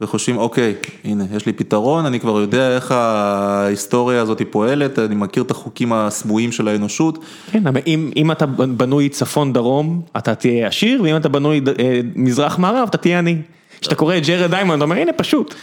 וחושבים, 0.00 0.36
אוקיי, 0.36 0.74
הנה, 1.04 1.24
יש 1.36 1.46
לי 1.46 1.52
פתרון, 1.52 2.06
אני 2.06 2.20
כבר 2.20 2.40
יודע 2.40 2.76
איך 2.76 2.90
ההיסטוריה 2.90 4.22
הזאת 4.22 4.42
פועלת, 4.50 4.98
אני 4.98 5.14
מכיר 5.14 5.42
את 5.42 5.50
החוקים 5.50 5.92
הסמויים 5.92 6.52
של 6.52 6.68
האנושות. 6.68 7.18
כן, 7.50 7.66
אבל 7.66 7.80
אם, 7.86 8.10
אם 8.16 8.32
אתה 8.32 8.46
בנוי 8.46 9.08
צפון 9.08 9.52
דרום, 9.52 10.02
אתה 10.16 10.34
תהיה 10.34 10.68
עשיר, 10.68 11.02
ואם 11.02 11.16
אתה 11.16 11.28
בנוי 11.28 11.60
אה, 11.78 12.00
מזרח 12.16 12.58
מערב, 12.58 12.88
אתה 12.88 12.98
תהיה 12.98 13.18
עני. 13.18 13.36
כשאתה 13.84 13.96
קורא 13.96 14.16
את 14.16 14.26
ג'רד 14.26 14.50
דיימונד, 14.50 14.76
אתה 14.76 14.84
אומר, 14.84 14.96
הנה 14.96 15.12
פשוט. 15.12 15.54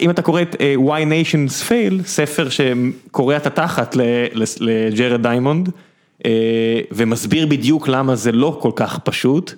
אם 0.00 0.10
אתה 0.10 0.22
קורא 0.22 0.42
את 0.42 0.56
אה, 0.60 0.74
Why 0.78 1.04
Nations 1.04 1.68
Fail, 1.68 2.06
ספר 2.06 2.48
שקורע 2.48 3.36
את 3.36 3.46
התחת 3.46 3.96
לג'רד 4.60 5.22
דיימונד, 5.22 5.70
אה, 6.24 6.80
ומסביר 6.92 7.46
בדיוק 7.46 7.88
למה 7.88 8.16
זה 8.16 8.32
לא 8.32 8.58
כל 8.62 8.70
כך 8.76 8.98
פשוט, 8.98 9.52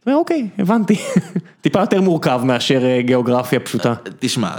אתה 0.00 0.10
אומר, 0.10 0.20
אוקיי, 0.20 0.48
הבנתי. 0.58 0.96
טיפה 1.62 1.80
יותר 1.80 2.00
מורכב 2.00 2.40
מאשר 2.44 2.84
אה, 2.84 3.02
גיאוגרפיה 3.02 3.60
פשוטה. 3.60 3.94
תשמע, 4.18 4.50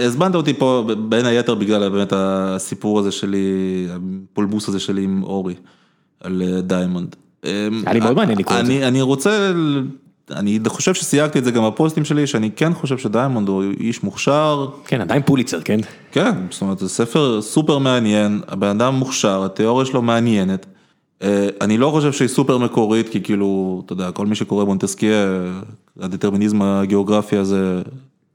הזמנת 0.00 0.34
אותי 0.34 0.54
פה 0.54 0.84
בין 1.08 1.26
היתר 1.26 1.54
בגלל 1.54 1.88
באמת 1.88 2.12
הסיפור 2.16 2.98
הזה 2.98 3.12
שלי, 3.12 3.86
הפולמוס 3.90 4.68
הזה 4.68 4.80
שלי 4.80 5.02
עם 5.02 5.22
אורי, 5.22 5.54
על 6.20 6.42
דיימונד. 6.62 7.16
היה 7.42 7.92
לי 7.92 8.00
מאוד 8.00 8.16
מעניין 8.16 8.38
לקרוא 8.38 8.60
את 8.60 8.66
זה. 8.66 8.88
אני 8.88 9.02
רוצה, 9.02 9.52
אני 10.30 10.58
חושב 10.66 10.94
שסייגתי 10.94 11.38
את 11.38 11.44
זה 11.44 11.50
גם 11.50 11.66
בפוסטים 11.66 12.04
שלי, 12.04 12.26
שאני 12.26 12.50
כן 12.56 12.74
חושב 12.74 12.98
שדיימונד 12.98 13.48
הוא 13.48 13.62
איש 13.80 14.02
מוכשר, 14.02 14.66
כן, 14.86 15.00
עדיין 15.00 15.22
פוליצר, 15.22 15.60
כן? 15.60 15.80
כן, 16.12 16.32
זאת 16.50 16.62
אומרת, 16.62 16.78
זה 16.78 16.88
ספר 16.88 17.42
סופר 17.42 17.78
מעניין, 17.78 18.40
הבן 18.48 18.66
אדם 18.66 18.94
מוכשר, 18.94 19.44
התיאוריה 19.44 19.86
שלו 19.86 20.02
מעניינת. 20.02 20.66
אה, 21.22 21.48
אני 21.60 21.78
לא 21.78 21.90
חושב 21.90 22.12
שהיא 22.12 22.28
סופר 22.28 22.58
מקורית, 22.58 23.08
כי 23.08 23.20
כאילו, 23.20 23.82
אתה 23.86 23.92
יודע, 23.92 24.10
כל 24.10 24.26
מי 24.26 24.34
שקורא 24.34 24.64
מונטסקיה, 24.64 25.16
הדטרמיניזם 26.00 26.62
הגיאוגרפי 26.62 27.36
הזה 27.36 27.82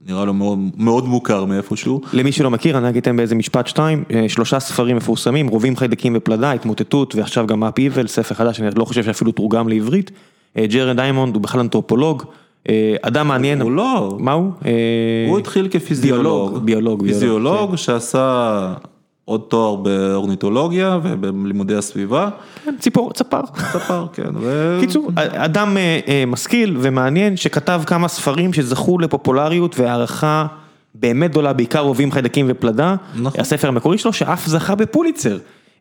נראה 0.08 0.26
לו 0.26 0.34
מאוד, 0.34 0.60
מאוד 0.78 1.06
מוכר 1.06 1.46
מאיפשהו. 1.46 2.02
למי 2.14 2.32
שלא 2.32 2.52
מכיר, 2.52 2.78
אני 2.78 2.90
אגיד 2.90 3.06
להם 3.06 3.18
באיזה 3.18 3.36
משפט 3.36 3.68
שתיים, 3.68 4.04
אה, 4.14 4.30
שלושה 4.30 4.60
ספרים 4.60 4.98
מפורסמים, 4.98 5.48
רובים 5.48 5.76
חיידקים 5.76 6.14
ופלדה, 6.16 6.52
התמוטטות, 6.52 7.16
ועכשיו 7.16 7.48
גם 7.48 7.60
Upheaval, 7.60 8.08
ספר 8.08 8.36
חדש, 8.36 8.62
אני 8.62 8.70
לא 8.76 8.86
חושב 8.86 9.04
שאפילו 9.04 9.32
תורגם 9.32 9.70
לעברית. 9.70 10.12
אה, 10.58 10.66
ג'רד 10.68 10.96
דיימונד 10.96 11.36
הוא 11.36 11.44
בכלל 11.44 11.62
אנתרופולוג, 11.62 12.24
אה, 12.70 12.96
אדם 13.02 13.28
מעניין. 13.28 13.62
הוא 13.62 13.72
לא, 13.72 14.18
מה 14.20 14.32
הוא? 14.32 14.52
אה, 14.66 14.72
הוא 15.30 15.40
התחיל 15.40 15.68
כפיזיולוג. 15.72 16.58
ביולוג, 16.58 17.04
פיזיולוג 17.04 17.76
שעשה 17.76 18.74
עוד 19.26 19.42
תואר 19.48 19.76
באורניתולוגיה 19.76 21.00
ובלימודי 21.04 21.76
הסביבה. 21.76 22.30
כן, 22.66 22.76
ציפור, 22.80 23.14
צפר. 23.14 23.42
ספר, 23.72 24.06
כן. 24.14 24.30
ו- 24.36 24.78
קיצור, 24.82 25.12
אדם 25.16 25.78
משכיל 26.28 26.78
ומעניין 26.80 27.38
שכתב 27.38 27.82
כמה 27.86 28.08
ספרים 28.08 28.54
שזכו 28.54 29.00
לפופולריות 29.00 29.80
והערכה 29.80 30.46
באמת 30.96 31.32
גדולה, 31.32 31.54
בעיקר 31.54 31.80
רובים 31.80 32.12
חיידקים 32.12 32.46
ופלדה. 32.50 32.96
נכון. 33.16 33.42
הספר 33.42 33.68
המקורי 33.68 33.98
שלו 33.98 34.14
שאף 34.14 34.48
זכה 34.48 34.76
בפוליצר. 34.76 35.38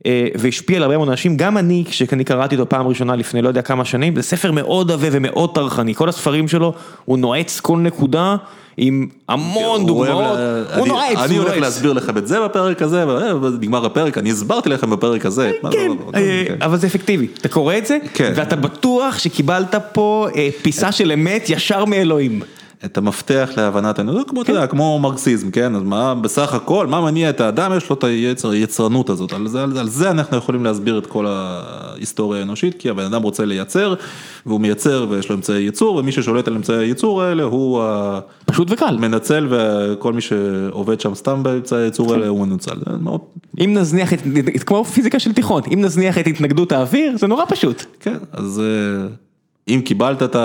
אה, 0.07 0.27
והשפיע 0.35 0.77
על 0.77 0.83
הרבה 0.83 0.97
מאוד 0.97 1.09
אנשים, 1.09 1.37
גם 1.37 1.59
אני, 1.59 1.85
כשאני 1.89 2.25
קראתי 2.25 2.57
אותו 2.57 2.69
פעם 2.69 2.87
ראשונה 2.87 3.17
לפני 3.17 3.43
לא 3.43 3.49
יודע 3.49 3.63
כמה 3.63 3.85
שנים, 3.85 4.17
זה 4.17 4.23
ספר 4.23 4.53
מאוד 4.53 4.91
עבה 4.91 5.09
ומאוד 5.13 5.55
טרחני, 5.55 5.95
כל 5.95 6.09
הספרים 6.09 6.49
שלו, 6.49 6.73
הוא 7.05 7.19
נועץ 7.19 7.61
כל 7.61 7.79
נקודה 7.79 8.37
עם 8.77 9.09
המון 9.29 9.87
דוגמאות, 9.87 10.39
הוא 10.75 10.83
אני- 10.83 10.89
נועץ, 10.89 11.19
אני 11.19 11.37
הולך. 11.37 11.57
להסביר 11.57 11.93
לכם 11.93 12.19
את 12.19 12.27
זה 12.29 12.41
בפרק 12.45 12.83
הזה, 12.83 13.05
ונגמר 13.43 13.87
הפרק, 13.87 14.19
אני 14.19 14.31
הסברתי 14.31 14.69
לכם 14.69 14.91
בפרק 14.91 15.27
הזה. 15.27 15.51
מה- 15.63 15.71
כן, 15.73 15.91
אה, 16.15 16.43
כן. 16.49 16.55
אבל 16.63 16.77
זה 16.77 16.87
אפקטיבי, 16.87 17.27
אתה 17.41 17.49
קורא 17.49 17.77
את 17.79 17.87
זה, 17.87 17.99
כן. 18.15 18.33
ואתה 18.37 18.57
בטוח 18.57 19.19
שקיבלת 19.19 19.75
פה 19.93 20.27
אה, 20.37 20.49
פיסה 20.63 20.93
של 20.93 21.13
אמת 21.13 21.51
ישר 21.51 21.85
מאלוהים. 21.85 22.41
את 22.85 22.99
המפתח 22.99 23.51
להבנת 23.57 23.99
האנושות, 23.99 24.31
כמו, 24.31 24.43
אתה 24.43 24.51
יודע, 24.53 24.66
כמו 24.66 24.99
מרקסיזם, 24.99 25.51
כן? 25.51 25.74
אז 25.74 25.83
מה, 25.83 26.14
בסך 26.14 26.55
הכל, 26.55 26.87
מה 26.87 27.01
מניע 27.01 27.31
את 27.31 27.41
האדם, 27.41 27.72
יש 27.76 27.91
לו 27.91 27.97
את 27.97 28.05
היצר, 28.05 28.51
היצרנות 28.51 29.11
הזאת, 29.11 29.33
על 29.33 29.49
זה, 29.49 29.62
על 29.62 29.89
זה 29.89 30.11
אנחנו 30.11 30.37
יכולים 30.37 30.64
להסביר 30.64 30.99
את 30.99 31.07
כל 31.07 31.26
ההיסטוריה 31.29 32.41
האנושית, 32.41 32.74
כי 32.79 32.91
הבן 32.91 33.05
אדם 33.05 33.22
רוצה 33.22 33.45
לייצר, 33.45 33.95
והוא 34.47 34.61
מייצר 34.61 35.07
ויש 35.11 35.29
לו 35.29 35.37
אמצעי 35.37 35.62
ייצור, 35.62 35.97
ומי 35.97 36.12
ששולט 36.12 36.49
על 36.49 36.55
אמצעי 36.55 36.76
הייצור 36.76 37.22
האלה 37.22 37.43
הוא 37.43 37.83
פשוט 38.47 38.70
וקל. 38.70 38.87
המנצל, 38.87 39.47
וכל 39.51 40.12
מי 40.12 40.20
שעובד 40.20 41.01
שם 41.01 41.14
סתם 41.14 41.43
באמצעי 41.43 41.83
הייצור 41.83 42.12
האלה 42.12 42.29
הוא 42.29 42.47
מנוצל. 42.47 42.76
מאוד- 43.01 43.20
אם 43.64 43.74
נזניח 43.74 44.12
את, 44.12 44.18
כמו 44.66 44.85
פיזיקה 44.85 45.18
של 45.18 45.33
תיכון, 45.33 45.62
אם 45.72 45.81
נזניח 45.81 46.18
את 46.18 46.26
התנגדות 46.26 46.72
האוויר, 46.72 47.16
זה 47.18 47.26
נורא 47.26 47.45
פשוט. 47.49 47.85
כן, 48.01 48.16
אז 48.33 48.61
אה, 48.64 49.09
אם 49.68 49.81
קיבלת 49.85 50.22
את 50.22 50.37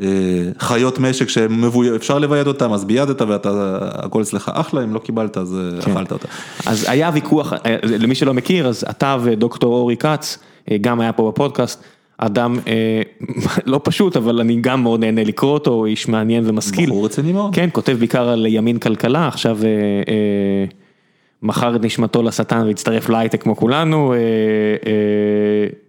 החיות 0.00 0.98
משק 0.98 1.28
שאפשר 1.28 2.18
לביית 2.18 2.46
אותם, 2.46 2.72
אז 2.72 2.84
ביידת 2.84 3.22
ואתה, 3.22 3.78
הכל 3.80 4.22
אצלך 4.22 4.50
אחלה, 4.54 4.84
אם 4.84 4.94
לא 4.94 4.98
קיבלת 4.98 5.36
אז 5.36 5.58
אה, 5.58 5.82
כן. 5.82 5.92
אכלת 5.92 6.12
אותה. 6.12 6.28
אז 6.66 6.86
היה 6.88 7.10
ויכוח, 7.14 7.52
אה, 7.52 7.76
למי 7.82 8.14
שלא 8.14 8.34
מכיר, 8.34 8.68
אז 8.68 8.84
אתה 8.90 9.16
ודוקטור 9.22 9.74
אורי 9.74 9.96
כץ, 9.96 10.38
אה, 10.70 10.76
גם 10.80 11.00
היה 11.00 11.12
פה 11.12 11.30
בפודקאסט, 11.32 11.82
אדם 12.18 12.58
אה, 12.66 13.02
לא 13.66 13.80
פשוט, 13.84 14.16
אבל 14.16 14.40
אני 14.40 14.60
גם 14.60 14.82
מאוד 14.82 15.00
נהנה 15.00 15.24
לקרוא 15.24 15.52
אותו, 15.52 15.84
איש 15.84 16.08
מעניין 16.08 16.44
ומשכיל. 16.46 16.90
בחור 16.90 17.04
רציני 17.04 17.32
מאוד. 17.32 17.54
כן, 17.54 17.68
כותב 17.72 17.96
בעיקר 17.98 18.28
על 18.28 18.46
ימין 18.46 18.78
כלכלה, 18.78 19.28
עכשיו 19.28 19.58
אה, 19.64 19.68
אה, 20.08 20.64
מכר 21.42 21.76
את 21.76 21.82
נשמתו 21.82 22.22
לשטן 22.22 22.66
והצטרף 22.66 23.08
להייטק 23.08 23.42
כמו 23.42 23.56
כולנו. 23.56 24.12
אה, 24.12 24.18
אה, 24.86 25.87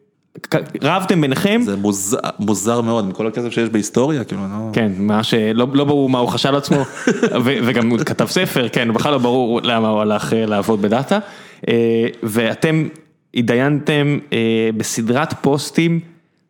רבתם 0.82 1.21
ביניכם? 1.21 1.61
זה 1.65 1.75
מוזר, 1.75 2.17
מוזר 2.39 2.82
מאוד, 2.82 3.05
עם 3.05 3.11
כל 3.11 3.27
הכסף 3.27 3.49
שיש 3.49 3.69
בהיסטוריה, 3.69 4.23
כאילו, 4.23 4.41
לא... 4.41 4.73
כן, 4.73 4.91
מה 4.97 5.23
שלא 5.23 5.67
לא 5.73 5.84
ברור 5.84 6.09
מה 6.09 6.19
הוא 6.19 6.30
חשב 6.30 6.49
על 6.49 6.55
עצמו, 6.55 6.77
ו- 7.45 7.57
וגם 7.65 7.89
הוא 7.89 7.99
כתב 7.99 8.25
ספר, 8.25 8.69
כן, 8.69 8.93
בכלל 8.93 9.11
לא 9.11 9.17
ברור 9.17 9.61
למה 9.63 9.89
הוא 9.89 10.01
הלך 10.01 10.34
אה, 10.34 10.45
לעבוד 10.45 10.82
בדאטה. 10.82 11.19
אה, 11.67 12.07
ואתם 12.23 12.88
התדיינתם 13.36 14.17
אה, 14.34 14.69
בסדרת 14.77 15.34
פוסטים 15.41 15.99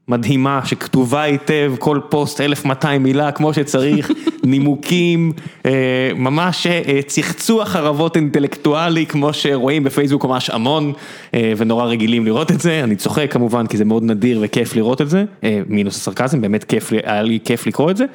מדהימה, 0.10 0.62
שכתובה 0.66 1.22
היטב, 1.22 1.74
כל 1.80 2.00
פוסט 2.10 2.42
1200 2.42 3.04
מילה 3.04 3.32
כמו 3.32 3.54
שצריך, 3.54 4.12
נימוקים, 4.44 5.34
אה, 5.66 6.12
ממש 6.16 6.68
אה, 6.68 7.00
צחצוח 7.08 7.68
חרבות 7.68 8.16
אינטלקטואלי, 8.16 9.06
כמו 9.06 9.34
שרואים 9.34 9.84
בפייסבוק 9.84 10.26
ממש 10.26 10.50
המון, 10.50 10.94
אה, 11.34 11.54
ונורא 11.58 11.86
רגילים 11.86 12.26
לראות 12.26 12.52
את 12.52 12.60
זה, 12.60 12.84
אני 12.84 12.96
צוחק 12.96 13.34
כמובן, 13.34 13.68
כי 13.68 13.78
זה 13.78 13.86
מאוד 13.86 14.04
נדיר 14.04 14.40
וכיף 14.44 14.76
לראות 14.76 15.02
את 15.02 15.10
זה, 15.10 15.26
אה, 15.44 15.62
מינוס 15.68 15.96
הסרקזם, 15.96 16.42
באמת 16.42 16.64
כיף, 16.64 16.92
היה 17.04 17.22
לי 17.22 17.40
כיף 17.44 17.68
לקרוא 17.68 17.92
את 17.92 17.98
זה. 17.98 18.06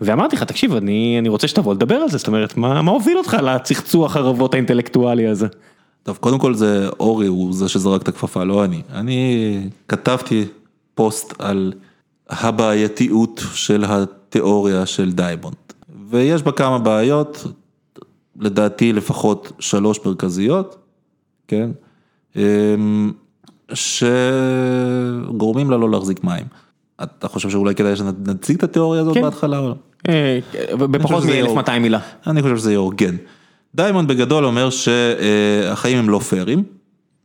ואמרתי 0.00 0.36
לך, 0.36 0.42
תקשיב, 0.42 0.74
אני, 0.74 1.16
אני 1.18 1.28
רוצה 1.28 1.48
שתבוא 1.48 1.74
לדבר 1.74 1.94
על 1.94 2.08
זה, 2.08 2.18
זאת 2.18 2.26
אומרת, 2.26 2.56
מה, 2.56 2.82
מה 2.82 2.90
הוביל 2.90 3.18
אותך 3.18 3.36
לצחצוח 3.42 4.16
הרבות 4.16 4.54
האינטלקטואלי 4.54 5.26
הזה? 5.26 5.46
טוב, 6.02 6.16
קודם 6.16 6.38
כל 6.38 6.54
זה 6.54 6.88
אורי, 7.00 7.26
הוא 7.26 7.52
זה 7.52 7.68
שזרק 7.68 8.02
את 8.02 8.08
הכפפה, 8.08 8.44
לא 8.44 8.64
אני. 8.64 8.82
אני 8.94 9.60
כתבתי 9.88 10.44
פוסט 10.98 11.34
על 11.38 11.72
הבעייתיות 12.28 13.42
של 13.54 13.84
התיאוריה 13.88 14.86
של 14.86 15.12
דיימונד. 15.12 15.56
ויש 16.10 16.42
בה 16.42 16.52
כמה 16.52 16.78
בעיות, 16.78 17.44
לדעתי 18.40 18.92
לפחות 18.92 19.52
שלוש 19.58 20.00
מרכזיות, 20.06 20.76
כן? 21.48 21.70
אמ, 22.36 23.12
שגורמים 23.74 25.70
לה 25.70 25.76
לא 25.76 25.90
להחזיק 25.90 26.24
מים. 26.24 26.44
אתה 27.02 27.28
חושב 27.28 27.50
שאולי 27.50 27.74
כדאי 27.74 27.96
שנציג 27.96 28.56
את 28.56 28.62
התיאוריה 28.62 29.00
הזאת 29.00 29.14
כן. 29.14 29.22
בהתחלה 29.22 29.60
לא? 29.60 29.74
אה, 30.08 30.38
בפחות 30.78 31.22
שזה 31.22 31.32
יהיה- 31.32 31.54
מ-1200 31.54 31.78
מילה. 31.78 31.98
אני 32.26 32.42
חושב 32.42 32.56
שזה 32.56 32.70
יהיה 32.70 32.78
הוגן. 32.78 33.16
דיימונד 33.74 34.08
בגדול 34.08 34.44
אומר 34.44 34.70
שהחיים 34.70 35.98
הם 35.98 36.08
לא 36.10 36.18
פיירים, 36.18 36.62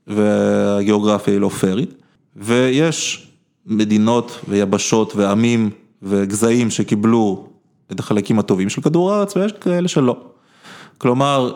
והגיאוגרפיה 0.08 1.34
היא 1.34 1.42
לא 1.42 1.50
פיירית, 1.50 1.94
ויש 2.36 3.28
מדינות 3.66 4.40
ויבשות 4.48 5.16
ועמים 5.16 5.70
וגזעים 6.02 6.70
שקיבלו 6.70 7.48
את 7.92 8.00
החלקים 8.00 8.40
הטובים 8.40 8.70
של 8.70 8.82
כדור 8.82 9.12
הארץ, 9.12 9.38
ויש 9.38 9.52
כאלה 9.52 9.88
שלא. 9.88 10.18
כלומר, 10.98 11.56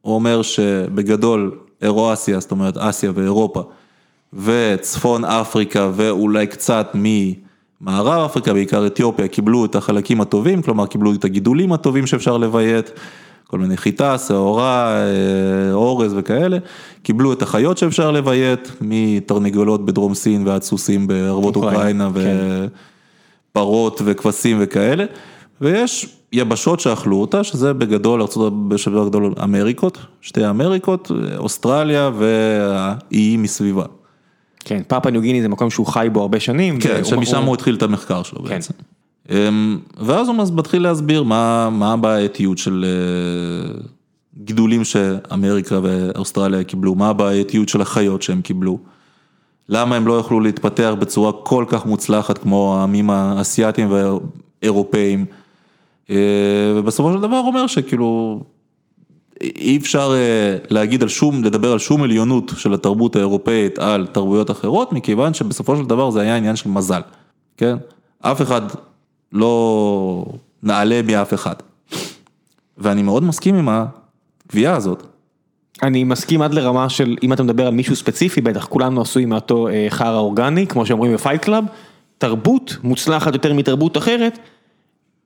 הוא 0.00 0.14
אומר 0.14 0.42
שבגדול 0.42 1.58
אירואסיה, 1.82 2.40
זאת 2.40 2.50
אומרת 2.50 2.76
אסיה 2.76 3.12
ואירופה, 3.14 3.62
וצפון 4.32 5.24
אפריקה 5.24 5.90
ואולי 5.94 6.46
קצת 6.46 6.90
ממערב 6.94 8.24
אפריקה, 8.24 8.52
בעיקר 8.52 8.86
אתיופיה, 8.86 9.28
קיבלו 9.28 9.64
את 9.64 9.74
החלקים 9.74 10.20
הטובים, 10.20 10.62
כלומר 10.62 10.86
קיבלו 10.86 11.14
את 11.14 11.24
הגידולים 11.24 11.72
הטובים 11.72 12.06
שאפשר 12.06 12.36
לביית, 12.36 12.90
כל 13.54 13.58
מיני 13.58 13.76
חיטה, 13.76 14.18
שעורה, 14.18 14.96
אה, 14.96 15.72
אורז 15.72 16.14
וכאלה, 16.16 16.58
קיבלו 17.02 17.32
את 17.32 17.42
החיות 17.42 17.78
שאפשר 17.78 18.10
לביית, 18.10 18.72
מתרנגולות 18.80 19.86
בדרום 19.86 20.14
סין 20.14 20.46
ועד 20.46 20.62
סוסים 20.62 21.06
בערבות 21.06 21.56
אוקראינה, 21.56 22.06
אוקראינה 22.06 22.30
כן. 22.40 22.66
ופרות 23.52 24.00
וכבשים 24.04 24.56
וכאלה, 24.60 25.04
ויש 25.60 26.16
יבשות 26.32 26.80
שאכלו 26.80 27.16
אותה, 27.20 27.44
שזה 27.44 27.72
בגדול, 27.72 28.20
ארצות 28.22 28.68
בשבוע 28.68 29.08
גדול 29.08 29.34
אמריקות, 29.42 29.98
שתי 30.20 30.48
אמריקות, 30.48 31.10
אוסטרליה 31.36 32.10
והאיים 32.18 33.42
מסביבה. 33.42 33.84
כן, 34.64 34.82
פאפה 34.88 35.10
ניו 35.10 35.20
גיני 35.20 35.42
זה 35.42 35.48
מקום 35.48 35.70
שהוא 35.70 35.86
חי 35.86 36.08
בו 36.12 36.20
הרבה 36.20 36.40
שנים. 36.40 36.80
כן, 36.80 37.04
שמשם 37.04 37.36
הוא- 37.36 37.46
הוא 37.46 37.54
התחיל 37.54 37.74
את 37.74 37.82
המחקר 37.82 38.22
שלו 38.22 38.42
כן. 38.42 38.48
בעצם. 38.48 38.74
אמ, 39.30 39.78
ואז 39.98 40.28
הוא 40.28 40.36
מתחיל 40.54 40.82
להסביר 40.82 41.22
מה, 41.22 41.70
מה 41.70 41.92
הבעייתיות 41.92 42.58
של 42.58 42.84
אה, 42.84 43.80
גידולים 44.38 44.84
שאמריקה 44.84 45.80
ואוסטרליה 45.82 46.64
קיבלו, 46.64 46.94
מה 46.94 47.08
הבעייתיות 47.08 47.68
של 47.68 47.80
החיות 47.80 48.22
שהם 48.22 48.42
קיבלו, 48.42 48.78
למה 49.68 49.96
הם 49.96 50.06
לא 50.06 50.18
יכלו 50.18 50.40
להתפתח 50.40 50.94
בצורה 50.98 51.32
כל 51.32 51.64
כך 51.68 51.86
מוצלחת 51.86 52.38
כמו 52.38 52.76
העמים 52.78 53.10
האסייתיים 53.10 53.88
והאירופאים, 53.90 55.26
אה, 56.10 56.16
ובסופו 56.76 57.12
של 57.12 57.20
דבר 57.20 57.38
אומר 57.38 57.66
שכאילו 57.66 58.40
אי 59.40 59.76
אפשר 59.76 60.12
אה, 60.14 60.56
להגיד 60.70 61.02
על 61.02 61.08
שום, 61.08 61.44
לדבר 61.44 61.72
על 61.72 61.78
שום 61.78 62.02
עליונות 62.02 62.52
של 62.56 62.74
התרבות 62.74 63.16
האירופאית 63.16 63.78
על 63.78 64.06
תרבויות 64.06 64.50
אחרות, 64.50 64.92
מכיוון 64.92 65.34
שבסופו 65.34 65.76
של 65.76 65.84
דבר 65.84 66.10
זה 66.10 66.20
היה 66.20 66.36
עניין 66.36 66.56
של 66.56 66.68
מזל, 66.68 67.00
כן? 67.56 67.76
אף 68.20 68.42
אחד 68.42 68.62
לא 69.34 70.24
נעלה 70.62 71.02
מאף 71.02 71.34
אחד. 71.34 71.54
ואני 72.78 73.02
מאוד 73.02 73.24
מסכים 73.24 73.54
עם 73.54 73.68
הקביעה 73.68 74.76
הזאת. 74.76 75.02
אני 75.82 76.04
מסכים 76.04 76.42
עד 76.42 76.54
לרמה 76.54 76.88
של 76.88 77.16
אם 77.22 77.32
אתה 77.32 77.42
מדבר 77.42 77.66
על 77.66 77.74
מישהו 77.74 77.96
ספציפי, 77.96 78.40
בטח 78.40 78.66
כולנו 78.66 79.00
עשויים 79.00 79.28
מאותו 79.28 79.68
אה, 79.68 79.86
חרא 79.90 80.18
אורגני, 80.18 80.66
כמו 80.66 80.86
שאומרים 80.86 81.14
ב 81.14 81.19
Fight 81.19 81.42
Club, 81.42 81.64
תרבות 82.18 82.76
מוצלחת 82.82 83.32
יותר 83.32 83.54
מתרבות 83.54 83.96
אחרת. 83.96 84.38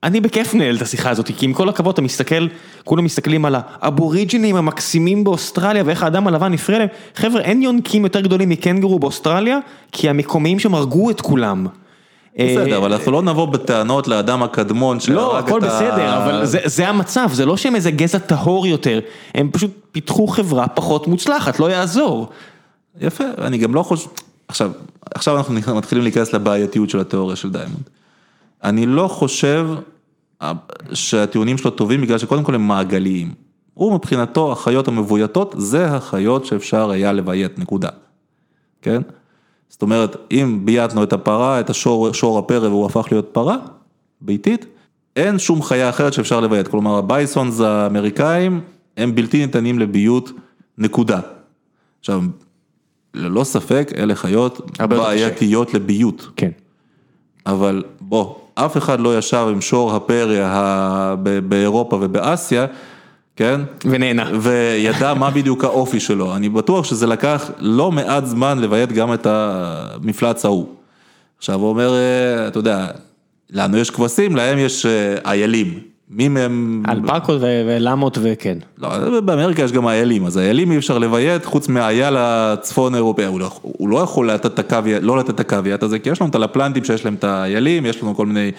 אני 0.03 0.21
בכיף 0.21 0.55
מנהל 0.55 0.77
את 0.77 0.83
השיחה 0.83 1.11
הזאת, 1.11 1.31
כי 1.37 1.47
עם 1.47 1.53
כל 1.53 1.69
הכבוד 1.69 1.93
אתה 1.93 2.03
מסתכל, 2.03 2.47
כולם 2.85 3.05
מסתכלים 3.05 3.45
על 3.45 3.57
האבוריג'ינים 3.59 4.57
המקסימים 4.57 5.25
באוסטרליה 5.25 5.83
ואיך 5.87 6.03
האדם 6.03 6.27
הלבן 6.27 6.55
הפריע 6.55 6.79
להם, 6.79 6.89
חבר'ה 7.15 7.41
אין 7.41 7.63
יונקים 7.63 8.05
יותר 8.05 8.21
גדולים 8.21 8.49
מקנגורו 8.49 8.99
באוסטרליה, 8.99 9.59
כי 9.93 10.09
המקומיים 10.09 10.59
שם 10.59 10.75
הרגו 10.75 11.11
את 11.11 11.21
כולם. 11.21 11.67
בסדר, 12.39 12.73
אה, 12.73 12.77
אבל 12.77 12.93
אנחנו 12.93 13.13
לא 13.13 13.23
נבוא 13.23 13.47
בטענות 13.47 14.09
לאדם 14.09 14.43
הקדמון 14.43 15.01
שהרג 15.01 15.19
את 15.19 15.23
ה... 15.23 15.27
לא, 15.27 15.39
הכל 15.39 15.61
בסדר, 15.61 16.17
אבל 16.17 16.45
זה, 16.45 16.59
זה 16.65 16.89
המצב, 16.89 17.29
זה 17.33 17.47
לא 17.47 17.57
שהם 17.57 17.75
איזה 17.75 17.91
גזע 17.91 18.19
טהור 18.19 18.67
יותר, 18.67 19.01
הם 19.35 19.51
פשוט 19.53 19.71
פיתחו 19.93 20.27
חברה 20.27 20.69
פחות 20.69 21.07
מוצלחת, 21.07 21.61
לא 21.61 21.71
יעזור. 21.71 22.29
יפה, 23.01 23.25
אני 23.39 23.59
גם 23.59 23.75
לא 23.75 23.83
חושב, 23.83 24.09
עכשיו, 24.49 24.71
עכשיו 25.15 25.37
אנחנו 25.37 25.75
מתחילים 25.77 26.05
להיכנס 26.05 26.33
לבעייתיות 26.33 26.91
של 26.91 27.01
התיאוריה 27.01 27.37
של 27.37 27.51
דיימונד. 27.51 27.89
אני 28.65 28.87
לא 28.87 29.09
חושב 29.09 29.69
אה, 30.43 30.53
שהטיעונים 30.93 31.59
שלו 31.59 31.71
טובים 31.71 32.01
בגלל 32.01 32.19
שקודם 32.19 32.45
כל 32.45 32.55
הם 32.55 32.69
מעגליים. 32.69 33.35
הוא 33.75 33.95
מבחינתו, 33.95 34.53
החיות 34.53 34.89
המבויתות, 34.89 35.55
זה 35.59 35.87
החיות 35.87 36.47
שאפשר 36.47 36.91
היה 36.91 37.13
לביית, 37.13 37.59
נקודה. 37.59 37.89
כן? 38.83 39.03
זאת 39.69 39.83
אומרת, 39.83 40.17
אם 40.31 40.61
בייתנו 40.65 41.03
את 41.03 41.13
הפרה, 41.13 41.61
את 41.61 41.71
השור, 41.71 42.13
שור 42.13 42.39
הפרא 42.39 42.69
והוא 42.69 42.87
הפך 42.87 43.07
להיות 43.11 43.29
פרה, 43.33 43.57
ביתית, 44.21 44.67
אין 45.17 45.39
שום 45.39 45.63
חיה 45.63 45.89
אחרת 45.89 46.13
שאפשר 46.13 46.41
לביית. 46.41 46.69
כלומר, 46.69 46.99
הבייסונס 46.99 47.61
האמריקאים 47.61 48.61
הם 48.97 49.15
בלתי 49.15 49.47
ניתנים 49.47 49.79
לביות, 49.79 50.33
נקודה. 50.79 51.21
עכשיו, 52.01 52.23
ללא 53.15 53.45
ספק, 53.45 53.93
אלה 53.97 54.15
חיות 54.15 54.71
בעייתיות 54.79 55.75
לביות. 55.75 56.29
כן. 56.37 56.51
אבל 57.47 57.83
בוא, 58.01 58.35
אף 58.55 58.77
אחד 58.77 59.01
לא 59.01 59.19
ישב 59.19 59.47
עם 59.51 59.61
שור 59.61 59.95
הפרא 59.95 61.15
באירופה 61.49 61.99
ובאסיה, 62.01 62.67
כן? 63.39 63.61
ונהנה. 63.85 64.31
וידע 64.41 65.15
מה 65.15 65.31
בדיוק 65.31 65.65
האופי 65.65 66.01
שלו. 66.01 66.37
אני 66.37 66.49
בטוח 66.49 66.85
שזה 66.85 67.07
לקח 67.07 67.51
לא 67.59 67.93
מעט 67.93 68.27
זמן 68.27 68.59
לביית 68.59 68.93
גם 68.93 69.15
את 69.15 69.27
המפלץ 69.31 70.45
ההוא. 70.45 70.67
עכשיו 71.39 71.61
הוא 71.61 71.69
אומר, 71.69 71.95
אה, 71.95 72.49
אתה 72.49 72.59
יודע, 72.59 72.87
לנו 73.51 73.79
יש 73.79 73.91
כבשים, 73.91 74.37
להם 74.37 74.59
יש 74.59 74.87
אה, 74.87 75.15
איילים. 75.31 75.79
מי 76.11 76.29
מהם... 76.29 76.83
אלפקות 76.89 77.41
ולמות 77.43 78.19
וכן. 78.23 78.59
לא, 78.79 79.21
באמריקה 79.21 79.63
יש 79.63 79.73
גם 79.73 79.89
איילים, 79.89 80.27
אז 80.27 80.39
איילים 80.39 80.73
אי 80.73 80.79
אפשר 80.79 80.99
לביית 80.99 81.45
חוץ 81.45 81.69
מהאייל 81.69 82.17
הצפון 82.19 82.95
אירופאי, 82.95 83.25
הוא 83.25 83.41
לא, 83.41 83.51
הוא 83.63 83.89
לא 83.89 83.99
יכול 83.99 84.31
לתת 84.31 84.47
את 84.47 84.59
הקוויאט, 84.59 85.03
לא 85.03 85.19
לתת 85.19 85.31
את 85.31 85.41
הקוויאט 85.41 85.83
הזה, 85.83 85.99
כי 85.99 86.11
יש 86.11 86.21
לנו 86.21 86.31
את 86.31 86.35
הלפלנטים 86.35 86.85
שיש 86.85 87.05
להם 87.05 87.15
את 87.15 87.25
האיילים, 87.25 87.87
יש 87.87 88.03
לנו 88.03 88.17
כל 88.17 88.27
מיני 88.27 88.51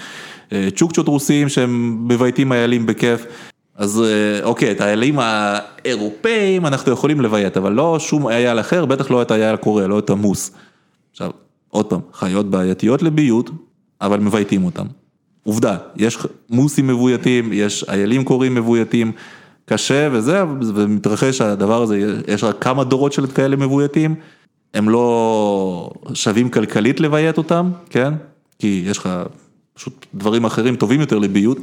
אה, 0.52 0.68
צ'וקצ'ות 0.76 1.08
רוסיים 1.08 1.50
שהם 1.50 1.98
מבייתים 2.08 2.54
איילים 2.54 2.86
בכיף. 2.86 3.26
אז 3.80 4.02
אה, 4.02 4.44
אוקיי, 4.44 4.72
את 4.72 4.82
האיילים 4.82 5.20
האירופאים 5.20 6.66
אנחנו 6.66 6.92
יכולים 6.92 7.22
לביית, 7.22 7.58
אבל 7.58 7.72
לא 7.72 8.00
שום 8.00 8.28
אייל 8.28 8.60
אחר, 8.60 8.86
בטח 8.86 9.12
לא 9.12 9.22
את 9.22 9.32
האייל 9.32 9.54
הקורא, 9.54 9.88
לא 9.88 10.00
את 10.00 10.10
המוס. 10.10 10.52
עכשיו, 11.12 11.32
עוד 11.70 11.86
פעם, 11.86 12.00
חיות 12.14 12.50
בעייתיות 12.50 13.04
לביות, 13.04 13.50
אבל 14.02 14.20
מבייתים 14.20 14.66
אותם. 14.66 14.86
עובדה, 15.44 15.78
יש 15.96 16.18
מוסים 16.50 16.88
מבויתים, 16.88 17.50
יש 17.54 17.84
איילים 17.84 18.24
קוראים 18.24 18.56
מבויתים, 18.56 19.12
קשה 19.66 20.10
וזה, 20.12 20.44
ומתרחש 20.76 21.42
הדבר 21.42 21.82
הזה, 21.82 22.20
יש 22.28 22.44
רק 22.44 22.56
כמה 22.64 22.84
דורות 22.84 23.14
של 23.14 23.28
כאלה 23.28 23.56
מבויתים, 23.56 24.16
הם 24.74 24.90
לא 24.90 25.90
שווים 26.14 26.50
כלכלית 26.50 27.00
לביית 27.00 27.38
אותם, 27.38 27.72
כן? 27.90 28.14
כי 28.60 28.84
יש 28.86 28.98
לך 28.98 29.10
פשוט 29.74 30.06
דברים 30.14 30.46
אחרים 30.46 30.76
טובים 30.76 31.00
יותר 31.00 31.20
לביות, 31.20 31.58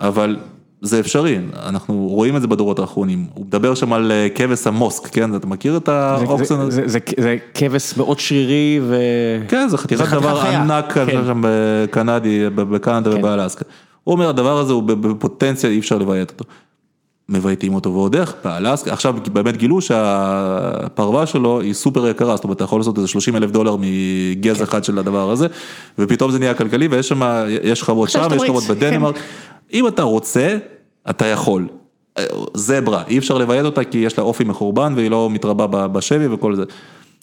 אבל 0.00 0.36
זה 0.84 1.00
אפשרי, 1.00 1.38
אנחנו 1.66 1.94
רואים 1.94 2.36
את 2.36 2.40
זה 2.40 2.46
בדורות 2.46 2.78
האחרונים, 2.78 3.26
הוא 3.34 3.46
מדבר 3.46 3.74
שם 3.74 3.92
על 3.92 4.12
אה, 4.12 4.28
כבש 4.34 4.66
המוסק, 4.66 5.06
כן, 5.06 5.36
אתה 5.36 5.46
מכיר 5.46 5.76
את 5.76 5.88
האופציה 5.88 6.56
הזה? 6.56 6.82
זה 6.86 6.98
זה 7.16 7.36
כבש 7.54 7.96
מאוד 7.96 8.20
שרירי 8.20 8.80
ו... 8.82 8.96
כן, 9.48 9.68
זה 9.68 9.78
חתיכת 9.78 10.08
דבר 10.08 10.40
ענק 10.40 10.92
כזה 10.92 11.10
כן. 11.10 11.24
שם 11.26 11.42
בקנדי, 11.44 12.50
בקנדה 12.54 13.10
כן. 13.10 13.18
ובאלסקה. 13.18 13.64
הוא 14.04 14.12
אומר 14.12 14.28
הדבר 14.28 14.58
הזה 14.58 14.72
הוא 14.72 14.82
בפוטנציה 14.82 15.70
אי 15.70 15.78
אפשר 15.78 15.98
לביית 15.98 16.30
אותו. 16.30 16.44
מבייתים 17.28 17.74
אותו 17.74 17.92
ועוד 17.92 18.16
איך, 18.16 18.34
באלסקה, 18.44 18.92
עכשיו 18.92 19.14
באמת 19.32 19.56
גילו 19.56 19.80
שהפרווה 19.80 21.26
שלו 21.26 21.60
היא 21.60 21.74
סופר 21.74 22.08
יקרה, 22.08 22.36
זאת 22.36 22.44
אומרת 22.44 22.56
אתה 22.56 22.64
יכול 22.64 22.80
לעשות 22.80 22.96
איזה 22.98 23.08
30 23.08 23.36
אלף 23.36 23.50
דולר 23.50 23.76
מגז 23.80 24.56
כן. 24.56 24.62
אחד 24.62 24.84
של 24.84 24.98
הדבר 24.98 25.30
הזה, 25.30 25.46
ופתאום 25.98 26.30
זה 26.30 26.38
נהיה 26.38 26.54
כלכלי 26.54 26.86
ויש 26.86 27.08
שם, 27.08 27.44
יש 27.62 27.82
חוות 27.82 28.10
שם, 28.10 28.28
יש 28.36 28.42
חוות 28.46 28.64
בדנמרק, 28.64 29.18
אם 29.74 29.88
אתה 29.88 30.02
רוצה, 30.02 30.56
אתה 31.10 31.26
יכול. 31.26 31.68
זברה, 32.54 33.02
אי 33.08 33.18
אפשר 33.18 33.38
לביית 33.38 33.64
אותה 33.64 33.84
כי 33.84 33.98
יש 33.98 34.18
לה 34.18 34.24
אופי 34.24 34.44
מחורבן 34.44 34.92
והיא 34.96 35.10
לא 35.10 35.30
מתרבה 35.30 35.88
בשבי 35.88 36.26
וכל 36.26 36.54
זה. 36.54 36.64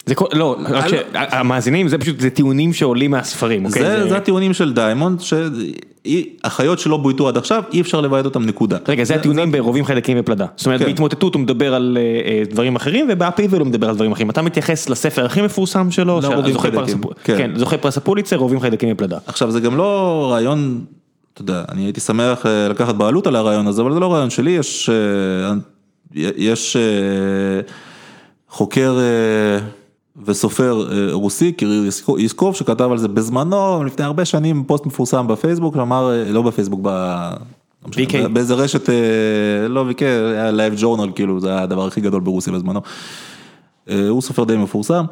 זה 0.05 0.15
כל, 0.15 0.25
לא, 0.33 0.55
רק 0.69 0.85
שהמאזינים 0.87 1.87
זה 1.87 1.97
פשוט, 1.97 2.19
זה 2.19 2.29
טיעונים 2.29 2.73
שעולים 2.73 3.11
מהספרים, 3.11 3.65
אוקיי? 3.65 3.83
זה, 3.83 4.09
זה 4.09 4.17
הטיעונים 4.17 4.53
של 4.53 4.73
דיימונד, 4.73 5.21
שהחיות 5.21 6.79
שלא 6.79 6.97
בויתו 6.97 7.27
עד 7.27 7.37
עכשיו, 7.37 7.63
אי 7.73 7.81
אפשר 7.81 8.01
לביית 8.01 8.25
אותם 8.25 8.45
נקודה. 8.45 8.77
רגע, 8.87 9.03
זה 9.03 9.15
הטיעונים 9.15 9.51
ברובים 9.51 9.85
חיידקים 9.85 10.17
ופלדה. 10.19 10.45
זאת 10.55 10.65
אומרת, 10.65 10.79
כן. 10.79 10.85
בהתמוטטות 10.85 11.33
הוא 11.33 11.41
מדבר 11.41 11.73
על 11.73 11.97
אה, 12.01 12.31
אה, 12.31 12.43
דברים 12.49 12.75
אחרים, 12.75 13.07
וב 13.11 13.21
Upheaval 13.21 13.59
הוא 13.59 13.67
מדבר 13.67 13.89
על 13.89 13.95
דברים 13.95 14.11
אחרים. 14.11 14.29
אתה 14.29 14.41
מתייחס 14.41 14.89
לספר 14.89 15.25
הכי 15.25 15.41
מפורסם 15.41 15.91
שלו, 15.91 16.21
כן. 17.23 17.37
כן, 17.37 17.51
זוכה 17.55 17.77
פרס 17.77 17.97
הפוליצר, 17.97 18.35
רובים 18.35 18.59
חיידקים 18.59 18.89
ופלדה. 18.91 19.17
עכשיו, 19.27 19.51
זה 19.51 19.59
גם 19.59 19.77
לא 19.77 20.27
רעיון 20.31 20.81
אתה 21.33 21.41
יודע, 21.41 21.63
אני 21.69 21.81
הייתי 21.81 21.99
שמח 21.99 22.45
אה, 22.45 22.67
לקחת 22.67 22.95
בעלות 22.95 23.27
על 23.27 23.35
הרעיון 23.35 23.67
הזה, 23.67 23.81
אבל 23.81 23.93
זה 23.93 23.99
לא 23.99 24.13
רעיון 24.13 24.29
שלי, 24.29 24.51
יש, 24.51 24.89
אה, 24.89 25.53
יש 26.15 26.75
אה, 26.75 26.81
חוקר 28.49 28.97
וסופר 30.25 30.87
רוסי, 31.11 31.51
קיריל 31.51 31.89
יסקוב, 32.17 32.55
שכתב 32.55 32.91
על 32.91 32.97
זה 32.97 33.07
בזמנו, 33.07 33.83
לפני 33.83 34.05
הרבה 34.05 34.25
שנים, 34.25 34.63
פוסט 34.63 34.85
מפורסם 34.85 35.27
בפייסבוק, 35.27 35.75
שאמר, 35.75 36.11
לא 36.29 36.41
בפייסבוק, 36.41 36.79
ב... 36.83 36.89
לא 38.19 38.27
באיזה 38.27 38.53
רשת, 38.53 38.89
לא 39.69 39.79
ויקי, 39.79 40.05
היה 40.05 40.51
LiveJournal, 40.51 41.11
כאילו, 41.15 41.39
זה 41.39 41.49
היה 41.49 41.63
הדבר 41.63 41.87
הכי 41.87 42.01
גדול 42.01 42.21
ברוסיה 42.21 42.53
בזמנו. 42.53 42.81
הוא 44.09 44.21
סופר 44.21 44.43
די 44.43 44.57
מפורסם, 44.57 45.05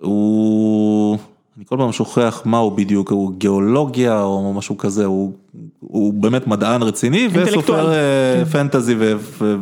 הוא... 0.00 1.18
אני 1.58 1.64
כל 1.66 1.76
פעם 1.78 1.92
שוכח 1.92 2.42
מה 2.44 2.58
הוא 2.58 2.72
בדיוק, 2.72 3.10
הוא 3.10 3.32
גיאולוגיה 3.38 4.22
או 4.22 4.52
משהו 4.54 4.78
כזה, 4.78 5.04
הוא, 5.04 5.32
הוא 5.80 6.14
באמת 6.14 6.46
מדען 6.46 6.82
רציני 6.82 7.28
וסופר 7.32 7.92
אה, 7.92 8.44
fantasy 8.52 8.96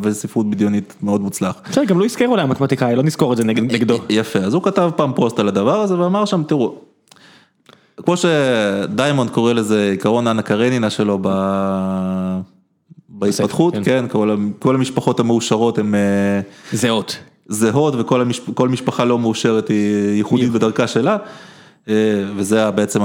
וספרות 0.02 0.50
בדיונית 0.50 0.94
מאוד 1.02 1.20
מוצלח. 1.20 1.60
בסדר, 1.70 1.84
גם 1.84 1.98
לואיס 1.98 2.04
קרול 2.04 2.28
היה 2.28 2.42
מתמטיקאי, 2.42 2.96
לא 2.96 3.02
נזכור 3.02 3.32
את 3.32 3.36
זה 3.36 3.44
נגדו. 3.44 3.98
יפה, 4.08 4.38
אז 4.38 4.54
הוא 4.54 4.62
כתב 4.62 4.90
פעם 4.96 5.12
פוסט 5.14 5.38
על 5.38 5.48
הדבר 5.48 5.80
הזה 5.80 5.98
ואמר 5.98 6.24
שם, 6.24 6.42
תראו, 6.48 6.74
כמו 7.96 8.14
שדיימונד 8.16 9.30
קורא 9.30 9.52
לזה 9.52 9.88
עיקרון 9.90 10.26
אנה 10.26 10.42
קרנינה 10.42 10.90
שלו 10.90 11.18
ב... 11.22 11.28
בהתפתחות, 13.08 13.74
כן, 13.74 13.84
כן 13.84 14.04
כל, 14.08 14.36
כל 14.58 14.74
המשפחות 14.74 15.20
המאושרות 15.20 15.78
הן... 15.78 15.94
אה, 15.94 16.40
זהות. 16.72 17.18
זהות 17.48 17.94
וכל 17.98 18.20
המשפ... 18.20 18.60
משפחה 18.60 19.04
לא 19.04 19.18
מאושרת 19.18 19.68
היא 19.68 20.16
ייחודית 20.16 20.50
בדרכה 20.50 20.86
שלה. 20.86 21.16
אה, 21.88 21.94
וזה 22.36 22.70
בעצם 22.70 23.00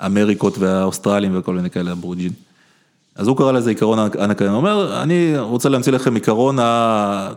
האמריקות 0.00 0.58
והאוסטרלים 0.58 1.38
וכל 1.38 1.54
מיני 1.54 1.70
כאלה 1.70 1.92
אבורג'ין. 1.92 2.32
אז 3.16 3.28
הוא 3.28 3.36
קרא 3.36 3.52
לזה 3.52 3.70
עיקרון 3.70 3.98
הנקרן, 4.18 4.48
הוא 4.48 4.56
אומר, 4.56 5.02
אני 5.02 5.38
רוצה 5.38 5.68
להמציא 5.68 5.92
לכם 5.92 6.14
עיקרון 6.14 6.58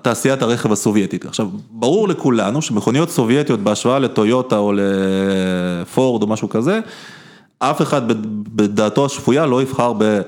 תעשיית 0.01 0.41
הרכב 0.41 0.71
הסובייטית. 0.71 1.25
עכשיו, 1.25 1.47
ברור 1.71 2.07
לכולנו 2.07 2.61
שמכוניות 2.61 3.09
סובייטיות 3.09 3.59
בהשוואה 3.59 3.99
לטויוטה 3.99 4.57
או 4.57 4.73
לפורד 4.75 6.21
או 6.21 6.27
משהו 6.27 6.49
כזה, 6.49 6.79
אף 7.59 7.81
אחד 7.81 8.01
בדעתו 8.55 9.05
השפויה 9.05 9.45
לא 9.45 9.61
יבחר 9.61 9.93
ב... 9.97 10.21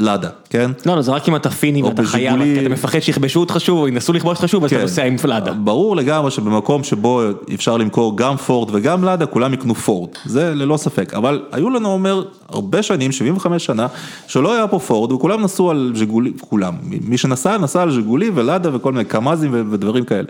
לאדה, 0.00 0.28
כן? 0.50 0.70
לא, 0.86 0.96
לא, 0.96 1.02
זה 1.02 1.12
רק 1.12 1.28
אם 1.28 1.36
אתה 1.36 1.50
פיני 1.50 1.82
ואתה 1.82 2.02
חייב, 2.02 2.42
כי 2.42 2.60
אתה 2.60 2.68
מפחד 2.68 3.00
שיכבשו 3.00 3.40
אותך 3.40 3.56
שוב 3.58 3.78
או 3.78 3.88
ינסו 3.88 4.12
לכבוש 4.12 4.38
אותך 4.38 4.48
שוב, 4.48 4.64
אז 4.64 4.70
אתה 4.70 4.76
כן. 4.76 4.82
נוסע 4.82 5.04
עם 5.04 5.16
לאדה. 5.24 5.52
ברור 5.52 5.96
לגמרי 5.96 6.30
שבמקום 6.30 6.84
שבו 6.84 7.22
אפשר 7.54 7.76
למכור 7.76 8.16
גם 8.16 8.36
פורד 8.36 8.68
וגם 8.72 9.04
לאדה, 9.04 9.26
כולם 9.26 9.54
יקנו 9.54 9.74
פורד, 9.74 10.10
זה 10.24 10.54
ללא 10.54 10.76
ספק, 10.76 11.14
אבל 11.14 11.42
היו 11.52 11.70
לנו 11.70 11.88
אומר 11.88 12.24
הרבה 12.48 12.82
שנים, 12.82 13.12
75 13.12 13.64
שנה, 13.64 13.86
שלא 14.26 14.54
היה 14.54 14.68
פה 14.68 14.78
פורד 14.78 15.12
וכולם 15.12 15.42
נסעו 15.42 15.70
על 15.70 15.92
ז'גולי, 15.94 16.32
כולם, 16.40 16.74
מי 16.82 17.18
שנסע, 17.18 17.58
נסע 17.58 17.82
על 17.82 17.90
ז'גולי 17.90 18.30
ולאדה 18.34 18.76
וכל 18.76 18.92
מיני 18.92 19.04
קמ"זים 19.04 19.70
ודברים 19.70 20.04
כאלה. 20.04 20.28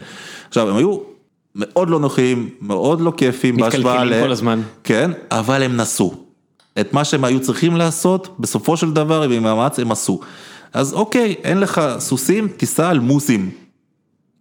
עכשיו, 0.49 0.71
הם 0.71 0.77
היו 0.77 0.97
מאוד 1.55 1.91
לא 1.91 2.01
נוחים, 2.01 2.49
מאוד 2.63 3.01
לא 3.01 3.13
כיפים 3.17 3.57
בהשוואה 3.57 3.95
ל... 3.95 3.99
מתקלקלים 3.99 4.25
כל 4.25 4.33
הזמן. 4.33 4.61
כן, 4.85 5.11
אבל 5.31 5.63
הם 5.63 5.77
נסעו. 5.77 6.30
את 6.81 6.93
מה 6.93 7.05
שהם 7.05 7.25
היו 7.25 7.41
צריכים 7.41 7.77
לעשות, 7.77 8.37
בסופו 8.39 8.77
של 8.77 8.93
דבר, 8.93 9.23
עם 9.23 9.43
מאמץ 9.43 9.79
הם 9.79 9.93
עשו. 9.93 10.21
אז 10.73 10.93
אוקיי, 10.93 11.35
אין 11.45 11.61
לך 11.61 11.81
סוסים, 11.99 12.49
תיסע 12.49 12.89
על 12.89 12.99
מוסים. 12.99 13.51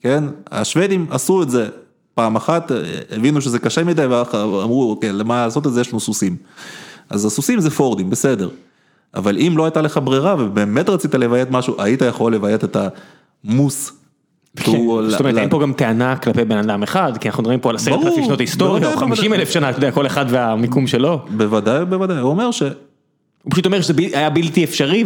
כן? 0.02 0.24
השוודים 0.52 1.08
עשו 1.10 1.44
את 1.44 1.50
זה 1.50 1.70
פעם 2.14 2.36
אחת, 2.36 2.72
הבינו 3.12 3.42
שזה 3.42 3.60
קשה 3.60 3.84
מדי, 3.84 4.06
ואמרו, 4.06 4.90
אוקיי, 4.90 5.14
למה 5.14 5.46
לעשות 5.46 5.68
את 5.68 5.74
זה, 5.74 5.82
יש 5.82 5.90
לנו 5.90 6.00
סוסים. 6.00 6.36
אז 7.10 7.26
הסוסים 7.26 7.60
זה 7.60 7.70
פורדים, 7.70 8.10
בסדר. 8.10 8.50
אבל 9.16 9.38
אם 9.38 9.54
לא 9.58 9.66
הייתה 9.66 9.82
לך 9.82 10.00
ברירה, 10.04 10.36
ובאמת 10.40 10.90
רצית 10.90 11.16
לביית 11.16 11.52
משהו, 11.52 11.82
היית 11.82 12.02
יכול 12.02 12.34
לביית 12.34 12.64
את 12.64 12.78
המוס 13.44 13.99
זאת 14.58 15.20
אומרת 15.20 15.38
אין 15.38 15.50
פה 15.50 15.62
גם 15.62 15.74
טענה 15.74 16.16
כלפי 16.16 16.46
בן 16.46 16.58
אדם 16.58 16.84
אחד, 16.84 17.18
כי 17.18 17.28
אנחנו 17.28 17.44
מדברים 17.44 17.60
פה 17.60 17.70
על 17.70 17.76
עשרת 17.76 18.06
אלפים 18.06 18.24
שנות 18.24 18.40
היסטוריה, 18.40 18.94
או 18.94 18.98
חמישים 18.98 19.34
אלף 19.34 19.50
שנה, 19.50 19.70
אתה 19.70 19.78
יודע, 19.78 19.92
כל 19.92 20.06
אחד 20.06 20.26
והמיקום 20.30 20.88
שלו. 20.88 21.20
בוודאי, 21.30 21.86
בוודאי, 21.86 22.18
הוא 22.18 22.30
אומר 22.30 22.52
ש... 22.52 22.62
הוא 23.44 23.52
פשוט 23.52 23.66
אומר 23.66 23.82
שזה 23.82 23.94
היה 24.14 24.30
בלתי 24.30 24.64
אפשרי, 24.64 25.04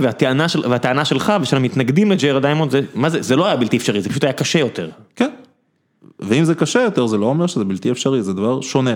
והטענה 0.70 1.06
שלך 1.06 1.34
ושל 1.42 1.58
המתנגדים 1.58 2.12
לג'רד 2.12 2.42
דיימונד, 2.42 2.72
זה, 2.72 2.82
מה 2.96 3.10
זה, 3.10 3.22
זה 3.22 3.36
לא 3.36 3.46
היה 3.46 3.56
בלתי 3.56 3.78
אפשרי, 3.78 4.02
זה 4.02 4.10
פשוט 4.10 4.24
היה 4.24 4.34
קשה 4.34 4.60
יותר. 4.60 4.90
כן, 5.16 5.30
ואם 6.20 6.44
זה 6.44 6.56
קשה 6.56 6.82
יותר, 6.82 7.08
זה 7.08 7.18
לא 7.18 7.26
אומר 7.26 7.48
שזה 7.48 7.64
בלתי 7.64 7.92
אפשרי, 7.92 8.24
זה 8.24 8.34
דבר 8.34 8.62
שונה. 8.62 8.94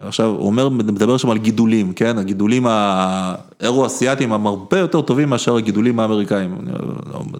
עכשיו, 0.00 0.26
הוא 0.26 0.46
אומר, 0.46 0.68
מדבר 0.68 1.16
שם 1.16 1.30
על 1.30 1.38
גידולים, 1.38 1.92
כן? 1.92 2.18
הגידולים 2.18 2.66
האירו-אסיאתיים 2.66 4.32
הם 4.32 4.46
הרבה 4.46 4.78
יותר 4.78 5.00
טובים 5.00 5.28
מאשר 5.30 5.56
הגידולים 5.56 6.00
האמריקאים. 6.00 6.54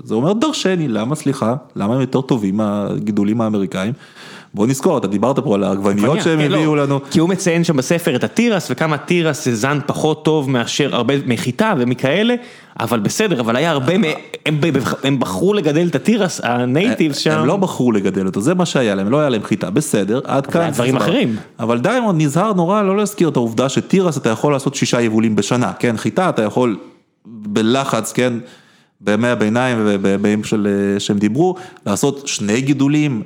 זה 0.05 0.15
אומר 0.15 0.33
דרשני, 0.33 0.89
למה, 0.89 1.15
סליחה, 1.15 1.55
למה 1.77 1.95
הם 1.95 2.01
יותר 2.01 2.21
טובים 2.21 2.57
מהגידולים 2.57 3.41
האמריקאים? 3.41 3.93
בוא 4.55 4.67
נזכור, 4.67 4.99
אתה 4.99 5.07
דיברת 5.07 5.39
פה 5.39 5.55
על 5.55 5.65
העגבניות 5.65 6.23
שהם 6.23 6.39
כן, 6.39 6.53
לא. 6.53 6.57
הביאו 6.57 6.77
לנו. 6.77 7.01
כי 7.11 7.21
הוא 7.21 7.29
מציין 7.29 7.65
שם 7.65 7.77
בספר 7.77 8.17
את 8.17 8.25
התירס 8.25 8.69
וכמה 8.71 8.99
תירס 8.99 9.45
זה 9.45 9.55
זן 9.55 9.79
פחות 9.87 10.25
טוב 10.25 10.51
מאשר 10.51 10.95
הרבה 10.95 11.15
מחיטה 11.27 11.75
ומכאלה, 11.79 12.35
אבל 12.81 13.01
בסדר, 13.01 13.41
אבל 13.41 13.57
היה 13.57 13.71
הרבה, 13.71 13.93
הם 15.05 15.19
בחרו 15.19 15.55
לגדל 15.55 15.87
את 15.87 15.95
התירס, 15.95 16.41
ה 16.45 16.54
natives 16.54 17.17
שם. 17.17 17.31
הם 17.31 17.47
לא 17.47 17.57
בחרו 17.57 17.93
לגדל 17.93 18.27
אותו, 18.27 18.41
זה 18.41 18.55
מה 18.55 18.67
שהיה 18.67 18.95
להם, 18.95 19.11
לא 19.11 19.21
היה 19.21 19.29
להם 19.29 19.43
חיטה, 19.43 19.71
בסדר, 19.71 20.21
עד 20.25 20.47
כאן. 20.47 20.71
דברים 20.71 20.97
אחרים. 20.97 21.37
אבל 21.61 21.79
דיימונד 21.79 22.23
נזהר 22.23 22.53
נורא 22.53 22.83
לא 22.83 22.97
להזכיר 22.97 23.29
את 23.29 23.37
העובדה 23.37 23.69
שתירס 23.69 24.17
אתה 24.17 24.31
יכול 24.31 24.53
לעשות 24.53 24.75
שישה 24.75 25.01
יבולים 25.01 25.37
בשנה, 25.37 25.73
כן, 25.79 25.97
חיטה 25.97 26.29
אתה 26.29 26.43
יכול 26.43 26.77
בלחץ, 27.27 28.13
כן. 28.13 28.33
בימי 29.01 29.29
הביניים 29.29 29.79
ובימים 29.81 30.43
שהם 30.99 31.19
דיברו, 31.19 31.55
לעשות 31.87 32.23
שני 32.27 32.61
גידולים 32.61 33.23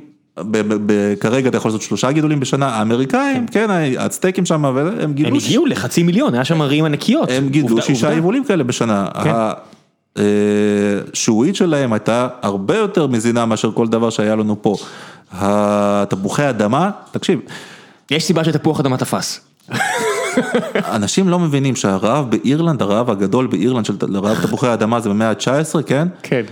כרגע 1.20 1.48
אתה 1.48 1.56
יכול 1.56 1.68
לעשות 1.68 1.82
שלושה 1.82 2.12
גידולים 2.12 2.40
בשנה, 2.40 2.66
האמריקאים, 2.68 3.46
כן, 3.46 3.66
הצטייקים 3.98 4.46
שם, 4.46 4.64
הם 4.64 5.12
גידלו, 5.12 5.40
ש- 5.40 5.44
הגיעו 5.44 5.66
לחצי 5.66 6.02
מיליון, 6.02 6.34
היה 6.34 6.44
שם 6.44 6.62
ערים 6.62 6.84
ענקיות. 6.84 7.30
הם 7.30 7.48
גידלו 7.48 7.82
שישה. 7.82 8.12
יבולים 8.12 8.44
כאלה 8.44 8.64
בשנה. 8.64 9.06
כן. 9.24 9.30
השעועית 11.12 11.56
שלהם 11.56 11.92
הייתה 11.92 12.28
הרבה 12.42 12.76
יותר 12.76 13.06
מזינה 13.06 13.46
מאשר 13.46 13.72
כל 13.72 13.88
דבר 13.88 14.10
שהיה 14.10 14.36
לנו 14.36 14.62
פה. 14.62 14.76
התפוחי 15.32 16.48
אדמה, 16.48 16.90
תקשיב, 17.10 17.40
יש 18.10 18.24
סיבה 18.24 18.44
שתפוח 18.44 18.80
אדמה 18.80 18.96
תפס. 18.96 19.40
אנשים 20.76 21.28
לא 21.28 21.38
מבינים 21.38 21.76
שהרעב 21.76 22.30
באירלנד, 22.30 22.82
הרעב 22.82 23.10
הגדול 23.10 23.46
באירלנד 23.46 23.84
של 23.84 23.94
רעב 24.14 24.42
תפוחי 24.42 24.66
האדמה 24.66 25.00
זה 25.00 25.08
במאה 25.08 25.30
ה-19, 25.30 25.82
כן? 25.86 26.08
כן. 26.22 26.42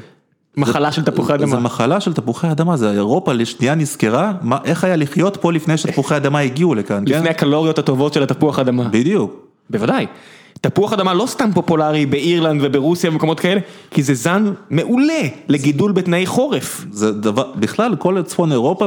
מחלה 0.57 0.93
של 0.93 1.05
תפוחי 1.05 1.39
זה 1.39 1.45
אדמה. 1.45 1.61
מחלה 1.61 2.01
של 2.01 2.13
תפוחי 2.13 2.51
אדמה, 2.51 2.77
זה 2.77 2.91
אירופה 2.91 3.33
לשנייה 3.33 3.75
נזכרה, 3.75 4.33
מה, 4.43 4.59
איך 4.65 4.85
היה 4.85 4.97
לחיות 4.97 5.37
פה 5.37 5.53
לפני 5.53 5.77
שתפוחי 5.77 6.17
אדמה 6.17 6.39
הגיעו 6.39 6.75
לכאן, 6.75 7.05
כן? 7.07 7.13
לפני 7.13 7.29
הקלוריות 7.29 7.79
הטובות 7.79 8.13
של 8.13 8.23
התפוח 8.23 8.59
אדמה. 8.59 8.85
בדיוק. 8.85 9.47
בוודאי. 9.71 10.07
תפוח 10.61 10.93
אדמה 10.93 11.15
לא 11.15 11.27
סתם 11.27 11.51
פופולרי 11.55 12.07
באירלנד 12.07 12.61
וברוסיה 12.65 13.11
ומקומות 13.11 13.41
כאלה, 13.41 13.61
כי 13.91 14.03
זה 14.03 14.15
זן 14.15 14.53
מעולה 14.71 15.23
לגידול 15.49 15.93
בתנאי 15.93 16.27
חורף. 16.27 16.85
זה 16.91 17.13
דבר, 17.13 17.53
בכלל 17.57 17.97
כל 17.97 18.23
צפון 18.23 18.53
אירופה 18.53 18.87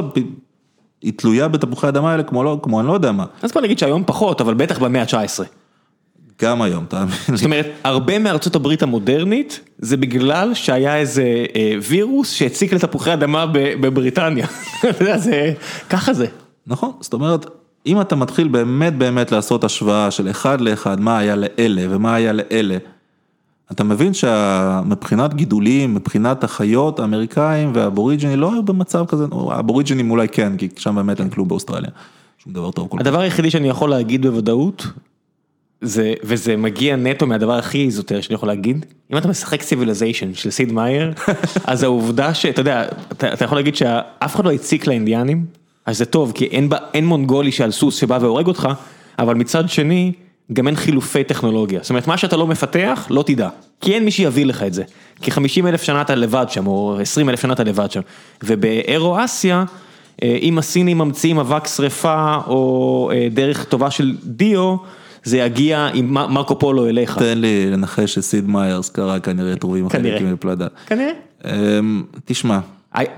היא 1.02 1.12
תלויה 1.16 1.48
בתפוחי 1.48 1.88
אדמה 1.88 2.12
האלה 2.12 2.22
כמו 2.22 2.44
לא, 2.44 2.58
כמו 2.62 2.80
אני 2.80 2.88
לא 2.88 2.92
יודע 2.92 3.12
מה, 3.12 3.24
אז 3.42 3.52
בוא 3.52 3.62
נגיד 3.62 3.78
שהיום 3.78 4.02
פחות, 4.06 4.40
אבל 4.40 4.54
בטח 4.54 4.78
במאה 4.78 5.02
ה-19. 5.02 5.44
גם 6.42 6.62
היום, 6.62 6.84
תאמין 6.88 7.08
זאת 7.28 7.40
לי. 7.40 7.44
אומרת, 7.44 7.66
הרבה 7.84 8.18
מארצות 8.18 8.54
הברית 8.56 8.82
המודרנית, 8.82 9.60
זה 9.78 9.96
בגלל 9.96 10.54
שהיה 10.54 10.96
איזה 10.96 11.46
אה, 11.56 11.74
וירוס 11.82 12.32
שהציק 12.32 12.72
לתפוחי 12.72 13.12
אדמה 13.12 13.46
בבריטניה. 13.52 14.46
זה, 15.16 15.52
ככה 15.90 16.12
זה. 16.12 16.26
נכון, 16.66 16.92
זאת 17.00 17.12
אומרת, 17.12 17.46
אם 17.86 18.00
אתה 18.00 18.16
מתחיל 18.16 18.48
באמת 18.48 18.98
באמת 18.98 19.32
לעשות 19.32 19.64
השוואה 19.64 20.10
של 20.10 20.30
אחד 20.30 20.60
לאחד, 20.60 21.00
מה 21.00 21.18
היה 21.18 21.36
לאלה 21.36 21.82
ומה 21.88 22.14
היה 22.14 22.32
לאלה, 22.32 22.76
אתה 23.72 23.84
מבין 23.84 24.14
שמבחינת 24.14 25.34
גידולים, 25.34 25.94
מבחינת 25.94 26.44
החיות, 26.44 27.00
האמריקאים 27.00 27.72
והאבוריג'יני 27.74 28.36
לא 28.36 28.52
היו 28.52 28.62
במצב 28.62 29.04
כזה, 29.08 29.24
או 29.32 29.52
האבוריג'ינים 29.52 30.10
אולי 30.10 30.28
כן, 30.28 30.56
כי 30.56 30.68
שם 30.76 30.94
באמת 30.96 31.20
אין 31.20 31.30
כלום 31.30 31.48
באוסטרליה. 31.48 31.90
שום 32.38 32.52
דבר 32.52 32.70
טוב 32.70 32.88
כל 32.88 32.98
כך. 32.98 33.06
הדבר 33.06 33.20
היחידי 33.20 33.50
שאני 33.50 33.68
יכול 33.68 33.90
להגיד 33.90 34.26
בוודאות, 34.26 34.86
זה, 35.82 36.14
וזה 36.22 36.56
מגיע 36.56 36.96
נטו 36.96 37.26
מהדבר 37.26 37.52
הכי 37.52 37.84
איזוטרי 37.84 38.22
שאני 38.22 38.34
יכול 38.34 38.48
להגיד, 38.48 38.86
אם 39.12 39.16
אתה 39.16 39.28
משחק 39.28 39.62
ציוויליזיישן 39.62 40.34
של 40.34 40.50
סיד 40.50 40.72
מאייר, 40.72 41.12
אז 41.64 41.82
העובדה 41.82 42.34
שאתה 42.34 42.60
יודע, 42.60 42.84
אתה, 43.12 43.32
אתה 43.32 43.44
יכול 43.44 43.58
להגיד 43.58 43.76
שאף 43.76 44.34
אחד 44.34 44.44
לא 44.44 44.52
הציק 44.52 44.86
לאינדיאנים, 44.86 45.46
אז 45.86 45.98
זה 45.98 46.04
טוב, 46.04 46.32
כי 46.34 46.44
אין, 46.44 46.68
אין 46.94 47.06
מונגולי 47.06 47.52
שעל 47.52 47.70
סוס 47.70 47.96
שבא 47.96 48.18
והורג 48.20 48.46
אותך, 48.46 48.68
אבל 49.18 49.34
מצד 49.34 49.68
שני, 49.68 50.12
גם 50.52 50.66
אין 50.66 50.76
חילופי 50.76 51.24
טכנולוגיה. 51.24 51.80
זאת 51.82 51.90
אומרת, 51.90 52.06
מה 52.06 52.16
שאתה 52.16 52.36
לא 52.36 52.46
מפתח, 52.46 53.06
לא 53.10 53.22
תדע. 53.22 53.48
כי 53.80 53.94
אין 53.94 54.04
מי 54.04 54.10
שיביא 54.10 54.46
לך 54.46 54.62
את 54.62 54.74
זה. 54.74 54.82
כי 55.22 55.30
50 55.30 55.66
אלף 55.66 55.82
שנה 55.82 56.00
אתה 56.00 56.14
לבד 56.14 56.46
שם, 56.48 56.66
או 56.66 56.98
20 57.00 57.28
אלף 57.28 57.42
שנה 57.42 57.52
אתה 57.52 57.64
לבד 57.64 57.90
שם. 57.90 58.00
ובאירו-אסיה, 58.42 59.64
אה, 60.22 60.38
אם 60.42 60.58
הסינים 60.58 60.98
ממציאים 60.98 61.38
אבק 61.38 61.66
שרפה, 61.66 62.36
או 62.46 63.10
אה, 63.14 63.28
דרך 63.30 63.64
טובה 63.64 63.90
של 63.90 64.16
דיו, 64.24 64.76
זה 65.22 65.38
יגיע 65.38 65.88
עם 65.94 66.14
מרקו 66.14 66.58
פולו 66.58 66.86
אליך. 66.86 67.18
תן 67.18 67.38
לי 67.38 67.70
לנחש 67.70 68.14
שסיד 68.14 68.48
מאיירס 68.48 68.88
קרא 68.88 69.18
כנראה 69.18 69.52
את 69.52 69.62
רובים. 69.62 69.86
החלקים 69.86 70.32
לפלדה. 70.32 70.66
כנראה. 70.86 71.12
אמ, 71.44 72.02
תשמע, 72.24 72.58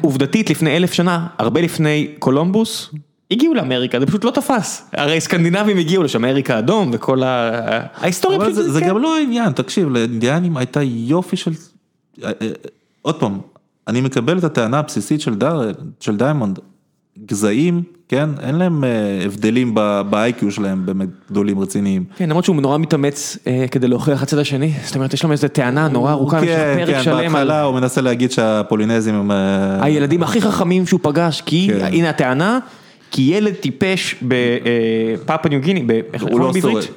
עובדתית, 0.00 0.50
לפני 0.50 0.76
אלף 0.76 0.92
שנה, 0.92 1.26
הרבה 1.38 1.60
לפני 1.60 2.08
קולומבוס, 2.18 2.90
הגיעו 3.30 3.54
לאמריקה, 3.54 4.00
זה 4.00 4.06
פשוט 4.06 4.24
לא 4.24 4.30
תפס. 4.30 4.90
הרי 4.92 5.20
סקנדינבים 5.20 5.78
הגיעו 5.78 6.02
לשם, 6.02 6.24
אריק 6.24 6.58
האדום 6.58 6.90
וכל 6.92 7.22
ה... 7.22 7.50
ההיסטוריה 7.94 8.40
פשוט... 8.40 8.54
זה, 8.54 8.72
זה 8.72 8.80
כן. 8.80 8.88
גם 8.88 8.98
לא 8.98 9.16
העניין, 9.16 9.52
תקשיב, 9.52 9.88
לאינדיאנים 9.88 10.56
הייתה 10.56 10.82
יופי 10.82 11.36
של... 11.36 11.50
אה, 12.24 12.30
אה, 12.42 12.48
עוד 13.02 13.14
פעם, 13.20 13.38
אני 13.88 14.00
מקבל 14.00 14.38
את 14.38 14.44
הטענה 14.44 14.78
הבסיסית 14.78 15.20
של, 15.20 15.34
דר, 15.34 15.70
של 16.00 16.16
דיימונד, 16.16 16.58
גזעים, 17.18 17.82
כן, 18.08 18.30
אין 18.40 18.54
להם 18.54 18.84
אה, 18.84 18.90
הבדלים 19.24 19.74
ב-IQ 19.74 20.50
שלהם 20.50 20.86
באמת 20.86 21.08
גדולים 21.30 21.58
רציניים. 21.58 22.04
כן, 22.16 22.28
למרות 22.28 22.44
שהוא 22.44 22.56
נורא 22.56 22.78
מתאמץ 22.78 23.38
אה, 23.46 23.66
כדי 23.70 23.88
להוכיח 23.88 24.22
הצד 24.22 24.38
השני, 24.38 24.72
זאת 24.84 24.94
אומרת, 24.94 25.14
יש 25.14 25.24
לו 25.24 25.32
איזו 25.32 25.48
טענה 25.48 25.88
נורא 25.88 26.12
ארוכה, 26.12 26.36
יש 26.36 26.42
לו 26.42 26.48
כן, 26.48 26.74
פרק 26.78 26.94
כן, 26.94 27.02
שלם 27.02 27.14
על 27.14 27.22
בהתחלה 27.24 27.62
הוא 27.62 27.74
מנסה 27.74 28.00
להגיד 28.00 28.30
שהפולינזים 28.30 29.14
הם... 29.14 29.30
אה, 29.30 29.84
הילדים 29.84 30.22
הכי 30.22 30.40
חכמים 30.40 30.86
שהוא 30.86 31.00
פגש, 31.02 31.40
כי, 31.40 31.68
כן. 31.78 31.84
הנה 31.84 32.10
הטענה, 32.10 32.58
כי 33.10 33.22
ילד 33.22 33.54
טיפש 33.54 34.22
בפאפה 34.22 35.48
ניו 35.48 35.60
גיני, 35.60 35.86
איך 36.12 36.22
קוראים 36.22 36.38
לא 36.38 36.52
בעברית? 36.52 36.90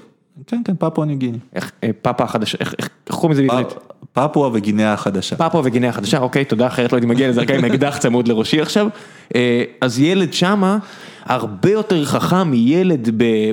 כן, 0.47 0.61
כן, 0.65 0.73
פפואה 0.79 1.07
ניו 1.07 1.17
גיני. 1.17 1.37
איך, 1.55 1.71
אה, 1.83 1.89
פאפה 2.01 2.23
החדשה, 2.23 2.57
איך 2.59 2.89
קוראים 3.09 3.31
לזה 3.31 3.41
בעברית? 3.41 3.67
פפואה 4.15 4.49
וגינאה 4.53 4.93
החדשה. 4.93 5.35
פפואה 5.35 5.63
וגינאה 5.65 5.89
החדשה, 5.89 6.17
אוקיי, 6.17 6.45
תודה, 6.45 6.67
אחרת 6.67 6.91
לא 6.91 6.97
הייתי 6.97 7.07
מגיע 7.07 7.29
לזה, 7.29 7.41
רק 7.41 7.51
עם 7.51 7.65
אקדח 7.65 7.97
צמוד 7.97 8.27
לראשי 8.27 8.61
עכשיו. 8.61 8.87
אה, 9.35 9.63
אז 9.81 9.99
ילד 9.99 10.33
שמה, 10.33 10.77
הרבה 11.25 11.71
יותר 11.71 12.05
חכם 12.05 12.51
מילד 12.51 13.09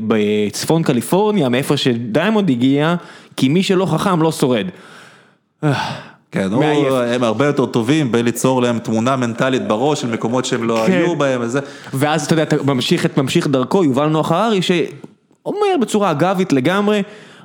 בצפון 0.07 0.83
קליפורניה, 0.83 1.49
מאיפה 1.49 1.77
שדיימונד 1.77 2.51
הגיע, 2.51 2.95
כי 3.37 3.49
מי 3.49 3.63
שלא 3.63 3.87
חכם 3.87 4.23
לא 4.23 4.33
שורד. 4.33 4.67
כן, 6.33 6.53
הוא. 6.53 6.65
הם 6.99 7.25
הרבה 7.25 7.47
יותר 7.47 7.67
טובים 7.67 8.13
בליצור 8.13 8.63
להם 8.63 8.79
תמונה 8.79 9.17
מנטלית 9.17 9.69
בראש 9.69 10.01
של 10.01 10.11
מקומות 10.11 10.45
שהם 10.45 10.65
לא 10.65 10.85
כן. 10.87 10.93
היו 10.93 11.17
בהם 11.17 11.41
וזה. 11.43 11.61
ואז 11.95 12.25
אתה 12.25 12.33
יודע, 12.33 12.43
אתה 12.43 12.57
ממשיך 12.65 13.07
את 13.07 13.19
ממשיך 13.19 13.47
דרכו, 13.47 13.85
יובל 13.85 14.07
נוח 14.07 14.33
הררי, 14.33 14.63
שאומר 14.63 15.77
בצורה 15.81 16.11
אגבית 16.11 16.53
לגמרי, 16.53 17.03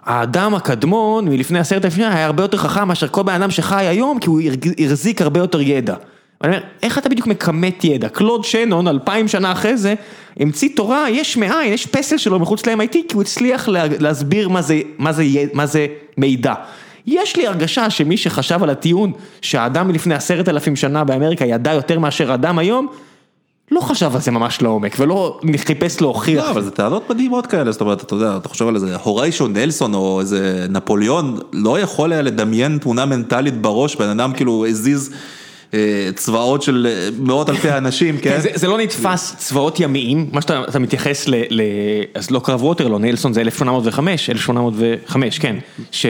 האדם 0.08 0.56
הקדמון 0.56 1.26
מלפני 1.30 1.60
עשרת 1.60 1.86
אלפים 1.86 2.04
שנה 2.04 2.16
היה 2.16 2.26
הרבה 2.26 2.44
יותר 2.44 2.58
חכם 2.58 2.88
מאשר 2.88 3.08
כל 3.08 3.24
בן 3.24 3.34
אדם 3.34 3.52
שחי 3.52 3.86
היום, 3.86 4.20
כי 4.20 4.30
הוא 4.30 4.42
החזיק 4.86 5.22
הרבה 5.22 5.40
יותר 5.40 5.62
ידע. 5.62 5.96
אני 6.44 6.52
אומר, 6.52 6.64
איך 6.84 6.98
אתה 6.98 7.10
בדיוק 7.10 7.28
מכמת 7.28 7.84
ידע? 7.84 8.10
קלוד 8.10 8.44
שנון, 8.44 8.88
אלפיים 8.88 9.28
שנה 9.28 9.52
אחרי 9.52 9.78
זה, 9.78 9.94
המציא 10.40 10.70
תורה 10.76 11.10
יש 11.10 11.38
מאין, 11.38 11.74
יש 11.74 11.86
פסל 11.86 12.18
שלו 12.18 12.40
מחוץ 12.40 12.66
ל-MIT, 12.66 12.92
כי 12.92 13.14
הוא 13.14 13.22
הצליח 13.22 13.68
לה, 13.68 13.84
להסביר 14.00 14.50
מה 14.50 14.62
זה, 14.62 14.82
מה, 14.98 15.14
זה, 15.14 15.24
מה 15.54 15.66
זה 15.66 15.88
מידע. 16.18 16.54
יש 17.08 17.36
לי 17.36 17.48
הרגשה 17.48 17.90
שמי 17.90 18.18
שחשב 18.18 18.64
על 18.64 18.70
הטיעון 18.70 19.12
שהאדם 19.42 19.88
מלפני 19.88 20.16
עשרת 20.16 20.50
אלפים 20.50 20.76
שנה 20.76 21.04
באמריקה 21.04 21.46
ידע 21.46 21.74
יותר 21.74 22.00
מאשר 22.00 22.34
אדם 22.34 22.60
היום, 22.60 22.88
לא 23.72 23.82
חשב 23.82 24.12
על 24.16 24.22
זה 24.22 24.32
ממש 24.32 24.62
לעומק, 24.62 24.96
ולא 25.00 25.40
חיפש 25.58 26.02
להוכיח. 26.02 26.46
לא, 26.46 26.52
אבל 26.52 26.62
זה 26.62 26.72
טענות 26.72 27.10
מדהימות 27.10 27.48
כאלה, 27.48 27.72
זאת 27.72 27.82
אומרת, 27.82 28.04
אתה 28.04 28.16
יודע, 28.16 28.38
אתה 28.38 28.50
חושב 28.50 28.68
על 28.68 28.76
איזה 28.76 28.96
הוריישו 28.96 29.48
נלסון 29.48 29.94
או 29.94 30.20
איזה 30.20 30.66
נפוליאון, 30.70 31.38
לא 31.54 31.80
יכול 31.80 32.12
היה 32.12 32.22
לדמיין 32.22 32.78
תמונה 32.78 33.06
מנטלית 33.06 33.62
בראש, 33.62 33.96
בן 33.96 34.10
אדם 34.10 34.34
כאילו 34.34 34.66
הזיז 34.66 35.14
אה, 35.74 36.10
צבאות 36.16 36.62
של 36.62 36.88
אה, 36.90 37.10
מאות 37.20 37.50
אלפי 37.50 37.72
אנשים, 37.72 38.18
כן? 38.24 38.42
זה, 38.42 38.50
זה 38.54 38.68
לא 38.68 38.78
נתפס 38.78 39.36
צבאות 39.38 39.80
ימיים, 39.80 40.30
מה 40.34 40.42
שאתה 40.42 40.64
אתה 40.70 40.80
מתייחס 40.80 41.28
ל, 41.28 41.36
ל... 41.50 41.62
אז 42.14 42.32
לא 42.32 42.40
קרב 42.40 42.64
ווטרלו, 42.64 43.00
נלסון 43.00 43.34
זה 43.34 43.42
1805, 43.42 44.30
1805, 44.30 45.40
כן, 45.40 45.56
לא, 46.06 46.10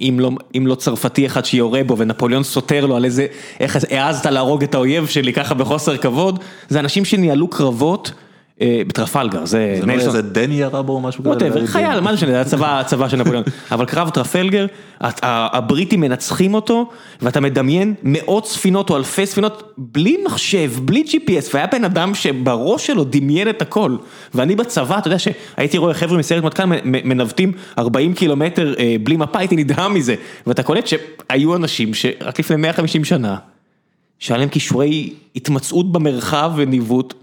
אם 0.00 0.66
לא 0.66 0.74
צרפתי 0.74 1.26
אחד 1.26 1.44
שיורה 1.44 1.84
בו 1.84 1.98
ונפוליאון 1.98 2.42
סותר 2.42 2.86
לו 2.86 2.96
על 2.96 3.04
איזה, 3.04 3.26
איך 3.60 3.78
העזת 3.90 4.26
להרוג 4.26 4.62
את 4.62 4.74
האויב 4.74 5.06
שלי 5.06 5.32
ככה 5.32 5.54
בחוסר 5.54 5.96
כבוד, 5.96 6.38
זה 6.68 6.80
אנשים 6.80 7.04
שניהלו 7.04 7.48
קרבות 7.48 8.12
בטרפלגר, 8.60 9.44
זה, 9.44 9.76
זה 9.80 9.86
לא 9.86 9.92
איזה 9.92 10.22
דני 10.22 10.54
ירה 10.54 10.82
בו 10.82 10.92
או 10.92 11.00
משהו 11.00 11.24
כזה. 11.24 11.48
לא 11.48 11.66
חייל, 11.66 12.00
מה 12.00 12.10
זה 12.10 12.16
משנה, 12.16 12.30
זה 12.30 12.40
הצבא, 12.40 12.80
הצבא 12.80 13.08
של 13.08 13.16
נפוליאון, 13.16 13.44
אבל 13.72 13.84
קרב 13.84 14.10
טרפלגר, 14.10 14.66
הבריטים 15.00 16.00
מנצחים 16.00 16.54
אותו, 16.54 16.90
ואתה 17.22 17.40
מדמיין 17.40 17.94
מאות 18.02 18.46
ספינות 18.46 18.90
או 18.90 18.96
אלפי 18.96 19.26
ספינות, 19.26 19.74
בלי 19.78 20.16
מחשב, 20.26 20.72
בלי 20.84 21.04
GPS, 21.06 21.50
והיה 21.54 21.66
בן 21.66 21.84
אדם 21.84 22.14
שבראש 22.14 22.86
שלו 22.86 23.04
דמיין 23.04 23.48
את 23.48 23.62
הכל, 23.62 23.96
ואני 24.34 24.56
בצבא, 24.56 24.98
אתה 24.98 25.08
יודע 25.08 25.18
שהייתי 25.18 25.78
רואה 25.78 25.94
חבר'ה 25.94 26.18
מסיירת 26.18 26.44
מטכ"ל 26.44 26.64
מנווטים 26.84 27.52
40 27.78 28.14
קילומטר 28.14 28.74
אה, 28.78 28.96
בלי 29.02 29.16
מפה, 29.16 29.38
הייתי 29.38 29.56
נדהם 29.56 29.94
מזה, 29.94 30.14
ואתה 30.46 30.62
קולט 30.62 30.86
שהיו 30.86 31.56
אנשים 31.56 31.94
שרק 31.94 32.40
לפני 32.40 32.56
150 32.56 33.04
שנה, 33.04 33.36
שהיה 34.18 34.38
להם 34.38 34.48
כישורי 34.48 35.12
התמצאות 35.36 35.92
במרחב 35.92 36.52
וניווט 36.56 37.14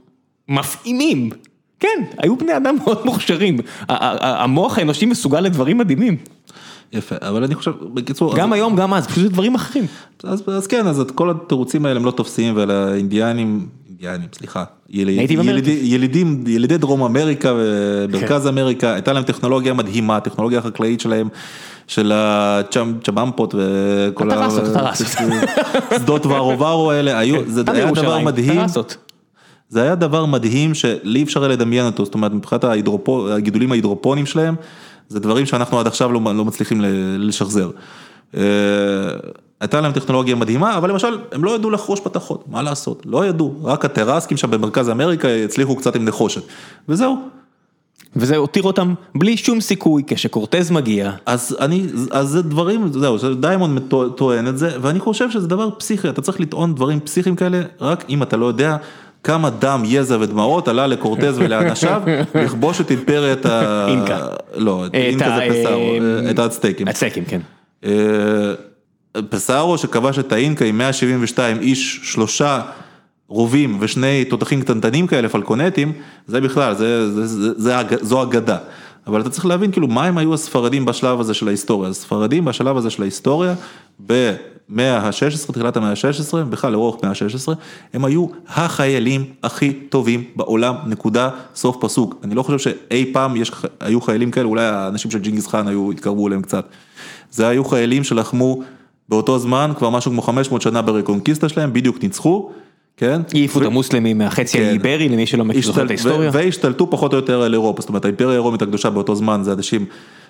מפעימים. 0.50 1.30
כן, 1.80 1.88
היו 2.18 2.36
בני 2.38 2.58
אדם 2.58 2.76
מאוד 2.84 3.06
מוכשרים. 3.06 3.58
המוח 3.90 4.78
האנושי 4.78 5.06
מסוגל 5.06 5.40
לדברים 5.42 5.78
מדהימים. 5.78 6.18
יפה, 6.94 7.16
אבל 7.22 7.44
אני 7.44 7.56
חושב, 7.56 7.72
בקיצור, 7.94 8.36
גם 8.36 8.54
אז- 8.54 8.60
היום, 8.60 8.76
גם 8.76 8.94
אז, 8.94 9.08
פשוט 9.08 9.32
דברים 9.32 9.56
אחרים. 9.56 9.86
אז, 10.24 10.44
אז 10.48 10.68
כן, 10.68 10.88
אז 10.88 11.04
כל 11.16 11.30
התירוצים 11.30 11.86
האלה 11.86 12.00
הם 12.00 12.06
לא 12.06 12.12
תופסים, 12.12 12.54
ולאינדיאנים, 12.58 13.68
אינדיאנים, 13.90 14.28
סליחה, 14.34 14.64
יליד, 14.90 15.18
ילידי, 15.18 15.38
אמריקה. 15.38 15.70
ילידים, 15.72 16.44
ילידי 16.48 16.78
דרום 16.78 17.04
אמריקה 17.04 17.54
ומרכז 17.58 18.48
אמריקה, 18.48 18.94
הייתה 18.94 19.14
להם 19.14 19.24
טכנולוגיה 19.24 19.74
מדהימה, 19.74 20.18
הטכנולוגיה 20.18 20.60
החקלאית 20.60 21.00
שלהם, 21.00 21.28
של 21.88 22.12
הצ'במפות 22.16 23.56
וכל 23.58 24.32
הטרסות, 24.32 24.64
הטרסות. 24.76 25.08
שדות 25.96 26.26
ורו 26.26 26.60
ורו 26.60 26.92
האלה, 26.92 27.20
היו, 27.20 27.42
זה 27.48 27.64
היה 27.68 27.92
דבר 27.92 28.20
מדהים. 28.20 28.60
זה 29.74 29.82
היה 29.82 29.96
דבר 29.96 30.26
מדהים 30.26 30.74
שלי 30.74 31.24
אפשר 31.24 31.48
לדמיין 31.48 31.86
אותו, 31.86 32.06
זאת 32.06 32.14
אומרת 32.14 32.34
מבחינת 32.34 32.64
ההידרופו, 32.64 33.30
הגידולים 33.30 33.72
ההידרופונים 33.72 34.26
שלהם, 34.26 34.56
זה 35.10 35.20
דברים 35.20 35.46
שאנחנו 35.46 35.80
עד 35.80 35.88
עכשיו 35.88 36.12
לא, 36.12 36.22
לא 36.36 36.46
מצליחים 36.46 36.82
לשחזר. 37.20 37.70
אה, 38.38 38.42
הייתה 39.60 39.82
להם 39.82 39.92
טכנולוגיה 39.92 40.36
מדהימה, 40.36 40.78
אבל 40.78 40.90
למשל, 40.90 41.18
הם 41.32 41.44
לא 41.44 41.56
ידעו 41.56 41.70
לחרוש 41.70 42.00
פתחות, 42.00 42.44
מה 42.48 42.62
לעשות? 42.62 43.04
לא 43.06 43.26
ידעו, 43.26 43.54
רק 43.64 43.86
הטרסקים 43.86 44.38
שם 44.38 44.52
במרכז 44.52 44.90
אמריקה 44.90 45.28
הצליחו 45.28 45.76
קצת 45.76 45.96
עם 45.96 46.06
נחושת, 46.06 46.42
וזהו. 46.90 47.18
וזה 48.16 48.38
הותיר 48.38 48.64
אותם 48.64 48.94
בלי 49.16 49.38
שום 49.38 49.62
סיכוי 49.62 50.04
כשקורטז 50.08 50.72
מגיע. 50.72 51.12
אז 51.26 51.58
אני, 51.60 51.86
אז 52.12 52.30
זה 52.30 52.42
דברים, 52.42 52.92
זהו, 52.92 53.18
דיימונד 53.34 53.82
טוען 54.16 54.48
את 54.48 54.58
זה, 54.58 54.70
ואני 54.82 55.00
חושב 55.00 55.32
שזה 55.32 55.48
דבר 55.48 55.70
פסיכי, 55.78 56.10
אתה 56.10 56.22
צריך 56.22 56.40
לטעון 56.40 56.76
דברים 56.76 57.00
פסיכיים 57.00 57.36
כאלה, 57.36 57.62
רק 57.82 58.06
אם 58.10 58.24
אתה 58.24 58.38
לא 58.38 58.46
יודע 58.46 58.78
כמה 59.24 59.50
דם, 59.50 59.84
יזע 59.86 60.18
ודמעות 60.20 60.68
עלה 60.68 60.88
לקורטז 60.88 61.40
ולאנשיו 61.40 62.02
לכבוש 62.44 62.82
את 62.82 62.92
אימפריית 62.92 63.46
ה... 63.46 63.86
אינקה. 63.88 64.28
לא, 64.56 64.86
את 64.86 64.94
אינקה 64.94 65.38
זה 65.38 65.48
פיסארו, 65.50 65.94
אה, 65.94 66.32
את 66.32 66.40
האצטקים. 66.40 66.88
האצטקים, 66.88 67.26
כן. 67.26 67.42
אה, 67.86 67.92
פיסארו 69.30 69.78
שכבש 69.78 70.20
את 70.20 70.32
האינקה 70.32 70.66
עם 70.66 70.78
172 70.78 71.60
איש, 71.60 72.00
שלושה 72.04 72.62
רובים 73.28 73.78
ושני 73.80 74.26
תותחים 74.26 74.62
קטנטנים 74.62 75.08
כאלה, 75.08 75.30
פלקונטים, 75.30 75.92
זה 76.28 76.42
בכלל, 76.42 76.76
זה, 76.76 77.12
זה, 77.12 77.28
זה, 77.28 77.54
זה, 77.58 77.76
זו 78.02 78.24
אגדה. 78.24 78.58
אבל 79.08 79.22
אתה 79.22 79.30
צריך 79.30 79.46
להבין 79.46 79.72
כאילו 79.72 79.88
מה 79.88 80.06
הם 80.06 80.18
היו 80.18 80.34
הספרדים 80.34 80.86
בשלב 80.86 81.20
הזה 81.20 81.34
של 81.34 81.48
ההיסטוריה. 81.48 81.90
הספרדים 81.90 82.46
בשלב 82.46 82.78
הזה 82.78 82.90
של 82.90 83.02
ההיסטוריה, 83.02 83.56
במאה 84.00 84.98
ה-16, 84.98 85.52
תחילת 85.54 85.78
המאה 85.78 85.90
ה-16, 85.90 86.44
בכלל 86.50 86.72
לאורך 86.72 87.04
מאה 87.04 87.12
ה-16, 87.12 87.54
הם 87.94 88.06
היו 88.06 88.28
החיילים 88.48 89.26
הכי 89.44 89.74
טובים 89.74 90.24
בעולם, 90.36 90.76
נקודה, 90.86 91.30
סוף 91.56 91.78
פסוק. 91.80 92.16
אני 92.24 92.36
לא 92.36 92.44
חושב 92.44 92.60
שאי 92.60 93.14
פעם 93.14 93.36
יש, 93.36 93.52
היו 93.80 94.02
חיילים 94.02 94.32
כאלה, 94.32 94.46
אולי 94.46 94.66
האנשים 94.66 95.12
של 95.12 95.20
ג'ינגיס 95.20 95.48
חאן 95.48 95.68
היו, 95.68 95.92
התקרבו 95.92 96.28
אליהם 96.28 96.42
קצת. 96.42 96.66
זה 97.32 97.48
היו 97.48 97.66
חיילים 97.66 98.04
שלחמו 98.04 98.62
באותו 99.10 99.40
זמן, 99.40 99.72
כבר 99.78 99.90
משהו 99.90 100.12
כמו 100.12 100.22
500 100.22 100.62
שנה 100.62 100.82
ברקונקיסטה 100.82 101.50
שלהם, 101.50 101.74
בדיוק 101.74 102.04
ניצחו. 102.04 102.52
כן? 102.98 103.22
העיפו 103.34 103.62
את 103.62 103.66
המוסלמים 103.66 104.18
מהחצי 104.18 104.58
כן. 104.58 104.64
האיברי 104.64 105.10
למי 105.10 105.26
שלא 105.26 105.46
מכיר 105.46 105.72
את 105.72 105.90
ההיסטוריה. 105.90 106.30
והשתלטו 106.34 106.90
פחות 106.90 107.14
או 107.14 107.18
יותר 107.18 107.42
על 107.42 107.54
אירופה, 107.54 107.82
זאת 107.82 107.90
אומרת 107.90 108.06
האימפריה 108.06 108.38
הרומית 108.38 108.62
הקדושה 108.62 108.90
באותו 108.90 109.16
זמן 109.16 109.42
זה 109.44 109.54
אנשים, 109.54 109.86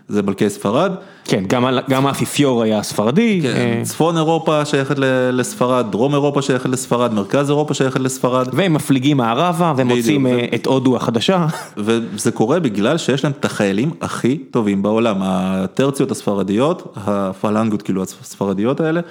זה 0.08 0.22
מלכי 0.22 0.50
ספרד. 0.50 0.92
כן, 1.26 1.44
גם 1.90 2.06
האפיפיור 2.06 2.64
היה 2.64 2.84
ספרדי. 2.84 3.40
כן, 3.42 3.48
אה, 3.48 3.82
צפון 3.84 4.18
אירופה 4.18 4.66
שייכת 4.66 4.96
לספרד, 5.32 5.92
דרום 5.92 6.14
אירופה 6.14 6.42
שייכת 6.42 6.70
לספרד, 6.70 7.14
מרכז 7.14 7.50
אירופה 7.50 7.74
שייכת 7.74 8.00
לספרד. 8.00 8.48
והם 8.54 8.74
מפליגים 8.74 9.18
מערבה 9.18 9.74
ומוצאים 9.78 10.28
אה, 10.28 10.46
את 10.56 10.66
הודו 10.66 10.96
החדשה. 10.96 11.48
וזה 11.78 12.32
קורה 12.32 12.60
בגלל 12.60 12.98
שיש 12.98 13.24
להם 13.24 13.34
את 13.40 13.46
החיילים 13.46 13.92
הכי 14.02 14.38
טובים 14.38 14.84
בעולם, 14.84 15.16
הטרציות 15.22 16.12
הספרדיות, 16.12 16.94
הפלנגות 16.96 17.82
כאילו 17.82 18.04
הספרדיות 18.04 18.80
האלה, 18.80 19.02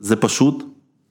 זה 0.00 0.16
פשוט 0.16 0.64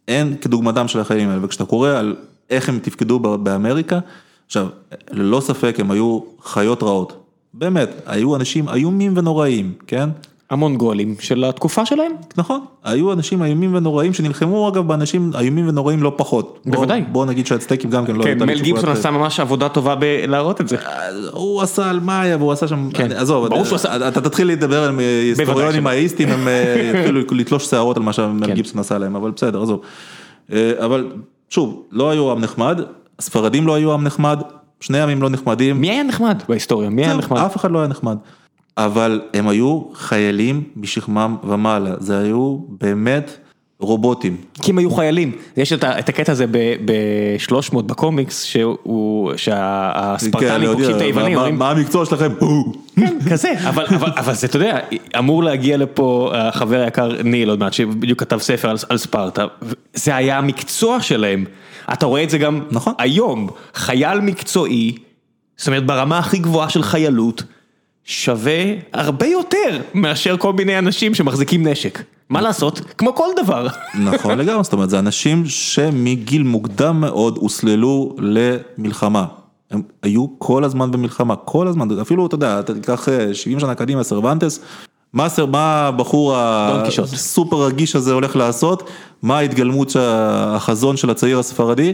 אין 0.10 0.36
כדוגמתם 0.42 0.88
של 0.88 1.00
החיילים 1.00 1.30
האלה, 1.30 1.46
וכשאתה 1.46 1.66
קורא 1.66 1.90
על 1.90 2.16
איך 2.50 2.70
הם 2.70 2.80
תפקדו 2.80 3.20
באמריקה, 3.20 4.00
עכשיו, 4.46 4.68
ללא 5.12 5.40
ספק 5.40 5.76
הם 5.80 5.92
היו 5.92 6.20
חיות 6.44 6.84
רעות, 6.84 7.24
באמת, 7.54 7.90
היו 8.06 8.36
אנשים 8.36 8.70
איומים 8.70 9.14
ונוראים, 9.18 9.74
כן? 9.88 10.10
המונגולים 10.50 11.16
של 11.20 11.44
התקופה 11.44 11.86
שלהם. 11.86 12.12
נכון, 12.38 12.60
היו 12.84 13.14
אנשים 13.14 13.44
איומים 13.44 13.76
ונוראים 13.76 14.14
שנלחמו 14.14 14.70
אגב 14.70 14.88
באנשים 14.88 15.32
איומים 15.40 15.68
ונוראים 15.68 16.04
לא 16.04 16.14
פחות. 16.16 16.60
בוודאי. 16.66 17.02
בוא 17.12 17.26
נגיד 17.26 17.48
שהצטייקים 17.48 17.90
גם 17.90 18.06
כן 18.06 18.16
לא... 18.16 18.24
כן, 18.24 18.44
מל 18.44 18.62
גיבסון 18.62 18.90
עשה 18.90 19.12
ממש 19.12 19.40
עבודה 19.40 19.70
טובה 19.70 19.96
בלהראות 19.96 20.62
את 20.62 20.68
זה. 20.68 20.78
הוא 21.32 21.62
עשה 21.62 21.90
על 21.90 22.00
מאיה 22.00 22.38
והוא 22.38 22.52
עשה 22.52 22.68
שם, 22.68 22.90
כן. 22.94 23.12
עזוב, 23.12 23.48
אתה 24.08 24.22
תתחיל 24.22 24.48
לדבר 24.48 24.84
על 24.84 25.00
היסטוריונים 25.00 25.88
האיסטים, 25.88 26.30
הם 26.30 26.48
אה, 26.48 26.92
יתחילו 27.00 27.22
לתלוש 27.32 27.66
שערות 27.66 27.98
על 27.98 28.04
מה 28.04 28.14
שמל 28.14 28.48
כן. 28.48 28.54
גיבסון 28.54 28.80
עשה 28.80 28.98
להם, 28.98 29.16
אבל 29.16 29.32
בסדר, 29.32 29.62
עזוב. 29.62 29.82
אה, 30.54 30.72
אבל 30.86 31.12
שוב, 31.50 31.84
לא 31.92 32.10
היו 32.10 32.32
עם 32.32 32.40
נחמד, 32.40 32.82
הספרדים 33.20 33.68
לא 33.68 33.74
היו 33.74 33.94
עם 33.94 34.04
נחמד, 34.04 34.42
שני 34.80 35.02
עמים 35.02 35.22
לא 35.22 35.30
נחמדים. 35.30 35.82
מי 35.82 35.90
היה 35.90 36.04
נחמד 36.04 36.44
בהיסטוריה? 36.50 36.90
מי 36.90 37.06
היה 37.06 37.14
נחמד? 37.14 37.40
אף 37.40 37.56
אחד 37.56 37.72
לא 37.72 37.80
היה 37.80 37.88
נחמד. 37.88 38.18
אבל 38.86 39.22
הם 39.34 39.48
היו 39.48 39.82
חיילים 39.94 40.64
משכמם 40.76 41.36
ומעלה, 41.44 41.92
זה 42.00 42.20
היו 42.20 42.58
באמת 42.68 43.38
רובוטים. 43.80 44.38
כי 44.62 44.72
הם 44.72 44.78
היו 44.78 44.92
חיילים, 44.92 45.32
יש 45.58 45.74
את 45.74 46.10
הקטע 46.10 46.32
הזה 46.32 46.46
ב-300 46.86 47.82
בקומיקס, 47.82 48.44
שהספרטנים 49.36 50.70
כן, 50.70 50.74
פוגשים 50.74 50.96
את 50.96 51.02
היוונים. 51.02 51.58
מה 51.58 51.72
המקצוע 51.72 52.06
שלכם? 52.06 52.32
כן, 52.96 53.18
כזה, 53.30 53.54
אבל 54.18 54.34
זה, 54.34 54.48
אתה 54.48 54.56
יודע, 54.56 54.80
אמור 55.20 55.44
להגיע 55.44 55.78
לפה 55.78 56.32
החבר 56.36 56.82
היקר 56.82 57.24
ניל 57.24 57.50
עוד 57.50 57.60
מעט, 57.60 57.74
שבדיוק 57.74 58.20
כתב 58.20 58.38
ספר 58.38 58.74
על 58.90 58.98
ספרטה, 58.98 59.46
זה 59.94 60.16
היה 60.16 60.38
המקצוע 60.38 61.02
שלהם. 61.02 61.46
אתה 61.94 62.06
רואה 62.06 62.24
את 62.24 62.30
זה 62.30 62.38
גם 62.38 62.62
נכון. 62.72 62.94
היום, 62.98 63.50
חייל 63.74 64.20
מקצועי, 64.20 64.98
זאת 65.58 65.68
אומרת 65.68 65.86
ברמה 65.86 66.20
הכי 66.20 66.38
גבוהה 66.38 66.70
של 66.70 66.84
חיילות. 66.84 67.44
שווה 68.10 68.64
הרבה 68.94 69.26
יותר 69.26 69.82
מאשר 69.94 70.38
כל 70.38 70.54
מיני 70.54 70.78
אנשים 70.78 71.16
שמחזיקים 71.16 71.68
נשק. 71.68 72.04
מה 72.30 72.42
לעשות? 72.42 72.82
כמו 72.98 73.16
כל 73.16 73.28
דבר. 73.44 73.68
נכון 74.12 74.38
לגמרי, 74.38 74.64
זאת 74.64 74.74
אומרת, 74.74 74.90
זה 74.90 75.00
אנשים 75.00 75.46
שמגיל 75.46 76.44
מוקדם 76.44 77.02
מאוד 77.02 77.38
הוסללו 77.38 78.16
למלחמה. 78.20 79.26
הם 79.72 79.82
היו 80.04 80.26
כל 80.38 80.64
הזמן 80.64 80.92
במלחמה, 80.92 81.36
כל 81.36 81.68
הזמן, 81.68 82.00
אפילו, 82.00 82.26
אתה 82.26 82.36
יודע, 82.36 82.60
אתה 82.60 82.74
תיקח 82.74 83.08
70 83.34 83.58
אה, 83.58 83.62
שנה 83.62 83.76
קדימה, 83.76 84.04
סרבנטס, 84.04 84.60
מה 85.14 85.28
הבחור 85.88 86.36
הסופר 86.38 87.66
רגיש 87.66 87.96
הזה 87.96 88.14
הולך 88.14 88.36
לעשות, 88.36 88.90
מה 89.22 89.38
ההתגלמות, 89.38 89.96
החזון 90.00 90.98
של 90.98 91.10
הצעיר 91.10 91.40
הספרדי, 91.40 91.94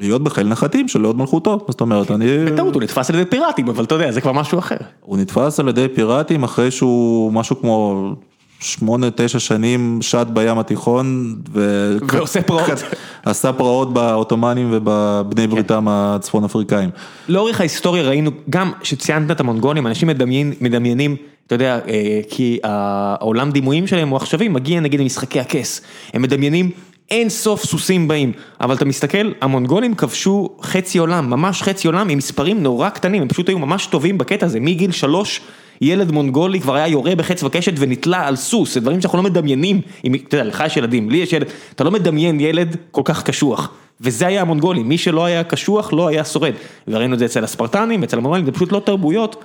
להיות 0.00 0.24
בחיל 0.24 0.48
נחתים 0.48 0.88
של 0.88 1.04
הוד 1.04 1.16
מלכותו, 1.16 1.64
זאת 1.68 1.80
אומרת, 1.80 2.10
אני... 2.10 2.44
בטעות, 2.44 2.74
הוא 2.74 2.82
נתפס 2.82 3.10
על 3.10 3.16
ידי 3.16 3.30
פיראטים, 3.30 3.68
אבל 3.68 3.84
אתה 3.84 3.94
יודע, 3.94 4.10
זה 4.10 4.20
כבר 4.20 4.32
משהו 4.32 4.58
אחר. 4.58 4.76
הוא 5.00 5.18
נתפס 5.18 5.60
על 5.60 5.68
ידי 5.68 5.86
פיראטים 5.94 6.42
אחרי 6.42 6.70
שהוא 6.70 7.32
משהו 7.32 7.60
כמו 7.60 8.14
שמונה, 8.60 9.06
תשע 9.14 9.38
שנים 9.38 9.98
שט 10.02 10.26
בים 10.32 10.58
התיכון. 10.58 11.36
ו... 11.52 11.96
ועושה 12.12 12.42
פרעות. 12.42 12.82
עשה 13.24 13.52
פרעות 13.52 13.94
בעות'מאנים 13.94 14.68
ובבני 14.72 15.42
כן. 15.42 15.50
בריתם 15.50 15.86
הצפון 15.88 16.44
אפריקאים. 16.44 16.90
לאורך 17.28 17.60
ההיסטוריה 17.60 18.02
ראינו, 18.02 18.30
גם 18.50 18.72
שציינת 18.82 19.30
את 19.30 19.40
המונגולים, 19.40 19.86
אנשים 19.86 20.08
מדמיין, 20.08 20.52
מדמיינים, 20.60 21.16
אתה 21.46 21.54
יודע, 21.54 21.78
אה, 21.88 22.20
כי 22.28 22.58
העולם 22.62 23.50
דימויים 23.50 23.86
שלהם 23.86 24.08
הוא 24.08 24.16
עכשווי, 24.16 24.48
מגיע 24.48 24.80
נגיד 24.80 25.00
למשחקי 25.00 25.40
הכס, 25.40 25.80
הם 26.14 26.22
מדמיינים 26.22 26.70
אין 27.14 27.28
סוף 27.28 27.64
סוסים 27.64 28.08
באים, 28.08 28.32
אבל 28.60 28.74
אתה 28.74 28.84
מסתכל, 28.84 29.32
המונגולים 29.40 29.94
כבשו 29.94 30.48
חצי 30.62 30.98
עולם, 30.98 31.30
ממש 31.30 31.62
חצי 31.62 31.86
עולם 31.86 32.08
עם 32.08 32.18
מספרים 32.18 32.62
נורא 32.62 32.88
קטנים, 32.88 33.22
הם 33.22 33.28
פשוט 33.28 33.48
היו 33.48 33.58
ממש 33.58 33.86
טובים 33.86 34.18
בקטע 34.18 34.46
הזה, 34.46 34.60
מגיל 34.60 34.90
שלוש 34.90 35.40
ילד 35.80 36.10
מונגולי 36.10 36.60
כבר 36.60 36.74
היה 36.74 36.88
יורה 36.88 37.14
בחץ 37.14 37.42
וקשת 37.42 37.72
ונתלה 37.76 38.26
על 38.26 38.36
סוס, 38.36 38.74
זה 38.74 38.80
דברים 38.80 39.00
שאנחנו 39.00 39.18
לא 39.18 39.24
מדמיינים, 39.24 39.80
אם, 40.04 40.14
אתה 40.14 40.36
יודע, 40.36 40.44
לך 40.48 40.62
יש 40.66 40.76
ילדים, 40.76 41.10
לי 41.10 41.16
יש 41.16 41.32
ילד, 41.32 41.46
אתה 41.74 41.84
לא 41.84 41.90
מדמיין 41.90 42.40
ילד 42.40 42.76
כל 42.90 43.02
כך 43.04 43.22
קשוח, 43.22 43.70
וזה 44.00 44.26
היה 44.26 44.40
המונגולים, 44.40 44.88
מי 44.88 44.98
שלא 44.98 45.24
היה 45.24 45.44
קשוח 45.44 45.92
לא 45.92 46.08
היה 46.08 46.24
שורד, 46.24 46.52
וראינו 46.88 47.14
את 47.14 47.18
זה 47.18 47.24
אצל 47.24 47.44
הספרטנים, 47.44 48.02
אצל 48.02 48.18
המונגולים, 48.18 48.46
זה 48.46 48.52
פשוט 48.52 48.72
לא 48.72 48.80
תרבויות 48.84 49.44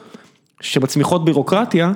שמצמיחות 0.61 1.25
בירוקרטיה. 1.25 1.91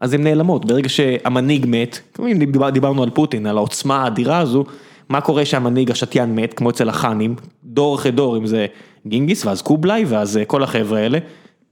אז 0.00 0.14
הן 0.14 0.22
נעלמות, 0.22 0.64
ברגע 0.64 0.88
שהמנהיג 0.88 1.66
מת, 1.68 1.98
אם 2.20 2.52
דיברנו 2.72 3.02
על 3.02 3.10
פוטין, 3.10 3.46
על 3.46 3.56
העוצמה 3.56 4.02
האדירה 4.02 4.38
הזו, 4.38 4.64
מה 5.08 5.20
קורה 5.20 5.44
שהמנהיג 5.44 5.90
השתיין 5.90 6.34
מת, 6.34 6.54
כמו 6.54 6.70
אצל 6.70 6.88
החאנים, 6.88 7.34
דור 7.64 7.94
אחרי 7.94 8.10
דור, 8.10 8.36
אם 8.36 8.46
זה 8.46 8.66
גינגיס 9.06 9.44
ואז 9.44 9.62
קובלאי 9.62 10.04
ואז 10.04 10.36
אה, 10.36 10.44
כל 10.44 10.62
החבר'ה 10.62 10.98
האלה, 10.98 11.18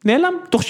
נעלם, 0.05 0.33
תוך 0.51 0.63
70-80 0.63 0.65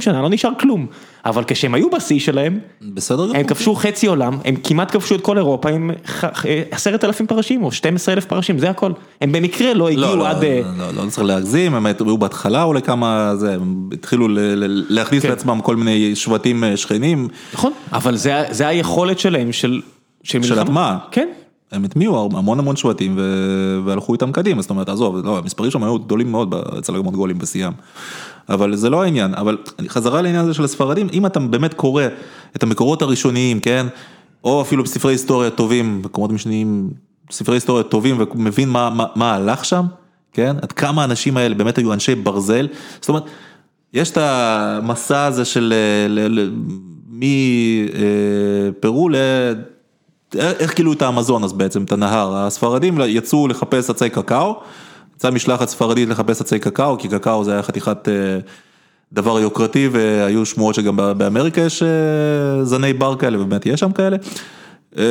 שנה 0.00 0.22
לא 0.22 0.28
נשאר 0.30 0.50
כלום. 0.60 0.86
אבל 1.24 1.44
כשהם 1.46 1.74
היו 1.74 1.90
בשיא 1.90 2.20
שלהם, 2.20 2.58
בסדר 2.82 3.30
הם 3.34 3.46
כבשו 3.46 3.74
חצי 3.74 4.06
עולם, 4.06 4.38
הם 4.44 4.54
כמעט 4.64 4.92
כבשו 4.92 5.14
את 5.14 5.20
כל 5.20 5.38
אירופה 5.38 5.68
עם 5.68 5.90
אה, 6.24 6.62
עשרת 6.70 7.04
אלפים 7.04 7.26
פרשים 7.26 7.64
או 7.64 7.72
12 7.72 8.14
אלף 8.14 8.24
פרשים, 8.24 8.58
זה 8.58 8.70
הכל. 8.70 8.92
הם 9.20 9.32
במקרה 9.32 9.74
לא 9.74 9.88
הגיעו 9.88 10.16
לא, 10.16 10.28
עד... 10.28 10.44
לא, 10.44 10.50
לא, 10.50 10.92
לא, 10.96 11.04
לא 11.04 11.10
צריך 11.10 11.26
להגזים, 11.26 11.74
הם 11.74 11.86
היו 11.86 12.18
בהתחלה 12.18 12.62
אולי 12.62 12.82
כמה, 12.82 13.32
זה, 13.36 13.54
הם 13.54 13.88
התחילו 13.92 14.28
להכניס 14.88 15.22
כן. 15.22 15.28
לעצמם 15.28 15.60
כל 15.62 15.76
מיני 15.76 16.16
שבטים 16.16 16.64
שכנים. 16.76 17.28
נכון, 17.54 17.72
אבל 17.92 18.16
זה, 18.16 18.44
זה 18.50 18.68
היכולת 18.68 19.18
שלהם 19.18 19.52
של... 19.52 19.80
של, 20.22 20.42
של 20.42 20.58
הטמעה. 20.58 20.98
כן. 21.10 21.28
הם 21.72 21.84
הטמיעו 21.84 22.28
המון 22.32 22.58
המון 22.58 22.76
שבטים 22.76 23.18
והלכו 23.84 24.12
איתם 24.12 24.32
קדימה, 24.32 24.62
זאת 24.62 24.70
אומרת, 24.70 24.88
עזוב, 24.88 25.16
לא, 25.26 25.38
המספרים 25.38 25.70
שם 25.70 25.82
היו 25.82 25.98
גדולים 25.98 26.30
מאוד 26.30 26.54
אצל 26.78 26.96
המונגולים 26.96 27.38
בשיאם. 27.38 27.72
אבל 28.48 28.76
זה 28.76 28.90
לא 28.90 29.02
העניין, 29.02 29.34
אבל 29.34 29.56
חזרה 29.88 30.22
לעניין 30.22 30.44
הזה 30.44 30.54
של 30.54 30.64
הספרדים, 30.64 31.08
אם 31.12 31.26
אתה 31.26 31.40
באמת 31.40 31.74
קורא 31.74 32.04
את 32.56 32.62
המקורות 32.62 33.02
הראשוניים, 33.02 33.60
כן, 33.60 33.86
או 34.44 34.62
אפילו 34.62 34.84
בספרי 34.84 35.12
היסטוריה 35.12 35.50
טובים, 35.50 36.02
מקומות 36.04 36.32
משניים, 36.32 36.90
ספרי 37.30 37.56
היסטוריה 37.56 37.82
טובים 37.84 38.20
ומבין 38.34 38.68
מה, 38.68 38.90
מה, 38.90 39.06
מה 39.14 39.34
הלך 39.34 39.64
שם, 39.64 39.86
כן? 40.32 40.56
עד 40.62 40.72
כמה 40.72 41.02
האנשים 41.02 41.36
האלה 41.36 41.54
באמת 41.54 41.78
היו 41.78 41.92
אנשי 41.92 42.14
ברזל, 42.14 42.68
זאת 43.00 43.08
אומרת, 43.08 43.24
יש 43.92 44.10
את 44.10 44.16
המסע 44.20 45.24
הזה 45.24 45.44
של 45.44 45.74
מפרו 47.10 49.08
ל... 49.08 49.16
איך 50.34 50.74
גילו 50.74 50.92
את 50.92 51.02
האמזונס 51.02 51.52
בעצם, 51.52 51.84
את 51.84 51.92
הנהר, 51.92 52.36
הספרדים 52.36 52.98
יצאו 53.06 53.48
לחפש 53.48 53.90
עצי 53.90 54.10
קקאו, 54.10 54.60
יצאה 55.16 55.30
משלחת 55.30 55.68
ספרדית 55.68 56.08
לחפש 56.08 56.40
עצי 56.40 56.58
קקאו, 56.58 56.98
כי 56.98 57.08
קקאו 57.08 57.44
זה 57.44 57.52
היה 57.52 57.62
חתיכת 57.62 58.08
אה, 58.08 58.14
דבר 59.12 59.40
יוקרתי 59.40 59.88
והיו 59.92 60.46
שמועות 60.46 60.74
שגם 60.74 60.96
באמריקה 60.96 61.60
יש 61.60 61.82
אה, 61.82 62.64
זני 62.64 62.92
בר 62.92 63.16
כאלה, 63.16 63.40
ובאמת 63.40 63.66
יש 63.66 63.80
שם 63.80 63.92
כאלה. 63.92 64.16
אה, 64.98 65.04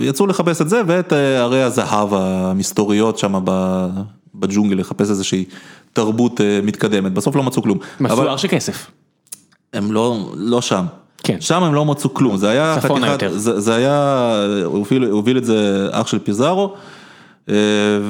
יצאו 0.00 0.26
לחפש 0.26 0.60
את 0.60 0.68
זה 0.68 0.82
ואת 0.86 1.12
ערי 1.12 1.62
הזהב 1.62 2.14
המסתוריות 2.14 3.18
שם 3.18 3.44
בג'ונגל, 4.34 4.78
לחפש 4.78 5.10
איזושהי 5.10 5.44
תרבות 5.92 6.40
מתקדמת, 6.62 7.12
בסוף 7.12 7.36
לא 7.36 7.42
מצאו 7.42 7.62
כלום. 7.62 7.78
מסודר 8.00 8.36
של 8.36 8.48
כסף. 8.48 8.90
הם 9.72 9.92
לא, 9.92 10.32
לא 10.34 10.60
שם. 10.60 10.84
כן. 11.22 11.40
שם 11.40 11.62
הם 11.62 11.74
לא 11.74 11.84
מצאו 11.84 12.14
כלום, 12.14 12.36
זה 12.36 12.50
היה 12.50 12.76
חתיכת, 12.80 13.24
זה, 13.30 13.60
זה 13.60 13.74
היה, 13.74 14.34
הוביל, 14.64 15.04
הוביל 15.04 15.38
את 15.38 15.44
זה 15.44 15.88
אח 15.92 16.06
של 16.06 16.18
פיזארו, 16.18 16.74
אה, 17.48 17.54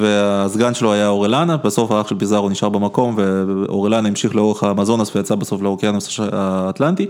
והסגן 0.01 0.75
שלו 0.75 0.93
היה 0.93 1.09
אורלנה, 1.09 1.57
בסוף 1.57 1.91
האח 1.91 2.09
של 2.09 2.19
פיזארו 2.19 2.49
נשאר 2.49 2.69
במקום, 2.69 3.15
ואורלנה 3.17 4.09
המשיך 4.09 4.37
לאורך 4.37 4.63
האמזונס 4.63 5.17
ויצא 5.17 5.35
בסוף 5.35 5.63
לאוקיינוס 5.63 6.21
האטלנטי, 6.33 7.07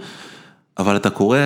אבל 0.78 0.96
אתה 0.96 1.10
קורא, 1.10 1.38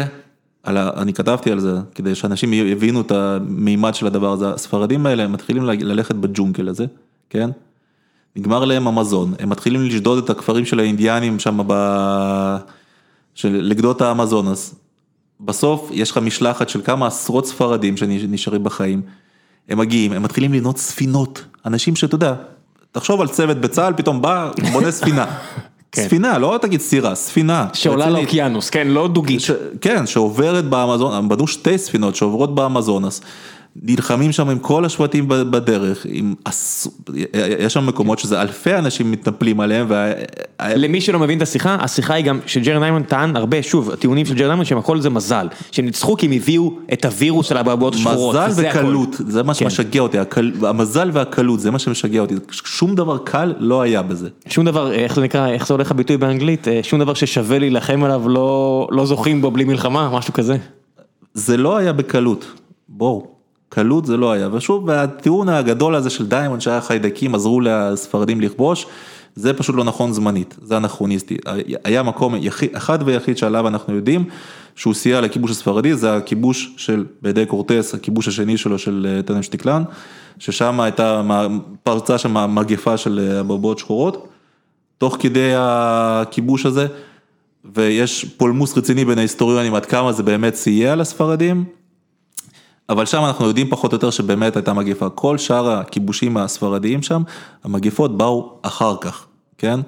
על, 0.62 0.78
אני 0.78 1.12
כתבתי 1.12 1.52
על 1.52 1.60
זה, 1.60 1.72
כדי 1.94 2.14
שאנשים 2.14 2.52
יבינו 2.52 3.00
את 3.00 3.12
המימד 3.12 3.94
של 3.94 4.06
הדבר 4.06 4.32
הזה, 4.32 4.48
הספרדים 4.48 5.06
האלה 5.06 5.28
מתחילים 5.28 5.64
ללכת 5.64 6.14
בג'ונגל 6.14 6.68
הזה, 6.68 6.86
כן? 7.30 7.50
נגמר 8.36 8.64
להם 8.64 8.88
המזון, 8.88 9.34
הם 9.38 9.48
מתחילים 9.48 9.84
לשדוד 9.84 10.24
את 10.24 10.30
הכפרים 10.30 10.64
של 10.64 10.80
האינדיאנים 10.80 11.38
שם 11.38 11.60
ב... 11.66 11.72
של 13.36 13.48
לגדות 13.62 14.00
האמזונס, 14.00 14.74
בסוף 15.40 15.88
יש 15.92 16.10
לך 16.10 16.18
משלחת 16.18 16.68
של 16.68 16.80
כמה 16.84 17.06
עשרות 17.06 17.46
ספרדים 17.46 17.96
שנשארים 17.96 18.64
בחיים, 18.64 19.02
הם 19.68 19.78
מגיעים, 19.78 20.12
הם 20.12 20.22
מתחילים 20.22 20.52
לבנות 20.52 20.78
ספינות, 20.78 21.44
אנשים 21.66 21.96
שאתה 21.96 22.14
יודע, 22.14 22.34
תחשוב 22.92 23.20
על 23.20 23.28
צוות 23.28 23.56
בצה"ל, 23.56 23.94
פתאום 23.96 24.22
בא, 24.22 24.50
בונה 24.72 24.90
ספינה. 24.90 25.26
כן. 25.92 26.04
ספינה, 26.04 26.38
לא 26.38 26.58
תגיד 26.62 26.80
סירה, 26.80 27.14
ספינה. 27.14 27.66
שעולה 27.72 28.10
לאוקיינוס, 28.10 28.70
כן, 28.70 28.88
לא 28.88 29.08
דוגית. 29.08 29.40
ש... 29.40 29.50
כן, 29.80 30.06
שעוברת 30.06 30.64
באמזון, 30.64 31.14
הם 31.14 31.28
בנו 31.28 31.46
שתי 31.46 31.78
ספינות 31.78 32.16
שעוברות 32.16 32.54
באמזונס. 32.54 33.20
נלחמים 33.82 34.32
שם 34.32 34.48
עם 34.48 34.58
כל 34.58 34.84
השבטים 34.84 35.28
בדרך, 35.28 36.06
עם, 36.08 36.34
יש 37.58 37.72
שם 37.72 37.86
מקומות 37.86 38.18
שזה 38.18 38.42
אלפי 38.42 38.74
אנשים 38.74 39.12
מתנפלים 39.12 39.60
עליהם. 39.60 39.86
וה... 39.88 40.12
למי 40.62 41.00
שלא 41.00 41.18
מבין 41.18 41.38
את 41.38 41.42
השיחה, 41.42 41.76
השיחה 41.80 42.14
היא 42.14 42.24
גם 42.24 42.40
שג'רד 42.46 42.80
דיימונד 42.80 43.02
טען 43.02 43.36
הרבה, 43.36 43.62
שוב, 43.62 43.90
הטיעונים 43.90 44.26
של 44.26 44.34
ג'רד 44.34 44.48
דיימונד 44.48 44.64
שהם 44.64 44.78
הכל 44.78 45.00
זה 45.00 45.10
מזל, 45.10 45.48
שהם 45.70 45.84
ניצחו 45.84 46.16
כי 46.16 46.26
הם 46.26 46.32
הביאו 46.32 46.72
את 46.92 47.04
הווירוס 47.04 47.46
של 47.46 47.56
האבעבועות 47.56 47.94
השחורות. 47.94 48.36
מזל 48.36 48.68
וקלות, 48.68 49.16
זה 49.28 49.42
מה 49.42 49.54
כן. 49.54 49.70
שמשגע 49.70 50.00
אותי, 50.00 50.18
הקל... 50.18 50.52
המזל 50.62 51.10
והקלות 51.12 51.60
זה 51.60 51.70
מה 51.70 51.78
שמשגע 51.78 52.20
אותי, 52.20 52.34
שום 52.50 52.94
דבר 52.94 53.18
קל 53.18 53.54
לא 53.58 53.82
היה 53.82 54.02
בזה. 54.02 54.28
שום 54.48 54.64
דבר, 54.64 54.92
איך 54.92 55.14
זה 55.14 55.20
נקרא, 55.20 55.48
איך 55.48 55.66
זה 55.66 55.74
הולך 55.74 55.90
הביטוי 55.90 56.16
באנגלית, 56.16 56.68
אה, 56.68 56.80
שום 56.82 57.00
דבר 57.00 57.14
ששווה 57.14 57.58
להילחם 57.58 58.04
עליו 58.04 58.28
לא, 58.28 58.88
לא 58.90 59.06
זוכים 59.06 59.42
בו 59.42 59.50
בלי 59.50 59.64
מלחמה, 59.64 60.10
משהו 60.10 60.32
כזה. 60.32 60.56
זה 61.34 61.56
לא 61.56 61.76
היה 61.76 61.92
בקלות, 61.92 62.46
בואו. 62.88 63.35
קלות 63.68 64.06
זה 64.06 64.16
לא 64.16 64.32
היה, 64.32 64.48
ושוב, 64.52 64.90
הטיעון 64.90 65.48
הגדול 65.48 65.94
הזה 65.94 66.10
של 66.10 66.26
דיימונד 66.26 66.60
שהיה 66.60 66.80
חיידקים 66.80 67.34
עזרו 67.34 67.60
לספרדים 67.60 68.40
לכבוש, 68.40 68.86
זה 69.34 69.54
פשוט 69.54 69.76
לא 69.76 69.84
נכון 69.84 70.12
זמנית, 70.12 70.56
זה 70.62 70.76
אנכרוניסטי. 70.76 71.36
היה 71.84 72.02
מקום 72.02 72.34
יחיד, 72.38 72.76
אחד 72.76 72.98
ויחיד 73.04 73.38
שעליו 73.38 73.68
אנחנו 73.68 73.94
יודעים, 73.94 74.24
שהוא 74.74 74.94
סייע 74.94 75.20
לכיבוש 75.20 75.50
הספרדי, 75.50 75.94
זה 75.94 76.16
הכיבוש 76.16 76.74
של, 76.76 77.04
בידי 77.22 77.46
קורטס, 77.46 77.94
הכיבוש 77.94 78.28
השני 78.28 78.56
שלו 78.56 78.78
של 78.78 79.06
אה, 79.08 79.22
טנוצ'טיטלן, 79.22 79.82
ששם 80.38 80.80
הייתה 80.80 81.22
פרצה 81.82 82.18
שם 82.18 82.54
מגפה 82.54 82.96
של 82.96 83.42
אה, 83.50 83.74
שחורות, 83.78 84.28
תוך 84.98 85.16
כדי 85.20 85.52
הכיבוש 85.56 86.66
הזה, 86.66 86.86
ויש 87.74 88.24
פולמוס 88.24 88.78
רציני 88.78 89.04
בין 89.04 89.18
ההיסטוריונים 89.18 89.74
עד 89.74 89.86
כמה 89.86 90.12
זה 90.12 90.22
באמת 90.22 90.54
סייע 90.54 90.96
לספרדים, 90.96 91.64
אבל 92.88 93.06
שם 93.06 93.24
אנחנו 93.24 93.46
יודעים 93.46 93.68
פחות 93.70 93.92
או 93.92 93.96
יותר 93.96 94.10
שבאמת 94.10 94.56
הייתה 94.56 94.72
מגיפה. 94.72 95.08
כל 95.08 95.38
שאר 95.38 95.70
הכיבושים 95.70 96.36
הספרדיים 96.36 97.02
שם, 97.02 97.22
המגיפות 97.64 98.18
באו 98.18 98.52
אחר 98.62 98.96
כך, 99.00 99.26
כן? 99.58 99.80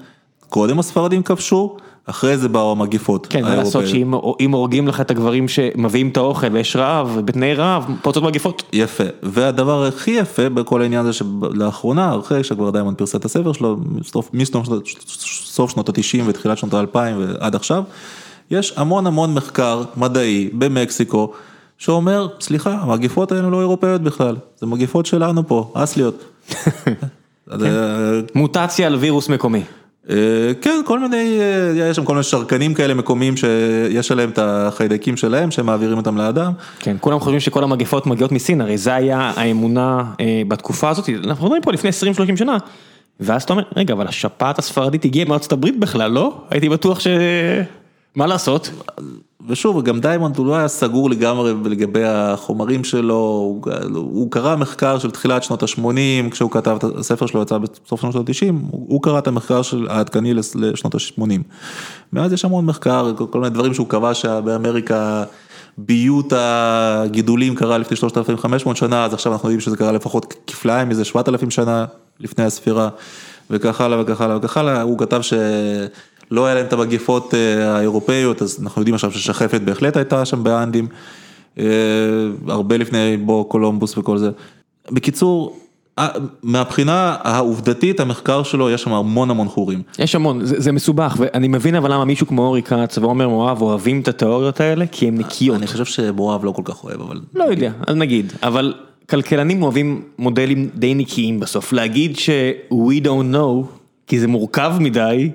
קודם 0.48 0.78
הספרדים 0.78 1.22
כבשו, 1.22 1.76
אחרי 2.06 2.38
זה 2.38 2.48
באו 2.48 2.72
המגיפות. 2.72 3.26
כן, 3.30 3.42
מה 3.42 3.56
לעשות 3.56 3.86
שאם 3.86 4.52
הורגים 4.52 4.88
לך 4.88 5.00
את 5.00 5.10
הגברים 5.10 5.48
שמביאים 5.48 6.08
את 6.08 6.16
האוכל 6.16 6.46
ויש 6.52 6.76
רעב, 6.76 7.20
בתנאי 7.24 7.54
רעב, 7.54 7.90
פורצות 8.02 8.22
מגיפות. 8.22 8.62
יפה, 8.72 9.04
והדבר 9.22 9.84
הכי 9.84 10.10
יפה 10.10 10.48
בכל 10.48 10.82
העניין 10.82 11.06
הזה 11.06 11.12
שלאחרונה, 11.12 12.16
אחרי 12.18 12.44
שכבר 12.44 12.70
דיימונד 12.70 12.96
פרסם 12.96 13.18
את 13.18 13.24
הספר 13.24 13.52
שלו, 13.52 13.76
מסוף 14.32 15.70
שנות 15.70 15.88
ה-90 15.88 16.22
ותחילת 16.26 16.58
שנות 16.58 16.74
ה-2000 16.74 16.96
ועד 17.18 17.54
עכשיו, 17.54 17.82
יש 18.50 18.72
המון 18.76 19.06
המון 19.06 19.34
מחקר 19.34 19.82
מדעי 19.96 20.50
במקסיקו. 20.52 21.32
שאומר, 21.78 22.28
סליחה, 22.40 22.70
המגיפות 22.70 23.32
האלה 23.32 23.48
לא 23.48 23.60
אירופאיות 23.60 24.02
בכלל, 24.02 24.36
זה 24.56 24.66
מגיפות 24.66 25.06
שלנו 25.06 25.48
פה, 25.48 25.72
אסליות. 25.74 26.24
כן. 26.48 26.92
מוטציה 28.34 28.86
על 28.86 28.94
וירוס 28.94 29.28
מקומי. 29.28 29.62
אה, 30.10 30.16
כן, 30.60 30.80
כל 30.84 30.98
מיני, 30.98 31.38
אה, 31.40 31.88
יש 31.88 31.96
שם 31.96 32.04
כל 32.04 32.12
מיני 32.12 32.22
שרקנים 32.22 32.74
כאלה 32.74 32.94
מקומיים 32.94 33.34
שיש 33.36 34.12
עליהם 34.12 34.30
את 34.30 34.38
החיידקים 34.42 35.16
שלהם, 35.16 35.50
שהם 35.50 35.66
מעבירים 35.66 35.96
אותם 35.96 36.16
לאדם. 36.16 36.52
כן, 36.78 36.96
כולם 37.00 37.20
חושבים 37.20 37.40
שכל 37.40 37.64
המגפות 37.64 38.06
מגיעות 38.06 38.32
מסין, 38.32 38.60
הרי 38.60 38.78
זה 38.78 38.94
היה 38.94 39.32
האמונה 39.36 40.04
אה, 40.20 40.42
בתקופה 40.48 40.88
הזאת, 40.88 41.08
אנחנו 41.24 41.44
מדברים 41.44 41.62
פה 41.62 41.72
לפני 41.72 41.90
20-30 42.34 42.36
שנה. 42.36 42.56
ואז 43.20 43.42
אתה 43.42 43.52
אומר, 43.52 43.62
רגע, 43.76 43.94
אבל 43.94 44.08
השפעת 44.08 44.58
הספרדית 44.58 45.04
הגיעה 45.04 45.28
מארצות 45.28 45.52
הברית 45.52 45.80
בכלל, 45.80 46.10
לא? 46.10 46.40
הייתי 46.50 46.68
בטוח 46.68 47.00
ש... 47.00 47.06
מה 48.18 48.26
לעשות? 48.26 48.70
ושוב, 49.48 49.82
גם 49.82 50.00
דיימונד 50.00 50.36
הוא 50.36 50.46
לא 50.46 50.56
היה 50.56 50.68
סגור 50.68 51.10
לגמרי 51.10 51.52
לגבי 51.64 52.04
החומרים 52.04 52.84
שלו, 52.84 53.14
הוא, 53.14 53.62
הוא 53.94 54.30
קרא 54.30 54.56
מחקר 54.56 54.98
של 54.98 55.10
תחילת 55.10 55.42
שנות 55.42 55.62
ה-80, 55.62 56.30
כשהוא 56.30 56.50
כתב 56.50 56.76
את 56.78 56.84
הספר 56.98 57.26
שלו 57.26 57.42
יצא 57.42 57.58
בסוף 57.58 58.00
שנות 58.00 58.16
ה-90, 58.16 58.52
הוא, 58.70 58.86
הוא 58.88 59.02
קרא 59.02 59.18
את 59.18 59.26
המחקר 59.26 59.62
של 59.62 59.86
העדכני 59.90 60.34
לשנות 60.34 60.94
ה-80. 60.94 61.22
מאז 62.12 62.32
יש 62.32 62.44
המון 62.44 62.66
מחקר, 62.66 63.12
כל 63.30 63.40
מיני 63.40 63.50
דברים 63.50 63.74
שהוא 63.74 63.88
קבע 63.88 64.14
שבאמריקה 64.14 65.24
ביות 65.78 66.32
הגידולים 66.36 67.54
קרה 67.54 67.78
לפני 67.78 67.96
3,500 67.96 68.76
שנה, 68.76 69.04
אז 69.04 69.14
עכשיו 69.14 69.32
אנחנו 69.32 69.48
יודעים 69.48 69.60
שזה 69.60 69.76
קרה 69.76 69.92
לפחות 69.92 70.34
כפליים 70.46 70.88
מזה 70.88 71.04
7,000 71.04 71.50
שנה 71.50 71.84
לפני 72.20 72.44
הספירה, 72.44 72.88
וכך 73.50 73.80
הלאה 73.80 74.00
וכך 74.00 74.20
הלאה 74.20 74.36
וכך 74.36 74.56
הלאה, 74.56 74.82
הוא 74.82 74.98
כתב 74.98 75.20
ש... 75.22 75.32
לא 76.30 76.46
היה 76.46 76.54
להם 76.54 76.66
את 76.66 76.72
המגיפות 76.72 77.34
אה, 77.34 77.76
האירופאיות, 77.76 78.42
אז 78.42 78.58
אנחנו 78.62 78.80
יודעים 78.80 78.94
עכשיו 78.94 79.12
ששחפת 79.12 79.60
בהחלט 79.60 79.96
הייתה 79.96 80.24
שם 80.24 80.44
באנדים, 80.44 80.86
אה, 81.58 81.64
הרבה 82.48 82.76
לפני 82.76 83.16
בו 83.16 83.44
קולומבוס 83.44 83.98
וכל 83.98 84.18
זה. 84.18 84.30
בקיצור, 84.90 85.58
מהבחינה 86.42 87.16
העובדתית, 87.22 88.00
המחקר 88.00 88.42
שלו, 88.42 88.70
יש 88.70 88.82
שם 88.82 88.92
המון 88.92 89.30
המון 89.30 89.48
חורים. 89.48 89.82
יש 89.98 90.14
המון, 90.14 90.44
זה, 90.44 90.60
זה 90.60 90.72
מסובך, 90.72 91.16
ואני 91.18 91.48
מבין 91.48 91.74
אבל 91.74 91.92
למה 91.92 92.04
מישהו 92.04 92.26
כמו 92.26 92.46
אורי 92.46 92.62
כץ 92.62 92.98
ועומר 92.98 93.28
מואב 93.28 93.62
אוהבים 93.62 94.00
את 94.00 94.08
התיאוריות 94.08 94.60
האלה, 94.60 94.86
כי 94.86 95.08
הם 95.08 95.18
נקיות. 95.18 95.56
אני 95.56 95.66
חושב 95.66 95.84
שמואב 95.84 96.44
לא 96.44 96.50
כל 96.50 96.62
כך 96.64 96.84
אוהב, 96.84 97.00
אבל... 97.00 97.20
לא 97.34 97.44
יודע, 97.44 97.72
אז 97.86 97.96
נגיד, 97.96 98.32
אבל 98.42 98.74
כלכלנים 99.10 99.62
אוהבים 99.62 100.02
מודלים 100.18 100.68
די 100.74 100.94
נקיים 100.94 101.40
בסוף, 101.40 101.72
להגיד 101.72 102.16
ש- 102.16 102.30
we 102.72 103.04
don't 103.04 103.34
know, 103.34 103.66
כי 104.06 104.20
זה 104.20 104.28
מורכב 104.28 104.72
מדי. 104.80 105.30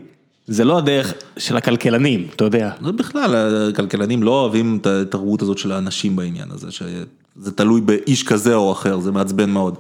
זה 0.48 0.64
לא 0.64 0.78
הדרך 0.78 1.14
של 1.38 1.58
הכלכלנים, 1.58 2.28
אתה 2.36 2.44
יודע. 2.44 2.72
זה 2.86 2.92
בכלל, 2.92 3.36
הכלכלנים 3.70 4.24
לא 4.24 4.32
אוהבים 4.32 4.78
את 4.82 4.88
התרבות 4.88 5.42
הזאת 5.42 5.58
של 5.58 5.72
האנשים 5.72 6.16
בעניין 6.16 6.52
הזה, 6.52 6.72
שזה 6.72 7.52
תלוי 7.56 7.82
באיש 7.82 8.24
כזה 8.24 8.56
או 8.56 8.72
אחר, 8.72 9.00
זה 9.00 9.12
מעצבן 9.12 9.50
מאוד. 9.50 9.76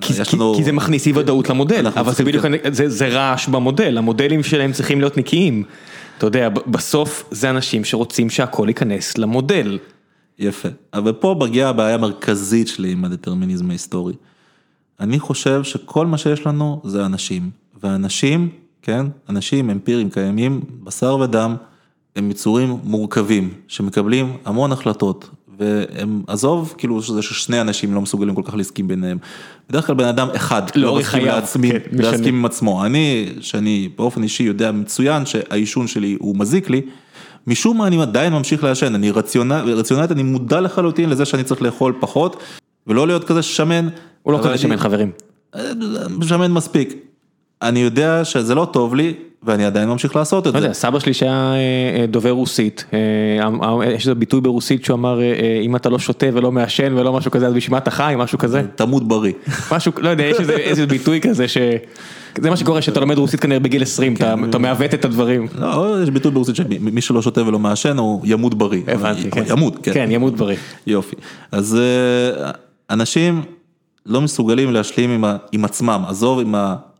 כי, 0.00 0.14
כי, 0.24 0.36
לנו... 0.36 0.54
כי 0.56 0.64
זה 0.64 0.72
מכניס 0.72 1.06
אי 1.06 1.12
ודאות 1.12 1.50
למודל, 1.50 1.86
אבל 1.86 2.12
זה 2.12 2.24
בדיוק, 2.24 2.44
זה, 2.72 2.88
זה 2.88 3.08
רעש 3.08 3.48
במודל, 3.48 3.98
המודלים 3.98 4.42
שלהם 4.42 4.72
צריכים 4.72 5.00
להיות 5.00 5.16
נקיים. 5.16 5.64
אתה 6.18 6.26
יודע, 6.26 6.48
בסוף 6.48 7.24
זה 7.30 7.50
אנשים 7.50 7.84
שרוצים 7.84 8.30
שהכל 8.30 8.64
ייכנס 8.68 9.18
למודל. 9.18 9.78
יפה, 10.38 10.68
אבל 10.94 11.12
פה 11.12 11.36
מגיעה 11.40 11.70
הבעיה 11.70 11.94
המרכזית 11.94 12.68
שלי 12.68 12.92
עם 12.92 13.04
הדטרמיניזם 13.04 13.70
ההיסטורי. 13.70 14.14
אני 15.00 15.18
חושב 15.18 15.64
שכל 15.64 16.06
מה 16.06 16.18
שיש 16.18 16.46
לנו 16.46 16.80
זה 16.84 17.06
אנשים, 17.06 17.50
ואנשים 17.82 18.48
כן? 18.82 19.06
אנשים 19.28 19.70
אמפיריים 19.70 20.10
קיימים, 20.10 20.60
בשר 20.84 21.16
ודם, 21.20 21.56
הם 22.16 22.30
יצורים 22.30 22.76
מורכבים, 22.84 23.50
שמקבלים 23.68 24.36
המון 24.44 24.72
החלטות, 24.72 25.30
והם, 25.58 26.22
עזוב, 26.26 26.74
כאילו 26.78 27.02
שזה 27.02 27.22
ששני 27.22 27.60
אנשים 27.60 27.94
לא 27.94 28.00
מסוגלים 28.00 28.34
כל 28.34 28.42
כך 28.44 28.54
להסכים 28.54 28.88
ביניהם. 28.88 29.18
בדרך 29.70 29.86
כלל 29.86 29.94
בן 29.94 30.04
אדם 30.04 30.28
אחד 30.36 30.62
לא 30.74 30.82
לאורך 30.82 31.06
מסכים 31.06 31.24
לעצמי, 31.24 31.70
כן. 31.70 31.78
להסכים 31.92 32.34
עם 32.34 32.44
עצמו. 32.44 32.84
אני, 32.84 33.28
שאני 33.40 33.88
באופן 33.96 34.22
אישי 34.22 34.42
יודע 34.42 34.72
מצוין 34.72 35.26
שהעישון 35.26 35.86
שלי 35.86 36.16
הוא 36.20 36.36
מזיק 36.36 36.70
לי, 36.70 36.80
משום 37.46 37.78
מה 37.78 37.86
אני 37.86 38.02
עדיין 38.02 38.32
ממשיך 38.32 38.64
לעשן, 38.64 38.94
אני 38.94 39.10
רציונל, 39.10 39.72
רציונלית, 39.74 40.12
אני 40.12 40.22
מודע 40.22 40.60
לחלוטין 40.60 41.10
לזה 41.10 41.24
שאני 41.24 41.44
צריך 41.44 41.62
לאכול 41.62 41.94
פחות, 42.00 42.36
ולא 42.86 43.06
להיות 43.06 43.24
כזה 43.24 43.42
שמן. 43.42 43.88
הוא 44.22 44.32
לא 44.32 44.38
כזה 44.44 44.58
שמן 44.58 44.76
חברים. 44.76 45.10
שמן 46.22 46.52
מספיק. 46.52 47.11
אני 47.62 47.80
יודע 47.80 48.24
שזה 48.24 48.54
לא 48.54 48.68
טוב 48.72 48.94
לי, 48.94 49.14
ואני 49.42 49.64
עדיין 49.64 49.88
ממשיך 49.88 50.16
לעשות 50.16 50.46
את 50.46 50.54
לא 50.54 50.60
זה. 50.60 50.66
יודע, 50.66 50.74
סבא 50.74 50.98
שלי 50.98 51.14
שהיה 51.14 51.52
אה, 51.52 52.00
אה, 52.00 52.06
דובר 52.06 52.30
רוסית, 52.30 52.84
אה, 52.92 53.86
יש 53.94 54.02
איזה 54.02 54.14
ביטוי 54.14 54.40
ברוסית 54.40 54.84
שהוא 54.84 54.94
אמר, 54.94 55.20
אם 55.62 55.76
אתה 55.76 55.88
לא 55.88 55.98
שותה 55.98 56.26
ולא 56.32 56.52
מעשן 56.52 56.92
ולא 56.98 57.12
משהו 57.12 57.30
כזה, 57.30 57.46
אז 57.46 57.54
בשביל 57.54 57.72
מה 57.72 57.78
אתה 57.78 57.90
חי, 57.90 58.14
משהו 58.18 58.38
כזה. 58.38 58.62
תמות 58.74 59.08
בריא. 59.08 59.32
משהו, 59.72 59.92
לא 59.98 60.08
יודע, 60.08 60.24
יש 60.24 60.36
איזה, 60.40 60.86
ביטוי 60.94 61.20
כזה 61.20 61.48
ש... 61.48 61.58
זה 62.38 62.50
מה 62.50 62.56
שקורה 62.56 62.82
שאתה 62.82 63.00
לומד 63.00 63.18
רוסית 63.18 63.40
כנראה 63.40 63.60
בגיל 63.60 63.82
20, 63.82 64.14
אתה, 64.14 64.34
אתה 64.48 64.58
מעוות 64.58 64.94
את 64.94 65.04
הדברים. 65.04 65.46
לא, 65.58 66.02
יש 66.02 66.10
ביטוי 66.10 66.30
ברוסית 66.30 66.56
שמי 66.56 67.00
שלא 67.00 67.22
שותה 67.22 67.42
ולא 67.46 67.58
מעשן 67.58 67.98
הוא 67.98 68.20
ימות 68.24 68.54
בריא. 68.54 68.82
הבנתי, 68.86 69.30
כן. 69.30 69.42
ימות, 69.46 69.78
כן. 69.82 69.94
כן, 69.94 70.08
ימות 70.10 70.36
בריא. 70.36 70.56
יופי. 70.86 71.16
אז 71.52 71.78
אנשים 72.90 73.42
לא 74.06 74.20
מסוגלים 74.20 74.72
להשלים 74.72 75.10
עם, 75.10 75.24
ה, 75.24 75.36
עצמם, 75.64 76.02
עזוב 76.08 76.40
עם 76.40 76.54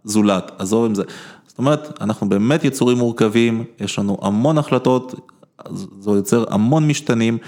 הזולת, 0.07 0.51
עזוב 0.59 0.85
עם 0.85 0.95
זה. 0.95 1.03
זאת 1.47 1.59
אומרת, 1.59 1.99
אנחנו 2.01 2.29
באמת 2.29 2.65
יצורים 2.65 2.99
מורכבים, 2.99 3.65
יש 3.81 3.99
לנו 3.99 4.19
המון 4.23 4.59
החלטות, 4.59 5.15
זה 6.01 6.11
יוצר 6.11 6.45
המון 6.51 6.89
משתנים, 6.89 7.39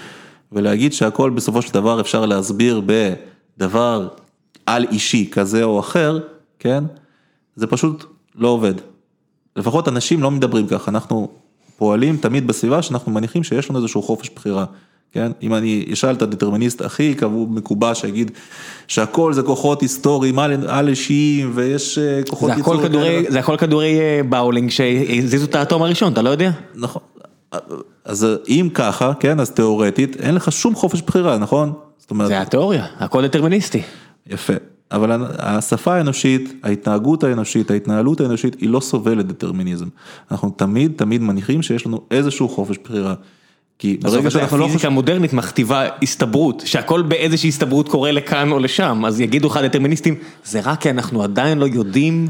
ולהגיד 0.51 0.93
שהכל 0.93 1.29
בסופו 1.29 1.61
של 1.61 1.73
דבר 1.73 2.01
אפשר 2.01 2.25
להסביר 2.25 2.81
בדבר 2.85 4.07
על 4.65 4.85
אישי 4.91 5.29
כזה 5.31 5.63
או 5.63 5.79
אחר, 5.79 6.19
כן? 6.59 6.83
זה 7.55 7.67
פשוט 7.67 8.05
לא 8.35 8.47
עובד. 8.47 8.73
לפחות 9.55 9.87
אנשים 9.87 10.23
לא 10.23 10.31
מדברים 10.31 10.67
ככה, 10.67 10.91
אנחנו 10.91 11.29
פועלים 11.77 12.17
תמיד 12.17 12.47
בסביבה 12.47 12.81
שאנחנו 12.81 13.11
מניחים 13.11 13.43
שיש 13.43 13.69
לנו 13.69 13.79
איזשהו 13.79 14.01
חופש 14.01 14.29
בחירה, 14.29 14.65
כן? 15.11 15.31
אם 15.41 15.53
אני 15.53 15.85
אשאל 15.93 16.15
את 16.15 16.21
הדטרמיניסט 16.21 16.81
הכי 16.81 17.13
קבוע 17.13 17.45
מקובע 17.49 17.95
שיגיד 17.95 18.31
שהכל 18.87 19.33
זה 19.33 19.41
כוחות 19.41 19.81
היסטוריים 19.81 20.39
על 20.67 20.87
אישיים 20.87 21.51
ויש 21.55 21.97
אה, 21.97 22.21
כוחות 22.29 22.51
ייצור. 22.57 22.75
זה 23.29 23.39
הכל 23.39 23.57
כדורי 23.57 23.99
אה, 23.99 24.21
באולינג 24.29 24.69
שהזיזו 24.69 25.45
את 25.45 25.55
האטום 25.55 25.81
הראשון, 25.81 26.13
אתה 26.13 26.21
לא 26.21 26.29
יודע? 26.29 26.51
נכון. 26.75 27.01
אז 28.05 28.27
אם 28.47 28.69
ככה, 28.73 29.13
כן, 29.19 29.39
אז 29.39 29.51
תיאורטית 29.51 30.21
אין 30.21 30.35
לך 30.35 30.51
שום 30.51 30.75
חופש 30.75 31.01
בחירה, 31.01 31.37
נכון? 31.37 31.73
זאת 31.97 32.11
אומרת, 32.11 32.27
זה 32.27 32.41
התיאוריה, 32.41 32.85
הכל 32.99 33.27
דטרמיניסטי. 33.27 33.81
יפה. 34.27 34.53
אבל 34.91 35.25
השפה 35.37 35.95
האנושית, 35.95 36.53
ההתנהגות 36.63 37.23
האנושית, 37.23 37.71
ההתנהלות 37.71 38.21
האנושית, 38.21 38.55
היא 38.59 38.69
לא 38.69 38.79
סובלת 38.79 39.27
דטרמיניזם. 39.27 39.87
אנחנו 40.31 40.49
תמיד 40.49 40.91
תמיד 40.95 41.21
מניחים 41.21 41.61
שיש 41.61 41.85
לנו 41.85 42.01
איזשהו 42.11 42.49
חופש 42.49 42.77
בחירה. 42.83 43.13
כי 43.79 43.97
ברגע 44.01 44.31
שאנחנו 44.31 44.57
לא 44.57 44.65
הפיזיקה 44.65 44.87
המודרנית 44.87 45.33
מכתיבה 45.33 45.87
הסתברות, 46.01 46.63
שהכל 46.65 47.01
באיזושהי 47.01 47.49
הסתברות 47.49 47.89
קורה 47.89 48.11
לכאן 48.11 48.51
או 48.51 48.59
לשם, 48.59 49.03
אז 49.05 49.19
יגידו 49.21 49.47
לך 49.47 49.57
דטרמיניסטים, 49.57 50.15
זה 50.45 50.59
רק 50.63 50.81
כי 50.81 50.89
אנחנו 50.89 51.23
עדיין 51.23 51.57
לא 51.57 51.65
יודעים 51.65 52.27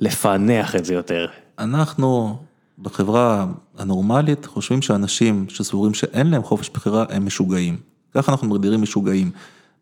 לפענח 0.00 0.76
את 0.76 0.84
זה 0.84 0.94
יותר. 0.94 1.26
אנחנו 1.58 2.36
בחברה 2.78 3.46
הנורמלית 3.78 4.46
חושבים 4.46 4.82
שאנשים 4.82 5.46
שסבורים 5.48 5.94
שאין 5.94 6.30
להם 6.30 6.42
חופש 6.42 6.70
בחירה 6.74 7.04
הם 7.10 7.26
משוגעים. 7.26 7.76
ככה 8.14 8.32
אנחנו 8.32 8.48
מגדירים 8.48 8.82
משוגעים. 8.82 9.30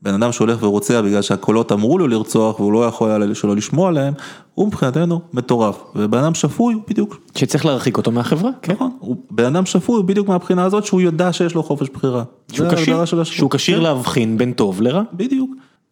בן 0.03 0.15
אדם 0.15 0.33
שהולך 0.33 0.63
ורוצח 0.63 1.01
בגלל 1.05 1.23
שהקולות 1.23 1.73
אמרו 1.73 1.99
לו 1.99 2.09
לרצוח 2.09 2.61
והוא 2.61 2.73
לא 2.73 2.85
יכול 2.85 3.11
היה 3.11 3.35
שלא 3.35 3.57
לשמוע 3.57 3.89
עליהם, 3.89 4.15
הוא 4.55 4.67
מבחינתנו 4.67 5.21
מטורף. 5.33 5.77
ובן 5.97 6.19
אדם 6.19 6.35
שפוי 6.35 6.75
הוא 6.75 6.83
בדיוק, 6.89 7.21
שצריך 7.35 7.67
להרחיק 7.67 7.97
אותו 7.97 8.11
מהחברה, 8.11 8.51
כן. 8.63 8.73
נכון, 8.73 8.91
בן 9.31 9.45
אדם 9.45 9.67
שפוי 9.67 9.97
הוא 9.97 10.05
בדיוק 10.05 10.29
מהבחינה 10.29 10.65
הזאת 10.65 10.85
שהוא 10.85 11.01
יודע 11.01 11.33
שיש 11.33 11.55
לו 11.55 11.63
חופש 11.63 11.89
בחירה. 11.89 12.23
שהוא 12.53 12.69
כשיר. 12.73 13.05
שהוא 13.25 13.51
כשיר 13.51 13.77
כן. 13.77 13.83
להבחין 13.83 14.39
בין 14.39 14.53
טוב 14.53 14.83
לרע. 14.83 15.03
בדיוק. 15.13 15.51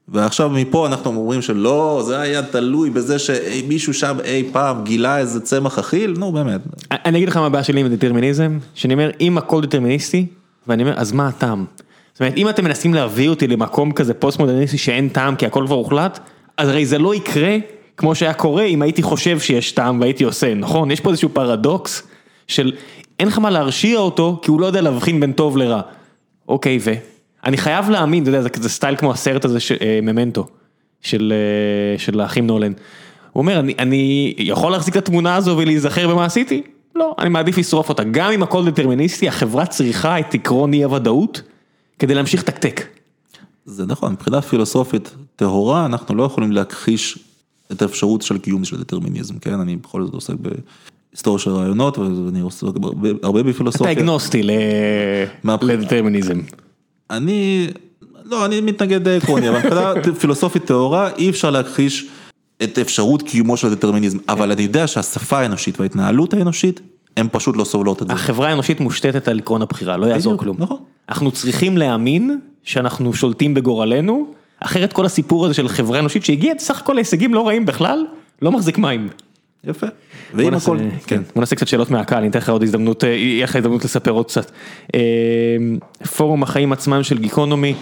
ועכשיו 0.08 0.50
מפה 0.50 0.86
אנחנו 0.86 1.10
אומרים 1.10 1.42
שלא, 1.42 2.02
זה 2.06 2.20
היה 2.20 2.42
תלוי 2.42 2.90
בזה 2.90 3.18
שמישהו 3.18 3.94
שם 3.94 4.16
אי 4.24 4.48
פעם 4.52 4.84
גילה 4.84 5.18
איזה 5.18 5.40
צמח 5.40 5.78
אכיל, 5.78 6.14
נו 6.18 6.32
באמת. 6.32 6.60
אני 6.90 7.18
אגיד 7.18 7.28
לך 7.28 7.36
מה 7.36 7.46
הבעיה 7.46 7.64
שלי 7.64 7.80
עם 7.80 7.88
דטרמיניזם, 7.88 8.58
שאני 8.74 8.94
אומר, 8.94 9.10
אם 9.20 9.38
הכל 9.38 9.62
דטרמיניסטי, 9.62 10.26
ואני 10.68 10.82
אומר, 10.82 10.94
אז 10.96 11.12
מה 11.12 11.28
הטעם? 11.28 11.64
זאת 12.14 12.20
אומרת, 12.20 12.36
אם 12.36 12.48
אתם 12.48 12.64
מנסים 12.64 12.94
להביא 12.94 13.28
אותי 13.28 13.46
למקום 13.46 13.92
כזה 13.92 14.14
פוסט 14.14 14.38
מודרניסטי 14.38 14.78
שאין 14.78 15.08
טעם 15.08 15.36
כי 15.36 15.46
הכל 15.46 15.64
כבר 15.66 15.74
הוחלט, 15.74 16.18
אז 16.56 16.68
הרי 16.68 16.86
זה 16.86 16.98
לא 16.98 17.14
יקרה 17.14 17.56
כמו 17.96 18.14
שהיה 18.14 18.34
קורה 18.34 18.64
אם 18.64 18.82
הייתי 18.82 19.02
חושב 19.02 19.40
שיש 19.40 19.72
טעם 19.72 20.00
והייתי 20.00 20.24
עושה, 20.24 20.54
נכון? 20.54 20.90
יש 20.90 21.00
פה 21.00 21.10
איזשהו 21.10 21.28
פרדוקס 21.28 22.02
של 22.46 22.72
אין 23.20 23.28
לך 23.28 23.38
מה 23.38 23.50
להרשיע 23.50 23.98
אותו 23.98 24.40
כי 24.42 24.50
הוא 24.50 24.60
לא 24.60 24.66
יודע 24.66 24.80
להבחין 24.80 25.20
בין 25.20 25.32
טוב 25.32 25.56
לרע. 25.56 25.80
אוקיי, 26.48 26.78
ו? 26.80 26.92
אני 27.44 27.56
חייב 27.56 27.90
להאמין, 27.90 28.22
אתה 28.22 28.30
יודע, 28.30 28.42
זה 28.42 28.48
כזה 28.50 28.68
סטייל 28.68 28.96
כמו 28.96 29.12
הסרט 29.12 29.44
הזה, 29.44 29.60
ש- 29.60 29.72
אה, 29.72 29.98
ממנטו, 30.02 30.46
של 31.00 31.32
אה, 31.32 31.98
של 31.98 32.20
האחים 32.20 32.46
נולן. 32.46 32.72
הוא 33.32 33.40
אומר, 33.40 33.58
אני, 33.60 33.74
אני 33.78 34.34
יכול 34.38 34.72
להחזיק 34.72 34.96
את 34.96 35.02
התמונה 35.02 35.36
הזו 35.36 35.56
ולהיזכר 35.58 36.08
במה 36.08 36.24
עשיתי? 36.24 36.62
לא, 36.94 37.14
אני 37.18 37.28
מעדיף 37.28 37.58
לשרוף 37.58 37.88
אותה. 37.88 38.04
גם 38.04 38.30
אם 38.30 38.42
הכל 38.42 38.70
דטרמיניסטי, 38.70 39.28
החברה 39.28 39.66
צריכה 39.66 40.18
את 40.18 40.34
עקרון 40.34 40.72
אי 40.72 40.84
הוודאות 40.84 41.42
כדי 41.98 42.14
להמשיך 42.14 42.40
לתקתק. 42.42 42.80
זה 43.66 43.86
נכון, 43.86 44.12
מבחינה 44.12 44.42
פילוסופית 44.42 45.14
טהורה, 45.36 45.86
אנחנו 45.86 46.14
לא 46.14 46.22
יכולים 46.22 46.52
להכחיש 46.52 47.18
את 47.72 47.82
האפשרות 47.82 48.22
של 48.22 48.38
קיום 48.38 48.64
של 48.64 48.76
דטרמיניזם, 48.80 49.38
כן? 49.38 49.60
אני 49.60 49.76
בכל 49.76 50.04
זאת 50.04 50.14
עוסק 50.14 50.34
בהיסטוריה 51.10 51.38
של 51.38 51.50
רעיונות, 51.50 51.98
ואני 51.98 52.40
עוסק 52.40 52.62
הרבה- 52.62 52.88
הרבה 53.22 53.40
אתה 53.40 53.48
בפילוסופיה. 53.48 53.92
אגנוסטי 53.92 54.42
ל- 54.42 54.50
לדטרמיניזם. 55.62 56.40
אני, 57.10 57.66
לא, 58.24 58.44
אני 58.46 58.60
מתנגד 58.60 59.04
די 59.04 59.16
עקרוני, 59.16 59.48
אבל 59.48 59.58
מבחינה 59.58 59.92
פילוסופית 60.20 60.64
טהורה, 60.64 61.10
אי 61.18 61.30
אפשר 61.30 61.50
להכחיש 61.50 62.06
את 62.62 62.78
אפשרות 62.78 63.22
קיומו 63.22 63.56
של 63.56 63.74
דטרמיניזם, 63.74 64.18
אבל 64.28 64.52
אני 64.52 64.62
יודע 64.62 64.86
שהשפה 64.86 65.38
האנושית 65.38 65.80
וההתנהלות 65.80 66.34
האנושית, 66.34 66.80
הן 67.16 67.28
פשוט 67.32 67.56
לא 67.56 67.64
סובלות 67.64 68.02
את 68.02 68.06
זה. 68.06 68.12
החברה 68.12 68.48
האנושית 68.48 68.80
מושתתת 68.80 69.28
על 69.28 69.38
עקרון 69.38 69.62
הבחירה, 69.62 69.96
לא 69.96 70.06
יעזור 70.06 70.38
כלום. 70.38 70.56
נכון. 70.60 70.78
אנחנו 71.08 71.30
צריכים 71.30 71.78
להאמין 71.78 72.38
שאנחנו 72.62 73.14
שולטים 73.14 73.54
בגורלנו, 73.54 74.26
אחרת 74.60 74.92
כל 74.92 75.06
הסיפור 75.06 75.44
הזה 75.44 75.54
של 75.54 75.68
חברה 75.68 75.98
אנושית 75.98 76.24
שהגיעה 76.24 76.58
סך 76.58 76.80
הכל 76.80 76.92
להישגים 76.92 77.34
לא 77.34 77.46
רעים 77.46 77.66
בכלל, 77.66 78.04
לא 78.42 78.52
מחזיק 78.52 78.78
מים. 78.78 79.08
יפה. 79.66 79.86
ואם 80.34 80.50
נעשה, 80.50 80.72
הכל, 80.72 80.78
כן, 81.06 81.22
בוא 81.34 81.40
נעשה 81.40 81.56
קצת 81.56 81.68
שאלות 81.68 81.90
מהקהל, 81.90 82.18
אני 82.18 82.28
אתן 82.28 82.38
לך 82.38 82.48
עוד 82.48 82.62
הזדמנות, 82.62 83.04
אה, 83.04 83.08
יהיה 83.08 83.44
לך 83.44 83.56
הזדמנות 83.56 83.84
לספר 83.84 84.10
עוד 84.10 84.26
קצת. 84.26 84.50
אה, 84.94 85.00
פורום 86.16 86.42
החיים 86.42 86.72
עצמם 86.72 87.02
של 87.02 87.18
גיקונומי, 87.18 87.74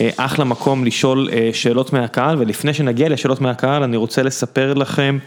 אה, 0.00 0.10
אחלה 0.16 0.44
מקום 0.44 0.84
לשאול 0.84 1.28
שאלות 1.52 1.92
מהקהל, 1.92 2.36
ולפני 2.38 2.74
שנגיע 2.74 3.08
לשאלות 3.08 3.40
מהקהל, 3.40 3.82
אני 3.82 3.96
רוצה 3.96 4.22
לספר 4.22 4.74
לכם 4.74 5.18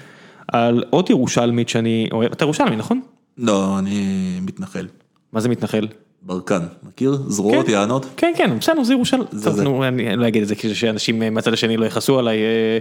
על 0.47 0.83
עוד 0.89 1.09
ירושלמית 1.09 1.69
שאני 1.69 2.09
אוהב, 2.11 2.31
אתה 2.31 2.43
ירושלמי 2.45 2.75
נכון? 2.75 3.01
לא, 3.39 3.79
אני 3.79 4.05
מתנחל. 4.41 4.87
מה 5.33 5.39
זה 5.39 5.49
מתנחל? 5.49 5.87
ברקן, 6.21 6.59
מכיר? 6.83 7.19
זרועות, 7.27 7.65
כן. 7.65 7.71
יענות? 7.71 8.05
כן, 8.17 8.33
כן, 8.37 8.59
בסדר, 8.59 8.83
זה 8.83 8.93
ירושלים. 8.93 9.23
טוב, 9.43 9.55
זה. 9.55 9.63
נו, 9.63 9.83
אני 9.87 10.15
לא 10.15 10.27
אגיד 10.27 10.41
את 10.41 10.47
זה 10.47 10.55
כדי 10.55 10.75
שאנשים 10.75 11.23
אה, 11.23 11.29
מהצד 11.29 11.53
השני 11.53 11.77
לא 11.77 11.85
יכעסו 11.85 12.19
עליי. 12.19 12.37
אה, 12.37 12.77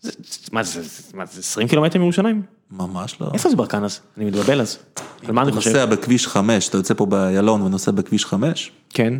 זה- 0.00 0.10
מה 0.52 0.62
זה, 0.62 0.80
מה 1.14 1.24
זה, 1.26 1.40
20 1.40 1.68
קילומטר 1.68 1.98
מירושלים? 1.98 2.42
ממש 2.70 3.16
לא. 3.20 3.30
איפה 3.34 3.50
זה 3.50 3.56
ברקן 3.56 3.84
אז? 3.84 4.00
אני 4.16 4.24
מתבלבל 4.24 4.60
אז. 4.60 4.78
על 5.26 5.32
מה 5.32 5.42
אני 5.42 5.48
אתה 5.50 5.56
חושב? 5.56 5.70
נוסע 5.70 5.86
בכביש 5.86 6.26
5, 6.26 6.68
אתה 6.68 6.78
יוצא 6.78 6.94
פה 6.94 7.06
באיילון 7.06 7.62
ונוסע 7.62 7.90
בכביש 7.90 8.24
5, 8.26 8.70
כן. 8.90 9.14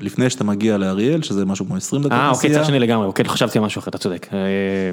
לפני 0.00 0.30
שאתה 0.30 0.44
מגיע 0.44 0.78
לאריאל, 0.78 1.22
שזה 1.22 1.44
משהו 1.44 1.66
כמו 1.66 1.76
20 1.76 2.02
דקות 2.02 2.12
אה, 2.12 2.30
אוקיי, 2.30 2.50
נסיעה, 2.50 2.64
צד 2.64 2.68
שני 2.68 2.78
לגמרי, 2.78 3.06
אוקיי, 3.06 3.24
חשבתי 3.24 3.58
על 3.58 3.64
משהו 3.64 3.78
אחר, 3.78 3.88
אתה 3.88 3.98
צודק, 3.98 4.26
אה, 4.32 4.38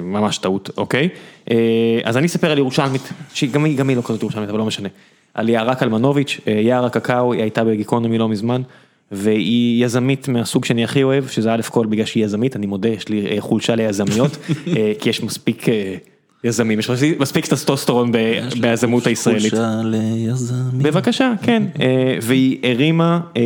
ממש 0.02 0.38
טעות, 0.38 0.70
אוקיי. 0.76 1.08
אה, 1.50 1.56
אז 2.04 2.16
אני 2.16 2.26
אספר 2.26 2.50
על 2.50 2.58
ירושלמית, 2.58 3.12
שגם 3.34 3.64
היא, 3.64 3.78
גם 3.78 3.88
היא 3.88 3.96
לא 3.96 4.02
כזאת 4.02 4.22
ירושלמית, 4.22 4.48
אבל 4.48 4.58
לא 4.58 4.64
משנה. 4.64 4.88
על 5.34 5.48
יערה 5.48 5.74
קלמנוביץ', 5.74 6.40
אה, 6.48 6.52
יער 6.52 6.84
הקקאו, 6.84 7.32
היא 7.32 7.42
הייתה 7.42 7.64
בגיקונומי 7.64 8.18
לא 8.18 8.28
מזמן, 8.28 8.62
והיא 9.12 9.84
יזמית 9.84 10.28
מהסוג 10.28 10.64
שאני 10.64 10.84
הכי 10.84 11.02
אוהב, 11.02 11.26
שזה 11.28 11.54
א' 11.54 11.62
כל 11.70 11.86
בגלל 11.86 12.04
שהיא 12.04 12.24
יזמית, 12.24 12.56
אני 12.56 12.66
מודה, 12.66 12.88
יש 12.88 13.08
לי 13.08 13.40
חולשה 13.40 13.74
ליזמיות, 13.74 14.36
כי 15.00 15.08
יש 15.08 15.22
מספיק 15.22 15.66
יזמים, 16.44 16.78
יש 16.78 16.90
מספיק- 17.18 17.46
טסטוסטרון 17.46 18.12
ביזמות 18.60 19.06
הישראלית. 19.06 19.54
בבקשה, 20.78 21.32
כן, 21.42 21.62
אה, 21.80 22.16
והיא 22.22 22.58
הרימה 22.62 23.20
אה, 23.36 23.42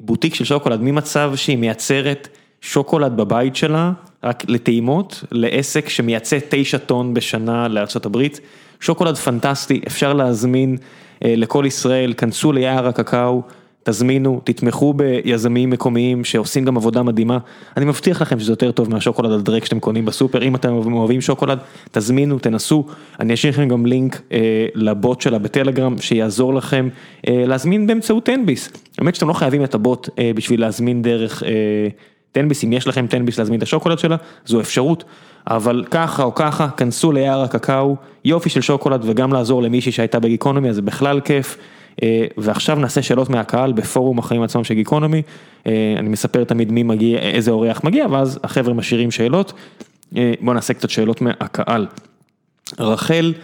בוטיק 0.00 0.34
של 0.34 0.44
שוקולד. 0.44 0.80
ממצב 0.82 1.32
שהיא 1.36 1.56
מייצרת 1.56 2.28
שוקולד 2.60 3.16
בבית 3.16 3.56
שלה, 3.56 3.92
רק 4.24 4.44
לטעימות, 4.48 5.24
לעסק 5.32 5.88
שמייצא 5.88 6.38
תשע 6.48 6.78
טון 6.78 7.14
בשנה 7.14 7.68
לארה"ב, 7.68 8.22
שוקולד 8.80 9.16
פנטסטי, 9.16 9.80
אפשר 9.86 10.12
להזמין 10.12 10.76
אה, 11.24 11.34
לכל 11.36 11.64
ישראל, 11.66 12.12
כנסו 12.16 12.52
ליער 12.52 12.88
הקקאו, 12.88 13.42
תזמינו, 13.88 14.40
תתמכו 14.44 14.94
ביזמים 14.94 15.70
מקומיים 15.70 16.24
שעושים 16.24 16.64
גם 16.64 16.76
עבודה 16.76 17.02
מדהימה. 17.02 17.38
אני 17.76 17.84
מבטיח 17.84 18.22
לכם 18.22 18.40
שזה 18.40 18.52
יותר 18.52 18.72
טוב 18.72 18.90
מהשוקולד 18.90 19.30
הדרק 19.30 19.64
שאתם 19.64 19.80
קונים 19.80 20.04
בסופר, 20.04 20.42
אם 20.42 20.54
אתם 20.54 20.72
אוהבים 20.92 21.20
שוקולד, 21.20 21.58
תזמינו, 21.90 22.38
תנסו. 22.38 22.86
אני 23.20 23.34
אשאיר 23.34 23.52
לכם 23.52 23.68
גם 23.68 23.86
לינק 23.86 24.20
אה, 24.32 24.66
לבוט 24.74 25.20
שלה 25.20 25.38
בטלגרם, 25.38 25.98
שיעזור 25.98 26.54
לכם 26.54 26.88
אה, 27.28 27.44
להזמין 27.46 27.86
באמצעות 27.86 28.24
תן-ביס. 28.24 28.70
האמת 28.98 29.14
שאתם 29.14 29.28
לא 29.28 29.32
חייבים 29.32 29.64
את 29.64 29.74
הבוט 29.74 30.08
אה, 30.18 30.30
בשביל 30.34 30.60
להזמין 30.60 31.02
דרך 31.02 31.42
אה, 31.42 31.48
תן-ביס, 32.32 32.64
אם 32.64 32.72
יש 32.72 32.86
לכם 32.86 33.06
תן-ביס 33.06 33.38
להזמין 33.38 33.58
את 33.58 33.62
השוקולד 33.62 33.98
שלה, 33.98 34.16
זו 34.46 34.60
אפשרות. 34.60 35.04
אבל 35.46 35.84
ככה 35.90 36.22
או 36.22 36.34
ככה, 36.34 36.68
כנסו 36.68 37.12
ליער 37.12 37.42
הקקאו, 37.42 37.96
יופי 38.24 38.48
של 38.48 38.60
שוקולד 38.60 39.00
וגם 39.04 39.32
לעזור 39.32 39.62
למישהי 39.62 39.92
שהייתה 39.92 40.20
בגיקונומי, 40.20 40.68
אז 40.68 40.74
זה 40.74 40.82
בכלל 40.82 41.20
כיף. 41.20 41.58
אה, 42.02 42.26
ועכשיו 42.36 42.76
נעשה 42.76 43.02
שאלות 43.02 43.30
מהקהל 43.30 43.72
בפורום 43.72 44.18
החיים 44.18 44.42
עצמם 44.42 44.64
של 44.64 44.74
גיקונומי, 44.74 45.22
אה, 45.66 45.94
אני 45.98 46.08
מספר 46.08 46.44
תמיד 46.44 46.72
מי 46.72 46.82
מגיע, 46.82 47.18
איזה 47.18 47.50
אורח 47.50 47.84
מגיע, 47.84 48.06
ואז 48.10 48.38
החבר'ה 48.44 48.74
משאירים 48.74 49.10
שאלות. 49.10 49.52
אה, 50.16 50.32
בואו 50.40 50.54
נעשה 50.54 50.74
קצת 50.74 50.90
שאלות 50.90 51.20
מהקהל. 51.20 51.86
רחל 52.78 53.34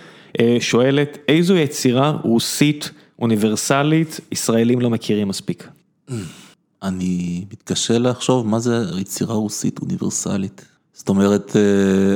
שואלת, 0.61 1.19
איזו 1.29 1.57
יצירה 1.57 2.11
רוסית 2.23 2.91
אוניברסלית 3.19 4.21
ישראלים 4.33 4.81
לא 4.81 4.91
מכירים 4.91 5.29
מספיק? 5.29 5.69
אני 6.83 7.45
מתקשה 7.53 7.99
לחשוב 7.99 8.47
מה 8.47 8.59
זה 8.59 8.85
יצירה 9.01 9.35
רוסית 9.35 9.79
אוניברסלית. 9.79 10.65
זאת 10.93 11.09
אומרת, 11.09 11.57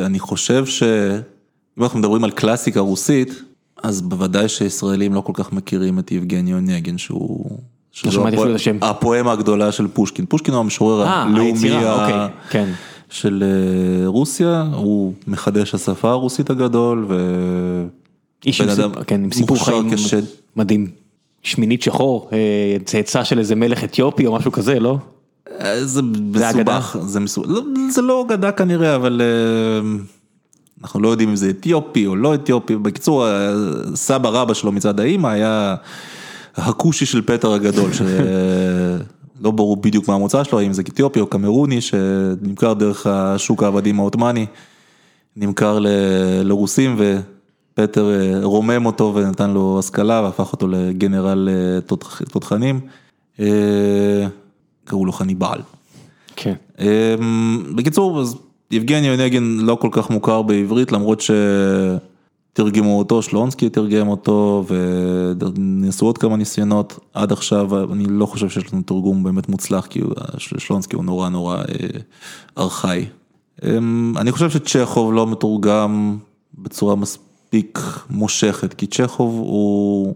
אני 0.07 0.19
חושב 0.19 0.67
שאם 0.67 1.83
אנחנו 1.83 1.99
מדברים 1.99 2.25
על 2.25 2.31
קלאסיקה 2.31 2.81
רוסית, 2.81 3.43
אז 3.83 4.03
בוודאי 4.03 4.49
שישראלים 4.49 5.15
לא 5.15 5.21
כל 5.21 5.33
כך 5.35 5.53
מכירים 5.53 5.99
את 5.99 6.13
יבגני 6.13 6.55
אונגן 6.55 6.99
שהוא... 6.99 7.59
השם. 8.55 8.79
הפואמה 8.83 9.33
הגדולה 9.33 9.73
של 9.73 9.89
פושקין. 9.89 10.27
פושקין 10.27 10.55
הוא 10.55 10.61
המשורר 10.61 11.03
אה, 11.03 11.23
הלאומי 11.23 11.75
אוקיי, 11.85 12.15
כן. 12.51 12.71
של 13.11 13.45
אה, 13.47 14.09
רוסיה, 14.09 14.67
הוא 14.75 15.13
מחדש 15.27 15.75
השפה 15.75 16.11
הרוסית 16.11 16.51
הגדול 16.51 17.07
ו... 17.09 17.17
איש 18.47 18.61
עם, 18.61 18.75
סיפ... 18.75 19.03
כן, 19.07 19.25
עם 19.25 19.33
סיפור 19.33 19.65
חיים 19.65 19.95
כשד. 19.95 20.23
מדהים. 20.57 20.91
שמינית 21.43 21.83
שחור, 21.83 22.29
אה, 22.33 22.77
צאצא 22.85 23.25
של 23.25 23.39
איזה 23.39 23.55
מלך 23.55 23.85
אתיופי 23.85 24.27
או 24.27 24.35
משהו 24.35 24.53
כזה, 24.53 24.81
לא? 24.81 24.99
זה 25.81 26.03
מסובך, 26.03 26.97
זה 27.01 27.21
מסובך, 27.21 27.49
לא, 27.49 27.61
זה 27.91 28.03
לא 28.03 28.25
אגדה 28.27 28.53
כנראה, 28.53 28.95
אבל... 28.95 29.23
אנחנו 30.83 31.01
לא 31.01 31.09
יודעים 31.09 31.29
אם 31.29 31.37
זה 31.37 31.51
אתיופי 31.51 32.07
או 32.07 32.17
לא 32.17 32.35
אתיופי, 32.35 32.77
בקיצור, 32.77 33.27
סבא 33.95 34.29
רבא 34.29 34.55
שלו 34.55 34.73
מצד 34.73 35.01
האימא 35.01 35.29
היה 35.29 35.77
הכושי 36.57 37.07
של 37.07 37.23
פטר 37.23 37.53
הגדול, 37.53 37.91
שלא 37.93 39.51
ברור 39.57 39.77
בדיוק 39.77 40.09
מה 40.09 40.15
המוצא 40.15 40.45
שלו, 40.45 40.59
האם 40.59 40.73
זה 40.73 40.83
אתיופי 40.83 41.21
או 41.21 41.27
קמרוני, 41.27 41.81
שנמכר 41.81 42.73
דרך 42.73 43.07
השוק 43.07 43.63
העבדים 43.63 44.01
העות'מאני, 44.01 44.47
נמכר 45.37 45.79
לרוסים 46.45 46.97
ופטר 46.99 48.11
אה, 48.11 48.41
רומם 48.43 48.87
אותו 48.87 49.13
ונתן 49.15 49.51
לו 49.51 49.79
השכלה 49.79 50.23
והפך 50.23 50.53
אותו 50.53 50.69
לגנרל 50.69 51.49
אה, 51.49 51.81
תותחנים, 52.33 52.81
אה, 53.41 54.27
קראו 54.85 55.07
לו 55.07 55.13
חניבעל. 55.13 55.61
כן. 56.37 56.55
בקיצור, 57.75 58.21
אז 58.21 58.37
יבגני 58.71 59.11
אונגן 59.11 59.43
לא 59.43 59.75
כל 59.75 59.89
כך 59.93 60.11
מוכר 60.11 60.43
בעברית 60.43 60.93
למרות 60.93 61.23
שתרגמו 62.53 62.99
אותו, 62.99 63.23
שלונסקי 63.23 63.69
תרגם 63.69 64.09
אותו 64.09 64.65
ונעשו 64.69 66.07
עוד 66.07 66.19
כמה 66.19 66.37
ניסיונות 66.37 66.99
עד 67.15 67.33
עכשיו, 67.33 67.93
אני 67.93 68.05
לא 68.09 68.27
חושב 68.27 68.49
שיש 68.49 68.73
לנו 68.73 68.83
תרגום 68.83 69.23
באמת 69.23 69.49
מוצלח 69.49 69.87
כי 69.87 70.01
שלונסקי 70.39 70.97
הוא 70.97 71.05
נורא 71.05 71.29
נורא 71.29 71.57
אה, 71.57 71.65
ארכאי. 72.59 73.07
אמ, 73.65 74.15
אני 74.17 74.33
חושב 74.33 74.51
שצ'כוב 74.51 75.13
לא 75.13 75.27
מתורגם 75.27 76.19
בצורה 76.59 76.97
מספיק 76.97 77.79
מושכת, 78.11 78.75
כי 78.75 78.87
צ'כוב 78.87 79.35
הוא 79.35 80.15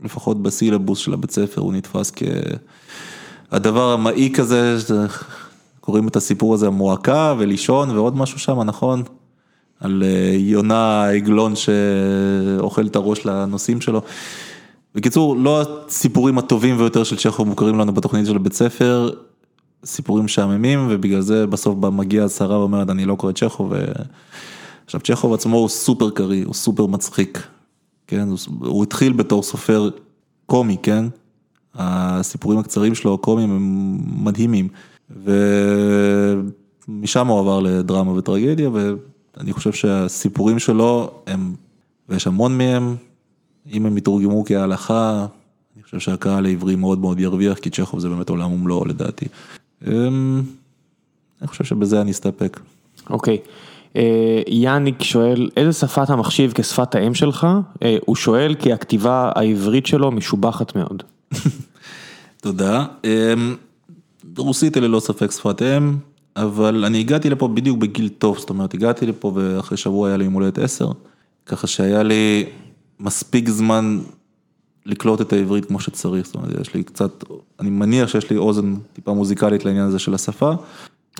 לפחות 0.00 0.42
בסילבוס 0.42 0.98
של 0.98 1.12
הבית 1.12 1.30
ספר 1.30 1.60
הוא 1.60 1.72
נתפס 1.72 2.12
כהדבר 3.50 3.92
המעיק 3.92 4.38
הזה. 4.38 4.76
קוראים 5.84 6.08
את 6.08 6.16
הסיפור 6.16 6.54
הזה 6.54 6.70
מועקה 6.70 7.34
ולישון 7.38 7.90
ועוד 7.90 8.16
משהו 8.16 8.38
שם, 8.38 8.60
נכון? 8.62 9.02
על 9.80 10.02
אה, 10.06 10.36
יונה 10.36 11.08
עגלון 11.08 11.52
שאוכל 11.56 12.86
את 12.86 12.96
הראש 12.96 13.26
לנושאים 13.26 13.80
שלו. 13.80 14.02
בקיצור, 14.94 15.36
לא 15.36 15.62
הסיפורים 15.62 16.38
הטובים 16.38 16.76
ויותר 16.78 17.04
של 17.04 17.16
צ'כוב 17.16 17.48
מוכרים 17.48 17.78
לנו 17.78 17.92
בתוכנית 17.92 18.26
של 18.26 18.36
הבית 18.36 18.52
ספר, 18.52 19.10
סיפורים 19.84 20.24
משעממים, 20.24 20.86
ובגלל 20.90 21.20
זה 21.20 21.46
בסוף 21.46 21.78
מגיע 21.78 22.24
השרה 22.24 22.58
ואומרת, 22.58 22.90
אני 22.90 23.04
לא 23.04 23.14
קורא 23.14 23.32
צ'כוב. 23.32 23.72
ו... 23.72 23.84
עכשיו, 24.84 25.00
צ'כוב 25.00 25.34
עצמו 25.34 25.56
הוא 25.56 25.68
סופר 25.68 26.10
קריא, 26.10 26.44
הוא 26.44 26.54
סופר 26.54 26.86
מצחיק, 26.86 27.46
כן? 28.06 28.28
הוא 28.60 28.82
התחיל 28.82 29.12
בתור 29.12 29.42
סופר 29.42 29.90
קומי, 30.46 30.76
כן? 30.82 31.04
הסיפורים 31.74 32.58
הקצרים 32.58 32.94
שלו, 32.94 33.14
הקומיים, 33.14 33.50
הם 33.50 33.98
מדהימים. 34.24 34.68
ומשם 35.10 36.46
הוא 37.26 37.40
עבר 37.40 37.60
לדרמה 37.60 38.12
וטרגדיה, 38.12 38.70
ואני 38.72 39.52
חושב 39.52 39.72
שהסיפורים 39.72 40.58
שלו 40.58 41.10
הם, 41.26 41.54
ויש 42.08 42.26
המון 42.26 42.58
מהם, 42.58 42.96
אם 43.72 43.86
הם 43.86 43.98
יתורגמו 43.98 44.44
כהלכה, 44.44 45.26
אני 45.76 45.82
חושב 45.82 45.98
שהקהל 45.98 46.46
העברי 46.46 46.76
מאוד 46.76 46.98
מאוד 46.98 47.20
ירוויח, 47.20 47.58
כי 47.58 47.70
צ'כוב 47.70 48.00
זה 48.00 48.08
באמת 48.08 48.28
עולם 48.28 48.52
ומלואו 48.52 48.84
לדעתי. 48.84 49.26
אמ, 49.86 50.42
אני 51.40 51.48
חושב 51.48 51.64
שבזה 51.64 52.00
אני 52.00 52.10
אסתפק. 52.10 52.60
אוקיי. 53.10 53.38
אה, 53.96 54.42
יאניק 54.48 55.02
שואל, 55.02 55.48
איזה 55.56 55.72
שפה 55.72 56.02
אתה 56.02 56.16
מחשיב 56.16 56.52
כשפת 56.54 56.94
האם 56.94 57.14
שלך? 57.14 57.46
אה, 57.82 57.96
הוא 58.06 58.16
שואל 58.16 58.54
כי 58.58 58.72
הכתיבה 58.72 59.32
העברית 59.34 59.86
שלו 59.86 60.10
משובחת 60.10 60.76
מאוד. 60.76 61.02
תודה. 62.42 62.84
רוסית 64.38 64.74
היא 64.74 64.82
ללא 64.82 65.00
ספק 65.00 65.30
שפת 65.30 65.62
אם, 65.62 65.96
אבל 66.36 66.84
אני 66.84 67.00
הגעתי 67.00 67.30
לפה 67.30 67.48
בדיוק 67.48 67.78
בגיל 67.78 68.08
טוב, 68.08 68.38
זאת 68.38 68.50
אומרת, 68.50 68.74
הגעתי 68.74 69.06
לפה 69.06 69.32
ואחרי 69.34 69.76
שבוע 69.76 70.08
היה 70.08 70.16
לי 70.16 70.24
יום 70.24 70.34
הולדת 70.34 70.58
10, 70.58 70.88
ככה 71.46 71.66
שהיה 71.66 72.02
לי 72.02 72.46
מספיק 73.00 73.48
זמן 73.48 73.98
לקלוט 74.86 75.20
את 75.20 75.32
העברית 75.32 75.64
כמו 75.64 75.80
שצריך, 75.80 76.26
זאת 76.26 76.34
אומרת, 76.34 76.60
יש 76.60 76.74
לי 76.74 76.82
קצת, 76.82 77.24
אני 77.60 77.70
מניח 77.70 78.08
שיש 78.08 78.30
לי 78.30 78.36
אוזן 78.36 78.74
טיפה 78.92 79.14
מוזיקלית 79.14 79.64
לעניין 79.64 79.84
הזה 79.86 79.98
של 79.98 80.14
השפה. 80.14 80.52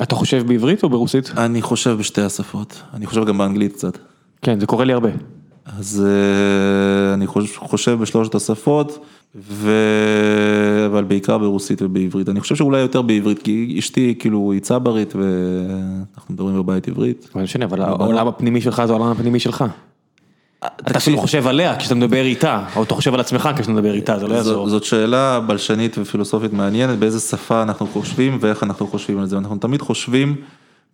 אתה 0.02 0.14
חושב 0.14 0.46
בעברית 0.46 0.82
או 0.82 0.88
ברוסית? 0.88 1.30
אני 1.36 1.62
חושב 1.62 1.96
בשתי 1.98 2.22
השפות, 2.22 2.82
אני 2.94 3.06
חושב 3.06 3.24
גם 3.24 3.38
באנגלית 3.38 3.72
קצת. 3.72 3.98
כן, 4.42 4.60
זה 4.60 4.66
קורה 4.66 4.84
לי 4.84 4.92
הרבה. 4.92 5.10
אז 5.66 6.06
אה, 6.06 7.14
אני 7.14 7.26
חושב 7.56 7.98
בשלושת 8.00 8.34
השפות. 8.34 9.04
ו... 9.36 9.70
אבל 10.86 11.04
בעיקר 11.04 11.38
ברוסית 11.38 11.82
ובעברית, 11.82 12.28
אני 12.28 12.40
חושב 12.40 12.54
שאולי 12.54 12.80
יותר 12.80 13.02
בעברית, 13.02 13.42
כי 13.42 13.76
אשתי 13.78 14.14
כאילו 14.18 14.52
היא 14.52 14.60
צברית 14.60 15.14
ואנחנו 15.16 16.34
מדברים 16.34 16.56
בבית 16.56 16.88
עברית. 16.88 17.28
לא 17.36 17.42
משנה, 17.42 17.64
אבל 17.64 17.82
העולם 17.82 18.28
הפנימי 18.28 18.60
שלך 18.60 18.82
זה 18.86 18.92
העולם 18.92 19.10
הפנימי 19.10 19.40
שלך. 19.40 19.64
אתה 20.66 20.98
אפילו 20.98 21.18
חושב 21.18 21.46
עליה 21.46 21.76
כשאתה 21.76 21.94
מדבר 21.94 22.24
איתה, 22.24 22.64
או 22.76 22.82
אתה 22.82 22.94
חושב 22.94 23.14
על 23.14 23.20
עצמך 23.20 23.48
כשאתה 23.56 23.72
מדבר 23.72 23.94
איתה, 23.94 24.18
זה 24.18 24.28
לא 24.28 24.34
יעזור. 24.34 24.68
זאת 24.68 24.84
שאלה 24.84 25.40
בלשנית 25.40 25.98
ופילוסופית 25.98 26.52
מעניינת, 26.52 26.98
באיזה 26.98 27.20
שפה 27.20 27.62
אנחנו 27.62 27.86
חושבים 27.86 28.38
ואיך 28.40 28.62
אנחנו 28.62 28.86
חושבים 28.86 29.18
על 29.18 29.26
זה, 29.26 29.38
אנחנו 29.38 29.56
תמיד 29.56 29.82
חושבים. 29.82 30.36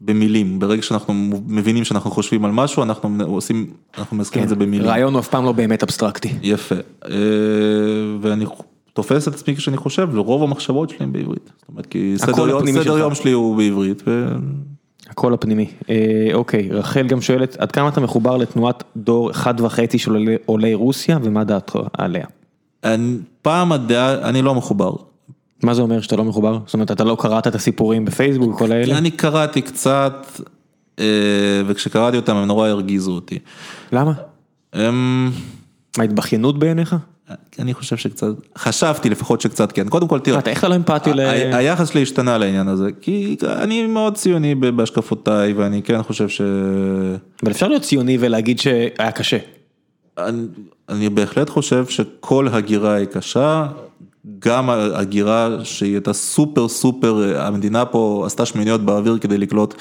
במילים, 0.01 0.59
ברגע 0.59 0.82
שאנחנו 0.82 1.14
מבינים 1.47 1.85
שאנחנו 1.85 2.10
חושבים 2.10 2.44
על 2.44 2.51
משהו, 2.51 2.82
אנחנו 2.82 3.24
עושים, 3.24 3.66
אנחנו 3.98 4.16
מזכירים 4.16 4.44
את 4.44 4.48
זה 4.48 4.55
במילים. 4.56 4.86
רעיון 4.86 5.12
הוא 5.12 5.20
אף 5.20 5.28
פעם 5.28 5.44
לא 5.44 5.52
באמת 5.52 5.82
אבסטרקטי. 5.82 6.32
יפה, 6.43 6.74
אה, 7.05 7.10
ואני 8.20 8.44
תופס 8.93 9.28
את 9.28 9.35
עצמי 9.35 9.56
כשאני 9.56 9.77
חושב, 9.77 10.09
ורוב 10.12 10.43
המחשבות 10.43 10.90
שלי 10.90 10.98
הן 11.01 11.12
בעברית. 11.12 11.52
זאת 11.59 11.68
אומרת, 11.68 11.86
כי 11.86 12.14
סדר 12.16 12.98
יום 12.98 13.14
שלי 13.14 13.32
הוא 13.32 13.56
בעברית. 13.56 14.02
הכל 15.09 15.35
הפנימי. 15.35 15.70
אה, 15.90 16.28
אוקיי, 16.35 16.68
רחל 16.70 17.06
גם 17.06 17.20
שואלת, 17.20 17.56
עד 17.56 17.72
כמה 17.72 17.89
אתה 17.89 18.01
מחובר 18.01 18.36
לתנועת 18.36 18.85
דור 18.97 19.31
אחד 19.31 19.60
וחצי 19.60 19.98
של 19.98 20.36
עולי 20.47 20.74
רוסיה, 20.74 21.18
ומה 21.22 21.44
דעתך 21.44 21.78
עליה? 21.93 22.27
פעם 23.43 23.72
הדעה, 23.72 24.28
אני 24.28 24.43
לא 24.43 24.55
מחובר. 24.55 24.93
מה 25.62 25.74
זה 25.74 25.82
אומר 25.82 26.01
שאתה 26.01 26.16
לא 26.16 26.24
מחובר? 26.24 26.59
זאת 26.66 26.74
אומרת, 26.74 26.91
אתה 26.91 27.05
לא 27.05 27.16
קראת 27.20 27.47
את 27.47 27.55
הסיפורים 27.55 28.05
בפייסבוק 28.05 28.55
וכל 28.55 28.73
האלה? 28.73 28.99
אני 28.99 29.11
קראתי 29.11 29.62
קצת, 29.62 30.27
אה, 30.99 31.05
וכשקראתי 31.66 32.16
אותם 32.16 32.37
הם 32.37 32.45
נורא 32.45 32.69
הרגיזו 32.69 33.12
אותי. 33.12 33.39
למה? 33.93 34.12
הם... 34.73 35.31
ההתבכיינות 35.99 36.59
בעיניך? 36.59 36.97
אני 37.59 37.74
חושב 37.74 37.97
שקצת, 37.97 38.27
חשבתי 38.59 39.11
לפחות 39.11 39.41
שקצת 39.41 39.73
כן, 39.73 39.89
קודם 39.89 40.09
כל 40.09 40.19
תראה, 40.19 40.41
איך 40.47 40.59
אתה 40.59 40.69
לא 40.69 40.77
אמפתי 40.77 41.12
ל... 41.12 41.20
היחס 41.53 41.89
שלי 41.91 42.03
השתנה 42.03 42.39
לעניין 42.39 42.69
הזה, 42.69 42.89
כי 43.01 43.37
אני 43.47 43.87
מאוד 43.87 44.15
ציוני 44.15 44.55
בהשקפותיי 44.55 45.53
ואני 45.53 45.82
כן 45.82 46.03
חושב 46.03 46.28
ש... 46.28 46.41
אבל 47.43 47.51
אפשר 47.51 47.69
להיות 47.69 47.82
ציוני 47.82 48.16
ולהגיד 48.20 48.59
שהיה 48.59 49.12
קשה. 49.12 49.39
אני, 50.19 50.43
אני 50.89 51.09
בהחלט 51.09 51.51
חושב 51.51 51.87
שכל 51.87 52.49
הגירה 52.49 52.95
היא 52.95 53.07
קשה, 53.07 53.66
גם 54.39 54.71
הגירה 54.71 55.49
שהיא 55.65 55.93
הייתה 55.93 56.13
סופר 56.13 56.69
סופר, 56.69 57.41
המדינה 57.41 57.85
פה 57.85 58.23
עשתה 58.27 58.47
שמיניות 58.47 58.81
באוויר 58.81 59.19
כדי 59.19 59.39
לקלוט 59.39 59.75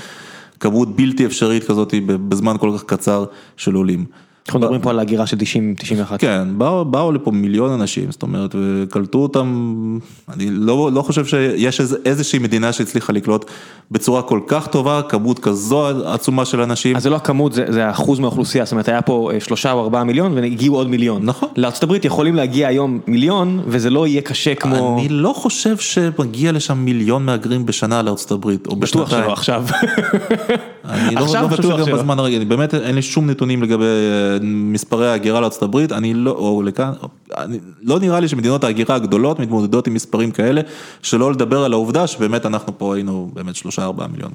כמות 0.59 0.95
בלתי 0.95 1.25
אפשרית 1.25 1.63
כזאת 1.63 1.93
בזמן 2.05 2.55
כל 2.59 2.71
כך 2.77 2.83
קצר 2.83 3.25
של 3.57 3.75
עולים. 3.75 4.05
אנחנו 4.47 4.59
מדברים 4.59 4.81
פה 4.81 4.89
על 4.89 4.99
הגירה 4.99 5.27
של 5.27 5.37
90-91. 5.37 6.17
כן, 6.17 6.47
באו, 6.57 6.85
באו 6.85 7.11
לפה 7.11 7.31
מיליון 7.31 7.71
אנשים, 7.71 8.11
זאת 8.11 8.21
אומרת, 8.21 8.55
וקלטו 8.55 9.17
אותם, 9.17 9.99
אני 10.33 10.49
לא, 10.51 10.89
לא 10.93 11.01
חושב 11.01 11.25
שיש 11.25 11.79
איז, 11.79 11.97
איזושהי 12.05 12.39
מדינה 12.39 12.73
שהצליחה 12.73 13.13
לקלוט 13.13 13.45
בצורה 13.91 14.21
כל 14.21 14.39
כך 14.47 14.67
טובה, 14.67 15.01
כמות 15.09 15.39
כזו 15.39 15.87
עצומה 16.05 16.45
של 16.45 16.61
אנשים. 16.61 16.95
אז 16.95 17.03
זה 17.03 17.09
לא 17.09 17.15
הכמות, 17.15 17.53
זה, 17.53 17.65
זה 17.69 17.85
האחוז 17.85 18.19
מהאוכלוסייה, 18.19 18.65
זאת 18.65 18.71
אומרת, 18.71 18.87
היה 18.87 19.01
פה 19.01 19.31
אה, 19.33 19.39
שלושה 19.39 19.71
או 19.71 19.83
ארבעה 19.83 20.03
מיליון 20.03 20.33
והגיעו 20.33 20.75
עוד 20.75 20.89
מיליון. 20.89 21.25
נכון. 21.25 21.49
לארה"ב 21.55 22.05
יכולים 22.05 22.35
להגיע 22.35 22.67
היום 22.67 22.99
מיליון, 23.07 23.61
וזה 23.67 23.89
לא 23.89 24.07
יהיה 24.07 24.21
קשה 24.21 24.55
כמו... 24.55 24.97
אני 24.99 25.09
לא 25.09 25.33
חושב 25.35 25.77
שמגיע 25.77 26.51
לשם 26.51 26.77
מיליון 26.77 27.25
מהגרים 27.25 27.65
בשנה 27.65 28.01
לארה"ב, 28.01 28.45
או 28.67 28.75
בשנתיים. 28.75 29.05
בטוח 29.05 29.09
שלא 29.09 29.33
עכשיו. 29.33 29.65
אני 30.89 31.15
לא, 31.15 31.21
לא 31.21 31.47
חושב 31.47 31.63
שגם 31.63 31.97
בזמן 31.97 32.19
הרגע, 32.19 32.45
באמת 32.45 32.73
אין 32.73 32.95
לי 32.95 33.01
שום 33.01 33.29
נתונים 33.29 33.63
לגבי 33.63 33.83
אה, 33.83 34.37
מספרי 34.41 35.09
ההגירה 35.09 35.49
הברית, 35.61 35.91
אני 35.91 36.13
לא, 36.13 36.31
או 36.31 36.61
לכאן, 36.61 36.91
אני, 37.37 37.59
לא 37.81 37.99
נראה 37.99 38.19
לי 38.19 38.27
שמדינות 38.27 38.63
ההגירה 38.63 38.95
הגדולות 38.95 39.39
מתמודדות 39.39 39.87
עם 39.87 39.93
מספרים 39.93 40.31
כאלה, 40.31 40.61
שלא 41.01 41.31
לדבר 41.31 41.63
על 41.63 41.73
העובדה 41.73 42.07
שבאמת 42.07 42.45
אנחנו 42.45 42.77
פה 42.77 42.95
היינו 42.95 43.29
באמת 43.33 43.55
שלושה 43.55 43.83
ארבעה 43.83 44.07
מיליון. 44.07 44.31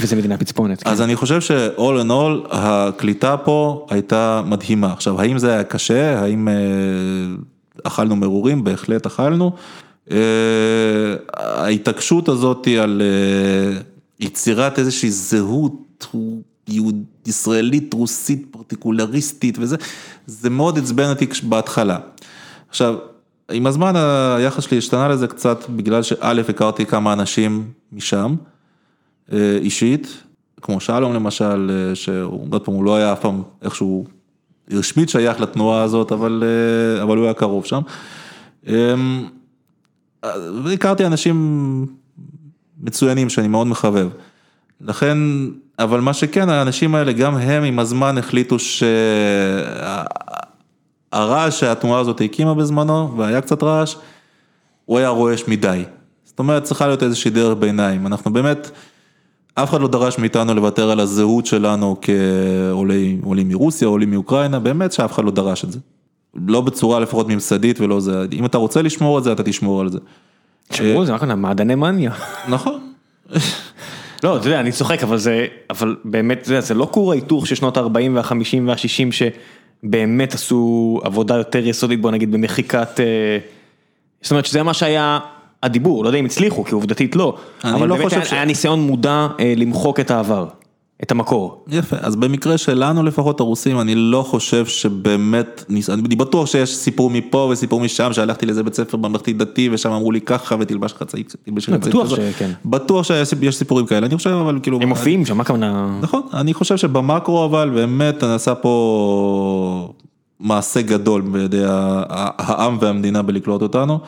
וזה 0.00 0.16
מדינה 0.16 0.36
פצפונת. 0.36 0.86
אז 0.86 0.98
כן. 0.98 1.04
אני 1.04 1.16
חושב 1.16 1.40
ש-all 1.40 2.06
in 2.06 2.10
all, 2.10 2.48
הקליטה 2.50 3.36
פה 3.36 3.86
הייתה 3.90 4.42
מדהימה. 4.46 4.92
עכשיו, 4.92 5.20
האם 5.20 5.38
זה 5.38 5.52
היה 5.52 5.64
קשה? 5.64 6.20
האם 6.20 6.48
אה, 6.48 6.54
אכלנו 7.84 8.16
מרורים? 8.16 8.64
בהחלט 8.64 9.06
אכלנו. 9.06 9.52
אה, 10.10 10.16
ההתעקשות 11.36 12.28
הזאת 12.28 12.68
על 12.80 13.02
אה, 13.04 13.80
יצירת 14.20 14.78
איזושהי 14.78 15.10
זהות, 15.10 15.72
ישראלית, 17.26 17.94
רוסית, 17.94 18.46
פרטיקולריסטית 18.50 19.58
וזה, 19.60 19.76
זה 20.26 20.50
מאוד 20.50 20.78
עצבן 20.78 21.10
אותי 21.10 21.26
בהתחלה. 21.42 21.98
עכשיו, 22.68 22.94
עם 23.50 23.66
הזמן 23.66 23.96
היחס 24.36 24.64
שלי 24.64 24.78
השתנה 24.78 25.08
לזה 25.08 25.26
קצת 25.26 25.58
בגלל 25.68 26.02
שא', 26.02 26.40
הכרתי 26.48 26.86
כמה 26.86 27.12
אנשים 27.12 27.70
משם, 27.92 28.34
אה, 29.32 29.58
אישית, 29.60 30.22
כמו 30.62 30.80
שלום 30.80 31.14
למשל, 31.14 31.70
אה, 31.70 31.94
שעוד 31.94 32.64
פעם 32.64 32.74
הוא 32.74 32.84
לא 32.84 32.96
היה 32.96 33.12
אף 33.12 33.20
פעם 33.20 33.42
איכשהו 33.62 34.04
רשמית 34.70 35.08
שייך 35.08 35.40
לתנועה 35.40 35.82
הזאת, 35.82 36.12
אבל, 36.12 36.44
אה, 36.46 37.02
אבל 37.02 37.16
הוא 37.16 37.24
היה 37.24 37.34
קרוב 37.34 37.64
שם. 37.64 37.80
אמ, 38.66 39.28
והכרתי 40.64 41.06
אנשים 41.06 41.86
מצוינים 42.80 43.28
שאני 43.28 43.48
מאוד 43.48 43.66
מחבב. 43.66 44.08
לכן 44.80 45.18
אבל 45.82 46.00
מה 46.00 46.12
שכן, 46.12 46.48
האנשים 46.48 46.94
האלה, 46.94 47.12
גם 47.12 47.36
הם 47.36 47.62
עם 47.62 47.78
הזמן 47.78 48.18
החליטו 48.18 48.56
שהרעש 51.12 51.60
שהתנועה 51.60 52.00
הזאת 52.00 52.20
הקימה 52.20 52.54
בזמנו, 52.54 53.16
והיה 53.16 53.40
קצת 53.40 53.62
רעש, 53.62 53.96
הוא 54.84 54.98
היה 54.98 55.08
רועש 55.08 55.48
מדי. 55.48 55.84
זאת 56.24 56.38
אומרת, 56.38 56.62
צריכה 56.62 56.86
להיות 56.86 57.02
איזושהי 57.02 57.30
דרך 57.30 57.58
ביניים. 57.58 58.06
אנחנו 58.06 58.32
באמת, 58.32 58.70
אף 59.54 59.70
אחד 59.70 59.80
לא 59.80 59.88
דרש 59.88 60.18
מאיתנו 60.18 60.54
לוותר 60.54 60.90
על 60.90 61.00
הזהות 61.00 61.46
שלנו 61.46 61.96
כעולים 62.02 63.48
מרוסיה, 63.48 63.88
עולים 63.88 64.10
מאוקראינה, 64.10 64.58
באמת 64.58 64.92
שאף 64.92 65.12
אחד 65.12 65.24
לא 65.24 65.30
דרש 65.30 65.64
את 65.64 65.72
זה. 65.72 65.78
לא 66.34 66.60
בצורה 66.60 67.00
לפחות 67.00 67.28
ממסדית 67.28 67.80
ולא 67.80 68.00
זה, 68.00 68.26
אם 68.32 68.46
אתה 68.46 68.58
רוצה 68.58 68.82
לשמור 68.82 69.18
את 69.18 69.24
זה, 69.24 69.32
אתה 69.32 69.42
תשמור 69.42 69.80
על 69.80 69.88
זה. 69.88 69.98
תשמרו, 70.68 71.04
זה 71.04 71.14
רק 71.14 71.22
מעדני 71.22 71.74
מניה. 71.74 72.12
נכון. 72.48 72.80
לא, 74.22 74.36
אתה 74.36 74.46
יודע, 74.46 74.60
אני 74.60 74.72
צוחק, 74.72 75.02
אבל 75.02 75.18
זה, 75.18 75.46
אבל 75.70 75.96
באמת, 76.04 76.44
זה, 76.44 76.60
זה 76.60 76.74
לא 76.74 76.88
כור 76.90 77.12
ההיתוך 77.12 77.46
של 77.46 77.54
שנות 77.54 77.76
ה-40 77.76 78.10
וה-50 78.14 78.58
וה-60 78.66 79.28
שבאמת 79.84 80.34
עשו 80.34 81.00
עבודה 81.04 81.36
יותר 81.36 81.66
יסודית, 81.66 82.00
בוא 82.00 82.10
נגיד, 82.10 82.32
במחיקת, 82.32 83.00
אה, 83.00 83.38
זאת 84.22 84.30
אומרת 84.30 84.46
שזה 84.46 84.62
מה 84.62 84.74
שהיה 84.74 85.18
הדיבור, 85.62 86.04
לא 86.04 86.08
יודע 86.08 86.18
אם 86.18 86.24
הצליחו, 86.24 86.64
כי 86.64 86.74
עובדתית 86.74 87.16
לא, 87.16 87.36
אבל 87.64 87.88
לא 87.88 87.96
באמת 87.96 88.12
היה, 88.12 88.24
ש... 88.24 88.32
היה 88.32 88.44
ניסיון 88.44 88.80
מודע 88.80 89.28
אה, 89.40 89.54
למחוק 89.56 90.00
את 90.00 90.10
העבר. 90.10 90.46
את 91.02 91.10
המקור. 91.10 91.64
יפה, 91.68 91.96
אז 92.00 92.16
במקרה 92.16 92.58
שלנו 92.58 93.02
לפחות 93.02 93.40
הרוסים, 93.40 93.80
אני 93.80 93.94
לא 93.94 94.22
חושב 94.22 94.66
שבאמת, 94.66 95.64
אני 95.88 96.16
בטוח 96.16 96.46
שיש 96.46 96.76
סיפור 96.76 97.10
מפה 97.10 97.48
וסיפור 97.52 97.80
משם, 97.80 98.12
שהלכתי 98.12 98.46
לאיזה 98.46 98.62
בית 98.62 98.74
ספר 98.74 98.96
ממלכתי 98.96 99.32
דתי 99.32 99.68
ושם 99.72 99.92
אמרו 99.92 100.12
לי 100.12 100.20
ככה 100.20 100.56
ותלבש 100.60 100.92
חצאי, 100.92 101.22
תלבש 101.22 101.70
חצאי. 101.70 101.90
בטוח 101.90 102.08
שכן. 102.08 102.50
בטוח 102.64 103.06
שיש 103.06 103.56
סיפורים 103.56 103.86
כאלה, 103.86 104.06
אני 104.06 104.16
חושב 104.16 104.30
אבל 104.30 104.58
כאילו... 104.62 104.78
הם 104.82 104.88
מופיעים 104.88 105.26
שם, 105.26 105.36
מה 105.36 105.42
הכוונה? 105.42 105.98
נכון, 106.02 106.22
אני 106.34 106.54
חושב 106.54 106.76
שבמקרו 106.76 107.44
אבל 107.44 107.70
באמת 107.70 108.24
נעשה 108.24 108.54
פה 108.54 109.92
מעשה 110.40 110.82
גדול 110.82 111.20
בידי 111.20 111.62
העם 111.66 112.78
והמדינה 112.80 113.22
בלקלוט 113.22 113.62
אותנו. 113.62 113.98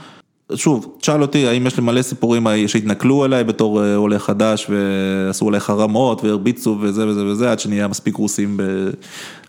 שוב, 0.53 0.97
תשאל 1.01 1.23
אותי, 1.23 1.47
האם 1.47 1.67
יש 1.67 1.77
לי 1.77 1.83
מלא 1.83 2.03
סיפורים 2.03 2.47
שהתנכלו 2.67 3.25
אליי 3.25 3.45
בתור 3.45 3.85
אה, 3.85 3.97
עולה 3.97 4.19
חדש 4.19 4.71
ועשו 4.71 5.49
עליי 5.49 5.61
חרמות 5.61 6.25
והרביצו 6.25 6.79
וזה 6.81 7.09
וזה 7.09 7.27
וזה, 7.27 7.53
עד 7.53 7.61
שנהיה 7.61 7.89
מספיק 7.89 8.17
רוסים 8.17 8.57
ב... 8.57 8.63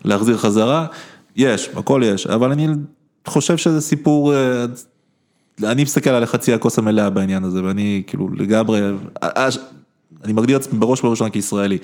להחזיר 0.04 0.36
חזרה, 0.36 0.86
יש, 1.36 1.70
הכל 1.76 2.02
יש, 2.04 2.26
אבל 2.26 2.52
אני 2.52 2.66
חושב 3.26 3.56
שזה 3.56 3.80
סיפור, 3.80 4.34
אה, 4.34 4.64
אני 5.62 5.82
מסתכל 5.82 6.10
על 6.10 6.26
חצי 6.26 6.52
הכוס 6.52 6.78
המלאה 6.78 7.10
בעניין 7.10 7.44
הזה, 7.44 7.64
ואני 7.64 8.02
כאילו 8.06 8.28
לגמרי, 8.34 8.80
אה, 9.22 9.48
אני 10.24 10.32
מגדיר 10.32 10.56
עצמי 10.56 10.78
בראש 10.78 11.04
ובראשונה 11.04 11.30
כישראלי, 11.30 11.78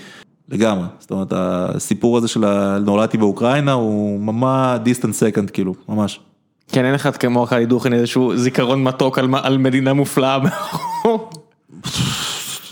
לגמרי, 0.49 0.87
זאת 0.99 1.11
אומרת, 1.11 1.33
הסיפור 1.37 2.19
הזה 2.19 2.29
של 2.29 2.45
נולדתי 2.79 3.19
באוקראינה 3.19 3.73
הוא 3.73 4.21
ממש 4.21 4.81
דיסטנט 4.83 5.15
סקנד 5.15 5.51
כאילו, 5.51 5.75
ממש. 5.89 6.21
כן, 6.69 6.85
אין 6.85 6.95
אחד 6.95 7.17
כמו 7.17 7.47
קלי 7.47 7.67
דוכין 7.67 7.93
איזשהו 7.93 8.37
זיכרון 8.37 8.83
מתוק 8.83 9.19
על 9.19 9.29
על 9.43 9.59
מדינה 9.59 9.93
מופלאה. 9.93 10.39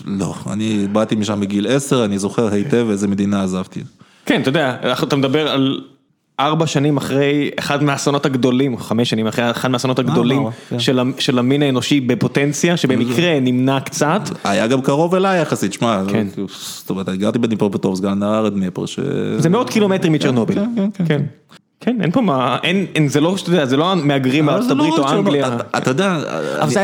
לא, 0.05 0.35
אני 0.51 0.87
באתי 0.91 1.15
משם 1.15 1.39
בגיל 1.39 1.67
10, 1.67 2.05
אני 2.05 2.19
זוכר 2.19 2.53
היטב 2.53 2.87
איזה 2.89 3.07
מדינה 3.07 3.43
עזבתי. 3.43 3.79
כן, 4.25 4.41
אתה 4.41 4.49
יודע, 4.49 4.75
אתה 5.03 5.15
מדבר 5.15 5.47
על 5.47 5.81
ארבע 6.39 6.67
שנים 6.67 6.97
אחרי 6.97 7.51
אחד 7.59 7.83
מהאסונות 7.83 8.25
הגדולים, 8.25 8.77
חמש 8.77 9.09
שנים 9.09 9.27
אחרי 9.27 9.51
אחד 9.51 9.71
מהאסונות 9.71 9.99
אה, 9.99 10.03
הגדולים 10.03 10.43
כן. 10.69 10.79
של 11.19 11.39
המין 11.39 11.63
האנושי 11.63 11.99
בפוטנציה, 11.99 12.77
שבמקרה 12.77 13.39
נמנע 13.39 13.79
קצת. 13.79 14.21
היה 14.43 14.67
גם 14.67 14.81
קרוב 14.81 15.15
אליי 15.15 15.41
יחסית, 15.41 15.73
שמע, 15.73 16.01
כן. 16.07 16.27
זאת 16.47 16.89
אומרת, 16.89 17.09
גרתי 17.09 17.39
בדניפרופטורסק, 17.39 18.03
נהר 18.03 18.49
דניפר, 18.49 18.85
ש... 18.85 18.99
זה 19.37 19.49
מאות 19.49 19.69
קילומטרים 19.69 20.13
מצ'רנוביל. 20.13 20.57
כן, 20.75 20.89
כן, 20.93 21.05
כן. 21.05 21.21
כן. 21.81 21.91
כן, 21.95 22.01
אין 22.01 22.11
פה 22.11 22.21
מה, 22.21 22.57
אין, 22.63 22.85
אין, 22.95 23.07
זה 23.07 23.21
לא, 23.21 23.37
שאתה 23.37 23.49
יודע, 23.49 23.65
זה 23.65 23.77
לא 23.77 23.95
מהגרים 23.95 24.45
מארצות 24.45 24.77
לא 24.77 24.83
הברית 24.85 24.99
או 24.99 25.11
אנגליה. 25.11 25.57
אתה 25.77 25.89
יודע, 25.89 26.19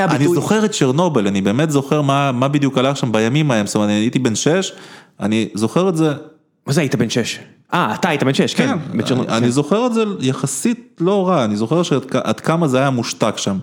אני 0.09 0.27
זוכר 0.27 0.65
את 0.65 0.71
צ'רנובל, 0.71 1.27
אני 1.27 1.41
באמת 1.41 1.71
זוכר 1.71 2.01
מה 2.01 2.47
בדיוק 2.47 2.77
הלך 2.77 2.97
שם 2.97 3.11
בימים 3.11 3.51
ההם, 3.51 3.67
זאת 3.67 3.75
אומרת, 3.75 3.89
אני 3.89 3.97
הייתי 3.97 4.19
בן 4.19 4.35
6, 4.35 4.71
אני 5.19 5.49
זוכר 5.53 5.89
את 5.89 5.97
זה. 5.97 6.13
מה 6.67 6.73
זה 6.73 6.81
היית 6.81 6.95
בן 6.95 7.09
6? 7.09 7.39
אה, 7.73 7.93
אתה 7.93 8.09
היית 8.09 8.23
בן 8.23 8.33
6, 8.33 8.53
כן. 8.53 8.77
אני 8.93 9.03
כן. 9.27 9.49
זוכר 9.49 9.85
את 9.85 9.93
זה 9.93 10.03
יחסית 10.19 10.97
לא 10.99 11.27
רע, 11.27 11.43
אני 11.43 11.55
זוכר 11.55 11.83
שעד 11.83 12.39
כמה 12.39 12.67
זה 12.67 12.79
היה 12.79 12.89
מושתק 12.89 13.37
שם. 13.37 13.57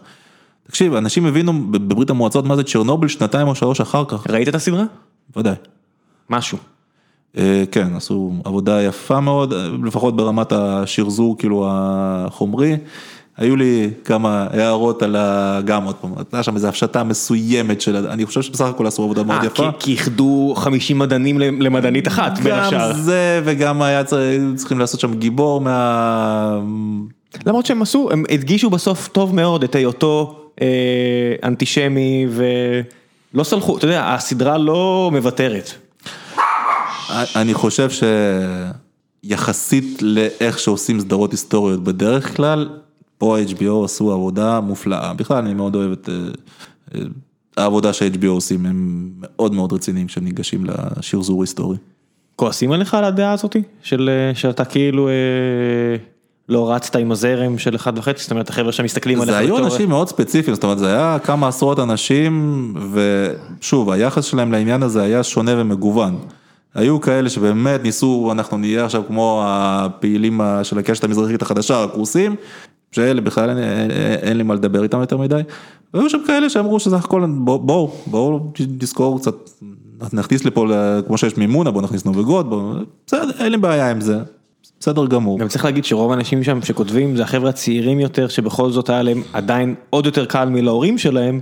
תקשיב, 0.66 0.94
אנשים 0.94 1.26
הבינו 1.26 1.52
בברית 1.70 2.10
המועצות 2.10 2.44
מה 2.44 2.56
זה 2.56 2.62
צ'רנובל 2.62 3.08
שנתיים 3.08 3.48
או 3.48 3.54
שלוש 3.54 3.80
אחר 3.80 4.04
כך. 4.08 4.26
ראית 4.30 4.48
את 4.48 4.54
הסדרה? 4.54 4.84
ודאי. 5.36 5.54
משהו. 6.30 6.58
אה, 7.38 7.64
כן, 7.70 7.88
עשו 7.96 8.32
עבודה 8.44 8.82
יפה 8.82 9.20
מאוד, 9.20 9.54
לפחות 9.84 10.16
ברמת 10.16 10.52
השחזור 10.52 11.38
כאילו 11.38 11.66
החומרי. 11.70 12.76
היו 13.36 13.56
לי 13.56 13.90
כמה 14.04 14.46
הערות 14.50 15.02
על 15.02 15.16
ה... 15.16 15.60
גם 15.64 15.84
עוד 15.84 15.94
פעם, 15.94 16.10
הייתה 16.16 16.42
שם 16.42 16.54
איזו 16.54 16.68
הפשטה 16.68 17.04
מסוימת 17.04 17.80
של, 17.80 17.96
אני 17.96 18.26
חושב 18.26 18.42
שבסך 18.42 18.64
הכל 18.64 18.86
עשו 18.86 19.02
עבודה 19.02 19.22
מאוד 19.22 19.40
אה, 19.40 19.46
יפה. 19.46 19.70
כי 19.78 19.92
איחדו 19.92 20.54
50 20.56 20.98
מדענים 20.98 21.38
למדענית 21.38 22.08
אחת 22.08 22.38
בין 22.38 22.52
השאר. 22.54 22.92
גם 22.92 23.00
זה 23.00 23.40
וגם 23.44 23.82
היה 23.82 24.04
צריכים 24.54 24.78
לעשות 24.78 25.00
שם 25.00 25.14
גיבור 25.14 25.60
מה... 25.60 26.58
למרות 27.46 27.66
שהם 27.66 27.82
עשו, 27.82 28.08
הם 28.12 28.24
הדגישו 28.30 28.70
בסוף 28.70 29.08
טוב 29.08 29.34
מאוד 29.34 29.64
את 29.64 29.74
היותו 29.74 30.40
אה, 30.62 30.66
אנטישמי 31.44 32.26
ולא 32.30 33.44
סלחו, 33.44 33.76
אתה 33.76 33.84
יודע, 33.84 34.14
הסדרה 34.14 34.58
לא 34.58 35.10
מוותרת. 35.12 35.83
אני 37.36 37.54
חושב 37.54 37.88
שיחסית 39.24 40.02
לאיך 40.02 40.58
שעושים 40.58 41.00
סדרות 41.00 41.30
היסטוריות 41.32 41.84
בדרך 41.84 42.36
כלל, 42.36 42.68
פה 43.18 43.38
ה-HBO 43.38 43.84
עשו 43.84 44.12
עבודה 44.12 44.60
מופלאה, 44.60 45.14
בכלל 45.14 45.36
אני 45.36 45.54
מאוד 45.54 45.74
אוהב 45.74 45.92
את 45.92 46.08
אה, 46.08 46.14
אה, 46.94 47.00
העבודה 47.56 47.92
שה-HBO 47.92 48.26
עושים, 48.28 48.66
הם 48.66 49.10
מאוד 49.20 49.54
מאוד 49.54 49.72
רציניים 49.72 50.06
כשהם 50.06 50.24
ניגשים 50.24 50.66
לשחזור 50.98 51.42
היסטורי. 51.42 51.76
כועסים 52.36 52.72
עליך 52.72 52.94
על 52.94 53.04
הדעה 53.04 53.32
הזאתי? 53.32 53.62
של, 53.82 54.10
אה, 54.12 54.34
שאתה 54.34 54.64
כאילו 54.64 55.08
לא 56.48 56.72
רצת 56.72 56.96
עם 56.96 57.12
הזרם 57.12 57.58
של 57.58 57.74
אחד 57.76 57.98
וחצי, 57.98 58.22
זאת 58.22 58.30
אומרת 58.30 58.48
החבר'ה 58.48 58.72
שמסתכלים 58.72 59.20
עליך. 59.20 59.30
זה 59.32 59.38
היו 59.38 59.54
בתור- 59.54 59.66
אנשים 59.66 59.88
מאוד 59.88 60.08
ספציפיים, 60.08 60.54
זאת 60.54 60.64
אומרת 60.64 60.78
זה 60.78 60.86
היה 60.86 61.18
כמה 61.18 61.48
עשרות 61.48 61.78
אנשים, 61.78 62.74
ושוב, 62.92 63.90
היחס 63.90 64.24
שלהם 64.24 64.52
לעניין 64.52 64.82
הזה 64.82 65.02
היה 65.02 65.22
שונה 65.22 65.52
ומגוון. 65.56 66.18
היו 66.74 67.00
כאלה 67.00 67.28
שבאמת 67.28 67.82
ניסו, 67.82 68.28
אנחנו 68.32 68.56
נהיה 68.56 68.84
עכשיו 68.84 69.02
כמו 69.06 69.42
הפעילים 69.46 70.40
של 70.62 70.78
הקשת 70.78 71.04
המזרחית 71.04 71.42
החדשה, 71.42 71.84
הקורסים, 71.84 72.36
שאלה 72.92 73.20
בכלל 73.20 73.50
אין, 73.50 73.58
אין, 73.58 73.90
אין 74.22 74.36
לי 74.36 74.42
מה 74.42 74.54
לדבר 74.54 74.82
איתם 74.82 75.00
יותר 75.00 75.16
מדי, 75.16 75.40
והיו 75.94 76.10
שם 76.10 76.18
כאלה 76.26 76.50
שאמרו 76.50 76.80
שסך 76.80 77.04
הכל 77.04 77.24
בואו, 77.38 77.58
בואו, 77.58 77.92
בואו 78.06 78.52
נזכור 78.82 79.18
קצת, 79.18 79.34
נכניס 80.12 80.44
לפה, 80.44 80.66
כמו 81.06 81.18
שיש 81.18 81.36
מימונה, 81.36 81.70
בואו 81.70 81.84
נכניס 81.84 82.04
נובגות, 82.04 82.48
בואו, 82.48 82.72
בסדר, 83.06 83.30
אין 83.38 83.52
לי 83.52 83.58
בעיה 83.58 83.90
עם 83.90 84.00
זה, 84.00 84.18
בסדר 84.80 85.06
גמור. 85.06 85.38
גם 85.38 85.48
צריך 85.48 85.64
להגיד 85.64 85.84
שרוב 85.84 86.12
האנשים 86.12 86.44
שם 86.44 86.62
שכותבים 86.62 87.16
זה 87.16 87.22
החבר'ה 87.22 87.48
הצעירים 87.48 88.00
יותר 88.00 88.28
שבכל 88.28 88.70
זאת 88.70 88.90
היה 88.90 89.02
להם 89.02 89.22
עדיין 89.32 89.74
עוד 89.90 90.06
יותר 90.06 90.24
קל 90.24 90.48
מלהורים 90.48 90.98
שלהם, 90.98 91.40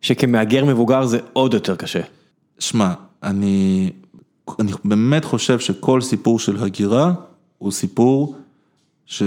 שכמהגר 0.00 0.64
מבוגר 0.64 1.04
זה 1.04 1.18
עוד 1.32 1.54
יותר 1.54 1.76
קשה. 1.76 2.00
שמע, 2.58 2.92
אני, 3.22 3.90
אני 4.60 4.72
באמת 4.84 5.24
חושב 5.24 5.58
שכל 5.58 6.00
סיפור 6.00 6.38
של 6.38 6.56
הגירה 6.64 7.12
הוא 7.58 7.72
סיפור 7.72 8.34
שהוא 9.06 9.26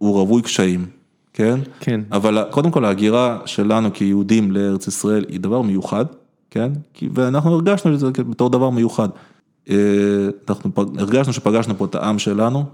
רווי 0.00 0.42
קשיים, 0.42 0.86
כן? 1.32 1.58
כן. 1.80 2.00
אבל 2.12 2.44
קודם 2.50 2.70
כל 2.70 2.84
ההגירה 2.84 3.38
שלנו 3.46 3.88
כיהודים 3.94 4.50
לארץ 4.52 4.86
ישראל 4.86 5.24
היא 5.28 5.40
דבר 5.40 5.62
מיוחד, 5.62 6.04
כן? 6.50 6.72
כי- 6.94 7.08
ואנחנו 7.14 7.52
הרגשנו 7.54 7.94
את 7.94 8.00
זה 8.00 8.10
בתור 8.10 8.50
דבר 8.50 8.70
מיוחד. 8.70 9.08
אה, 9.70 9.76
אנחנו 10.48 10.70
הרגשנו 10.98 11.32
שפגשנו 11.32 11.74
פה 11.78 11.84
את 11.84 11.94
העם 11.94 12.18
שלנו, 12.18 12.64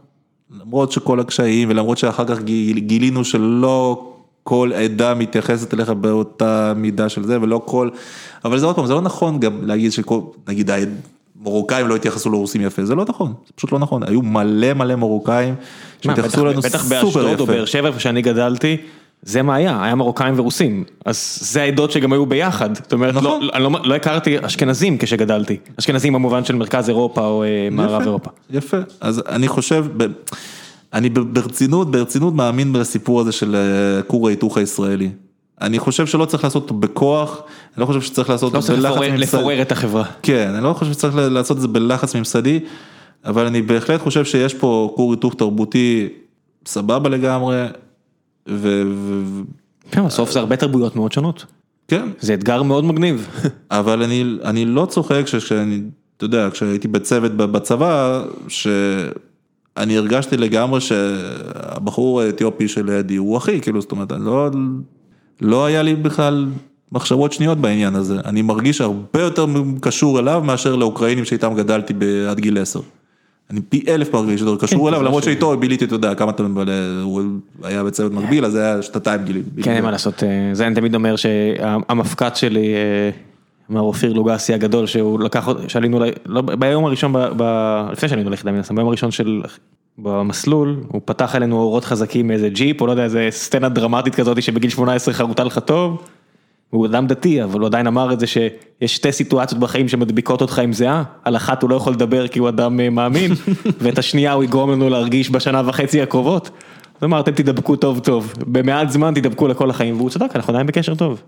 למרות 0.61 0.93
שכל 0.93 1.21
הקשיים 1.21 1.71
ולמרות 1.71 1.99
שאחר 1.99 2.25
כך 2.25 2.43
גיל- 2.43 2.79
גילינו 2.79 3.25
שלא 3.25 4.09
כל 4.45 4.71
עדה 4.75 5.15
מתייחסת 5.15 5.75
אליך 5.75 5.91
באותה 5.91 6.73
מידה 6.77 7.09
של 7.09 7.25
זה 7.25 7.41
ולא 7.43 7.63
כל, 7.65 7.89
אבל 8.45 8.59
זה 8.59 8.67
עוד 8.67 8.77
פעם, 8.77 8.87
זה 8.87 8.95
לא 8.95 9.01
נכון 9.01 9.41
גם 9.41 9.67
להגיד 9.67 9.93
שכל, 9.93 10.21
נגיד 10.49 10.71
המרוקאים 11.43 11.89
לא 11.89 11.97
התייחסו 11.97 12.31
לרוסים 12.31 12.61
יפה, 12.63 12.85
זה 12.85 12.95
לא 12.95 13.05
נכון, 13.09 13.33
זה 13.47 13.53
פשוט 13.57 13.73
לא 13.73 13.79
נכון, 13.79 14.03
היו 14.03 14.23
מלא 14.23 14.73
מלא 14.75 14.95
מרוקאים 14.97 15.55
שהתייחסו 16.01 16.29
בטח- 16.37 16.43
אלינו 16.47 16.61
בטח 16.63 16.83
סופר 16.85 16.89
באשדוד 17.05 17.27
או 17.27 17.45
יפה. 17.45 17.47
באר 17.47 17.65
שבע 17.65 17.89
איפה 17.89 18.01
שאני 18.01 18.23
גדלתי, 18.23 18.77
זה 19.23 19.43
מה 19.43 19.55
היה, 19.55 19.85
היה 19.85 19.95
מרוקאים 19.95 20.35
ורוסים, 20.39 20.85
אז 21.05 21.39
זה 21.41 21.63
העדות 21.63 21.91
שגם 21.91 22.13
היו 22.13 22.27
ביחד, 22.27 22.75
זאת 22.75 22.93
אומרת, 22.93 23.15
נכון. 23.15 23.25
לא, 23.43 23.51
אני 23.55 23.63
לא, 23.63 23.71
לא 23.85 23.95
הכרתי 23.95 24.37
אשכנזים 24.47 24.99
כשגדלתי, 24.99 25.57
אשכנזים 25.79 26.13
במובן 26.13 26.45
של 26.45 26.57
מרכז 26.57 26.89
אירופה 26.89 27.27
או 27.27 27.45
אה, 27.45 27.69
מערב 27.71 27.93
יפה, 28.01 28.03
אירופה. 28.05 28.31
יפה, 28.51 28.77
אז 29.01 29.23
אני 29.29 29.49
חושב, 29.49 29.87
ב- 29.97 30.07
אני 30.93 31.09
ברצינות, 31.11 31.91
ברצינות 31.91 32.35
מאמין 32.35 32.73
בסיפור 32.73 33.21
הזה 33.21 33.33
של 33.33 33.55
אה, 33.57 34.03
כור 34.03 34.29
ההיתוך 34.29 34.59
הישראלי. 34.59 35.11
אני 35.61 35.79
חושב 35.79 36.07
שלא 36.07 36.25
צריך 36.25 36.45
לעשות 36.45 36.63
אותו 36.63 36.75
בכוח, 36.75 37.43
אני 37.77 37.81
לא 37.81 37.87
חושב 37.87 38.01
שצריך 38.01 38.31
לעשות 38.31 38.53
לא 38.53 38.59
אותו 38.59 38.67
צריך 38.67 38.79
בלחץ 38.79 38.97
ממסדי. 38.99 39.19
לפורר 39.19 39.63
את 39.63 39.73
החברה. 39.73 40.05
כן, 40.23 40.51
אני 40.55 40.65
לא 40.65 40.73
חושב 40.73 40.93
שצריך 40.93 41.17
לעשות 41.17 41.57
את 41.57 41.63
זה 41.63 41.69
בלחץ 41.69 42.17
ממסדי, 42.17 42.61
אבל 43.25 43.47
אני 43.47 43.63
בהחלט 43.63 44.01
חושב 44.01 44.25
שיש 44.25 44.55
פה 44.55 44.93
כור 44.97 45.13
היתוך 45.13 45.35
תרבותי 45.35 46.09
סבבה 46.67 47.09
לגמרי, 47.09 47.67
ו... 48.49 48.83
כן, 49.91 50.07
בסוף 50.07 50.31
זה 50.31 50.39
הרבה 50.41 50.57
תרבויות 50.57 50.97
מאוד 50.97 51.13
שונות, 51.13 51.47
כן, 51.89 52.09
זה 52.21 52.35
אתגר 52.35 52.63
מאוד 52.63 52.85
מגניב. 52.85 53.29
אבל 53.71 54.03
אני, 54.03 54.25
אני 54.45 54.65
לא 54.65 54.87
צוחק 54.87 55.23
כשאני, 55.25 55.83
אתה 56.17 56.25
יודע, 56.25 56.49
כשהייתי 56.53 56.89
בצוות 56.89 57.37
בצבא, 57.37 58.25
שאני 58.49 59.97
הרגשתי 59.97 60.37
לגמרי 60.37 60.81
שהבחור 60.81 62.21
האתיופי 62.21 62.69
שלידי 62.69 63.17
הוא 63.17 63.39
אחי, 63.39 63.61
כאילו, 63.61 63.81
זאת 63.81 63.93
אומרת, 63.93 64.13
אני 64.13 64.25
לא, 64.25 64.51
לא 65.41 65.65
היה 65.65 65.83
לי 65.83 65.95
בכלל 65.95 66.47
מחשבות 66.93 67.33
שניות 67.33 67.59
בעניין 67.59 67.95
הזה, 67.95 68.17
אני 68.25 68.43
מרגיש 68.43 68.81
הרבה 68.81 69.21
יותר 69.21 69.47
קשור 69.81 70.19
אליו 70.19 70.43
מאשר 70.45 70.77
לאוקראינים 70.77 71.25
שאיתם 71.25 71.55
גדלתי 71.55 71.95
עד 72.31 72.41
גיל 72.41 72.59
10. 72.59 72.81
אני 73.51 73.61
פי 73.69 73.85
אלף 73.89 74.15
מרגיש 74.15 74.41
יותר 74.41 74.67
קשור 74.67 74.89
אליו, 74.89 75.03
למרות 75.07 75.23
ש- 75.23 75.27
שאיתו 75.27 75.57
ביליתי, 75.57 75.85
אתה 75.85 75.95
יודע, 75.95 76.15
כמה 76.15 76.31
אתה 76.31 76.43
מבלה, 76.43 76.73
הוא 77.03 77.23
היה 77.63 77.85
בצוות 77.85 78.13
מקביל, 78.13 78.45
אז 78.45 78.53
זה 78.53 78.65
היה 78.65 78.83
שנתיים 78.83 79.25
גילי. 79.25 79.43
כן, 79.63 79.71
אין 79.73 79.85
מה 79.85 79.91
לעשות, 79.91 80.23
אה, 80.23 80.29
זה 80.53 80.67
אני 80.67 80.75
תמיד 80.75 80.95
אומר 80.95 81.17
שהמפקד 81.17 82.37
שלי, 82.37 82.75
אה, 82.75 83.11
מר 83.71 83.81
אופיר 83.81 84.13
לוגסי 84.13 84.55
הגדול, 84.55 84.87
שהוא 84.87 85.21
לקח, 85.21 85.49
שעלינו, 85.69 86.01
לא, 86.27 86.41
ביום 86.41 86.85
הראשון, 86.85 87.13
לפני 87.93 88.09
שעלינו 88.09 88.31
ליחידה 88.31 88.53
מן 88.53 88.59
הסתם, 88.59 88.75
ביום 88.77 88.89
הראשון 88.89 89.11
של, 89.11 89.43
במסלול, 89.99 90.77
הוא 90.89 91.01
פתח 91.05 91.35
עלינו 91.35 91.57
אורות 91.57 91.85
חזקים 91.85 92.29
מאיזה 92.29 92.49
ג'יפ, 92.49 92.81
או 92.81 92.87
לא 92.87 92.93
יודע, 92.93 93.05
איזה 93.05 93.29
סצנה 93.31 93.69
דרמטית 93.69 94.15
כזאת 94.15 94.43
שבגיל 94.43 94.71
18 94.71 95.15
חרוטה 95.15 95.45
לך 95.45 95.59
טוב. 95.59 96.03
הוא 96.73 96.87
אדם 96.87 97.07
דתי, 97.07 97.43
אבל 97.43 97.61
הוא 97.61 97.67
עדיין 97.67 97.87
אמר 97.87 98.13
את 98.13 98.21
זה 98.21 98.27
שיש 98.27 98.97
שתי 98.97 99.13
סיטואציות 99.13 99.61
בחיים 99.61 99.89
שמדביקות 99.89 100.41
אותך 100.41 100.59
עם 100.59 100.73
זהה, 100.73 101.03
על 101.25 101.37
אחת 101.37 101.63
הוא 101.63 101.71
לא 101.71 101.75
יכול 101.75 101.93
לדבר 101.93 102.29
כי 102.29 102.39
הוא 102.39 102.49
אדם 102.49 102.81
אה, 102.81 102.91
מאמין, 102.91 103.33
ואת 103.81 103.99
השנייה 103.99 104.33
הוא 104.33 104.45
יגרום 104.45 104.71
לנו 104.71 104.89
להרגיש 104.89 105.31
בשנה 105.31 105.63
וחצי 105.67 106.03
הקרובות. 106.03 106.51
אז 107.01 107.05
אמר, 107.05 107.21
אתם 107.21 107.33
תדבקו 107.33 107.77
טוב 107.77 107.99
טוב, 107.99 108.33
במעט 108.47 108.91
זמן 108.91 109.15
תדבקו 109.15 109.49
לכל 109.49 109.71
החיים, 109.71 109.97
והוא 109.97 110.11
צדק, 110.11 110.37
אנחנו 110.37 110.53
עדיין 110.53 110.67
בקשר 110.67 110.95
טוב. 110.95 111.23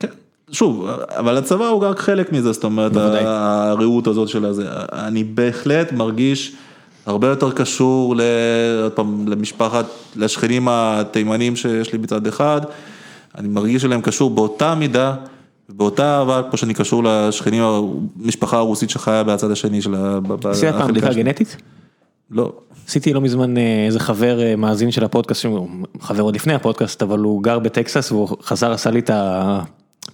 כן, 0.00 0.08
שוב, 0.50 0.88
אבל 1.08 1.36
הצבא 1.36 1.66
הוא 1.66 1.82
רק 1.82 1.98
חלק 1.98 2.32
מזה, 2.32 2.52
זאת 2.52 2.64
אומרת. 2.64 2.92
הרעות 2.96 4.06
הזאת 4.06 4.28
של 4.28 4.44
הזה. 4.44 4.64
אני 4.92 5.24
בהחלט 5.24 5.92
מרגיש 5.92 6.52
הרבה 7.06 7.28
יותר 7.28 7.50
קשור, 7.50 8.14
עוד 8.82 8.92
פעם, 8.92 9.28
למשפחת, 9.28 9.86
לשכנים 10.16 10.68
התימנים 10.70 11.56
שיש 11.56 11.92
לי 11.92 11.98
מצד 11.98 12.26
אחד, 12.26 12.60
אני 13.36 13.48
מרגיש 13.48 13.84
אליהם 13.84 14.00
קשור 14.00 14.30
באותה 14.30 14.74
מידה, 14.74 15.14
באותה 15.68 16.18
אהבה, 16.18 16.42
כמו 16.48 16.58
שאני 16.58 16.74
קשור 16.74 17.04
לשכנים, 17.04 17.62
המשפחה 17.62 18.56
הרוסית 18.56 18.90
שחיה 18.90 19.22
בצד 19.22 19.50
השני 19.50 19.82
של 19.82 19.94
ה... 19.94 20.18
עשית 20.44 20.74
פעם 20.74 20.88
בדיקה 20.90 21.12
שלי. 21.12 21.22
גנטית? 21.22 21.56
לא. 22.30 22.52
עשיתי 22.88 23.12
לא 23.12 23.20
מזמן 23.20 23.56
אה, 23.56 23.84
איזה 23.86 24.00
חבר 24.00 24.40
אה, 24.40 24.56
מאזין 24.56 24.90
של 24.90 25.04
הפודקאסט, 25.04 25.46
חבר 26.00 26.22
עוד 26.22 26.34
לפני 26.34 26.54
הפודקאסט, 26.54 27.02
אבל 27.02 27.18
הוא 27.18 27.42
גר 27.42 27.58
בטקסס 27.58 28.12
והוא 28.12 28.28
חזר 28.42 28.72
עשה 28.72 28.90
לי 28.90 28.98
את 28.98 29.10
ה... 29.10 29.60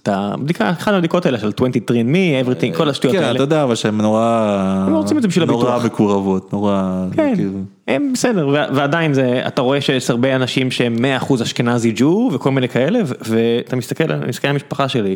את 0.01 0.07
הבדיקה, 0.07 0.69
אחת 0.69 0.93
הבדיקות 0.93 1.25
האלה 1.25 1.39
של 1.39 1.49
23andMe, 1.49 2.45
everything, 2.45 2.77
כל 2.77 2.89
השטויות 2.89 3.15
כן, 3.17 3.23
האלה. 3.23 3.35
אתה 3.35 3.43
יודע, 3.43 3.63
אבל 3.63 3.75
שהם 3.75 4.01
נורא... 4.01 4.85
הם 4.87 4.93
רוצים 4.95 5.17
את 5.17 5.21
זה 5.21 5.27
בשביל 5.27 5.45
נורא 5.45 5.75
הביטוח. 5.75 5.93
מקורבות, 5.93 6.53
נורא... 6.53 7.05
כן, 7.11 7.35
כאילו- 7.35 7.59
הם 7.87 8.13
בסדר, 8.13 8.47
ועדיין 8.47 9.13
זה, 9.13 9.41
אתה 9.47 9.61
רואה 9.61 9.81
שיש 9.81 10.09
הרבה 10.09 10.35
אנשים 10.35 10.71
שהם 10.71 10.95
100% 11.29 11.43
אשכנזי 11.43 11.93
ג'ו 11.95 12.29
וכל 12.33 12.51
מיני 12.51 12.69
כאלה, 12.69 12.99
ואתה 13.29 13.75
מסתכל, 13.75 14.11
אני 14.11 14.27
מסתכל 14.29 14.47
על 14.47 14.53
המשפחה 14.53 14.89
שלי, 14.89 15.15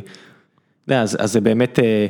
אז 0.88 1.18
זה 1.24 1.42
באמת 1.42 1.80
אה, 1.80 2.06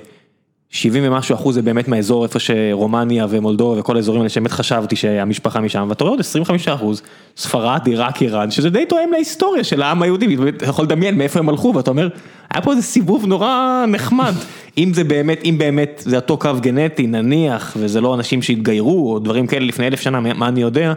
70 0.70 1.04
ומשהו 1.06 1.36
אחוז 1.36 1.56
זה 1.56 1.62
באמת 1.62 1.88
מהאזור 1.88 2.24
איפה 2.24 2.40
שרומניה 2.40 3.26
ומולדובה 3.30 3.80
וכל 3.80 3.96
האזורים 3.96 4.22
האלה 4.22 4.30
שבאמת 4.30 4.52
חשבתי 4.52 4.96
שהמשפחה 4.96 5.60
משם, 5.60 5.86
ואתה 5.90 6.04
רואה 6.04 6.14
עוד 6.14 6.20
25 6.20 6.68
אחוז, 6.68 7.02
ספרד, 7.38 7.82
עיראק, 7.86 8.22
איראן, 8.22 8.52
שזה 8.52 8.70
די 8.70 8.86
תואם 8.86 9.12
להיסטוריה 9.12 9.64
של 9.64 9.82
העם 9.82 10.02
היהודי, 10.02 10.38
אתה 10.50 10.66
יכול 10.66 10.86
לדמיין 10.86 11.18
מאיפה 11.18 11.40
הם 11.40 11.50
הלכו, 11.50 11.74
ואתה 11.76 11.92
אומר, 11.92 12.10
היה 12.54 12.62
פה 12.62 12.72
איזה 12.72 12.82
סיבוב 12.82 13.26
נורא 13.26 13.86
נחמד, 13.88 14.34
אם 14.78 14.92
זה 14.94 15.04
באמת, 15.04 15.40
אם 15.46 15.56
באמת 15.58 16.04
זה 16.06 16.16
אותו 16.16 16.38
קו 16.38 16.50
גנטי, 16.60 17.08
נניח, 17.08 17.78
וזה 17.80 18.02
לא 18.02 18.16
אנשים 18.16 18.42
שהתגיירו, 18.42 19.14
או 19.14 19.20
דברים 19.20 19.48
כאלה 19.48 19.66
לפני 19.66 19.88
אלף 19.88 20.02
שנה, 20.02 20.20
מה 20.20 20.48
אני 20.48 20.62
יודע, 20.62 20.94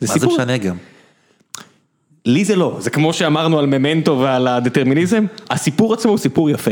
זה 0.00 0.06
מה 0.06 0.14
זה 0.14 0.20
סיפור, 0.20 0.34
משנה 0.34 0.58
גם? 0.58 0.76
לי 2.26 2.44
זה 2.44 2.56
לא, 2.56 2.76
זה 2.80 2.90
כמו 2.90 3.12
שאמרנו 3.12 3.58
על 3.58 3.66
ממנטו 3.66 4.18
ועל 4.18 4.48
הדטרמיניזם, 4.48 5.24
הסיפור 5.50 5.94
עצמו 5.94 6.10
הוא 6.10 6.18
סיפור 6.18 6.50
יפה, 6.50 6.70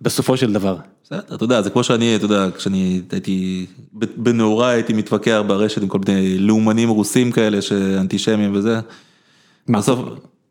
בסופו 0.00 0.36
של 0.36 0.52
דבר. 0.52 0.76
בסדר, 1.04 1.20
אתה 1.34 1.44
יודע, 1.44 1.62
זה 1.62 1.70
כמו 1.70 1.84
שאני, 1.84 2.16
אתה 2.16 2.24
יודע, 2.24 2.46
כשאני 2.56 3.00
הייתי, 3.12 3.66
בנעוריי 4.16 4.74
הייתי 4.74 4.92
מתווכח 4.92 5.40
ברשת 5.46 5.82
עם 5.82 5.88
כל 5.88 5.98
מיני 6.08 6.38
לאומנים 6.38 6.88
רוסים 6.88 7.32
כאלה, 7.32 7.62
שאנטישמים 7.62 8.50
וזה. 8.54 8.80
בסוף, 9.68 9.98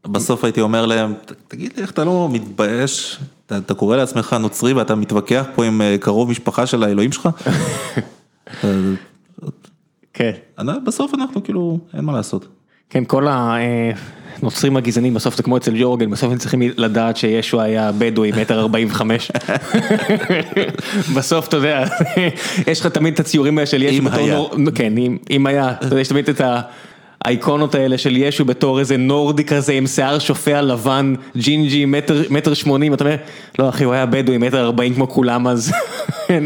בסוף 0.07 0.43
הייתי 0.43 0.61
אומר 0.61 0.85
להם, 0.85 1.13
"ת- 1.25 1.31
תגיד 1.47 1.73
לי, 1.75 1.81
איך 1.81 1.91
אתה 1.91 2.03
לא 2.03 2.29
מתבייש? 2.31 3.19
אתה, 3.45 3.57
אתה 3.57 3.73
קורא 3.73 3.97
לעצמך 3.97 4.33
נוצרי 4.39 4.73
ואתה 4.73 4.95
מתווכח 4.95 5.45
פה 5.55 5.65
עם 5.65 5.81
אה, 5.81 5.95
קרוב 5.99 6.29
משפחה 6.29 6.65
של 6.65 6.83
האלוהים 6.83 7.11
שלך? 7.11 7.29
אה, 8.63 8.69
כן. 10.13 10.31
בסוף 10.85 11.13
אנחנו 11.13 11.43
כאילו, 11.43 11.79
אין 11.93 12.05
מה 12.05 12.13
לעשות. 12.13 12.47
כן, 12.89 13.03
כל 13.07 13.27
הנוצרים 14.41 14.77
הגזענים 14.77 15.13
בסוף 15.13 15.37
זה 15.37 15.43
כמו 15.43 15.57
אצל 15.57 15.73
ג'ורגן, 15.81 16.09
בסוף 16.09 16.31
הם 16.31 16.37
צריכים 16.37 16.61
לדעת 16.77 17.17
שישו 17.17 17.61
היה 17.61 17.91
בדואי 17.97 18.31
מטר 18.41 18.59
ארבעים 18.59 18.87
וחמש. 18.91 19.31
בסוף 21.15 21.47
אתה 21.47 21.57
יודע, 21.57 21.85
יש 22.71 22.79
לך 22.79 22.87
תמיד 22.87 23.13
את 23.13 23.19
הציורים 23.19 23.57
האלה 23.57 23.65
של 23.65 23.83
ישו 23.83 23.97
אם 23.97 24.07
היה. 24.07 24.39
כן, 24.75 24.93
אם, 25.31 25.47
היה, 25.47 25.73
יש 25.97 26.07
תמיד 26.07 26.29
את 26.29 26.41
ה... 26.41 26.61
האיקונות 27.25 27.75
האלה 27.75 27.97
של 27.97 28.17
ישו 28.17 28.45
בתור 28.45 28.79
איזה 28.79 28.97
נורדי 28.97 29.43
כזה 29.43 29.73
עם 29.73 29.87
שיער 29.87 30.19
שופע 30.19 30.61
לבן, 30.61 31.15
ג'ינג'י, 31.37 31.85
מטר, 31.85 32.21
מטר 32.29 32.53
שמונים, 32.53 32.93
אתה 32.93 33.03
אומר, 33.03 33.15
לא 33.59 33.69
אחי 33.69 33.83
הוא 33.83 33.93
היה 33.93 34.05
בדואי 34.05 34.37
מטר 34.37 34.65
ארבעים 34.65 34.93
כמו 34.93 35.09
כולם 35.09 35.47
אז, 35.47 35.71
אה, 36.29 36.37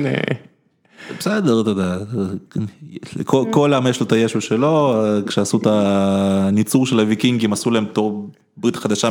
בסדר, 1.20 1.62
אתה 1.62 1.70
יודע, 1.70 1.98
כל- 3.26 3.74
עם 3.74 3.88
יש 3.88 4.00
לו 4.00 4.06
את 4.06 4.12
הישו 4.12 4.42
שלו, 4.42 4.96
כשעשו 5.28 5.58
את 5.58 5.68
הניצור 5.70 6.86
של 6.86 7.00
הוויקינגים 7.00 7.54
עשו 7.54 7.72
להם 7.72 7.86
תור 7.86 8.30
ברית 8.58 8.76
חדשה 8.76 9.10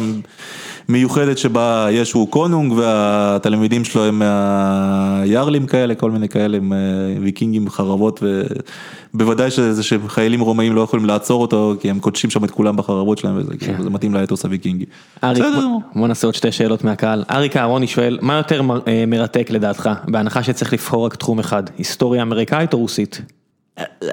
מיוחדת 0.89 1.39
שבה 1.39 1.89
ישו 1.91 2.19
הוא 2.19 2.29
קונונג 2.29 2.73
והתלמידים 2.73 3.85
שלו 3.85 4.05
הם 4.05 4.19
מהיארלים 4.19 5.67
כאלה, 5.67 5.95
כל 5.95 6.11
מיני 6.11 6.29
כאלה, 6.29 6.57
הם 6.57 6.73
אה, 6.73 6.79
ויקינגים 7.21 7.69
חרבות 7.69 8.23
ובוודאי 9.15 9.51
שזה 9.51 9.83
שחיילים 9.83 10.41
רומאים 10.41 10.75
לא 10.75 10.81
יכולים 10.81 11.07
לעצור 11.07 11.43
אותו 11.43 11.75
כי 11.81 11.91
הם 11.91 11.99
קודשים 11.99 12.31
שם 12.31 12.45
את 12.45 12.51
כולם 12.51 12.77
בחרבות 12.77 13.19
שלהם 13.19 13.37
וזה 13.37 13.57
כאילו, 13.57 13.83
זה 13.83 13.91
מתאים 13.91 14.15
לאתוס 14.15 14.45
הוויקינגי. 14.45 14.85
אריק, 15.25 15.45
בוא-. 15.45 15.81
בוא 15.95 16.09
נעשה 16.09 16.27
עוד 16.27 16.35
שתי 16.35 16.53
שאלות 16.53 16.85
מהקהל. 16.85 17.25
אריק 17.31 17.57
אהרוני 17.57 17.87
שואל, 17.87 18.19
מה 18.23 18.35
יותר 18.35 18.61
אה, 18.89 19.05
מרתק 19.07 19.51
לדעתך, 19.51 19.91
בהנחה 20.09 20.43
שצריך 20.43 20.73
לבחור 20.73 21.07
רק 21.07 21.15
תחום 21.15 21.39
אחד, 21.39 21.63
היסטוריה 21.79 22.23
אמריקאית 22.23 22.73
או 22.73 22.79
רוסית? 22.79 23.21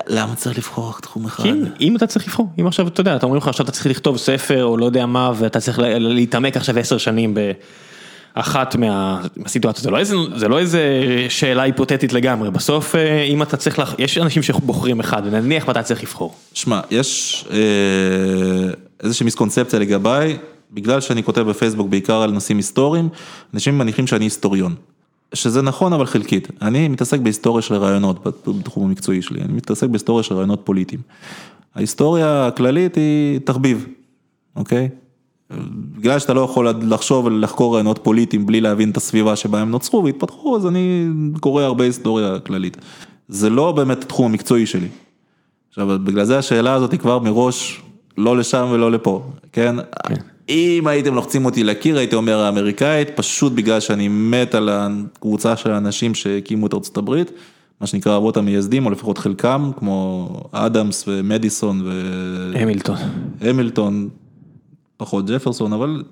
למה 0.08 0.36
צריך 0.36 0.58
לבחור 0.58 0.90
רק 0.90 1.00
תחום 1.00 1.26
אחד? 1.26 1.44
כי 1.44 1.50
אם 1.82 1.96
אתה 1.96 2.08
צריך 2.08 2.28
לבחור, 2.28 2.48
אם 2.60 2.68
עכשיו 2.68 2.88
אתה 2.88 3.02
יודע, 3.02 3.16
אתה 3.16 3.26
אומרים 3.26 3.42
לך 3.42 3.48
עכשיו 3.48 3.64
אתה 3.64 3.72
צריך 3.72 3.86
לכתוב 3.88 4.18
ספר 4.18 4.64
או 4.66 4.78
לא 4.78 4.86
יודע 4.86 5.06
מה 5.06 5.32
ואתה 5.36 5.60
צריך 5.60 5.80
ל- 5.80 5.98
להתעמק 5.98 6.58
עכשיו 6.58 6.80
עשר 6.80 6.98
שנים 6.98 7.36
באחת 8.36 8.76
מה- 8.76 9.22
מהסיטואציות, 9.38 9.84
זה 9.84 9.90
לא 9.92 9.98
איזה, 9.98 10.16
זה 10.36 10.48
לא 10.48 10.60
איזה 10.60 10.82
שאלה 11.30 11.62
היפותטית 11.64 12.14
לגמרי, 12.14 12.52
בסוף 12.52 12.96
אה, 12.96 13.24
אם 13.24 13.42
אתה 13.44 13.58
צריך, 13.58 13.80
לח- 13.80 13.96
יש 14.00 14.18
אנשים 14.18 14.44
שבוחרים 14.44 15.00
אחד 15.00 15.22
ונניח 15.26 15.68
ואתה 15.68 15.84
צריך 15.84 16.04
לבחור. 16.04 16.36
שמע, 16.54 16.80
יש 16.92 17.46
אה, 17.52 17.58
איזושהי 19.04 19.24
מיסקונספציה 19.24 19.80
לגביי, 19.80 20.38
בגלל 20.72 21.02
שאני 21.02 21.24
כותב 21.24 21.42
בפייסבוק 21.42 21.88
בעיקר 21.88 22.22
על 22.22 22.32
נושאים 22.32 22.58
היסטוריים, 22.58 23.10
אנשים 23.54 23.78
מניחים 23.78 24.08
שאני 24.08 24.26
היסטוריון. 24.26 24.76
שזה 25.34 25.62
נכון 25.62 25.94
אבל 25.94 26.06
חלקית, 26.06 26.48
אני 26.62 26.88
מתעסק 26.88 27.20
בהיסטוריה 27.20 27.62
של 27.62 27.76
רעיונות 27.76 28.24
בתחום 28.48 28.86
המקצועי 28.86 29.22
שלי, 29.22 29.42
אני 29.42 29.54
מתעסק 29.54 29.88
בהיסטוריה 29.88 30.24
של 30.24 30.36
רעיונות 30.36 30.62
פוליטיים. 30.64 31.02
ההיסטוריה 31.76 32.48
הכללית 32.48 32.96
היא 32.96 33.40
תחביב, 33.40 33.86
אוקיי? 34.56 34.90
בגלל 35.98 36.20
שאתה 36.20 36.34
לא 36.34 36.42
יכול 36.42 36.68
לחשוב 36.82 37.26
ולחקור 37.26 37.74
רעיונות 37.74 38.00
פוליטיים 38.04 38.46
בלי 38.46 38.62
להבין 38.62 38.90
את 38.90 38.98
הסביבה 38.98 39.36
שבה 39.36 39.62
הם 39.62 39.72
נוצרו 39.72 40.04
והתפתחו, 40.04 40.58
אז 40.58 40.68
אני 40.68 41.08
קורא 41.40 41.64
הרבה 41.64 41.84
היסטוריה 41.84 42.40
כללית. 42.40 42.78
זה 43.28 43.50
לא 43.50 43.72
באמת 43.72 44.04
התחום 44.04 44.26
המקצועי 44.26 44.66
שלי. 44.66 44.88
עכשיו, 45.70 45.88
בגלל 46.04 46.26
זה 46.26 46.38
השאלה 46.38 46.74
הזאת 46.74 46.92
היא 46.92 47.00
כבר 47.00 47.20
מראש 47.20 47.82
לא 48.18 48.38
לשם 48.38 48.68
ולא 48.72 48.92
לפה, 48.92 49.24
כן? 49.52 49.76
אם 50.50 50.88
הייתם 50.88 51.14
לוחצים 51.16 51.46
אותי 51.46 51.64
לקיר, 51.64 51.98
הייתי 51.98 52.16
אומר 52.16 52.40
האמריקאית, 52.40 53.10
פשוט 53.16 53.54
בגלל 53.54 53.80
שאני 53.80 54.08
מת 54.08 54.56
על 54.56 54.70
הקבוצה 54.72 55.56
של 55.58 55.72
האנשים 55.72 56.16
שהקימו 56.16 56.68
את 56.68 56.74
ארצות 56.74 56.98
הברית, 56.98 57.32
מה 57.82 57.88
שנקרא 57.88 58.18
אבות 58.18 58.38
המייסדים, 58.38 58.86
או 58.86 58.92
לפחות 58.92 59.18
חלקם, 59.18 59.72
כמו 59.80 60.30
אדמס 60.52 61.04
ומדיסון 61.08 61.82
המילטון. 62.56 62.98
והמילטון, 63.40 64.10
פחות 64.98 65.26
ג'פרסון, 65.30 65.74
אבל 65.74 66.04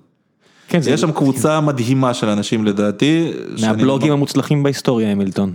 כן, 0.67 0.81
זה 0.81 0.91
יש 0.91 1.01
שם 1.01 1.11
קבוצה 1.11 1.61
מדהימה 1.61 2.13
של 2.13 2.29
אנשים 2.29 2.65
לדעתי. 2.65 3.31
שאני- 3.55 3.67
מהבלוגים 3.67 4.11
המוצלחים 4.11 4.63
בהיסטוריה 4.63 5.11
המילטון, 5.11 5.53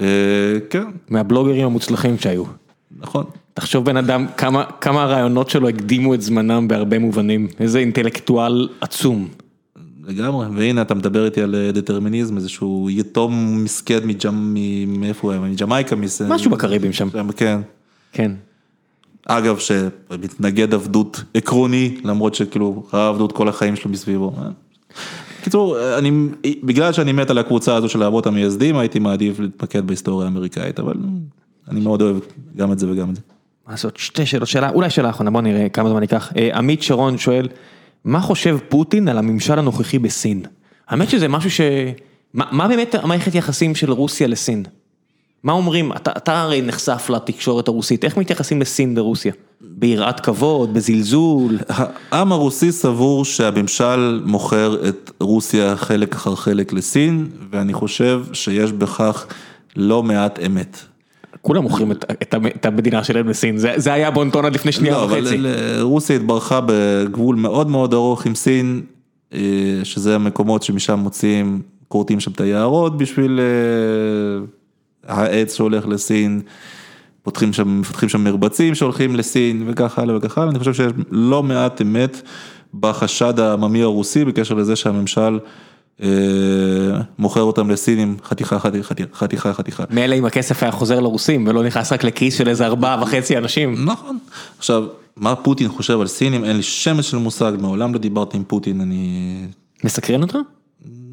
אה, 0.00 0.06
כן, 0.70 0.84
מהבלוגרים 1.08 1.66
המוצלחים 1.66 2.18
שהיו. 2.18 2.44
נכון. 2.98 3.24
תחשוב 3.58 3.84
בן 3.84 3.96
אדם 3.96 4.26
כמה 4.36 4.64
כמה 4.80 5.02
הרעיונות 5.02 5.50
שלו 5.50 5.68
הקדימו 5.68 6.14
את 6.14 6.22
זמנם 6.22 6.68
בהרבה 6.68 6.98
מובנים, 6.98 7.48
איזה 7.60 7.78
אינטלקטואל 7.78 8.68
עצום. 8.80 9.28
לגמרי, 10.06 10.46
והנה 10.56 10.82
אתה 10.82 10.94
מדבר 10.94 11.24
איתי 11.24 11.42
על 11.42 11.54
אה, 11.54 11.72
דטרמיניזם, 11.72 12.36
איזשהו 12.36 12.88
יתום 12.90 13.64
מסכן 13.64 13.98
מג'מ... 14.04 14.54
מאיפה 15.00 15.20
הוא 15.22 15.32
היה? 15.32 15.40
מג'מייקה? 15.40 15.96
מס- 15.96 16.22
משהו 16.22 16.50
בקריבים 16.50 16.92
שם. 16.92 17.08
כן. 17.36 17.60
כן. 18.12 18.32
אגב, 19.26 19.58
שמתנגד 19.58 20.74
עבדות 20.74 21.22
עקרוני, 21.34 21.96
למרות 22.04 22.34
שכאילו 22.34 22.86
ראה 22.92 23.08
עבדות 23.08 23.32
כל 23.32 23.48
החיים 23.48 23.76
שלו 23.76 23.90
מסביבו. 23.90 24.32
אה. 24.38 24.48
קיצור, 25.42 25.76
אני, 25.98 26.28
בגלל 26.62 26.92
שאני 26.92 27.12
מת 27.12 27.30
על 27.30 27.38
הקבוצה 27.38 27.76
הזו 27.76 27.88
של 27.88 28.02
האבות 28.02 28.26
המייסדים, 28.26 28.76
הייתי 28.76 28.98
מעדיף 28.98 29.40
להתמקד 29.40 29.86
בהיסטוריה 29.86 30.26
האמריקאית, 30.28 30.80
אבל 30.80 30.94
אני 31.68 31.80
מאוד 31.80 32.02
אוהב 32.02 32.16
גם 32.56 32.72
את 32.72 32.78
זה 32.78 32.90
וגם 32.90 33.10
את 33.10 33.16
זה. 33.16 33.22
מה 33.68 33.72
לעשות, 33.72 33.96
שתי 33.96 34.26
שאלות, 34.26 34.48
שאלה, 34.48 34.70
אולי 34.70 34.90
שאלה 34.90 35.10
אחרונה, 35.10 35.30
בוא 35.30 35.40
נראה 35.40 35.68
כמה 35.68 35.88
זמן 35.88 36.02
ייקח. 36.02 36.32
אה, 36.36 36.58
עמית 36.58 36.82
שרון 36.82 37.18
שואל, 37.18 37.48
מה 38.04 38.20
חושב 38.20 38.58
פוטין 38.68 39.08
על 39.08 39.18
הממשל 39.18 39.58
הנוכחי 39.58 39.98
בסין? 39.98 40.42
האמת 40.88 41.10
שזה 41.10 41.28
משהו 41.28 41.50
ש... 41.50 41.60
מה, 42.34 42.68
באמת 42.68 42.94
המערכת 42.94 43.34
יחסים 43.34 43.74
של 43.74 43.90
רוסיה 43.90 44.26
לסין? 44.26 44.64
מה 45.42 45.52
אומרים, 45.52 45.92
אתה, 45.92 46.12
אתה 46.16 46.42
הרי 46.42 46.62
נחשף 46.62 47.10
לתקשורת 47.10 47.68
הרוסית, 47.68 48.04
איך 48.04 48.16
מתייחסים 48.16 48.60
לסין 48.60 48.94
ברוסיה? 48.94 49.32
ביראת 49.60 50.20
כבוד, 50.20 50.74
בזלזול? 50.74 51.58
העם 52.10 52.32
הרוסי 52.32 52.72
סבור 52.72 53.24
שהממשל 53.24 54.20
מוכר 54.24 54.88
את 54.88 55.10
רוסיה 55.20 55.76
חלק 55.76 56.14
אחר 56.14 56.34
חלק 56.34 56.72
לסין, 56.72 57.28
ואני 57.50 57.72
חושב 57.72 58.24
שיש 58.32 58.72
בכך 58.72 59.26
לא 59.76 60.02
מעט 60.02 60.38
אמת. 60.46 60.87
כולם 61.42 61.62
מוכרים 61.62 61.92
את, 61.92 62.04
את, 62.22 62.34
את 62.56 62.66
המדינה 62.66 63.04
שלהם 63.04 63.28
לסין, 63.28 63.56
זה, 63.56 63.72
זה 63.76 63.92
היה 63.92 64.10
בונטון 64.10 64.44
עד 64.44 64.54
לפני 64.54 64.72
שנייה 64.72 64.94
לא, 64.94 65.04
אבל 65.04 65.20
וחצי. 65.22 65.38
ל- 65.38 65.80
רוסיה 65.80 66.16
התברכה 66.16 66.60
בגבול 66.66 67.36
מאוד 67.36 67.68
מאוד 67.70 67.94
ארוך 67.94 68.26
עם 68.26 68.34
סין, 68.34 68.82
אה, 69.34 69.40
שזה 69.84 70.14
המקומות 70.14 70.62
שמשם 70.62 70.98
מוציאים, 70.98 71.62
כורתים 71.88 72.20
שם 72.20 72.30
את 72.30 72.40
היערות 72.40 72.98
בשביל 72.98 73.40
אה, 73.40 74.44
העץ 75.16 75.56
שהולך 75.56 75.88
לסין, 75.88 76.40
פותחים 77.22 77.52
שם, 77.52 77.80
מפתחים 77.80 78.08
שם 78.08 78.24
מרבצים 78.24 78.74
שהולכים 78.74 79.16
לסין 79.16 79.64
וכך 79.66 79.98
הלאה 79.98 80.16
וכך 80.16 80.38
הלאה, 80.38 80.50
אני 80.50 80.58
חושב 80.58 80.74
שיש 80.74 80.92
לא 81.10 81.42
מעט 81.42 81.82
אמת 81.82 82.22
בחשד 82.74 83.40
העממי 83.40 83.82
הרוסי 83.82 84.24
בקשר 84.24 84.54
לזה 84.54 84.76
שהממשל 84.76 85.38
מוכר 87.18 87.42
אותם 87.42 87.70
לסינים 87.70 88.16
חתיכה 88.24 88.58
חתיכה 88.58 88.94
חתיכה 89.14 89.52
חתיכה. 89.52 89.84
מילא 89.90 90.14
אם 90.14 90.24
הכסף 90.24 90.62
היה 90.62 90.72
חוזר 90.72 91.00
לרוסים 91.00 91.46
ולא 91.46 91.64
נכנס 91.64 91.92
רק 91.92 92.04
לכיס 92.04 92.38
של 92.38 92.48
איזה 92.48 92.66
ארבעה 92.66 93.02
וחצי 93.02 93.38
אנשים. 93.38 93.84
נכון. 93.84 94.18
עכשיו, 94.58 94.84
מה 95.16 95.34
פוטין 95.36 95.68
חושב 95.68 96.00
על 96.00 96.06
סינים, 96.06 96.44
אין 96.44 96.56
לי 96.56 96.62
שמץ 96.62 97.04
של 97.04 97.16
מושג, 97.16 97.52
מעולם 97.60 97.94
לא 97.94 97.98
דיברתי 97.98 98.36
עם 98.36 98.44
פוטין, 98.46 98.80
אני 98.80 99.36
מסקרן 99.84 100.22
אותך? 100.22 100.36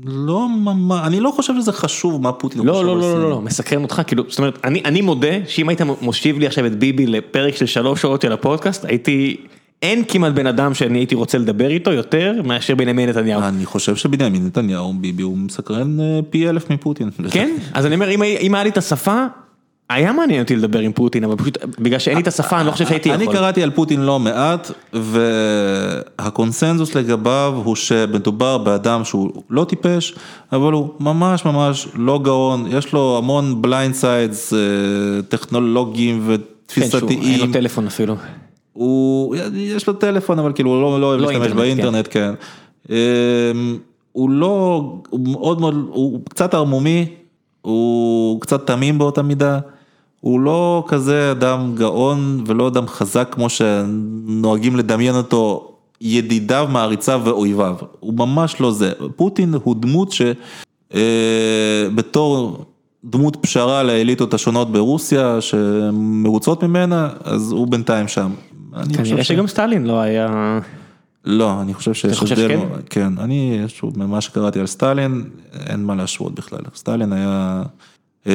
לא 0.05 0.47
אני 1.05 1.19
לא 1.19 1.31
חושב 1.31 1.53
שזה 1.59 1.71
חשוב 1.71 2.21
מה 2.21 2.31
פוטין 2.31 2.61
לא, 2.65 2.73
חושב 2.73 2.85
לא, 2.85 2.91
על 2.91 2.97
לא, 2.97 3.03
סינים. 3.03 3.19
לא, 3.19 3.29
לא, 3.29 3.41
מסקרן 3.41 3.83
אותך, 3.83 4.01
כאילו, 4.07 4.23
זאת 4.27 4.39
אומרת, 4.39 4.59
אני, 4.63 4.81
אני 4.85 5.01
מודה 5.01 5.35
שאם 5.47 5.69
היית 5.69 5.81
מושיב 6.01 6.39
לי 6.39 6.47
עכשיו 6.47 6.65
את 6.65 6.79
ביבי 6.79 7.07
לפרק 7.07 7.55
של 7.55 7.65
שלוש 7.65 8.01
שעות 8.01 8.21
של 8.21 8.31
הפודקאסט, 8.31 8.85
הייתי, 8.85 9.37
אין 9.81 10.03
כמעט 10.07 10.33
בן 10.33 10.47
אדם 10.47 10.73
שאני 10.73 10.97
הייתי 10.99 11.15
רוצה 11.15 11.37
לדבר 11.37 11.67
איתו 11.69 11.91
יותר 11.91 12.33
מאשר 12.45 12.75
בנימין 12.75 13.09
נתניהו. 13.09 13.41
אני 13.43 13.65
חושב 13.65 13.95
שבנימין 13.95 14.45
נתניהו, 14.45 14.93
ביבי, 14.93 15.23
הוא 15.23 15.37
מסקרן 15.37 15.99
אה, 15.99 16.19
פי 16.29 16.49
אלף 16.49 16.69
מפוטין. 16.69 17.09
כן? 17.31 17.49
אז 17.73 17.85
אני 17.85 17.95
אומר, 17.95 18.09
אם, 18.11 18.21
היה- 18.53 18.63
לי 18.63 18.69
את 18.69 18.77
השפה, 18.77 19.25
היה 19.89 20.11
מעניין 20.13 20.41
אותי 20.41 20.55
לדבר 20.55 20.79
עם 20.79 20.91
פוטין, 20.93 21.23
אבל 21.23 21.35
פשוט 21.35 21.57
בגלל 21.79 21.99
שאין 21.99 22.15
לי 22.17 22.21
את 22.23 22.27
השפה, 22.27 22.57
אני 22.59 22.67
לא 22.67 22.71
חושב 22.71 22.85
שהייתי 22.87 23.13
אני 23.13 23.23
יכול. 23.23 23.35
קראתי 23.35 23.63
על 23.63 23.71
פוטין 23.71 24.01
לא 24.01 24.19
מעט, 24.19 24.71
והקונסנזוס 26.17 26.95
לגביו 26.95 27.61
הוא 27.63 27.75
שמדובר 27.75 28.57
באדם 28.57 29.03
שהוא 29.03 29.43
לא 29.49 29.63
טיפש, 29.63 30.15
אבל 30.51 30.73
הוא 30.73 30.89
ממש 30.99 31.45
ממש 31.45 31.87
לא 31.95 32.19
גאון, 32.23 32.65
יש 32.69 32.93
לו 32.93 33.17
המון 33.17 33.61
blind 33.61 33.95
sides 33.95 34.53
טכנולוגיים 35.29 36.27
כן, 36.67 36.89
שהוא, 36.89 37.09
אין 37.09 37.09
ותפיסתיים. 37.13 37.39
לו 37.39 37.53
טלפון 37.53 37.87
אפילו. 37.87 38.15
הוא, 38.75 39.35
יש 39.53 39.87
לו 39.87 39.93
טלפון, 39.93 40.39
אבל 40.39 40.53
כאילו 40.53 40.69
הוא 40.71 40.81
לא, 40.81 41.01
לא 41.01 41.05
אוהב 41.05 41.21
לא 41.21 41.27
להשתמש 41.27 41.47
אינטרנט, 41.47 41.59
באינטרנט, 41.59 42.07
כן. 42.11 42.33
אמ, 42.89 43.77
הוא 44.11 44.29
לא, 44.29 44.83
הוא 45.09 45.19
מאוד 45.19 45.61
מאוד, 45.61 45.87
הוא 45.89 46.19
קצת 46.29 46.53
ערמומי, 46.53 47.05
הוא 47.61 48.41
קצת 48.41 48.67
תמים 48.67 48.97
באותה 48.97 49.21
מידה, 49.21 49.59
הוא 50.21 50.39
לא 50.39 50.83
כזה 50.87 51.31
אדם 51.31 51.75
גאון 51.75 52.43
ולא 52.47 52.67
אדם 52.67 52.87
חזק 52.87 53.27
כמו 53.31 53.49
שנוהגים 53.49 54.75
לדמיין 54.75 55.15
אותו 55.15 55.71
ידידיו, 56.01 56.67
מעריציו 56.71 57.21
ואויביו, 57.23 57.75
הוא 57.99 58.13
ממש 58.13 58.61
לא 58.61 58.71
זה. 58.71 58.91
פוטין 59.15 59.53
הוא 59.63 59.75
דמות 59.79 60.13
שבתור 60.91 62.65
דמות 63.05 63.35
פשרה 63.41 63.83
לאליטות 63.83 64.33
השונות 64.33 64.71
ברוסיה 64.71 65.41
שמרוצות 65.41 66.63
ממנה, 66.63 67.09
אז 67.23 67.51
הוא 67.51 67.67
בינתיים 67.67 68.07
שם. 68.07 68.31
כנראה 68.95 69.23
שגם 69.23 69.47
סטלין 69.47 69.85
לא 69.85 70.01
היה... 70.01 70.59
לא, 71.25 71.61
אני 71.61 71.73
חושב 71.73 71.93
שיש 71.93 72.17
הבדל, 72.21 72.35
שכן? 72.35 72.59
כן, 72.89 73.13
אני, 73.19 73.63
שוב, 73.67 73.99
ממה 73.99 74.21
שקראתי 74.21 74.59
על 74.59 74.67
סטלין, 74.67 75.23
אין 75.69 75.83
מה 75.83 75.95
להשוות 75.95 76.35
בכלל, 76.35 76.59
סטלין 76.75 77.13
היה, 77.13 77.63
אה, 78.27 78.33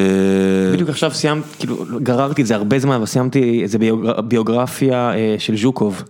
בדיוק 0.72 0.88
עכשיו 0.88 1.10
סיימת, 1.10 1.44
כאילו 1.58 1.76
גררתי 2.02 2.42
את 2.42 2.46
זה 2.46 2.54
הרבה 2.54 2.78
זמן, 2.78 2.94
אבל 2.94 3.06
סיימתי 3.06 3.62
איזה 3.62 3.78
ביוגר- 3.78 4.20
ביוגרפיה 4.20 5.12
אה, 5.14 5.34
של 5.38 5.56
ז'וקוב. 5.56 6.02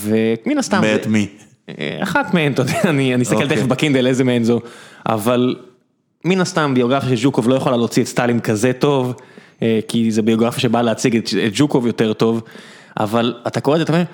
ומן 0.00 0.58
הסתם, 0.58 0.80
מאת 0.80 1.06
מי? 1.06 1.26
אה, 1.68 1.98
אחת 2.02 2.34
מהן, 2.34 2.52
אתה 2.52 2.62
יודע, 2.62 2.80
אני 2.84 3.22
אסתכל 3.22 3.42
אוקיי. 3.42 3.56
תכף 3.56 3.66
בקינדל 3.66 4.06
איזה 4.06 4.24
מהן 4.24 4.44
זו, 4.44 4.60
אבל 5.06 5.56
מן 6.24 6.40
הסתם 6.40 6.74
ביוגרפיה 6.74 7.08
של 7.08 7.16
ז'וקוב 7.16 7.48
לא 7.48 7.54
יכולה 7.54 7.76
להוציא 7.76 8.02
את 8.02 8.08
סטלין 8.08 8.40
כזה 8.40 8.72
טוב, 8.72 9.14
כי 9.88 10.10
זה 10.10 10.22
ביוגרפיה 10.22 10.60
שבאה 10.60 10.82
להציג 10.82 11.16
את 11.16 11.54
ז'וקוב 11.56 11.86
יותר 11.86 12.12
טוב, 12.12 12.42
אבל 12.98 13.34
אתה 13.46 13.60
קורא 13.60 13.76
את 13.76 13.80
זה, 13.80 13.84
אתה 13.84 13.92
אומר, 13.92 14.04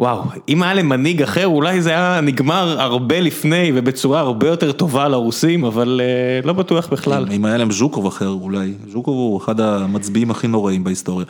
וואו, 0.00 0.22
אם 0.48 0.62
היה 0.62 0.74
למנהיג 0.74 1.22
אחר 1.22 1.46
אולי 1.46 1.80
זה 1.82 1.90
היה 1.90 2.20
נגמר 2.20 2.80
הרבה 2.80 3.20
לפני 3.20 3.72
ובצורה 3.74 4.20
הרבה 4.20 4.48
יותר 4.48 4.72
טובה 4.72 5.08
לרוסים, 5.08 5.64
אבל 5.64 6.00
אה, 6.04 6.46
לא 6.46 6.52
בטוח 6.52 6.88
בכלל. 6.88 7.26
אם 7.32 7.44
היה 7.44 7.56
להם 7.56 7.70
ז'וקוב 7.72 8.06
אחר 8.06 8.28
אולי, 8.28 8.72
ז'וקוב 8.92 9.14
הוא 9.16 9.38
אחד 9.38 9.60
המצביעים 9.60 10.30
הכי 10.30 10.46
נוראים 10.48 10.84
בהיסטוריה. 10.84 11.26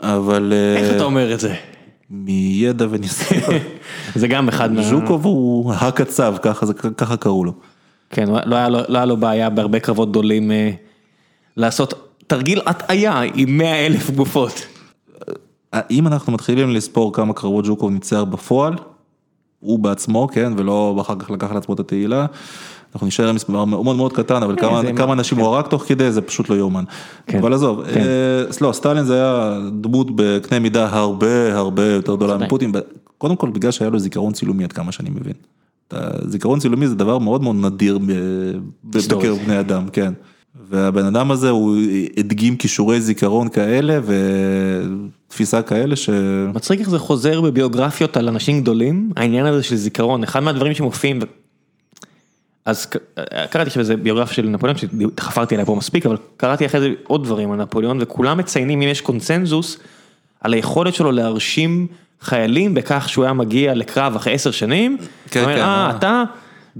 אבל 0.00 0.52
אה, 0.56 0.76
איך 0.82 0.96
אתה 0.96 1.04
אומר 1.04 1.34
את 1.34 1.40
זה? 1.40 1.54
מידע 2.10 2.86
וניסיון, 2.90 3.54
זה 4.14 4.28
גם 4.28 4.48
אחד 4.48 4.72
מה... 4.72 4.82
ז'וקוב 4.82 5.24
הוא 5.24 5.72
הקצב, 5.74 6.34
ככה 6.42 6.66
זה- 6.66 6.72
ככה 6.74 7.16
קראו 7.16 7.44
לו. 7.44 7.52
כן, 8.10 8.28
לא 8.46 8.56
היה 8.56 8.68
לו, 8.68 8.78
לא 8.88 8.98
היה 8.98 9.06
לו 9.06 9.16
בעיה 9.16 9.50
בהרבה 9.50 9.80
קרבות 9.80 10.10
גדולים 10.10 10.50
אה, 10.52 10.70
לעשות 11.56 11.94
תרגיל 12.26 12.60
הטעיה 12.66 13.20
עם 13.34 13.58
100 13.58 13.86
אלף 13.86 14.10
גופות. 14.10 14.66
אם 15.90 16.06
אנחנו 16.06 16.32
מתחילים 16.32 16.70
לספור 16.70 17.12
כמה 17.12 17.32
קרבות 17.34 17.64
ז'וקוב 17.64 17.90
ניצח 17.90 18.22
בפועל, 18.30 18.74
הוא 19.60 19.78
בעצמו, 19.78 20.28
כן, 20.32 20.52
ולא 20.56 20.96
אחר 21.00 21.14
כך 21.18 21.30
לקח 21.30 21.52
לעצמו 21.52 21.74
את 21.74 21.80
התהילה, 21.80 22.26
אנחנו 22.94 23.06
נשאר 23.06 23.28
עם 23.28 23.34
מספר 23.34 23.64
מאוד 23.64 23.96
מאוד 23.96 24.12
קטן, 24.12 24.42
אבל 24.42 24.56
כמה, 24.56 24.82
זה 24.82 24.92
כמה 24.92 25.06
מה- 25.06 25.12
אנשים 25.12 25.38
הוא 25.38 25.46
הרג 25.46 25.66
תוך 25.66 25.82
כדי, 25.86 26.12
זה 26.12 26.20
פשוט 26.20 26.48
לא 26.48 26.54
יאומן. 26.54 26.84
כן. 27.26 27.38
אבל 27.38 27.54
עזוב, 27.54 27.84
כן. 27.94 28.00
אה, 28.00 28.44
לא, 28.60 28.72
סטלין 28.72 29.04
זה 29.04 29.14
היה 29.14 29.58
דמות 29.80 30.06
בקנה 30.14 30.58
מידה 30.58 30.88
הרבה 30.96 31.56
הרבה 31.58 31.84
יותר 31.86 32.16
גדולה. 32.16 32.38
מפוטין, 32.38 32.72
קודם 33.18 33.36
כל 33.36 33.50
בגלל 33.50 33.70
שהיה 33.70 33.90
לו 33.90 33.98
זיכרון 33.98 34.32
צילומי 34.32 34.64
עד 34.64 34.72
כמה 34.72 34.92
שאני 34.92 35.10
מבין. 35.10 35.32
זיכרון 36.24 36.58
צילומי 36.60 36.88
זה 36.88 36.94
דבר 36.94 37.18
מאוד 37.18 37.42
מאוד 37.42 37.56
נדיר 37.56 37.98
היסטורית. 38.94 39.24
בקרב 39.30 39.38
בני 39.44 39.60
אדם, 39.60 39.88
כן. 39.92 40.12
והבן 40.68 41.04
אדם 41.04 41.30
הזה 41.30 41.50
הוא 41.50 41.76
הדגים 42.16 42.56
כישורי 42.56 43.00
זיכרון 43.00 43.48
כאלה 43.48 44.00
ותפיסה 45.28 45.62
כאלה 45.62 45.96
ש... 45.96 46.10
מצחיק 46.54 46.80
איך 46.80 46.90
זה 46.90 46.98
חוזר 46.98 47.40
בביוגרפיות 47.40 48.16
על 48.16 48.28
אנשים 48.28 48.60
גדולים, 48.60 49.10
העניין 49.16 49.46
הזה 49.46 49.62
של 49.62 49.76
זיכרון, 49.76 50.22
אחד 50.22 50.40
מהדברים 50.40 50.74
שמופיעים, 50.74 51.20
אז 52.64 52.86
קראתי 53.50 53.70
שזה 53.70 53.96
ביוגרפיה 53.96 54.34
של 54.34 54.48
נפוליאון, 54.48 54.78
שחפרתי 55.20 55.54
עליה 55.54 55.66
פה 55.66 55.74
מספיק, 55.74 56.06
אבל 56.06 56.16
קראתי 56.36 56.66
אחרי 56.66 56.80
זה 56.80 56.90
עוד 57.04 57.24
דברים 57.24 57.52
על 57.52 57.58
נפוליאון, 57.58 57.98
וכולם 58.00 58.38
מציינים 58.38 58.82
אם 58.82 58.88
יש 58.88 59.00
קונצנזוס, 59.00 59.78
על 60.40 60.52
היכולת 60.52 60.94
שלו 60.94 61.12
להרשים 61.12 61.86
חיילים 62.20 62.74
בכך 62.74 63.08
שהוא 63.08 63.24
היה 63.24 63.32
מגיע 63.32 63.74
לקרב 63.74 64.16
אחרי 64.16 64.32
עשר 64.34 64.50
שנים, 64.50 64.96
כן, 65.30 65.42
אומר, 65.42 65.54
כן, 65.54 65.60
אה, 65.60 65.86
אה. 65.86 65.96
אתה 65.96 66.24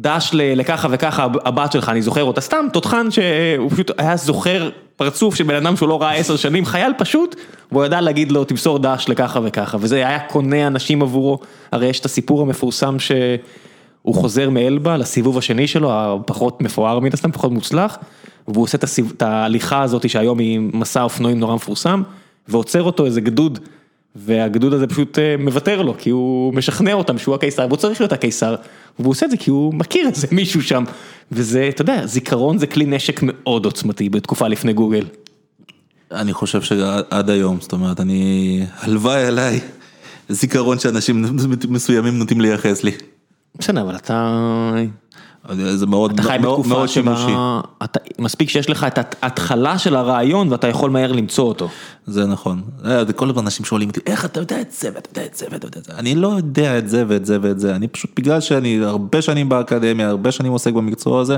דש 0.00 0.30
לככה 0.34 0.88
וככה 0.90 1.26
הבת 1.44 1.72
שלך, 1.72 1.88
אני 1.88 2.02
זוכר 2.02 2.24
אותה, 2.24 2.40
סתם 2.40 2.66
תותחן 2.72 3.10
שהוא 3.10 3.70
פשוט 3.70 3.90
היה 3.98 4.16
זוכר 4.16 4.70
פרצוף 4.96 5.34
של 5.34 5.44
בן 5.44 5.54
אדם 5.54 5.76
שהוא 5.76 5.88
לא 5.88 6.02
ראה 6.02 6.14
עשר 6.14 6.36
שנים, 6.36 6.64
חייל 6.64 6.92
פשוט, 6.98 7.36
והוא 7.72 7.84
ידע 7.84 8.00
להגיד 8.00 8.32
לו 8.32 8.44
תמסור 8.44 8.78
דש 8.78 9.08
לככה 9.08 9.40
וככה, 9.42 9.76
וזה 9.80 9.96
היה 9.96 10.18
קונה 10.18 10.66
אנשים 10.66 11.02
עבורו, 11.02 11.38
הרי 11.72 11.86
יש 11.86 12.00
את 12.00 12.04
הסיפור 12.04 12.42
המפורסם 12.42 12.96
שהוא 12.98 14.14
חוזר 14.14 14.50
מאלבה 14.50 14.96
לסיבוב 14.96 15.38
השני 15.38 15.66
שלו, 15.66 15.90
הפחות 15.92 16.60
מפואר 16.60 16.98
מן 16.98 17.10
הסתם, 17.12 17.32
פחות 17.32 17.52
מוצלח, 17.52 17.98
והוא 18.48 18.62
עושה 18.64 18.78
את 19.12 19.22
ההליכה 19.22 19.82
הזאת 19.82 20.10
שהיום 20.10 20.38
היא 20.38 20.60
מסע 20.72 21.02
אופנועים 21.02 21.40
נורא 21.40 21.54
מפורסם, 21.54 22.02
ועוצר 22.48 22.82
אותו 22.82 23.06
איזה 23.06 23.20
גדוד. 23.20 23.58
והגדוד 24.24 24.73
הזה 24.73 24.86
פשוט 24.86 25.19
אה, 25.19 25.35
מוותר 25.39 25.82
לו, 25.82 25.95
כי 25.99 26.11
הוא 26.11 26.55
משכנע 26.55 26.93
אותם 26.93 27.19
שהוא 27.19 27.35
הקיסר, 27.35 27.66
והוא 27.66 27.77
צריך 27.77 28.01
להיות 28.01 28.12
הקיסר, 28.12 28.55
והוא 28.99 29.11
עושה 29.11 29.27
את 29.27 29.31
זה 29.31 29.36
כי 29.36 29.51
הוא 29.51 29.74
מכיר 29.74 30.07
איזה 30.07 30.27
מישהו 30.39 30.62
שם, 30.62 30.85
וזה, 31.32 31.66
אתה 31.69 31.82
יודע, 31.82 32.07
זיכרון 32.07 32.59
זה 32.59 32.66
כלי 32.66 32.86
נשק 32.86 33.20
מאוד 33.23 33.65
עוצמתי 33.65 34.09
בתקופה 34.09 34.49
לפני 34.49 34.73
גוגל. 34.73 35.05
אני 36.12 36.32
חושב 36.32 36.62
שעד 36.62 37.31
היום, 37.31 37.61
זאת 37.61 37.73
אומרת, 37.73 38.01
אני, 38.01 38.66
הלוואי 38.81 39.24
עליי 39.24 39.61
זיכרון 40.28 40.78
שאנשים 40.78 41.24
מסוימים 41.69 42.19
נוטים 42.19 42.40
לייחס 42.40 42.85
לי. 42.85 42.93
בסדר, 43.59 43.82
אבל 43.82 43.97
אתה, 43.97 44.73
זה 45.74 45.86
מאוד 45.86 46.10
אתה 46.12 46.23
חי 46.23 46.39
מאוד 46.40 46.66
מאוד 46.66 46.89
שימושי. 46.89 47.32
אתה, 47.85 48.01
מספיק 48.19 48.48
שיש 48.48 48.70
לך 48.70 48.85
את 48.85 48.98
ההתחלה 49.23 49.78
של 49.78 49.97
הרעיון 49.97 50.52
ואתה 50.52 50.69
יכול 50.69 50.90
מהר 50.90 51.12
למצוא 51.12 51.44
אותו. 51.44 51.69
זה 52.06 52.27
נכון. 52.27 52.62
אה, 52.85 53.12
כל 53.12 53.31
הזמן 53.31 53.43
אנשים 53.44 53.65
שואלים 53.65 53.89
אותי, 53.89 54.01
איך 54.06 54.24
אתה 54.24 54.40
יודע 54.40 54.60
את 54.60 54.73
זה 54.73 54.90
ואתה 54.94 55.09
יודע 55.10 55.27
את 55.27 55.35
זה 55.35 55.47
ואתה 55.51 55.66
יודע 55.66 55.78
את 55.81 55.85
זה. 55.85 55.93
אני 55.98 56.15
לא 56.15 56.28
יודע 56.28 56.78
את 56.78 56.89
זה 56.89 57.05
ואת 57.09 57.27
זה 57.27 57.39
ואת 57.43 57.60
זה. 57.60 57.77
אני 57.77 57.89
פשוט, 57.89 58.10
בגלל 58.16 58.40
שאני 58.40 58.78
הרבה 58.85 59.23
שנים 59.23 59.48
באקדמיה, 59.48 60.09
הרבה 60.09 60.32
שנים 60.32 60.52
עוסק 60.52 60.73
במקצוע 60.73 61.20
הזה, 61.20 61.36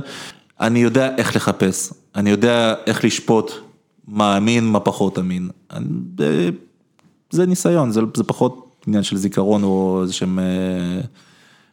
אני 0.61 0.79
יודע 0.79 1.17
איך 1.17 1.37
לחפש. 1.37 1.93
אני 2.17 2.31
יודע 2.31 2.75
איך 2.87 3.05
לשפוט 3.05 3.53
מה 4.09 4.37
אמין, 4.37 4.65
מה 4.67 4.81
פחות 4.81 5.19
אמין. 5.19 5.49
אני- 5.73 5.85
זה- 6.19 6.51
זה 7.31 7.47
ניסיון, 7.47 7.91
זה, 7.91 8.01
זה 8.17 8.25
פחות 8.25 8.77
עניין 8.87 9.03
של 9.03 9.17
זיכרון 9.17 9.63
או 9.63 9.99
איזה 10.03 10.13
שהם 10.13 10.39
אה, 10.39 11.01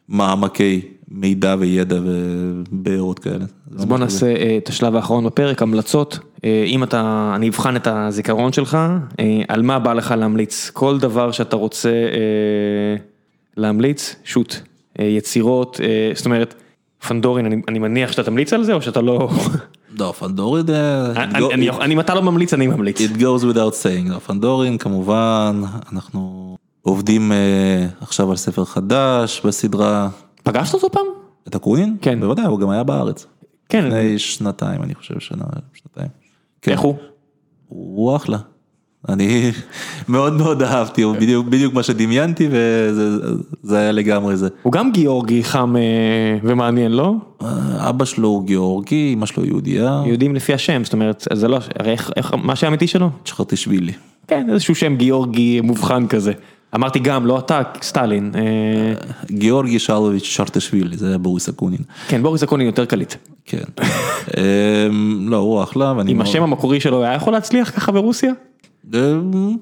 מעמקי 0.08 0.80
מידע 1.10 1.56
וידע 1.58 1.96
ובארות 2.04 3.18
כאלה. 3.18 3.44
אז 3.78 3.84
בוא 3.84 3.98
נעשה 3.98 4.26
אה, 4.26 4.58
את 4.62 4.68
השלב 4.68 4.96
האחרון 4.96 5.24
בפרק, 5.26 5.62
המלצות. 5.62 6.18
אה, 6.44 6.64
אם 6.66 6.82
אתה, 6.82 7.32
אני 7.36 7.48
אבחן 7.48 7.76
את 7.76 7.86
הזיכרון 7.90 8.52
שלך, 8.52 8.78
אה, 9.20 9.42
על 9.48 9.62
מה 9.62 9.78
בא 9.78 9.92
לך 9.92 10.14
להמליץ. 10.18 10.70
כל 10.70 10.98
דבר 10.98 11.32
שאתה 11.32 11.56
רוצה 11.56 11.90
להמליץ, 13.56 14.16
שוט. 14.24 14.56
יצירות, 14.98 15.80
זאת 16.14 16.26
אומרת, 16.26 16.54
פנדורין, 17.08 17.46
אני, 17.46 17.56
אני 17.68 17.78
מניח 17.78 18.12
שאתה 18.12 18.22
תמליץ 18.22 18.52
על 18.52 18.64
זה 18.64 18.72
או 18.72 18.82
שאתה 18.82 19.00
לא... 19.00 19.28
לא, 19.98 20.12
פנדורין, 20.18 20.66
אני, 21.16 21.94
אם 21.94 22.00
אתה 22.00 22.14
לא 22.14 22.22
ממליץ, 22.22 22.54
אני 22.54 22.66
ממליץ. 22.66 23.00
It 23.00 23.16
goes 23.18 23.42
without 23.42 23.82
saying, 23.82 24.10
לא, 24.10 24.18
פנדורין 24.18 24.78
כמובן, 24.78 25.62
אנחנו 25.92 26.56
עובדים 26.82 27.32
אה, 27.32 27.86
עכשיו 28.00 28.30
על 28.30 28.36
ספר 28.36 28.64
חדש 28.64 29.42
בסדרה, 29.44 30.08
פגשת 30.42 30.74
אותו 30.74 30.90
פעם? 30.90 31.06
את 31.48 31.54
הקווין? 31.54 31.96
כן. 32.02 32.20
בוודאי, 32.20 32.44
הוא 32.44 32.60
גם 32.60 32.70
היה 32.70 32.82
בארץ. 32.82 33.26
כן. 33.68 33.84
לפני 33.84 34.18
שנתיים, 34.18 34.82
אני 34.82 34.94
חושב, 34.94 35.20
שנה, 35.20 35.44
שנתיים. 35.74 36.08
כן. 36.62 36.72
איך 36.72 36.80
הוא? 36.80 36.94
הוא 37.68 38.16
אחלה. 38.16 38.38
אני 39.08 39.50
מאוד 40.08 40.32
מאוד 40.32 40.62
אהבתי, 40.62 41.02
הוא 41.02 41.16
בדיוק, 41.16 41.46
בדיוק 41.46 41.74
מה 41.74 41.82
שדמיינתי 41.82 42.48
וזה 42.50 43.18
זה 43.62 43.78
היה 43.78 43.92
לגמרי 43.92 44.36
זה. 44.36 44.48
הוא 44.62 44.72
גם 44.72 44.92
גיאורגי 44.92 45.44
חם 45.44 45.76
אה, 45.76 46.38
ומעניין, 46.42 46.92
לא? 46.92 47.14
אה, 47.42 47.88
אבא 47.88 48.04
שלו 48.04 48.28
הוא 48.28 48.44
גיאורגי, 48.44 49.10
אמא 49.14 49.26
שלו 49.26 49.44
יהודייה, 49.44 50.02
יודעים 50.06 50.34
לפי 50.34 50.54
השם, 50.54 50.84
זאת 50.84 50.92
אומרת, 50.92 51.26
זה 51.32 51.48
לא, 51.48 51.58
הרי 51.78 51.90
איך, 51.92 52.10
איך, 52.16 52.34
מה 52.34 52.52
השם 52.52 52.66
האמיתי 52.66 52.86
שלו? 52.86 53.10
צ'חרטישווילי. 53.24 53.92
כן, 54.26 54.46
איזשהו 54.50 54.74
שם 54.74 54.96
גיאורגי 54.96 55.60
מובחן 55.60 56.06
כזה. 56.06 56.32
אמרתי 56.74 56.98
גם, 56.98 57.26
לא 57.26 57.38
אתה, 57.38 57.60
סטלין. 57.82 58.32
אה, 58.34 58.94
גריגורי 59.30 59.78
שלבוביץ' 59.78 60.24
צ'חרטישווילי, 60.24 60.96
זה 60.96 61.08
היה 61.08 61.18
בוריס 61.18 61.48
אקונין. 61.48 61.80
כן, 62.08 62.22
בוריס 62.22 62.42
אקונין 62.42 62.66
יותר 62.66 62.84
קליט. 62.84 63.14
כן. 63.44 63.58
אמ, 64.36 65.26
לא, 65.28 65.36
הוא 65.36 65.62
אחלה, 65.62 65.94
ואני 65.96 66.14
מאוד- 66.14 66.26
השם 66.26 66.42
המקורי 66.42 66.80
שלו 66.80 67.02
היה 67.04 67.14
יכול 67.14 67.32
להצליח 67.32 67.70
ככה 67.76 67.92
ברוסיה? 67.92 68.32
אמ, 68.94 69.56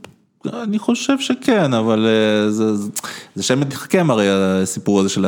אני 0.62 0.78
חושב 0.78 1.18
שכן, 1.18 1.74
אבל 1.74 2.06
אה, 2.06 2.50
זה 3.34 3.42
שם 3.42 3.60
מתחכם 3.60 4.10
הרי 4.10 4.26
הסיפור 4.30 5.00
הזה 5.00 5.08
של 5.08 5.26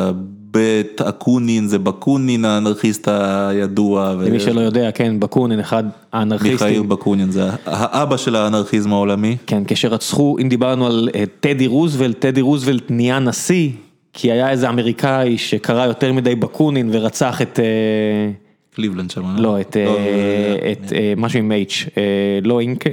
הב' 0.48 1.00
אקונין, 1.00 1.66
זה 1.66 1.78
בקונין 1.78 2.44
האנרכיסט 2.44 3.08
הידוע. 3.08 4.14
ו- 4.18 4.28
למי 4.28 4.40
שלא 4.40 4.60
יודע, 4.60 4.90
כן, 4.90 5.20
בקונין, 5.20 5.60
אחד 5.60 5.84
מיכאל 5.84 5.98
האנרכיסטים. 6.12 6.88
בקונין, 6.88 7.30
זה 7.30 7.50
האבא 7.66 8.16
של 8.16 8.36
האנרכיזם 8.36 8.92
העולמי. 8.92 9.36
כן, 9.46 9.62
כשרצחו, 9.66 10.36
אם 10.42 10.48
דיברנו 10.48 10.86
על 10.86 11.08
אה, 11.14 11.24
טדי 11.40 11.66
רוזוולט, 11.66 12.18
טדי 12.18 12.40
רוזוולט 12.40 12.82
נהיה 12.90 13.18
נשיא, 13.18 13.70
כי 14.12 14.32
היה 14.32 14.50
איזה 14.50 14.68
אמריקאי 14.68 15.38
שקרא 15.38 15.86
יותר 15.86 16.12
מדי 16.12 16.34
בקונין 16.34 16.88
ורצח 16.92 17.42
את... 17.42 17.60
אה, 17.60 18.30
קליבלנד 18.74 19.10
שם. 19.10 19.36
לא, 19.36 19.60
את, 19.60 19.76
לא, 19.76 19.96
אה, 19.96 20.72
את 20.72 20.92
אה, 20.92 21.14
משהו 21.16 21.38
עם 21.38 21.52
H, 21.68 21.88
אה, 21.98 22.02
לא 22.42 22.60
אינק, 22.60 22.86
אה, 22.86 22.92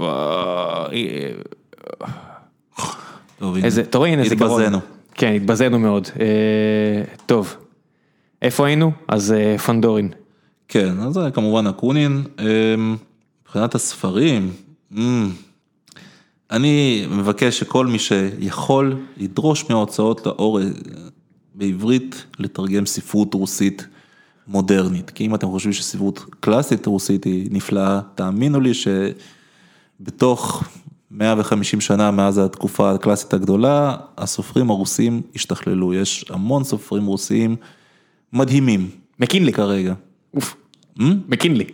אה. 0.00 0.86
איזה, 3.64 3.80
אתה 3.80 3.98
רואה, 3.98 4.10
הנה 4.10 4.24
זיכרון. 4.28 4.62
התבזינו. 4.62 4.78
כן, 5.14 5.32
התבזינו 5.32 5.78
מאוד. 5.78 6.08
אה, 6.20 7.14
טוב, 7.26 7.56
איפה 8.42 8.66
היינו? 8.66 8.92
אז 9.08 9.32
אה, 9.32 9.58
פנדורין. 9.58 10.08
כן, 10.68 11.00
אז 11.00 11.14
זה 11.14 11.30
כמובן 11.34 11.66
אקונין. 11.66 12.24
אמ, 12.38 12.96
מבחינת 13.42 13.74
הספרים, 13.74 14.52
אמ, 14.96 15.30
אני 16.50 17.06
מבקש 17.10 17.58
שכל 17.58 17.86
מי 17.86 17.98
שיכול 17.98 18.96
ידרוש 19.16 19.70
מההוצאות 19.70 20.26
לאור 20.26 20.60
אה, 20.60 20.66
בעברית 21.54 22.24
לתרגם 22.38 22.86
ספרות 22.86 23.34
רוסית 23.34 23.86
מודרנית. 24.48 25.10
כי 25.10 25.26
אם 25.26 25.34
אתם 25.34 25.46
חושבים 25.46 25.72
שספרות 25.72 26.24
קלאסית 26.40 26.86
רוסית 26.86 27.24
היא 27.24 27.48
נפלאה, 27.50 28.00
תאמינו 28.14 28.60
לי 28.60 28.72
שבתוך 30.00 30.64
150 31.12 31.80
שנה 31.80 32.10
מאז 32.10 32.38
התקופה 32.38 32.90
הקלאסית 32.90 33.34
הגדולה, 33.34 33.96
הסופרים 34.18 34.70
הרוסים 34.70 35.22
השתכללו. 35.34 35.94
יש 35.94 36.24
המון 36.30 36.64
סופרים 36.64 37.06
רוסיים 37.06 37.56
מדהימים. 38.32 38.88
מקינלי. 39.20 39.52
כרגע. 39.52 39.94
אוף, 40.34 40.56
Hmm? 40.98 41.02
מקינלי. 41.28 41.64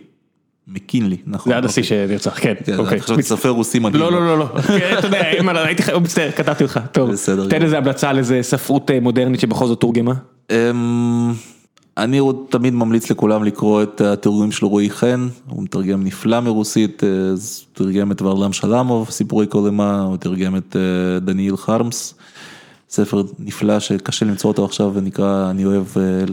מקינלי, 0.67 1.17
נכון. 1.27 1.51
זה 1.51 1.57
עד 1.57 1.65
השיא 1.65 1.83
שנרצח, 1.83 2.39
כן. 2.41 2.53
כן, 2.65 2.77
אוקיי. 2.77 3.01
חשבתי 3.01 3.23
סופר 3.23 3.49
רוסי 3.49 3.79
מדהים. 3.79 4.03
לא, 4.03 4.11
לא, 4.11 4.25
לא, 4.27 4.37
לא. 4.39 4.61
כן, 4.61 4.95
אתה 4.99 5.07
יודע, 5.07 5.21
הייתי 5.65 5.83
חייב, 5.83 5.97
מצטער, 5.97 6.31
קטעתי 6.31 6.63
אותך. 6.63 6.79
טוב, 6.91 7.11
בסדר 7.11 7.49
תן. 7.49 7.61
איזה 7.61 7.77
המלצה 7.77 8.09
על 8.09 8.17
איזה 8.17 8.39
ספרות 8.41 8.91
אה, 8.91 8.99
מודרנית 8.99 9.39
שבכל 9.39 9.67
זאת 9.67 9.79
תורגמה. 9.79 10.13
אני 12.03 12.17
עוד 12.17 12.45
תמיד 12.49 12.73
ממליץ 12.73 13.11
לכולם 13.11 13.43
לקרוא 13.43 13.83
את 13.83 14.01
התרגומים 14.01 14.51
של 14.51 14.65
רועי 14.65 14.89
חן, 14.89 15.27
הוא 15.49 15.63
מתרגם 15.63 16.03
נפלא 16.03 16.39
מרוסית, 16.39 17.03
אה, 17.03 17.09
תרגם 17.73 18.11
את 18.11 18.21
ורלם 18.21 18.53
שלמוב, 18.53 19.09
סיפורי 19.09 19.47
קולמה, 19.47 20.01
הוא 20.01 20.17
תרגם 20.17 20.55
את 20.57 20.75
אה, 20.75 21.19
דניאל 21.19 21.57
חרמס, 21.57 22.13
ספר 22.89 23.23
נפלא 23.39 23.79
שקשה 23.79 24.25
למצוא 24.25 24.47
אותו 24.51 24.65
עכשיו 24.65 24.91
ונקרא 24.93 25.49
אני 25.49 25.65
אוהב 25.65 25.85
אה, 25.97 26.25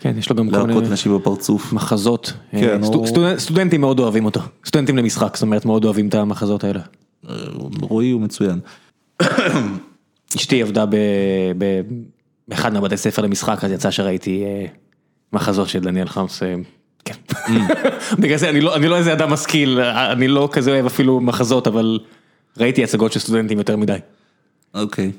כן, 0.00 0.14
יש 0.18 0.30
לו 0.30 0.36
גם 0.36 0.50
כל 0.50 0.62
מיני 0.66 0.88
נשים 0.90 1.16
בפרצוף. 1.16 1.72
מחזות. 1.72 2.32
כן, 2.50 2.80
סטו- 2.82 2.94
הוא- 2.94 3.06
סטודנט- 3.06 3.38
סטודנטים 3.38 3.80
מאוד 3.80 3.98
אוהבים 3.98 4.24
אותו. 4.24 4.40
סטודנטים 4.66 4.96
למשחק, 4.96 5.36
זאת 5.36 5.42
אומרת 5.42 5.64
מאוד 5.64 5.84
אוהבים 5.84 6.08
את 6.08 6.14
המחזות 6.14 6.64
האלה. 6.64 6.80
רועי 7.80 8.10
הוא 8.10 8.20
מצוין. 8.20 8.58
אשתי 10.36 10.62
עבדה 10.62 10.86
ב- 10.86 10.96
ב- 11.58 11.80
באחד 12.48 12.72
מהבתי 12.72 12.96
ספר 12.96 13.22
למשחק, 13.22 13.64
אז 13.64 13.70
יצא 13.72 13.90
שראיתי 13.90 14.44
מחזות 15.32 15.68
של 15.68 15.80
דניאל 15.80 16.08
חמס. 16.08 16.42
כן. 17.04 17.14
בגלל 18.20 18.36
זה 18.36 18.48
אני 18.48 18.60
לא, 18.60 18.76
אני 18.76 18.88
לא 18.88 18.96
איזה 18.96 19.12
אדם 19.12 19.30
משכיל, 19.30 19.80
אני 19.80 20.28
לא 20.28 20.48
כזה 20.52 20.70
אוהב 20.70 20.86
אפילו 20.86 21.20
מחזות, 21.20 21.66
אבל 21.66 21.98
ראיתי 22.56 22.84
הצגות 22.84 23.12
של 23.12 23.20
סטודנטים 23.20 23.58
יותר 23.58 23.76
מדי. 23.76 23.98
אוקיי. 24.74 25.12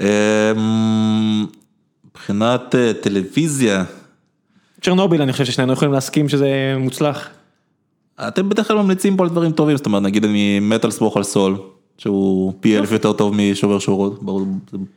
אמ, 0.00 1.46
מבחינת 2.04 2.74
אה, 2.74 2.92
טלוויזיה, 3.00 3.84
צ'רנוביל, 4.82 5.22
אני 5.22 5.32
חושב 5.32 5.44
ששנינו 5.44 5.72
יכולים 5.72 5.92
להסכים 5.94 6.28
שזה 6.28 6.48
מוצלח. 6.78 7.28
אתם 8.28 8.48
בדרך 8.48 8.68
כלל 8.68 8.76
ממליצים 8.76 9.16
פה 9.16 9.24
על 9.24 9.30
דברים 9.30 9.52
טובים, 9.52 9.76
זאת 9.76 9.86
אומרת 9.86 10.02
נגיד 10.02 10.24
אני 10.24 10.60
מת 10.60 10.84
על 10.84 10.90
סמוך 10.90 11.16
על 11.16 11.22
סול, 11.22 11.56
שהוא 11.98 12.52
פי 12.60 12.78
אלף 12.78 12.92
יותר 12.92 13.12
טוב 13.12 13.34
משובר 13.36 13.78
שורות, 13.78 14.22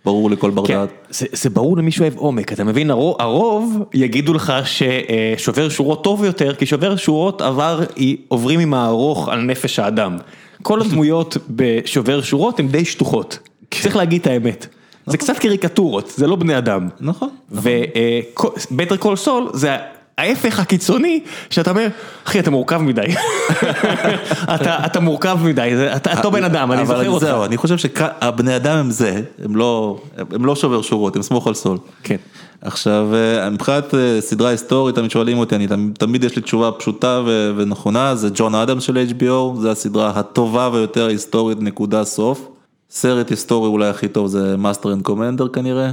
ברור- 0.05 0.29
לכל 0.31 0.51
בר 0.51 0.65
כן, 0.65 0.73
דעת. 0.73 0.89
זה, 1.09 1.25
זה 1.31 1.49
ברור 1.49 1.77
למי 1.77 1.91
שאוהב 1.91 2.17
עומק, 2.17 2.53
אתה 2.53 2.63
מבין, 2.63 2.91
הרוב, 2.91 3.15
הרוב 3.19 3.77
יגידו 3.93 4.33
לך 4.33 4.53
ששובר 4.65 5.69
שורות 5.69 6.03
טוב 6.03 6.23
יותר, 6.25 6.55
כי 6.55 6.65
שובר 6.65 6.95
שורות 6.95 7.41
עבר, 7.41 7.79
עוברים 8.27 8.59
עם 8.59 8.73
הארוך 8.73 9.29
על 9.29 9.41
נפש 9.41 9.79
האדם. 9.79 10.17
כל 10.61 10.81
הדמויות 10.81 11.37
בשובר 11.49 12.21
שורות 12.21 12.59
הן 12.59 12.67
די 12.67 12.85
שטוחות, 12.85 13.39
צריך 13.71 13.95
להגיד 13.95 14.21
את 14.21 14.27
האמת. 14.27 14.67
זה 15.05 15.17
קצת 15.17 15.37
קריקטורות, 15.39 16.13
זה 16.15 16.27
לא 16.27 16.35
בני 16.35 16.57
אדם. 16.57 16.87
נכון. 16.99 17.29
ובטר 17.51 18.97
קול 18.99 19.15
סול 19.15 19.49
זה 19.53 19.75
ההפך 20.17 20.59
הקיצוני, 20.59 21.19
שאתה 21.49 21.69
אומר, 21.71 21.87
אחי 22.27 22.39
אתה 22.39 22.51
מורכב 22.51 22.77
מדי, 22.77 23.01
אתה, 24.55 24.85
אתה 24.85 24.99
מורכב 24.99 25.37
מדי, 25.43 25.69
זה- 25.75 25.95
אתה 25.95 26.17
אותו 26.17 26.31
בן 26.31 26.43
אדם, 26.43 26.71
אני 26.71 26.85
זוכר 26.85 26.99
אבל 27.01 27.07
אותך. 27.07 27.25
זהו, 27.25 27.45
אני 27.45 27.57
חושב 27.57 27.77
שהבני 27.77 28.55
אדם 28.55 28.77
הם 28.77 28.91
זה, 28.91 29.21
הם 29.43 29.55
לא, 29.55 30.01
הם 30.31 30.45
לא 30.45 30.55
שובר 30.55 30.81
שורות, 30.81 31.15
הם 31.15 31.21
סמוך 31.21 31.47
על 31.47 31.53
סול. 31.53 31.77
כן. 32.03 32.15
עכשיו, 32.61 33.07
אה, 33.13 33.49
מבחינת 33.49 33.93
אה, 33.95 34.17
סדרה 34.21 34.49
היסטורית, 34.49 34.95
תמיד 34.95 35.11
שואלים 35.11 35.37
אותי, 35.37 35.55
אני 35.55 35.67
תמיד- 35.67 35.95
תמיד 35.99 36.23
יש 36.23 36.35
לי 36.35 36.41
תשובה 36.41 36.71
פשוטה 36.71 37.21
ו- 37.25 37.51
ונכונה, 37.57 38.15
זה 38.15 38.29
ג'ון 38.33 38.55
אדמס 38.55 38.83
של 38.83 39.05
HBO, 39.19 39.59
זה 39.61 39.71
הסדרה 39.71 40.11
הטובה 40.15 40.69
ויותר 40.73 41.07
היסטורית, 41.07 41.57
נקודה 41.61 42.03
סוף. 42.03 42.47
סרט 42.89 43.29
היסטורי 43.29 43.67
אולי 43.67 43.87
הכי 43.87 44.07
טוב 44.07 44.27
זה 44.27 44.57
Master 44.57 44.93
and 44.93 45.01
Commander 45.01 45.47
כנראה, 45.47 45.91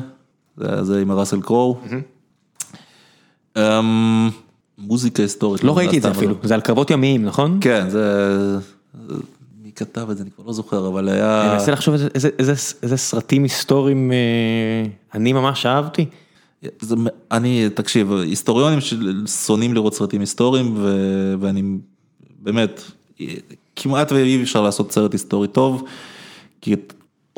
זה, 0.57 0.85
זה 0.85 1.01
עם 1.01 1.12
ראסל 1.12 1.40
קרואו. 1.40 1.77
אמ, 1.93 2.01
מוזיקה 4.78 5.22
היסטורית. 5.22 5.64
לא 5.64 5.78
ראיתי 5.78 5.98
את 5.98 6.02
זה 6.02 6.10
אפילו, 6.10 6.35
אבל- 6.40 6.48
זה 6.48 6.55
על 6.55 6.60
קרבות 6.60 6.90
ימיים, 6.90 7.24
נכון? 7.24 7.59
כן, 7.60 7.90
זה... 7.90 8.59
מי 9.62 9.70
כתב 9.76 10.10
את 10.10 10.16
זה, 10.16 10.22
אני 10.22 10.30
כבר 10.30 10.44
לא 10.47 10.52
זוכר, 10.52 10.89
אבל 10.89 11.09
היה... 11.09 11.43
אני 11.44 11.52
מנסה 11.52 11.72
לחשוב 11.72 11.94
איזה- 12.14 12.97
סרטים 12.97 13.43
היסטוריים 13.43 14.12
אה, 14.12 14.16
אני 15.14 15.32
ממש 15.32 15.66
אהבתי. 15.66 16.06
זה, 16.80 16.94
אני, 17.32 17.68
תקשיב, 17.74 18.12
היסטוריונים 18.12 18.78
ששונאים 18.80 19.74
לראות 19.74 19.94
סרטים 19.94 20.20
היסטוריים, 20.20 20.74
ו, 20.76 20.94
ואני 21.40 21.62
באמת, 22.43 22.82
כמעט 23.76 24.12
ואי 24.12 24.43
אפשר 24.43 24.62
לעשות 24.62 24.93
סרט 24.93 25.12
היסטורי 25.12 25.48
טוב, 25.48 25.85
כי 26.60 26.74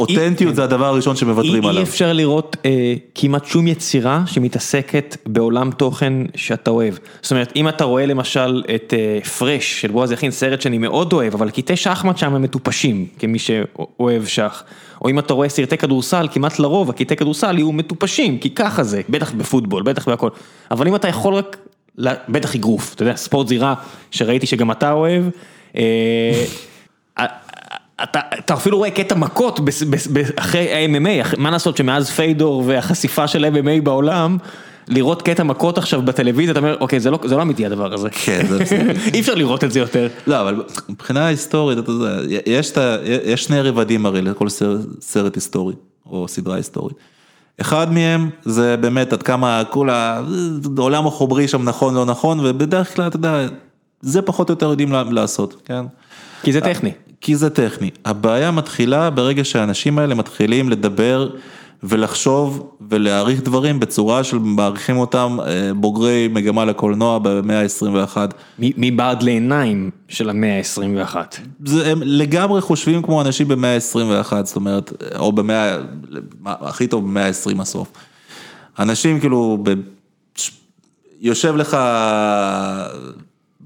אותנטיות 0.01 0.55
זה 0.55 0.65
הדבר 0.65 0.87
הראשון 0.87 1.17
שמוותרים 1.17 1.65
עליו. 1.65 1.83
אי 1.83 1.89
אפשר 1.89 2.13
לראות 2.13 2.57
אה, 2.65 2.95
כמעט 3.15 3.45
שום 3.45 3.67
יצירה 3.67 4.23
שמתעסקת 4.27 5.17
בעולם 5.27 5.71
תוכן 5.71 6.13
שאתה 6.35 6.71
אוהב. 6.71 6.95
זאת 7.23 7.31
אומרת, 7.31 7.53
אם 7.57 7.69
אתה 7.69 7.85
רואה 7.85 8.07
למשל 8.07 8.63
את 8.75 8.95
אה, 8.97 9.21
פרש 9.39 9.81
של 9.81 9.89
בועז 9.91 10.13
יכין, 10.13 10.31
סרט 10.31 10.61
שאני 10.61 10.79
מאוד 10.79 11.13
אוהב, 11.13 11.35
אבל 11.35 11.51
קטעי 11.51 11.77
שחמט 11.77 12.19
שם 12.19 12.35
הם 12.35 12.43
מטופשים, 12.43 13.07
כמי 13.19 13.39
שאוהב 13.39 14.27
שח. 14.27 14.65
או 15.05 15.09
אם 15.09 15.19
אתה 15.19 15.35
רואה 15.35 15.49
סרטי 15.49 15.77
כדורסל, 15.77 16.29
כמעט 16.33 16.59
לרוב 16.59 16.91
הקטעי 16.91 17.17
כדורסל 17.17 17.59
יהיו 17.59 17.73
מטופשים, 17.73 18.39
כי 18.39 18.51
ככה 18.51 18.83
זה, 18.83 19.01
בטח 19.09 19.33
בפוטבול, 19.33 19.83
בטח 19.83 20.09
בהכל. 20.09 20.29
אבל 20.71 20.89
אם 20.89 20.95
אתה 20.95 21.09
יכול 21.09 21.35
רק, 21.35 21.57
בטח 22.29 22.55
אגרוף, 22.55 22.95
אתה 22.95 23.03
יודע, 23.03 23.17
ספורט 23.17 23.49
זירה, 23.49 23.75
שראיתי 24.11 24.47
שגם 24.47 24.71
אתה 24.71 24.93
אוהב. 24.93 25.25
אתה, 28.03 28.55
אפילו 28.55 28.79
רואה 28.79 28.91
קטע 28.91 29.15
מכות 29.15 29.61
אחרי 30.37 30.73
ה-MMA, 30.73 31.37
מה 31.39 31.51
לעשות 31.51 31.77
שמאז 31.77 32.11
פיידור 32.11 32.65
והחשיפה 32.67 33.29
של 33.29 33.45
MMA 33.45 33.83
בעולם, 33.83 34.39
לראות 34.89 35.23
קטע 35.23 35.43
מכות 35.43 35.79
עכשיו 35.79 36.03
בטלוויזיה, 36.03 36.53
אתה 36.53 36.61
אומר, 36.61 36.77
אוקיי, 36.81 37.01
זה 37.01 37.11
לא, 37.11 37.19
זה 37.25 37.37
לא 37.37 37.43
אמיתי 37.43 37.67
הדבר 37.67 37.95
הזה. 37.95 38.09
כן, 38.11 38.47
זה 38.49 38.59
בסדר. 38.59 38.93
אי 39.15 39.21
אפשר 39.21 39.35
לראות 39.35 39.65
את 39.65 39.73
זה 39.73 39.79
יותר. 39.79 40.09
לא, 40.27 40.41
אבל 40.41 40.63
מבחינה 40.89 41.27
היסטורית, 41.27 41.79
יש, 42.47 42.73
שני 43.37 43.61
רבדים 43.61 44.07
הרי 44.07 44.23
לכל 44.23 44.49
סרט, 45.01 45.35
היסטורי, 45.35 45.75
או 46.07 46.29
סדרה 46.29 46.57
היסטורית. 46.57 46.97
אחד 47.61 47.93
מהם 47.93 48.31
זה 48.45 48.77
באמת 48.77 49.13
עד 49.13 49.23
כמה 49.23 49.63
כל 49.71 49.89
העולם 49.91 51.07
החומרי 51.07 51.49
שם 51.49 51.63
נכון 51.63 51.95
לא 51.95 52.05
נכון, 52.05 52.41
ובדרך 52.43 52.95
כלל, 52.95 53.07
אתה 53.07 53.17
יודע, 53.17 53.47
זה 54.01 54.23
פחות 54.23 54.49
או 54.49 54.53
יותר 54.53 54.71
יודעים 54.71 54.93
לעשות, 55.11 55.63
כן? 55.65 55.85
כי 56.43 56.53
זה 56.53 56.61
טכני. 56.61 56.93
כי 57.21 57.37
זה 57.37 57.51
טכני. 57.51 57.91
הבעיה 58.05 58.51
מתחילה 58.51 59.11
ברגע 59.11 59.45
שהאנשים 59.45 59.99
האלה 59.99 60.15
מתחילים 60.15 60.69
לדבר 60.71 61.31
ולחשוב 61.83 62.71
ולהעריך 62.91 63.43
דברים 63.43 63.81
בצורה 63.81 64.25
של 64.25 64.39
מעריכים 64.39 64.97
אותם 64.97 65.39
אה, 65.47 65.75
בוגרי 65.75 66.29
מגמה 66.29 66.65
לקולנוע 66.65 67.19
במאה 67.19 67.63
ה-21. 67.63 68.17
מ- 68.59 68.71
מבעד 68.77 69.23
לעיניים 69.23 69.91
של 70.09 70.31
המאה 70.31 70.59
ה-21. 70.59 71.17
זה, 71.65 71.91
הם 71.93 72.03
לגמרי 72.05 72.61
חושבים 72.61 73.03
כמו 73.03 73.21
אנשים 73.21 73.49
במאה 73.49 73.75
ה-21, 73.75 74.33
זאת 74.45 74.57
אומרת, 74.57 74.93
או 75.19 75.33
במאה, 75.33 75.77
הכי 76.47 76.87
טוב 76.87 77.05
במאה 77.05 77.27
ה-20 77.27 77.61
הסוף. 77.63 77.89
אנשים 78.79 79.21
כאילו, 79.21 79.59
ב, 79.63 79.71
יושב 81.21 81.57
לך 81.57 81.77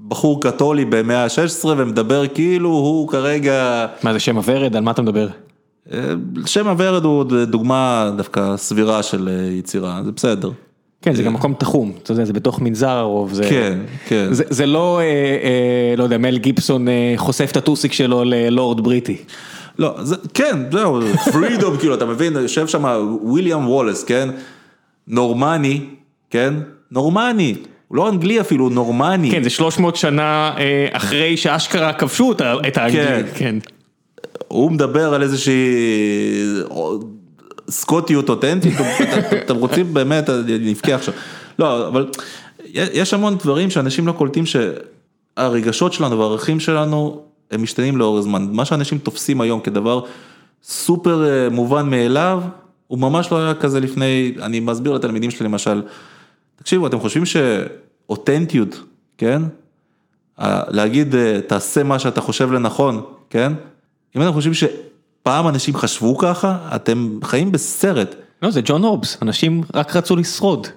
בחור 0.07 0.41
קתולי 0.41 0.85
במאה 0.85 1.23
ה-16 1.23 1.65
ומדבר 1.67 2.27
כאילו 2.27 2.69
הוא 2.69 3.07
כרגע, 3.09 3.85
מה 4.03 4.13
זה 4.13 4.19
שם 4.19 4.35
הוורד? 4.35 4.75
על 4.75 4.83
מה 4.83 4.91
אתה 4.91 5.01
מדבר? 5.01 5.27
אה, 5.93 5.99
שם 6.45 6.67
הוורד 6.67 7.03
הוא 7.05 7.23
דוגמה 7.43 8.11
דווקא 8.17 8.57
סבירה 8.57 9.03
של 9.03 9.29
אה, 9.31 9.51
יצירה, 9.51 10.01
זה 10.05 10.11
בסדר. 10.11 10.51
כן, 11.01 11.13
זה 11.15 11.23
גם 11.23 11.33
מקום 11.33 11.53
תחום, 11.53 11.91
אתה 12.03 12.11
יודע, 12.11 12.25
זה 12.25 12.33
בתוך 12.33 12.61
מנזר 12.61 12.89
הרוב. 12.89 13.33
זה- 13.33 13.43
כן, 13.49 13.79
כן. 14.07 14.27
זה, 14.31 14.43
זה 14.49 14.65
לא, 14.65 14.99
אה, 14.99 15.03
אה, 15.03 15.93
לא 15.97 16.03
יודע, 16.03 16.17
מל 16.17 16.37
גיבסון 16.37 16.87
אה, 16.87 17.13
חושף 17.17 17.47
את 17.51 17.57
הטוסיק 17.57 17.93
שלו 17.93 18.23
ללורד 18.23 18.81
בריטי. 18.83 19.17
לא, 19.79 19.95
זה, 20.01 20.15
כן, 20.33 20.59
זהו, 20.71 20.99
פרידום, 21.31 21.77
כאילו, 21.79 21.93
אתה 21.95 22.05
מבין, 22.05 22.33
יושב 22.33 22.67
שם 22.67 22.83
וויליאם 23.23 23.67
וולס, 23.67 24.03
כן? 24.03 24.29
נורמני, 25.07 25.81
כן? 26.29 26.53
נורמני, 26.91 27.55
לא 27.95 28.09
אנגלי 28.09 28.41
אפילו, 28.41 28.69
נורמני. 28.69 29.31
כן, 29.31 29.43
זה 29.43 29.49
300 29.49 29.95
שנה 29.95 30.51
אה, 30.57 30.87
אחרי 30.91 31.37
שאשכרה 31.37 31.93
כבשו 31.93 32.31
את 32.31 32.41
ה- 32.41 32.53
את 32.67 32.77
האנגלים. 32.77 33.25
כן. 33.35 33.55
הוא 34.47 34.71
מדבר 34.71 35.13
על 35.13 35.23
איזושהי 35.23 35.73
סקוטיות 37.69 38.29
אותנטית, 38.29 38.73
אתם- 39.45 39.55
רוצים 39.55 39.93
באמת, 39.93 40.29
אני 40.29 40.57
נבכה 40.71 40.95
עכשיו. 40.95 41.13
לא, 41.59 41.87
אבל 41.87 42.07
יש 42.73 43.13
המון 43.13 43.35
דברים 43.37 43.69
שאנשים 43.69 44.07
לא 44.07 44.11
קולטים 44.11 44.43
שהרגשות 44.45 45.93
שלנו 45.93 46.19
והערכים 46.19 46.59
שלנו 46.59 47.21
הם 47.51 47.63
משתנים 47.63 47.97
לאור 47.97 48.17
הזמן. 48.17 48.47
מה 48.51 48.65
שאנשים 48.65 48.97
תופסים 48.97 49.41
היום 49.41 49.59
כדבר 49.59 50.01
סופר 50.63 51.25
אה, 51.29 51.49
מובן 51.49 51.89
מאליו, 51.89 52.41
הוא 52.87 52.99
ממש 52.99 53.31
לא 53.31 53.37
היה 53.37 53.53
כזה 53.53 53.79
לפני, 53.79 54.33
אני 54.41 54.59
מסביר 54.59 54.93
לתלמידים 54.93 55.31
שלי 55.31 55.45
למשל, 55.45 55.81
תקשיבו, 56.55 56.87
אתם 56.87 56.99
חושבים 56.99 57.23
שאותנטיות, 57.25 58.83
כן? 59.17 59.41
להגיד 60.67 61.15
אה, 61.15 61.39
תעשה 61.47 61.83
מה 61.83 61.99
שאתה 61.99 62.21
חושב 62.21 62.51
לנכון, 62.51 63.01
כן? 63.29 63.53
אם 64.15 64.21
אתם 64.21 64.33
חושבים 64.33 64.53
שפעם 64.53 65.47
אנשים 65.47 65.75
חשבו 65.75 66.17
ככה, 66.17 66.57
אתם 66.75 67.19
חיים 67.23 67.51
בסרט. 67.51 68.15
לא, 68.41 68.51
זה 68.51 68.61
ג'ון 68.65 68.83
הובס, 68.83 69.17
אנשים 69.21 69.63
רק 69.73 69.95
רצו 69.95 70.15
לשרוד. 70.15 70.67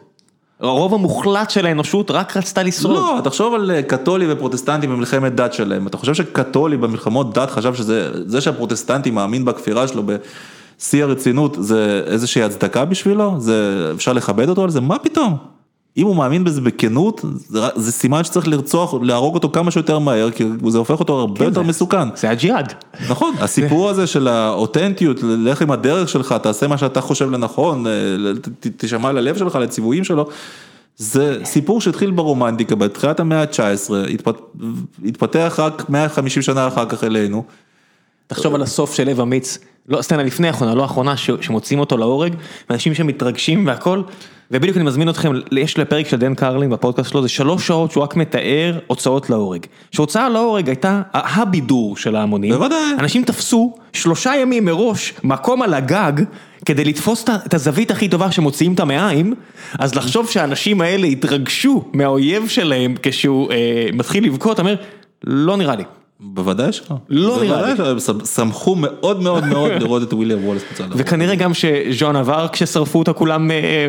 הרוב 0.61 0.95
המוחלט 0.95 1.51
של 1.51 1.67
האנושות 1.67 2.11
רק 2.11 2.37
רצתה 2.37 2.63
לשרוד. 2.63 2.97
לא, 2.97 3.21
תחשוב 3.25 3.55
על 3.55 3.71
אה, 3.71 3.83
קתולי 3.83 4.33
ופרוטסטנטי 4.33 4.87
במלחמת 4.87 5.35
דת 5.35 5.53
שלהם, 5.53 5.87
אתה 5.87 5.97
חושב 5.97 6.15
שקתולי 6.15 6.77
במלחמות 6.77 7.35
דת 7.35 7.51
חשב 7.51 7.75
שזה, 7.75 8.11
זה 8.27 8.41
שהפרוטסטנטי 8.41 9.11
מאמין 9.11 9.45
בכפירה 9.45 9.89
שלו 9.89 10.03
בשיא 10.07 11.05
הרצינות, 11.05 11.57
זה 11.61 12.03
איזושהי 12.07 12.43
הצדקה 12.43 12.85
בשבילו? 12.85 13.35
זה, 13.39 13.91
אפשר 13.97 14.13
לכבד 14.13 14.49
אותו 14.49 14.65
על 14.65 14.71
זה? 14.71 14.81
מה 14.81 14.99
פתאום? 14.99 15.58
אם 15.99 16.07
הוא 16.07 16.17
מאמין 16.17 16.45
בזה 16.45 16.61
בכנות, 16.61 17.25
זה, 17.49 17.61
זה 17.77 17.93
סימן 17.93 18.25
שצריך 18.25 18.49
לרצוח, 18.49 18.95
להרוג 19.03 19.35
אותו 19.35 19.51
כמה 19.51 19.71
שיותר 19.71 19.99
מהר, 19.99 20.31
כי 20.31 20.45
זה 20.69 20.79
הופך 20.79 21.01
אותו 21.01 21.21
הרבה 21.21 21.45
יותר 21.45 21.63
מסוכן. 21.63 22.17
זה 22.17 22.31
הג'יהאד. 22.31 22.75
נכון, 23.09 23.35
הסיפור 23.41 23.91
הזה 23.91 24.07
של 24.07 24.29
האותנטיות, 24.29 25.17
לך 25.23 25.63
עם 25.63 25.71
הדרך 25.71 26.09
שלך, 26.09 26.35
תעשה 26.43 26.67
מה 26.67 26.79
שאתה 26.79 27.01
חושב 27.01 27.31
לנכון, 27.31 27.87
אה, 27.87 27.93
תשמע 28.77 29.13
ללב 29.13 29.37
שלך, 29.37 29.57
לציוויים 29.57 30.05
שלו, 30.05 30.29
זה 30.97 31.41
סיפור 31.45 31.81
שהתחיל 31.81 32.11
ברומנטיקה 32.11 32.75
בתחילת 32.75 33.21
המאה 33.21 33.41
ה-19, 33.41 33.95
התפתח 35.05 35.55
רק 35.59 35.91
150 35.91 36.43
שנה 36.43 36.69
אחר 36.69 36.87
כך 36.89 37.05
אלינו. 37.05 37.45
תחשוב 38.27 38.55
על 38.55 38.63
הסוף 38.63 38.95
של 38.95 39.05
לב 39.09 39.21
אמיץ, 39.21 39.59
לא 39.89 40.03
סצנה 40.03 40.23
לפני 40.23 40.47
האחרונה, 40.47 40.75
לא 40.75 40.83
האחרונה, 40.83 41.17
שמוציאים 41.17 41.81
אותו 41.81 41.97
להורג, 41.97 42.35
ואנשים 42.71 42.95
שמתרגשים 42.95 43.67
והכל, 43.67 44.03
ובדיוק 44.51 44.77
אני 44.77 44.85
מזמין 44.85 45.09
אתכם, 45.09 45.33
יש 45.53 45.79
לפרק 45.79 46.09
של 46.09 46.17
דן 46.17 46.35
קרלין 46.35 46.71
בפודקאסט 46.71 47.11
שלו, 47.11 47.23
זה 47.23 47.29
שלוש 47.29 47.67
שעות 47.67 47.91
שהוא 47.91 48.03
רק 48.03 48.17
מתאר 48.17 48.79
הוצאות 48.87 49.31
להורג. 49.31 49.67
שהוצאה 49.93 50.29
להורג 50.29 50.69
הייתה 50.69 51.03
הבידור 51.15 51.97
של 51.97 52.17
ההמונים. 52.17 52.55
בוודאי. 52.55 52.79
אנשים 52.99 53.25
תפסו 53.25 53.75
שלושה 53.93 54.37
ימים 54.37 54.65
מראש 54.65 55.15
מקום 55.25 55.63
על 55.63 55.75
הגג, 55.75 56.13
כדי 56.65 56.85
לתפוס 56.85 57.25
את 57.47 57.55
הזווית 57.55 57.91
הכי 57.91 58.09
טובה 58.09 58.33
שמוציאים 58.33 58.75
את 58.75 58.81
המעיים, 58.81 59.35
אז 59.79 59.95
לחשוב 59.95 60.31
שהאנשים 60.31 60.81
האלה 60.81 61.07
התרגשו 61.07 61.85
מהאויב 61.93 62.49
שלהם 62.49 62.95
כשהוא 63.03 63.53
אה, 63.53 63.89
מתחיל 63.93 64.25
לבכות, 64.25 64.61
אומר, 64.61 64.75
לא 65.25 65.57
נראה 65.57 65.77
לי. 65.77 65.85
בוודאי 66.21 66.73
שלא. 66.73 66.97
לא 67.09 67.39
נראה 67.43 67.75
לי. 67.75 67.81
שמחו 68.35 68.75
מאוד 68.75 69.23
מאוד 69.23 69.45
מאוד 69.45 69.71
לראות 69.83 70.03
את 70.03 70.13
וויליאם 70.13 70.45
וולס 70.45 70.63
בצד 70.73 70.85
ההוא. 70.85 70.95
וכנראה 70.97 71.35
גם 71.35 71.55
שז'ון 71.55 72.17
עבר 72.17 72.47
כששרפו 72.53 72.99
אותה 72.99 73.13
כולם, 73.13 73.51
אה, 73.51 73.89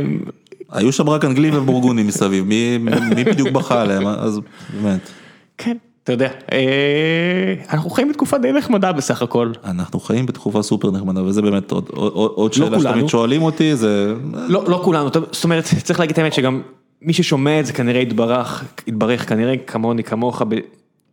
היו 0.72 0.92
שם 0.92 1.10
רק 1.10 1.26
אנגלים 1.26 1.54
ובורגונים 1.58 2.08
מסביב, 2.08 2.46
מי 2.46 2.78
מי 3.16 3.24
בדיוק 3.24 3.50
בכה 3.50 3.82
עליהם, 3.82 4.08
אז 4.08 4.40
באמת. 4.82 5.10
כן, 5.58 5.78
אתה 6.04 6.14
יודע, 6.14 6.30
אה, 6.52 7.54
אנחנו 7.74 7.90
חיים 7.90 8.10
בתקופה 8.10 8.38
די 8.38 8.52
נחמדה 8.52 8.92
בסך 8.92 9.22
הכל. 9.22 9.52
אנחנו 9.66 10.00
חיים 10.00 10.26
בתקופה 10.26 10.62
סופר 10.62 10.92
נחמדה, 10.92 11.24
וזה 11.24 11.42
באמת 11.42 11.72
עוד- 11.72 11.90
עוד 11.94 12.32
עוד 12.36 12.54
שאלה 12.54 12.68
כולנו. 12.68 12.82
שתמיד 12.82 13.08
שואלים 13.08 13.42
אותי, 13.42 13.76
זה... 13.76 14.14
לא, 14.48 14.64
לא 14.68 14.82
כולנו, 14.84 15.10
טוב, 15.10 15.24
זאת 15.32 15.44
אומרת, 15.44 15.64
צריך 15.84 16.00
להגיד 16.00 16.12
את 16.14 16.20
האמת 16.20 16.34
שגם 16.34 16.62
מי 17.02 17.14
ששומע 17.14 17.60
את 17.60 17.66
זה 17.66 17.74
כנראה 17.74 18.02
יתברך, 18.02 18.64
יתברך 18.88 19.30
כנראה 19.30 19.54
כמוני, 19.68 20.04
כמוך. 20.04 20.42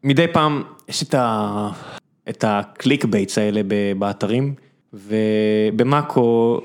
מדי 0.04 0.26
פעם 0.32 0.62
יש 0.88 1.02
את, 1.02 1.14
ה... 1.14 1.68
את 2.28 2.44
ה 2.46 3.04
clickbaits 3.04 3.38
האלה 3.38 3.60
באתרים, 3.98 4.54
ובמאקו, 4.92 6.60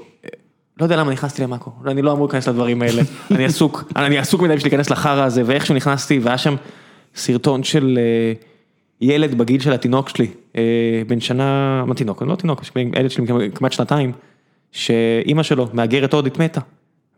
לא 0.79 0.85
יודע 0.85 0.95
למה 0.95 1.11
נכנסתי 1.11 1.41
למאקו, 1.41 1.71
אני 1.85 2.01
לא 2.01 2.11
אמור 2.11 2.25
להיכנס 2.25 2.47
לדברים 2.47 2.81
האלה, 2.81 3.01
אני 3.31 3.45
עסוק, 3.45 3.83
אני 3.95 4.17
עסוק 4.17 4.41
מדי 4.41 4.55
בשביל 4.55 4.71
להיכנס 4.71 4.89
לחרא 4.89 5.23
הזה, 5.23 5.43
ואיכשהו 5.45 5.75
נכנסתי 5.75 6.19
והיה 6.19 6.37
שם 6.37 6.55
סרטון 7.15 7.63
של 7.63 7.99
אה, 8.01 8.33
ילד 9.01 9.37
בגיל 9.37 9.61
של 9.61 9.73
התינוק 9.73 10.09
שלי, 10.09 10.27
אה, 10.55 11.01
בן 11.07 11.19
שנה, 11.19 11.83
מה 11.87 11.95
תינוק, 11.95 12.21
לא 12.21 12.35
תינוק, 12.35 12.61
ילד 12.95 13.11
שלי 13.11 13.25
כמעט 13.55 13.71
שנתיים, 13.71 14.11
שאימא 14.71 15.43
שלו, 15.43 15.67
מהגרת 15.73 16.13
הודית 16.13 16.39
מתה, 16.39 16.61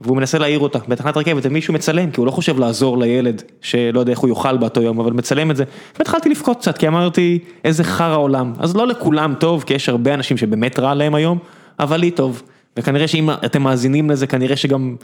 והוא 0.02 0.18
מנסה 0.18 0.38
להעיר 0.38 0.60
אותה 0.60 0.80
בתחנת 0.88 1.18
רכבת 1.18 1.45
ומישהו 1.45 1.74
מצלם, 1.74 2.11
כי 2.11 2.20
הוא 2.20 2.26
לא 2.26 2.32
חושב 2.32 2.60
לעזור 2.60 2.98
לילד, 2.98 3.44
שלא 3.61 3.99
יודע 3.99 4.11
איך 4.11 4.20
הוא 4.20 4.30
יאכל 4.30 4.57
באותו 4.57 4.82
יום, 4.82 4.99
אבל 4.99 5.11
מצלם 5.11 5.52
את 5.52 5.56
זה, 5.56 5.64
והתחלתי 5.99 6.30
לבכות 6.30 6.57
קצת, 6.57 6.78
כי 6.78 6.88
אמרתי, 6.88 7.40
איזה 7.64 7.84
חרא 7.84 8.18
עולם, 8.18 8.53
אז 8.60 8.76
לא 8.76 8.88
לכולם 8.88 9.34
טוב, 9.40 9.64
כי 9.64 9.74
יש 9.74 9.90
הרבה 9.90 10.14
אנשים 10.14 10.38
שבאמת 10.38 10.80
רע 10.80 10.94
להם 10.94 11.15
היום, 11.15 11.38
אבל 11.80 11.98
לי 11.98 12.11
טוב, 12.11 12.44
וכנראה 12.78 13.07
שאם 13.07 13.30
אתם 13.30 13.61
מאזינים 13.61 14.10
לזה, 14.10 14.28
כנראה 14.28 14.56
שגם 14.56 14.95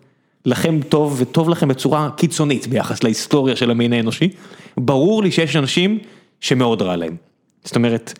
לכם 0.46 0.80
טוב, 0.90 1.18
וטוב 1.20 1.50
לכם 1.50 1.68
בצורה 1.68 2.10
קיצונית 2.18 2.68
ביחס 2.68 3.04
להיסטוריה 3.04 3.56
של 3.56 3.72
המין 3.72 3.94
האנושי, 3.94 4.30
ברור 4.78 5.24
לי 5.24 5.32
שיש 5.32 5.56
אנשים 5.56 6.00
שמאוד 6.40 6.82
רע 6.82 6.96
להם, 6.96 7.16
זאת 7.64 7.76
אומרת, 7.76 8.20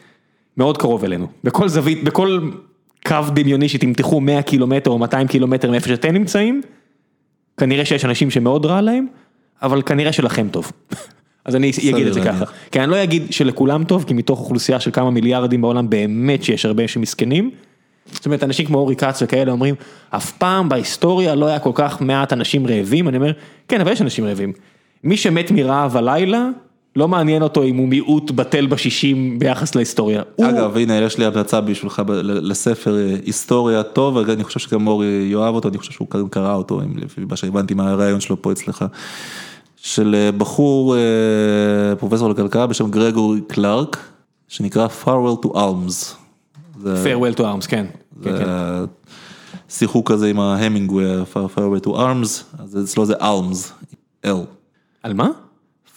מאוד 0.58 0.78
קרוב 0.78 1.04
אלינו, 1.04 1.28
בכל 1.44 1.68
זווית, 1.68 2.04
בכל 2.04 2.40
קו 3.10 3.16
דמיוני 3.34 3.70
שתמתחו 3.70 4.22
100 4.22 4.42
קילומטר 4.42 4.92
או 4.92 4.98
200 4.98 5.28
קילומטר 5.28 5.72
מאיפה 5.72 5.88
שאתם 5.88 6.14
נמצאים, 6.14 6.62
כנראה 7.58 7.86
שיש 7.86 8.06
אנשים 8.06 8.32
שמאוד 8.32 8.66
רע 8.66 8.82
להם, 8.82 9.08
אבל 9.62 9.82
כנראה 9.82 10.12
שלכם 10.12 10.48
טוב. 10.52 10.72
אז 11.46 11.56
אני 11.56 11.72
אגיד 11.90 12.08
את 12.08 12.14
זה 12.14 12.22
ככה. 12.22 12.46
כי 12.72 12.80
אני 12.80 12.92
לא 12.92 13.04
אגיד 13.04 13.34
שלכולם 13.34 13.84
טוב, 13.84 14.04
כי 14.08 14.14
מתוך 14.14 14.40
אוכלוסייה 14.40 14.80
של 14.80 14.92
כמה 14.92 15.12
מיליארדים 15.12 15.62
בעולם 15.62 15.90
באמת 15.90 16.44
שיש 16.44 16.66
הרבה 16.66 16.88
שמסכנים. 16.88 17.52
זאת 18.12 18.26
אומרת, 18.26 18.44
אנשים 18.44 18.66
כמו 18.66 18.78
אורי 18.78 18.96
כץ 18.96 19.22
וכאלה 19.22 19.52
אומרים, 19.52 19.76
אף 20.10 20.32
פעם 20.32 20.70
בהיסטוריה 20.70 21.36
לא 21.36 21.46
היה 21.46 21.60
כל 21.60 21.72
כך 21.74 22.02
מעט 22.02 22.34
אנשים 22.34 22.68
רעבים, 22.68 23.08
אני 23.08 23.18
אומר, 23.18 23.32
כן, 23.68 23.82
אבל 23.82 23.92
יש 23.92 24.02
אנשים 24.02 24.26
רעבים. 24.26 24.54
מי 25.04 25.18
שמת 25.18 25.52
מרעב 25.52 25.98
הלילה, 25.98 26.50
לא 27.00 27.08
מעניין 27.08 27.42
אותו 27.42 27.64
אם 27.64 27.78
הוא 27.78 27.88
מיעוט 27.88 28.32
בטל 28.32 28.66
בשישים 28.68 29.40
ביחס 29.40 29.76
להיסטוריה. 29.76 30.22
הוא- 30.36 30.46
אגב, 30.50 30.78
הנה, 30.78 30.96
יש 30.98 31.18
לי 31.18 31.26
המלצה 31.26 31.62
בשבילך 31.62 32.02
לספר 32.24 32.98
אה, 32.98 33.16
היסטוריה 33.26 33.84
טוב, 33.84 34.16
ואני 34.16 34.44
חושב 34.44 34.60
שגם 34.60 34.88
אורי 34.88 35.08
יאהב 35.32 35.56
אותו, 35.56 35.70
אני 35.70 35.78
חושב 35.78 35.92
שהוא 35.92 36.08
קרא 36.30 36.54
אותו, 36.56 36.82
לפי 36.96 37.22
מה 37.30 37.36
שהבנתי 37.36 37.74
מהראיון 37.74 38.20
שלו 38.20 38.42
פה 38.42 38.52
אצלך, 38.52 38.86
של 39.78 40.16
אה, 40.16 40.32
בחור, 40.32 40.96
אה, 40.96 41.00
פרופסור 41.96 42.30
לכלכלה 42.30 42.68
בשם 42.68 42.92
גרגורי 42.92 43.42
קלארק, 43.48 43.98
שנקרא 44.48 44.88
Farewell 45.06 45.46
to 45.46 45.50
Alms. 45.50 46.16
זה- 46.82 47.04
farewell 47.04 47.36
to 47.38 47.42
arms, 47.42 47.68
כן. 47.68 47.86
כן, 48.24 48.38
כן. 48.38 48.46
זה 48.46 48.86
שיחוק 49.70 50.12
כזה 50.12 50.28
עם 50.30 50.40
ההמינגווי, 50.40 51.06
Farewell 51.34 51.86
to 51.86 51.90
Arms, 51.90 52.60
אז 52.64 52.78
אצלו 52.84 53.06
זה 53.06 53.14
Alms, 53.16 53.88
L. 54.26 54.30
על 55.04 55.14
מה? 55.14 55.28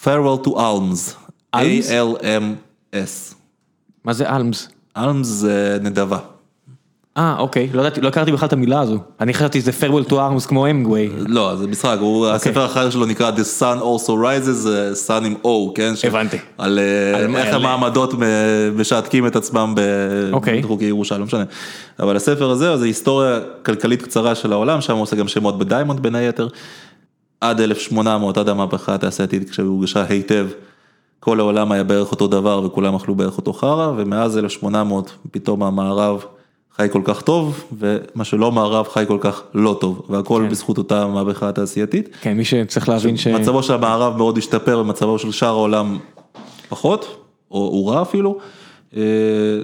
Farewell 0.05 0.47
to 0.47 0.51
Alms, 0.51 1.15
Alms? 1.57 1.91
A-L-M-S. 1.91 3.35
מה 4.05 4.13
זה 4.13 4.31
אלמס? 4.37 4.69
Alms 4.99 5.03
זה 5.23 5.79
נדבה. 5.83 6.19
אה, 7.17 7.37
אוקיי, 7.39 7.69
לא 7.73 7.81
ידעתי, 7.81 8.01
לא 8.01 8.09
הכרתי 8.09 8.33
בכלל 8.33 8.47
את 8.49 8.53
המילה 8.53 8.81
הזו. 8.81 8.99
אני 9.21 9.35
חשבתי 9.35 9.61
שזה 9.61 9.71
farewell 9.81 10.09
to 10.09 10.13
arms 10.13 10.49
כמו 10.49 10.71
אמגווי. 10.71 11.11
לא, 11.19 11.57
זה 11.57 11.67
משחק, 11.67 11.97
הוא, 12.01 12.25
אוקיי. 12.27 12.35
הספר 12.37 12.63
האחר 12.63 12.91
שלו 12.91 13.07
נקרא 13.07 13.31
The 13.31 13.61
Sun 13.61 13.81
Also 13.83 14.09
Rises, 14.11 14.51
זה 14.51 14.93
Sun 15.07 15.25
עם 15.25 15.35
O, 15.45 15.49
כן? 15.75 15.97
ש- 15.97 16.05
הבנתי. 16.05 16.37
על 16.59 16.79
אה, 16.79 17.19
על 17.25 17.37
איך 17.37 17.49
על- 17.49 17.55
המעמדות 17.55 18.15
מ- 18.15 18.19
משתקים 18.81 19.27
את 19.27 19.37
עצמם 19.37 19.75
אוקיי. 20.33 20.63
בחוקי 20.63 20.85
ירושה, 20.85 21.19
לא 21.19 21.25
משנה. 21.25 21.45
אבל 22.01 22.17
הספר 22.17 22.51
הזה, 22.51 22.77
זה 22.77 22.85
היסטוריה 22.85 23.39
כלכלית 23.65 24.03
קצרה 24.03 24.35
של 24.35 24.53
העולם, 24.53 24.81
שם 24.81 24.93
הוא 24.95 25.03
עושה 25.03 25.17
גם 25.17 25.29
שמות 25.29 25.59
בדיימונד 25.59 26.01
בין 26.01 26.15
היתר. 26.15 26.49
עד 27.43 27.61
1800, 27.61 28.39
עד 28.39 28.49
המהפכה 28.49 28.95
התעשייתית, 28.95 29.51
כשהוא 29.51 29.69
הורגשה 29.69 30.05
היטב, 30.09 30.49
כל 31.21 31.41
העולם 31.41 31.73
היה 31.73 31.85
בערך 31.85 32.11
אותו 32.11 32.29
דבר 32.29 32.63
וכולם 32.65 32.95
אכלו 32.95 33.15
בערך 33.15 33.37
אותו 33.37 33.53
חרא, 33.53 33.93
ומאז 33.97 34.39
1800 34.39 35.13
פתאום 35.31 35.63
המערב 35.63 36.25
חי 36.77 36.89
כל 36.93 37.01
כך 37.05 37.23
טוב, 37.23 37.65
ומה 37.79 38.25
שלא 38.25 38.53
מערב 38.53 38.89
חי 38.89 39.05
כל 39.09 39.19
כך 39.21 39.43
לא 39.55 39.77
טוב, 39.81 40.07
והכל 40.09 40.43
כן. 40.45 40.51
בזכות 40.51 40.79
אותה 40.79 41.07
מהפכה 41.07 41.49
התעשייתית. 41.49 42.09
כן, 42.21 42.37
מי 42.37 42.45
שצריך 42.45 42.89
להבין 42.89 43.17
ש... 43.17 43.27
מצבו 43.27 43.63
של 43.63 43.75
המערב 43.75 44.17
מאוד 44.17 44.39
השתפר 44.39 44.79
ומצבו 44.79 45.19
של 45.19 45.33
שאר 45.33 45.49
העולם 45.49 45.99
פחות, 46.69 47.27
או 47.51 47.59
הורע 47.59 48.03
אפילו. 48.03 48.39
אה, 48.97 49.03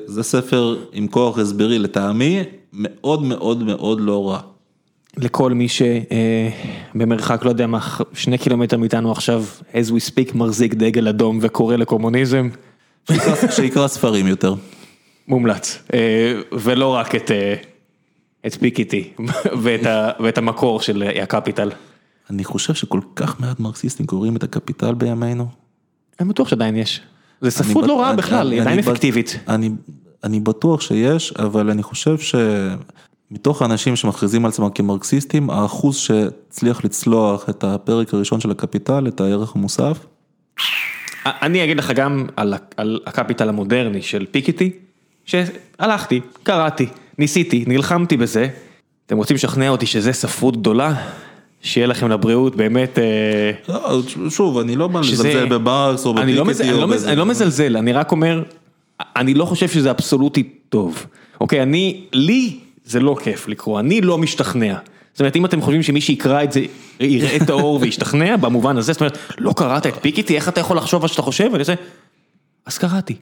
זה 0.06 0.22
ספר 0.22 0.76
עם 0.92 1.06
כוח 1.06 1.38
הסברי 1.38 1.78
לטעמי, 1.78 2.42
מאוד 2.72 3.22
מאוד 3.22 3.62
מאוד 3.62 4.00
לא 4.00 4.30
רע. 4.30 4.40
לכל 5.20 5.52
מי 5.52 5.66
שבמרחק, 6.94 7.44
לא 7.44 7.50
יודע 7.50 7.66
מה, 7.66 7.78
שני 8.12 8.38
קילומטר 8.38 8.76
מאיתנו 8.76 9.12
עכשיו, 9.12 9.44
as 9.72 9.88
we 9.90 10.10
speak, 10.10 10.36
מחזיק 10.36 10.74
דגל 10.74 11.08
אדום 11.08 11.38
וקורא 11.42 11.76
לקומוניזם, 11.76 12.48
שיקרא- 13.50 13.86
ספרים 13.86 14.26
יותר. 14.26 14.54
מומלץ. 15.28 15.82
אה, 15.94 16.40
ולא 16.52 16.94
רק 16.94 17.14
את, 17.14 17.30
אה, 17.30 17.54
את 18.46 18.54
פיקיטי 18.54 19.10
ואת, 19.62 19.86
ה, 19.86 20.10
ואת 20.20 20.38
המקור 20.38 20.80
של 20.80 21.02
אה, 21.02 21.22
הקפיטל. 21.22 21.70
אני 22.30 22.44
חושב 22.44 22.74
שכל 22.74 23.00
כך 23.16 23.40
מעט 23.40 23.60
מרקסיסטים 23.60 24.06
קוראים 24.06 24.36
את 24.36 24.42
הקפיטל 24.42 24.94
בימינו. 24.94 25.46
אני 26.20 26.28
בטוח 26.28 26.48
שעדיין 26.48 26.76
יש. 26.76 27.00
זה 27.40 27.50
ספרות 27.50 27.86
לא 27.86 28.00
רעה 28.00 28.16
בכלל, 28.16 28.52
היא 28.52 28.60
עדיין 28.60 28.78
אפקטיבית. 28.78 29.38
אני, 29.48 29.70
אני 30.24 30.40
בטוח 30.40 30.80
שיש, 30.80 31.32
אבל 31.32 31.70
אני 31.70 31.82
חושב 31.82 32.18
שמתוך 33.30 33.62
האנשים 33.62 33.96
שמכריזים 33.96 34.44
על 34.44 34.48
עצמם 34.48 34.68
כמרקסיסטים, 34.74 35.50
האחוז 35.50 35.96
שהצליח 35.96 36.84
לצלוח 36.84 37.48
את 37.48 37.64
הפרק 37.64 38.14
הראשון 38.14 38.40
של 38.40 38.50
הקפיטל, 38.50 39.04
את 39.08 39.20
הערך 39.20 39.56
המוסף, 39.56 39.98
אני 41.26 41.64
אגיד 41.64 41.76
לך 41.76 41.90
גם 41.90 42.26
על, 42.36 42.54
על 42.76 43.00
הקפיטל 43.06 43.48
המודרני 43.48 44.02
של 44.02 44.26
פיקיטי, 44.30 44.70
שהלכתי, 45.24 46.20
קראתי, 46.42 46.86
ניסיתי, 47.18 47.64
נלחמתי 47.66 48.16
בזה. 48.16 48.48
אתם 49.06 49.16
רוצים 49.16 49.34
לשכנע 49.34 49.68
אותי 49.68 49.86
שזה 49.86 50.12
ספרות 50.12 50.56
גדולה? 50.56 50.94
שיהיה 51.62 51.86
לכם 51.86 52.08
לבריאות, 52.08 52.56
באמת, 52.56 52.98
אה, 52.98 53.50
לא, 53.68 54.00
שוב, 54.30 54.58
אני 54.58 54.76
לא 54.76 54.88
בא 54.88 55.02
שזה- 55.02 55.28
לזלזל 55.28 55.46
בברקס 55.48 56.06
או 56.06 56.14
לא 56.14 56.22
בפיקטי 56.44 56.62
אני 56.62 56.72
או 56.72 56.80
לא 56.80 56.86
בזה. 56.86 57.08
אני 57.08 57.16
לא 57.16 57.26
מזלזל, 57.26 57.76
אני 57.76 57.92
רק 57.92 58.12
אומר, 58.12 58.42
אני 59.16 59.34
לא 59.34 59.44
חושב 59.44 59.68
שזה 59.68 59.90
אבסולוטית 59.90 60.58
טוב. 60.68 61.06
אוקיי, 61.40 61.62
אני, 61.62 62.04
לי 62.12 62.58
זה 62.88 63.00
לא 63.00 63.16
כיף 63.22 63.48
לקרוא, 63.48 63.80
אני 63.80 64.00
לא 64.00 64.18
משתכנע. 64.18 64.76
זאת 65.12 65.20
אומרת, 65.20 65.36
אם 65.36 65.44
אתם 65.44 65.60
חושבים 65.60 65.82
שמי 65.82 66.00
שיקרא 66.00 66.44
את 66.44 66.52
זה 66.52 66.60
יראה 67.00 67.36
את 67.36 67.50
האור 67.50 67.78
וישתכנע, 67.80 68.36
במובן 68.42 68.76
הזה, 68.76 68.92
זאת 68.92 69.00
אומרת, 69.00 69.18
לא 69.38 69.52
קראת 69.56 69.86
את 69.86 69.94
פיקיטי, 70.00 70.36
איך 70.36 70.48
אתה 70.48 70.60
יכול 70.60 70.76
לחשוב 70.76 71.02
מה 71.02 71.08
שאתה 71.08 71.22
חושב? 71.22 71.44
אני 71.44 71.58
עושה, 71.58 71.74
אז 72.66 72.78
קראתי. 72.78 73.14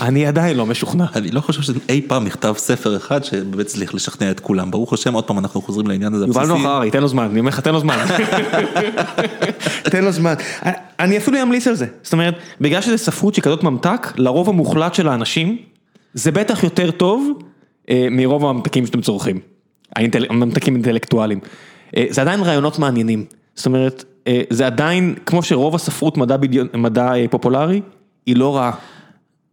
אני 0.00 0.26
עדיין 0.26 0.56
לא 0.56 0.66
משוכנע. 0.66 1.04
אני 1.14 1.30
לא 1.30 1.40
חושב 1.40 1.62
שאי 1.62 2.02
פעם 2.06 2.24
נכתב 2.24 2.54
ספר 2.56 2.96
אחד 2.96 3.24
שבאמת 3.24 3.66
הצליח 3.66 3.94
לשכנע 3.94 4.30
את 4.30 4.40
כולם, 4.40 4.70
ברוך 4.70 4.92
השם, 4.92 5.14
עוד 5.14 5.24
פעם 5.24 5.38
אנחנו 5.38 5.62
חוזרים 5.62 5.86
לעניין 5.86 6.14
הזה 6.14 6.26
יובל 6.26 6.46
נוח 6.46 6.64
הררי, 6.64 6.90
תן 6.90 7.00
לו 7.00 7.08
זמן, 7.08 7.24
אני 7.30 7.40
אומר 7.40 7.48
לך, 7.48 7.60
תן 7.60 7.72
לו 7.72 7.80
זמן. 7.80 7.96
תן 9.92 10.04
לו 10.04 10.12
זמן. 10.12 10.34
אני 11.00 11.18
אפילו 11.18 11.42
אמליץ 11.42 11.66
על 11.66 11.74
זה. 11.74 11.86
זאת 12.02 12.12
אומרת, 12.12 12.34
בגלל 12.60 12.80
שזה 12.80 12.96
ספרות 12.96 13.34
שהיא 13.34 13.42
כזאת 13.42 13.62
ממתק, 13.62 14.12
לרוב 14.16 14.48
המוחלט 14.48 14.94
של 14.94 15.08
האנשים, 15.08 15.58
זה 16.14 16.32
בטח 16.32 16.64
יותר 16.64 16.90
טוב 16.90 17.38
מרוב 18.10 18.44
הממתקים 18.46 18.86
שאתם 18.86 19.00
צורכים. 19.00 19.40
הממתקים 20.30 20.74
אינטלקטואליים. 20.74 21.40
אה, 21.96 22.04
זה 22.10 22.20
עדיין 22.20 22.40
רעיונות 22.40 22.78
מעניינים. 22.78 23.24
זאת 23.54 23.66
אומרת, 23.66 24.04
אה, 24.26 24.42
זה 24.50 24.66
עדיין, 24.66 25.14
כמו 25.26 25.42
שרוב 25.42 25.74
הספרות 25.74 26.16
מדע, 26.16 26.36
בדיון, 26.36 26.66
מדע 26.74 27.14
אה, 27.14 27.24
פופולרי, 27.30 27.80
היא 28.26 28.36
לא 28.36 28.56
רעה. 28.56 28.72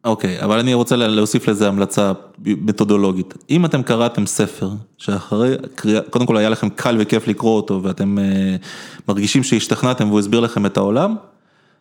אוקיי, 0.05 0.41
אבל 0.43 0.59
אני 0.59 0.73
רוצה 0.73 0.95
לה- 0.95 1.07
להוסיף 1.07 1.47
לזה 1.47 1.67
המלצה 1.67 2.11
מתודולוגית. 2.45 3.33
אם 3.49 3.65
אתם 3.65 3.83
קראתם 3.83 4.25
ספר, 4.25 4.69
שאחרי 4.97 5.55
קריאה, 5.75 6.01
קודם 6.09 6.25
כל 6.25 6.37
היה 6.37 6.49
לכם 6.49 6.69
קל 6.69 6.95
וכיף 6.99 7.27
לקרוא 7.27 7.55
אותו, 7.55 7.79
ואתם 7.83 8.19
אה, 8.19 8.55
מרגישים 9.07 9.43
שהשתכנעתם 9.43 10.07
והוא 10.07 10.19
הסביר 10.19 10.39
לכם 10.39 10.65
את 10.65 10.77
העולם, 10.77 11.15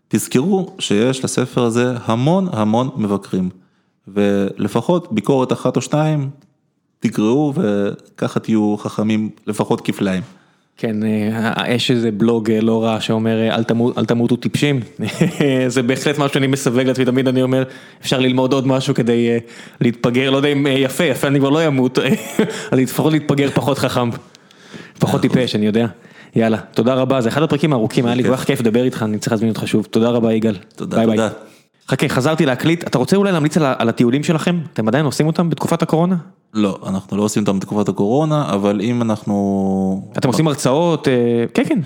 תזכרו 0.09 0.75
שיש 0.79 1.25
לספר 1.25 1.63
הזה 1.65 1.95
המון 2.05 2.49
המון 2.53 2.91
מבקרים. 2.97 3.51
ולפחות 4.09 5.13
ביקורת 5.13 5.53
אחת 5.53 5.77
או 5.77 5.81
שתיים, 5.83 6.31
תקראו 7.01 7.53
וככה 7.57 8.41
תהיו 8.41 8.77
חכמים 8.79 9.31
לפחות 9.47 9.81
כפליים. 9.81 10.23
כן, 10.77 10.97
אה, 11.05 11.65
יש 11.69 11.91
איזה 11.91 12.11
בלוג 12.11 12.51
אה, 12.51 12.61
לא 12.61 12.85
רע 12.85 13.01
שאומר 13.01 13.39
אה, 13.41 13.55
אל 13.55 13.65
תמות- 13.65 13.99
אל 13.99 14.05
תמותו 14.05 14.37
טיפשים, 14.37 14.81
זה 15.69 15.83
בהחלט 15.83 16.19
משהו 16.19 16.35
שאני 16.35 16.47
מסווג 16.47 16.81
לעצמי, 16.87 17.05
תמיד 17.05 17.29
אני 17.29 17.43
אומר 17.43 17.63
אפשר 18.01 18.19
ללמוד 18.21 18.53
עוד 18.53 18.67
משהו 18.67 18.95
כדי 18.95 19.29
אה, 19.29 19.39
להתפגר, 19.81 20.31
לא 20.31 20.37
יודע 20.37 20.49
אם 20.49 20.67
אה, 20.67 20.73
יפה, 20.73 21.05
יפה 21.05 21.27
אני 21.27 21.39
כבר 21.39 21.51
לא 21.51 21.67
אמות, 21.67 21.99
אז 22.71 22.79
לפחות 22.79 23.13
להתפגר 23.13 23.51
פחות 23.51 23.79
חכם, 23.79 24.11
פחות 24.99 25.21
טיפש, 25.21 25.55
אני 25.55 25.67
יודע. 25.67 25.87
יאללה, 26.37 26.59
תודה 26.59 26.95
רבה, 26.95 27.21
זה 27.21 27.29
אחד 27.29 27.43
הפרקים 27.43 27.73
הארוכים, 27.73 28.07
היה 28.07 28.15
לי 28.15 28.23
כל 28.25 28.37
כך 28.37 28.45
כיף 28.45 28.61
לדבר 28.61 28.85
איתך, 28.85 29.03
אני 29.03 29.19
צריך 29.19 29.33
להזמין 29.33 29.51
אותך 29.51 29.69
שוב, 29.69 29.87
תודה 29.91 30.09
רבה 30.11 30.33
יגאל. 30.33 30.57
תודה, 30.77 30.97
ביי 31.07 31.17
ביי. 31.17 31.29
חכה, 31.89 32.09
חזרתי 32.09 32.47
להקליט, 32.47 32.86
אתה 32.86 32.98
רוצה 32.98 33.16
אולי 33.16 33.32
להמליץ 33.32 33.56
על 33.56 33.74
על 33.78 33.89
הטיולים 33.89 34.23
שלכם? 34.24 34.59
אתם 34.73 34.89
עדיין 34.89 35.05
עושים 35.05 35.27
אותם 35.27 35.51
בתקופת 35.51 35.82
הקורונה? 35.82 36.16
לא, 36.55 36.78
אנחנו 36.86 37.16
לא 37.16 37.23
עושים 37.23 37.43
אותם 37.43 37.59
בתקופת 37.59 37.89
הקורונה, 37.89 38.44
אבל 38.48 38.81
אם 38.81 39.02
אנחנו... 39.02 40.11
אתם 40.19 40.28
עושים 40.28 40.47
הרצאות, 40.47 41.09
אה, 41.09 41.44
כן 41.55 41.62
כן. 41.69 41.78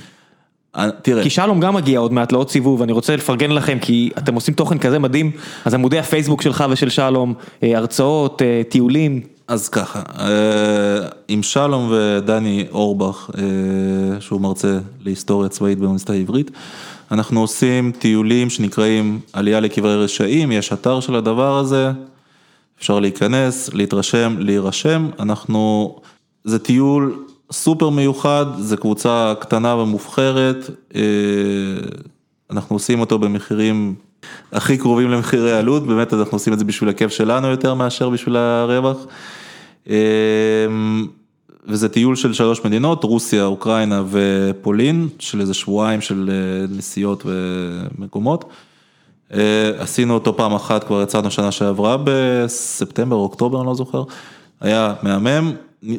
אה, 0.76 0.90
תראה, 1.02 1.22
כי 1.22 1.30
שלום 1.30 1.60
גם 1.60 1.74
מגיע 1.74 1.98
עוד 1.98 2.12
מעט 2.12 2.32
לעוד 2.32 2.50
סיבוב, 2.50 2.82
אני 2.82 2.92
רוצה 2.92 3.16
לפרגן 3.16 3.50
לכם 3.50 3.78
כי 3.80 4.10
אתם 4.18 4.34
עושים 4.34 4.54
תוכן 4.54 4.78
כזה 4.78 4.98
מדהים, 4.98 5.30
אז 5.64 5.74
עמודי 5.74 5.98
הפייסבוק 5.98 6.42
שלך 6.42 6.64
ושל 6.70 6.88
שלום, 6.88 7.34
אה, 7.62 7.78
הרצאות, 7.78 8.42
טיולים, 8.68 9.20
אז 9.48 9.68
ככה, 9.68 10.02
עם 11.28 11.42
שלום 11.42 11.92
ודני 11.92 12.66
אורבך, 12.72 13.30
שהוא 14.20 14.40
מרצה 14.40 14.78
להיסטוריה 15.04 15.48
צבאית 15.48 15.78
באוניברסיטה 15.78 16.12
העברית, 16.12 16.50
אנחנו 17.10 17.40
עושים 17.40 17.92
טיולים 17.98 18.50
שנקראים 18.50 19.20
עלייה 19.32 19.60
לקברי 19.60 19.96
רשעים, 19.96 20.52
יש 20.52 20.72
אתר 20.72 21.00
של 21.00 21.14
הדבר 21.14 21.58
הזה, 21.58 21.90
אפשר 22.78 23.00
להיכנס, 23.00 23.70
להתרשם, 23.74 24.36
להירשם, 24.38 25.08
אנחנו, 25.18 25.96
זה 26.44 26.58
טיול 26.58 27.24
סופר 27.52 27.90
מיוחד, 27.90 28.46
זה 28.58 28.76
קבוצה 28.76 29.34
קטנה 29.40 29.74
ומובחרת, 29.74 30.70
אה, 30.94 31.00
אנחנו 32.50 32.76
עושים 32.76 33.00
אותו 33.00 33.18
במחירים 33.18 33.94
הכי 34.52 34.78
קרובים 34.78 35.10
למחירי 35.10 35.52
עלות, 35.52 35.86
באמת 35.86 36.14
אנחנו 36.14 36.36
עושים 36.36 36.52
את 36.52 36.58
זה 36.58 36.64
בשביל 36.64 36.90
הכיף 36.90 37.12
שלנו 37.12 37.48
יותר 37.48 37.74
מאשר 37.74 38.10
בשביל 38.10 38.36
הרווח. 38.36 38.96
וזה 41.68 41.88
טיול 41.88 42.16
של 42.16 42.32
שלוש 42.32 42.64
מדינות, 42.64 43.04
רוסיה, 43.04 43.44
אוקראינה 43.44 44.02
ופולין, 44.10 45.08
של 45.18 45.40
איזה 45.40 45.54
שבועיים 45.54 46.00
של 46.00 46.30
אה, 46.32 46.76
נסיעות 46.76 47.26
ומקומות. 47.26 48.44
אה, 49.34 49.70
עשינו 49.78 50.14
אותו 50.14 50.36
פעם 50.36 50.54
אחת, 50.54 50.84
כבר 50.84 51.02
יצאנו 51.02 51.30
שנה 51.30 51.50
שעברה 51.50 51.96
בספטמבר, 52.04 53.16
אוקטובר, 53.16 53.58
אני 53.58 53.66
לא 53.66 53.74
זוכר. 53.74 54.02
היה 54.60 54.94
מהמם, 55.02 55.52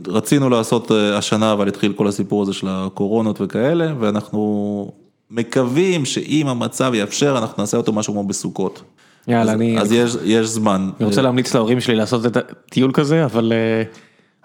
רצינו 0.08 0.50
לעשות 0.50 0.91
אה, 0.91 1.18
השנה, 1.18 1.54
אבל 1.54 1.68
התחיל 1.68 1.94
כל 1.94 2.08
הסיפור 2.08 2.41
הזה 2.41 2.54
של 2.54 2.68
הקורונות 2.70 3.41
וכאלה, 3.41 3.94
ואנחנו 4.00 4.91
מקווים 5.32 6.06
שאם 6.06 6.48
המצב 6.48 6.91
יאפשר, 6.96 7.38
אנחנו 7.38 7.64
נעשה 7.64 7.78
אותו 7.78 7.94
משהו 7.94 8.14
כמו 8.14 8.24
בסוכות. 8.24 8.82
יאללה, 9.28 9.52
אז, 9.52 9.58
אני 9.58 9.80
אז 9.80 9.91
יש, 9.91 10.16
יש 10.24 10.48
זמן. 10.48 10.90
אני 11.00 11.08
רוצה 11.08 11.22
להמליץ 11.22 11.54
להורים 11.54 11.82
שלי 11.82 11.96
לעשות 11.96 12.26
את 12.26 12.38
הטיול 12.38 12.91
כזה, 12.94 13.26
אבל 13.26 13.54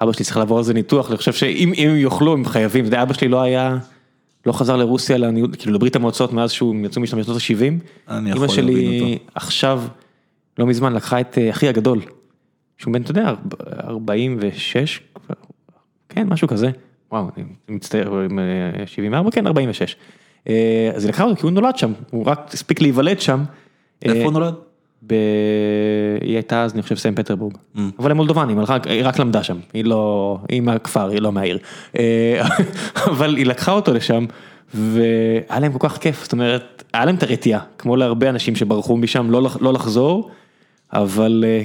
אבא 0.05 0.13
שלי 0.13 0.25
צריך 0.25 0.37
לעבור 0.37 0.59
על 0.59 0.65
זה 0.65 0.75
ניתוח, 0.75 1.09
אני 1.09 1.17
חושב 1.17 1.33
שאם 1.33 1.73
אם 1.77 1.89
הם 1.91 1.97
יוכלו 1.97 2.33
הם 2.33 2.45
חייבים, 2.45 2.85
אתה 2.85 2.95
יודע, 2.95 3.03
אבא 3.03 3.13
שלי 3.15 3.29
לא 3.29 3.43
היה, 3.43 3.79
לא 4.47 4.53
חזר 4.53 4.77
לרוסיה, 4.77 5.19
לעניות- 5.19 5.57
כאילו 5.57 5.73
לברית 5.75 5.97
המועצות 5.97 6.33
מאז 6.33 6.51
שהוא 6.53 6.77
יצאו 6.87 7.03
משם 7.03 7.19
בשנות 7.19 7.37
ה-70. 7.37 8.11
אני 8.11 8.31
יכול 8.31 8.45
אמא 8.45 8.53
שלי 8.53 8.75
להבין 8.75 9.03
אותו. 9.13 9.25
עכשיו, 9.35 9.83
לא 10.59 10.67
מזמן, 10.67 10.93
לקחה 10.93 11.21
את 11.21 11.39
אה, 11.39 11.51
אחי 11.51 11.69
הגדול, 11.69 12.01
שהוא 12.79 12.93
בן, 12.93 13.03
אתה 13.03 13.11
יודע, 13.11 13.29
ארבע- 13.29 13.81
46, 13.89 15.01
כבר, 15.15 15.35
כן, 16.09 16.27
משהו 16.29 16.49
כזה, 16.49 16.71
וואו, 17.13 17.29
אני 17.37 17.45
מצטער, 17.69 18.13
אה, 18.81 18.87
74, 18.87 19.31
כן, 19.31 19.47
46. 19.47 19.97
אה, 20.49 20.91
אז 20.95 21.05
היא 21.05 21.09
לקחה 21.09 21.25
אותו 21.25 21.37
כי 21.37 21.43
הוא 21.43 21.51
נולד 21.51 21.77
שם, 21.79 21.93
הוא 22.11 22.25
רק 22.27 22.51
הספיק 22.55 22.81
להיוולד 22.81 23.21
שם. 23.21 23.45
אה, 24.07 24.13
איפה 24.13 24.25
הוא 24.25 24.33
נולד? 24.33 24.55
ב... 25.07 25.15
היא 26.21 26.35
הייתה 26.35 26.63
אז 26.63 26.73
אני 26.75 26.83
חושב 26.83 26.95
סן 26.97 27.15
פטרבורג, 27.15 27.53
Mm. 27.77 27.79
אבל 27.99 28.11
הם 28.11 28.17
מולדובנים, 28.17 28.59
היא 28.59 28.67
רק- 29.05 29.19
למדה 29.21 29.43
שם, 29.43 29.57
היא 29.75 29.85
לא, 29.85 30.39
היא 30.49 30.61
מהכפר, 30.61 31.09
היא 31.09 31.21
לא 31.21 31.33
מהעיר, 31.33 31.59
אה, 31.99 32.47
אבל 33.11 33.37
היא 33.37 33.47
לקחה 33.47 33.73
אותו 33.73 33.93
לשם 33.95 34.25
והיה 34.75 35.61
להם 35.61 35.73
כל 35.79 35.89
כך 35.89 35.99
כיף, 35.99 36.23
זאת 36.23 36.33
אומרת, 36.33 36.85
היה 36.93 37.05
להם 37.05 37.15
את 37.15 37.23
הרתיעה, 37.23 37.61
כמו 37.79 37.97
להרבה 37.97 38.29
אנשים 38.31 38.57
שברחו 38.57 38.97
משם 38.97 39.31
לא 39.31 39.49
לא 39.61 39.73
לחזור, 39.73 40.31
אבל 40.93 41.45
אה, 41.47 41.63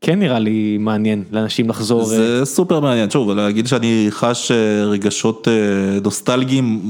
כן 0.00 0.18
נראה 0.18 0.38
לי 0.38 0.76
מעניין 0.80 1.24
לאנשים 1.32 1.68
לחזור, 1.68 2.00
אה, 2.00 2.06
זה 2.06 2.44
סופר 2.44 2.80
מעניין, 2.80 3.10
שוב, 3.10 3.30
להגיד 3.30 3.66
שאני 3.66 4.06
חש 4.10 4.50
אה, 4.50 4.56
רגשות 4.84 5.48
אה, 5.48 5.52
נוסטלגיים, 6.04 6.80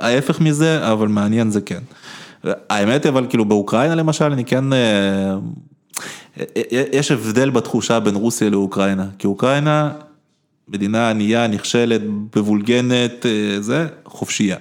ההפך 0.00 0.40
מזה, 0.40 0.92
אבל 0.92 1.08
מעניין 1.08 1.50
זה 1.50 1.60
כן. 1.60 1.80
האמת 2.44 3.06
אבל 3.06 3.26
כאילו 3.28 3.44
באוקראינה 3.44 3.94
למשל, 3.94 4.24
אני 4.24 4.44
כן, 4.44 4.72
אה, 4.72 5.36
אה, 6.40 6.84
יש 6.92 7.10
הבדל 7.10 7.50
בתחושה 7.50 8.00
בין 8.00 8.14
רוסיה 8.14 8.50
לאוקראינה, 8.50 9.06
כי 9.18 9.26
אוקראינה, 9.26 9.92
מדינה 10.68 11.10
ענייה, 11.10 11.46
נכשלת, 11.46 12.00
מבולגנת, 12.36 13.26
אה, 13.26 13.60
זה, 13.60 13.86
חופשייה. 14.04 14.56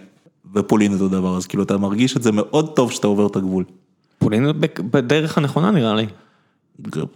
ופולין 0.53 0.93
אותו 0.93 1.07
דבר, 1.07 1.37
אז 1.37 1.47
כאילו 1.47 1.63
אתה 1.63 1.77
מרגיש 1.77 2.17
את 2.17 2.23
זה 2.23 2.31
מאוד 2.31 2.75
טוב 2.75 2.91
שאתה 2.91 3.07
עובר 3.07 3.27
את 3.27 3.35
הגבול. 3.35 3.63
פולין 4.19 4.45
בדרך 4.91 5.37
הנכונה 5.37 5.71
נראה 5.71 5.95
לי. 5.95 6.05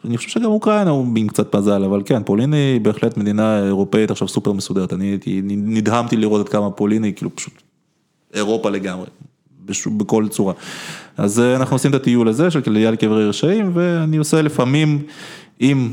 אני 0.05 0.17
חושב 0.17 0.29
שגם 0.29 0.45
אוקראינה 0.45 0.89
הוא 0.89 1.07
עם 1.17 1.27
קצת 1.27 1.55
מזל, 1.55 1.83
אבל 1.83 2.01
כן, 2.05 2.23
פולין 2.23 2.53
היא 2.53 2.81
בהחלט 2.81 3.17
מדינה 3.17 3.65
אירופאית 3.65 4.11
עכשיו 4.11 4.27
סופר 4.27 4.51
מסודרת, 4.51 4.93
אני 4.93 5.05
הייתי, 5.05 5.41
נדהמתי 5.43 6.17
לראות 6.17 6.41
עד 6.41 6.49
כמה 6.49 6.71
פולין 6.71 7.03
היא 7.03 7.13
כאילו 7.13 7.35
פשוט 7.35 7.61
אירופה 8.33 8.69
לגמרי, 8.69 9.05
בכל 9.97 10.27
צורה. 10.27 10.53
אז 11.17 11.39
אה, 11.39 11.55
אנחנו 11.55 11.75
עושים 11.75 11.91
את 11.91 11.95
הטיול 11.95 12.27
הזה 12.27 12.51
של 12.51 12.61
עלייה 12.67 12.91
לקברי 12.91 13.29
רשעים, 13.29 13.71
ואני 13.73 14.17
עושה 14.17 14.41
לפעמים, 14.41 15.01
אם 15.61 15.89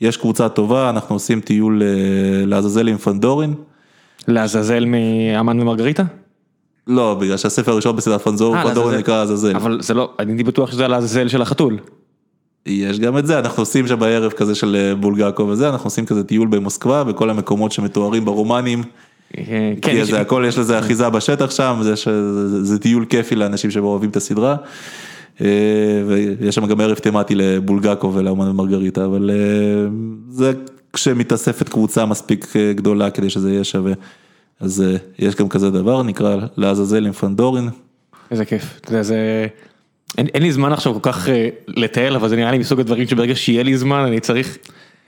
יש 0.00 0.16
קבוצה 0.16 0.48
טובה, 0.48 0.90
אנחנו 0.90 1.14
עושים 1.14 1.40
טיול 1.40 1.82
אה, 1.82 2.46
לעזאזל 2.46 2.88
עם 2.88 2.96
פנדורין. 2.96 3.54
לעזאזל 4.28 4.84
מאמן 4.84 5.60
ומרגריטה? 5.60 6.02
לא, 6.86 7.14
בגלל 7.20 7.36
שהספר 7.36 7.72
הראשון 7.72 7.96
בסדרת 7.96 8.20
פנדורין, 8.20 8.58
אה, 8.58 8.64
פנדורין 8.64 8.88
לעזאזל. 8.88 9.02
נקרא 9.02 9.22
עזאזל. 9.22 9.56
אבל 9.56 9.80
זה 9.82 9.94
לא, 9.94 10.12
אני 10.18 10.32
הייתי 10.32 10.44
בטוח 10.44 10.70
שזה 10.70 10.84
על 10.84 10.90
לעזאזל 10.90 11.28
של 11.28 11.42
החתול. 11.42 11.78
יש 12.66 13.00
גם 13.00 13.18
את 13.18 13.26
זה, 13.26 13.38
אנחנו 13.38 13.62
עושים 13.62 13.86
שם 13.86 13.98
בערב 13.98 14.32
כזה 14.32 14.54
של 14.54 14.94
בולגקו 15.00 15.42
וזה, 15.42 15.68
אנחנו 15.68 15.86
עושים 15.86 16.06
כזה 16.06 16.24
טיול 16.24 16.48
במוסקבה, 16.48 17.04
בכל 17.04 17.30
המקומות 17.30 17.72
שמתוארים 17.72 18.24
ברומנים. 18.24 18.82
אה, 19.38 19.42
כן, 19.44 19.90
כי 19.90 19.90
יש- 19.90 20.10
זה 20.10 20.20
הכל, 20.20 20.44
יש 20.48 20.58
לזה 20.58 20.78
אחיזה 20.78 21.10
בשטח 21.10 21.50
שם, 21.50 21.78
זה, 21.82 21.94
זה, 21.94 22.64
זה 22.64 22.78
טיול 22.78 23.04
כיפי 23.04 23.34
לאנשים 23.36 23.70
שאוהבים 23.70 24.10
את 24.10 24.16
הסדרה. 24.16 24.56
אה, 25.40 25.46
ויש 26.06 26.54
שם 26.54 26.66
גם 26.66 26.80
ערב 26.80 26.96
תמטי 26.98 27.34
לבולגקו 27.34 28.14
ולאומן 28.14 28.48
ומרגריטה, 28.48 29.04
אבל 29.04 29.30
אה, 29.30 29.88
זה 30.30 30.52
כשמתאספת 30.92 31.68
קבוצה 31.68 32.06
מספיק 32.06 32.46
גדולה 32.74 33.10
כדי 33.10 33.30
שזה 33.30 33.52
יהיה 33.52 33.64
שווה. 33.64 33.92
אז 34.60 34.84
יש 35.18 35.34
גם 35.34 35.48
כזה 35.48 35.70
דבר, 35.70 36.02
נקרא 36.02 36.36
לעזאזל 36.56 37.06
עם 37.06 37.12
פנדורין. 37.12 37.68
איזה 38.30 38.44
כיף, 38.44 38.78
אתה 38.80 38.90
יודע, 38.90 39.02
זה... 39.02 39.46
אין, 40.18 40.26
אין 40.34 40.42
לי 40.42 40.52
זמן 40.52 40.72
עכשיו 40.72 40.94
כל 40.94 41.00
כך 41.02 41.28
אה, 41.28 41.48
לטייל, 41.68 42.14
אבל 42.14 42.28
זה 42.28 42.36
נראה 42.36 42.50
לי 42.50 42.58
מסוג 42.58 42.80
הדברים 42.80 43.06
שברגע 43.06 43.34
שיהיה 43.36 43.62
לי 43.62 43.76
זמן 43.76 44.04
אני 44.06 44.20
צריך... 44.20 44.58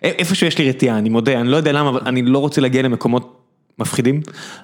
איפה 0.03 0.35
שיש 0.35 0.59
לי 0.59 0.69
רתיעה, 0.69 0.99
אני 0.99 1.09
מודה, 1.09 1.41
אני 1.41 1.49
לא 1.49 1.57
יודע 1.57 1.73
למה, 1.73 1.89
אבל 1.89 2.01
אני 2.07 2.23
לא 2.23 2.39
רוצה 2.39 2.61
להגיע 2.61 2.83
למקומות 2.83 3.38
מפחידים. 3.79 4.21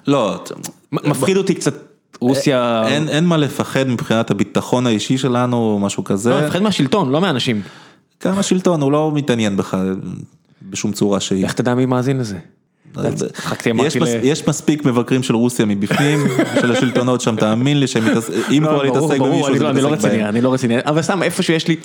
לא, 0.07 0.43
מפחיד 0.91 1.37
אותי 1.37 1.53
קצת 1.55 1.73
רוסיה... 2.19 2.83
אין, 2.87 3.09
אין 3.09 3.25
מה 3.25 3.37
לפחד 3.37 3.87
מבחינת 3.87 4.31
הביטחון 4.31 4.87
האישי 4.87 5.17
שלנו 5.17 5.57
או 5.57 5.79
משהו 5.79 6.03
כזה. 6.03 6.29
לא, 6.29 6.41
מפחד 6.41 6.61
מהשלטון, 6.61 7.11
לא 7.11 7.21
מהאנשים. 7.21 7.61
גם 8.25 8.39
השלטון, 8.39 8.81
הוא 8.81 8.91
לא 8.91 9.11
מתעניין 9.13 9.57
בך 9.57 9.77
בשום 10.69 10.91
צורה 10.91 11.19
שהיא. 11.19 11.43
איך 11.43 11.53
תדע 11.53 11.75
מי 11.75 11.85
מאזין 11.85 12.17
לזה? 12.17 12.37
אמרתי 12.97 13.99
יש, 14.23 14.47
מספיק 14.47 14.85
מבקרים 14.85 15.23
של 15.23 15.35
רוסיה 15.35 15.65
מבפנים, 15.65 16.19
של 16.61 16.71
השלטונות 16.71 17.21
שם, 17.21 17.35
תאמין 17.35 17.79
לי 17.79 17.87
שהם 17.87 18.05
מתעס... 18.05 18.29
אם 18.57 18.63
לא, 18.63 18.69
כבר 18.69 18.83
להתעסק 18.83 19.19
במישהו 19.19 19.47
אני 19.47 19.57
זה 19.57 19.63
לא- 19.63 19.69
אני 19.69 19.81
לא 19.81 19.91
רציני, 19.91 20.17
בהם. 20.17 20.25
אני 20.27 20.41
לא 20.41 20.53
רציני, 20.53 20.75
אבל 20.85 21.01
סתם 21.01 21.23
איפה 21.23 21.43
שיש 21.43 21.67
לי, 21.67 21.75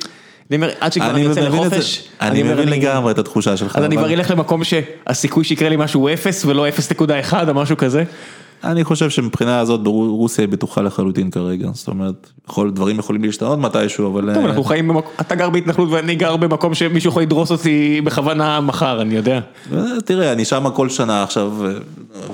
עד 0.80 0.92
שכבר 0.92 1.10
אני 1.10 1.14
אני 1.14 1.20
יוצא 1.20 1.40
לחופש, 1.40 2.08
אני 2.20 2.42
אומר, 2.42 2.54
מבין 2.54 2.68
לגמרי 2.68 3.12
את 3.12 3.18
התחושה 3.18 3.56
שלך. 3.56 3.76
אז 3.76 3.84
אני 3.84 3.96
כבר 3.96 4.12
אלך 4.12 4.30
למקום 4.30 4.62
שהסיכוי 4.64 5.44
שיקרה 5.44 5.68
לי 5.68 5.76
משהו 5.76 6.00
הוא 6.00 6.10
אפס 6.10 6.44
ולא 6.44 6.66
0.1 6.68 7.34
או 7.48 7.54
משהו 7.54 7.76
כזה. 7.76 8.04
אני 8.64 8.84
חושב 8.84 9.10
שמבחינה 9.10 9.58
הזאת 9.58 9.80
רוסיה 9.86 10.44
היא 10.44 10.52
בטוחה 10.52 10.82
לחלוטין 10.82 11.30
כרגע, 11.30 11.68
זאת 11.72 11.88
אומרת, 11.88 12.30
יכול, 12.48 12.70
דברים 12.70 12.98
יכולים 12.98 13.24
להשתנות 13.24 13.58
מתישהו, 13.58 14.12
אבל... 14.12 14.34
טוב, 14.34 14.44
אה, 14.44 14.48
אנחנו 14.48 14.64
חיים 14.64 14.88
במקום, 14.88 15.12
אתה 15.20 15.34
גר 15.34 15.50
בהתנחלות 15.50 15.88
ואני 15.90 16.14
גר 16.14 16.36
במקום 16.36 16.74
שמישהו 16.74 17.10
יכול 17.10 17.22
לדרוס 17.22 17.50
אותי 17.50 18.00
בכוונה 18.04 18.60
מחר, 18.60 19.02
אני 19.02 19.14
יודע. 19.14 19.40
אה, 19.72 19.82
תראה, 20.04 20.32
אני 20.32 20.44
שם 20.44 20.70
כל 20.74 20.88
שנה 20.88 21.22
עכשיו, 21.22 21.52
אה, 21.66 21.70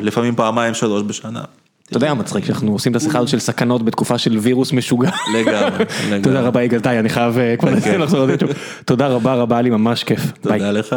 לפעמים 0.00 0.36
פעמיים 0.36 0.74
שלוש 0.74 1.02
בשנה. 1.02 1.42
אתה 1.86 1.96
יודע 1.96 2.14
מה 2.14 2.20
מצחיק, 2.20 2.44
שאנחנו 2.44 2.72
עושים 2.72 2.92
את 2.92 2.96
השיחה 2.96 3.18
הזאת 3.18 3.28
של 3.28 3.38
סכנות 3.38 3.84
בתקופה 3.84 4.18
של 4.18 4.38
וירוס 4.38 4.72
משוגע. 4.72 5.10
לגמרי, 5.34 5.84
לגמרי. 6.06 6.22
תודה 6.22 6.40
רבה 6.40 6.62
יגאל 6.62 6.80
די, 6.80 6.88
אני 6.98 7.08
חייב 7.08 7.38
אה, 7.38 7.56
כבר 7.56 7.70
בכיף. 7.74 7.94
לחזור 7.94 8.26
לזה. 8.26 8.36
תודה 8.84 9.06
רבה 9.06 9.34
רבה, 9.34 9.56
היה 9.56 9.62
לי 9.62 9.70
ממש 9.70 10.04
כיף. 10.04 10.32
תודה 10.40 10.72
לך. 10.72 10.96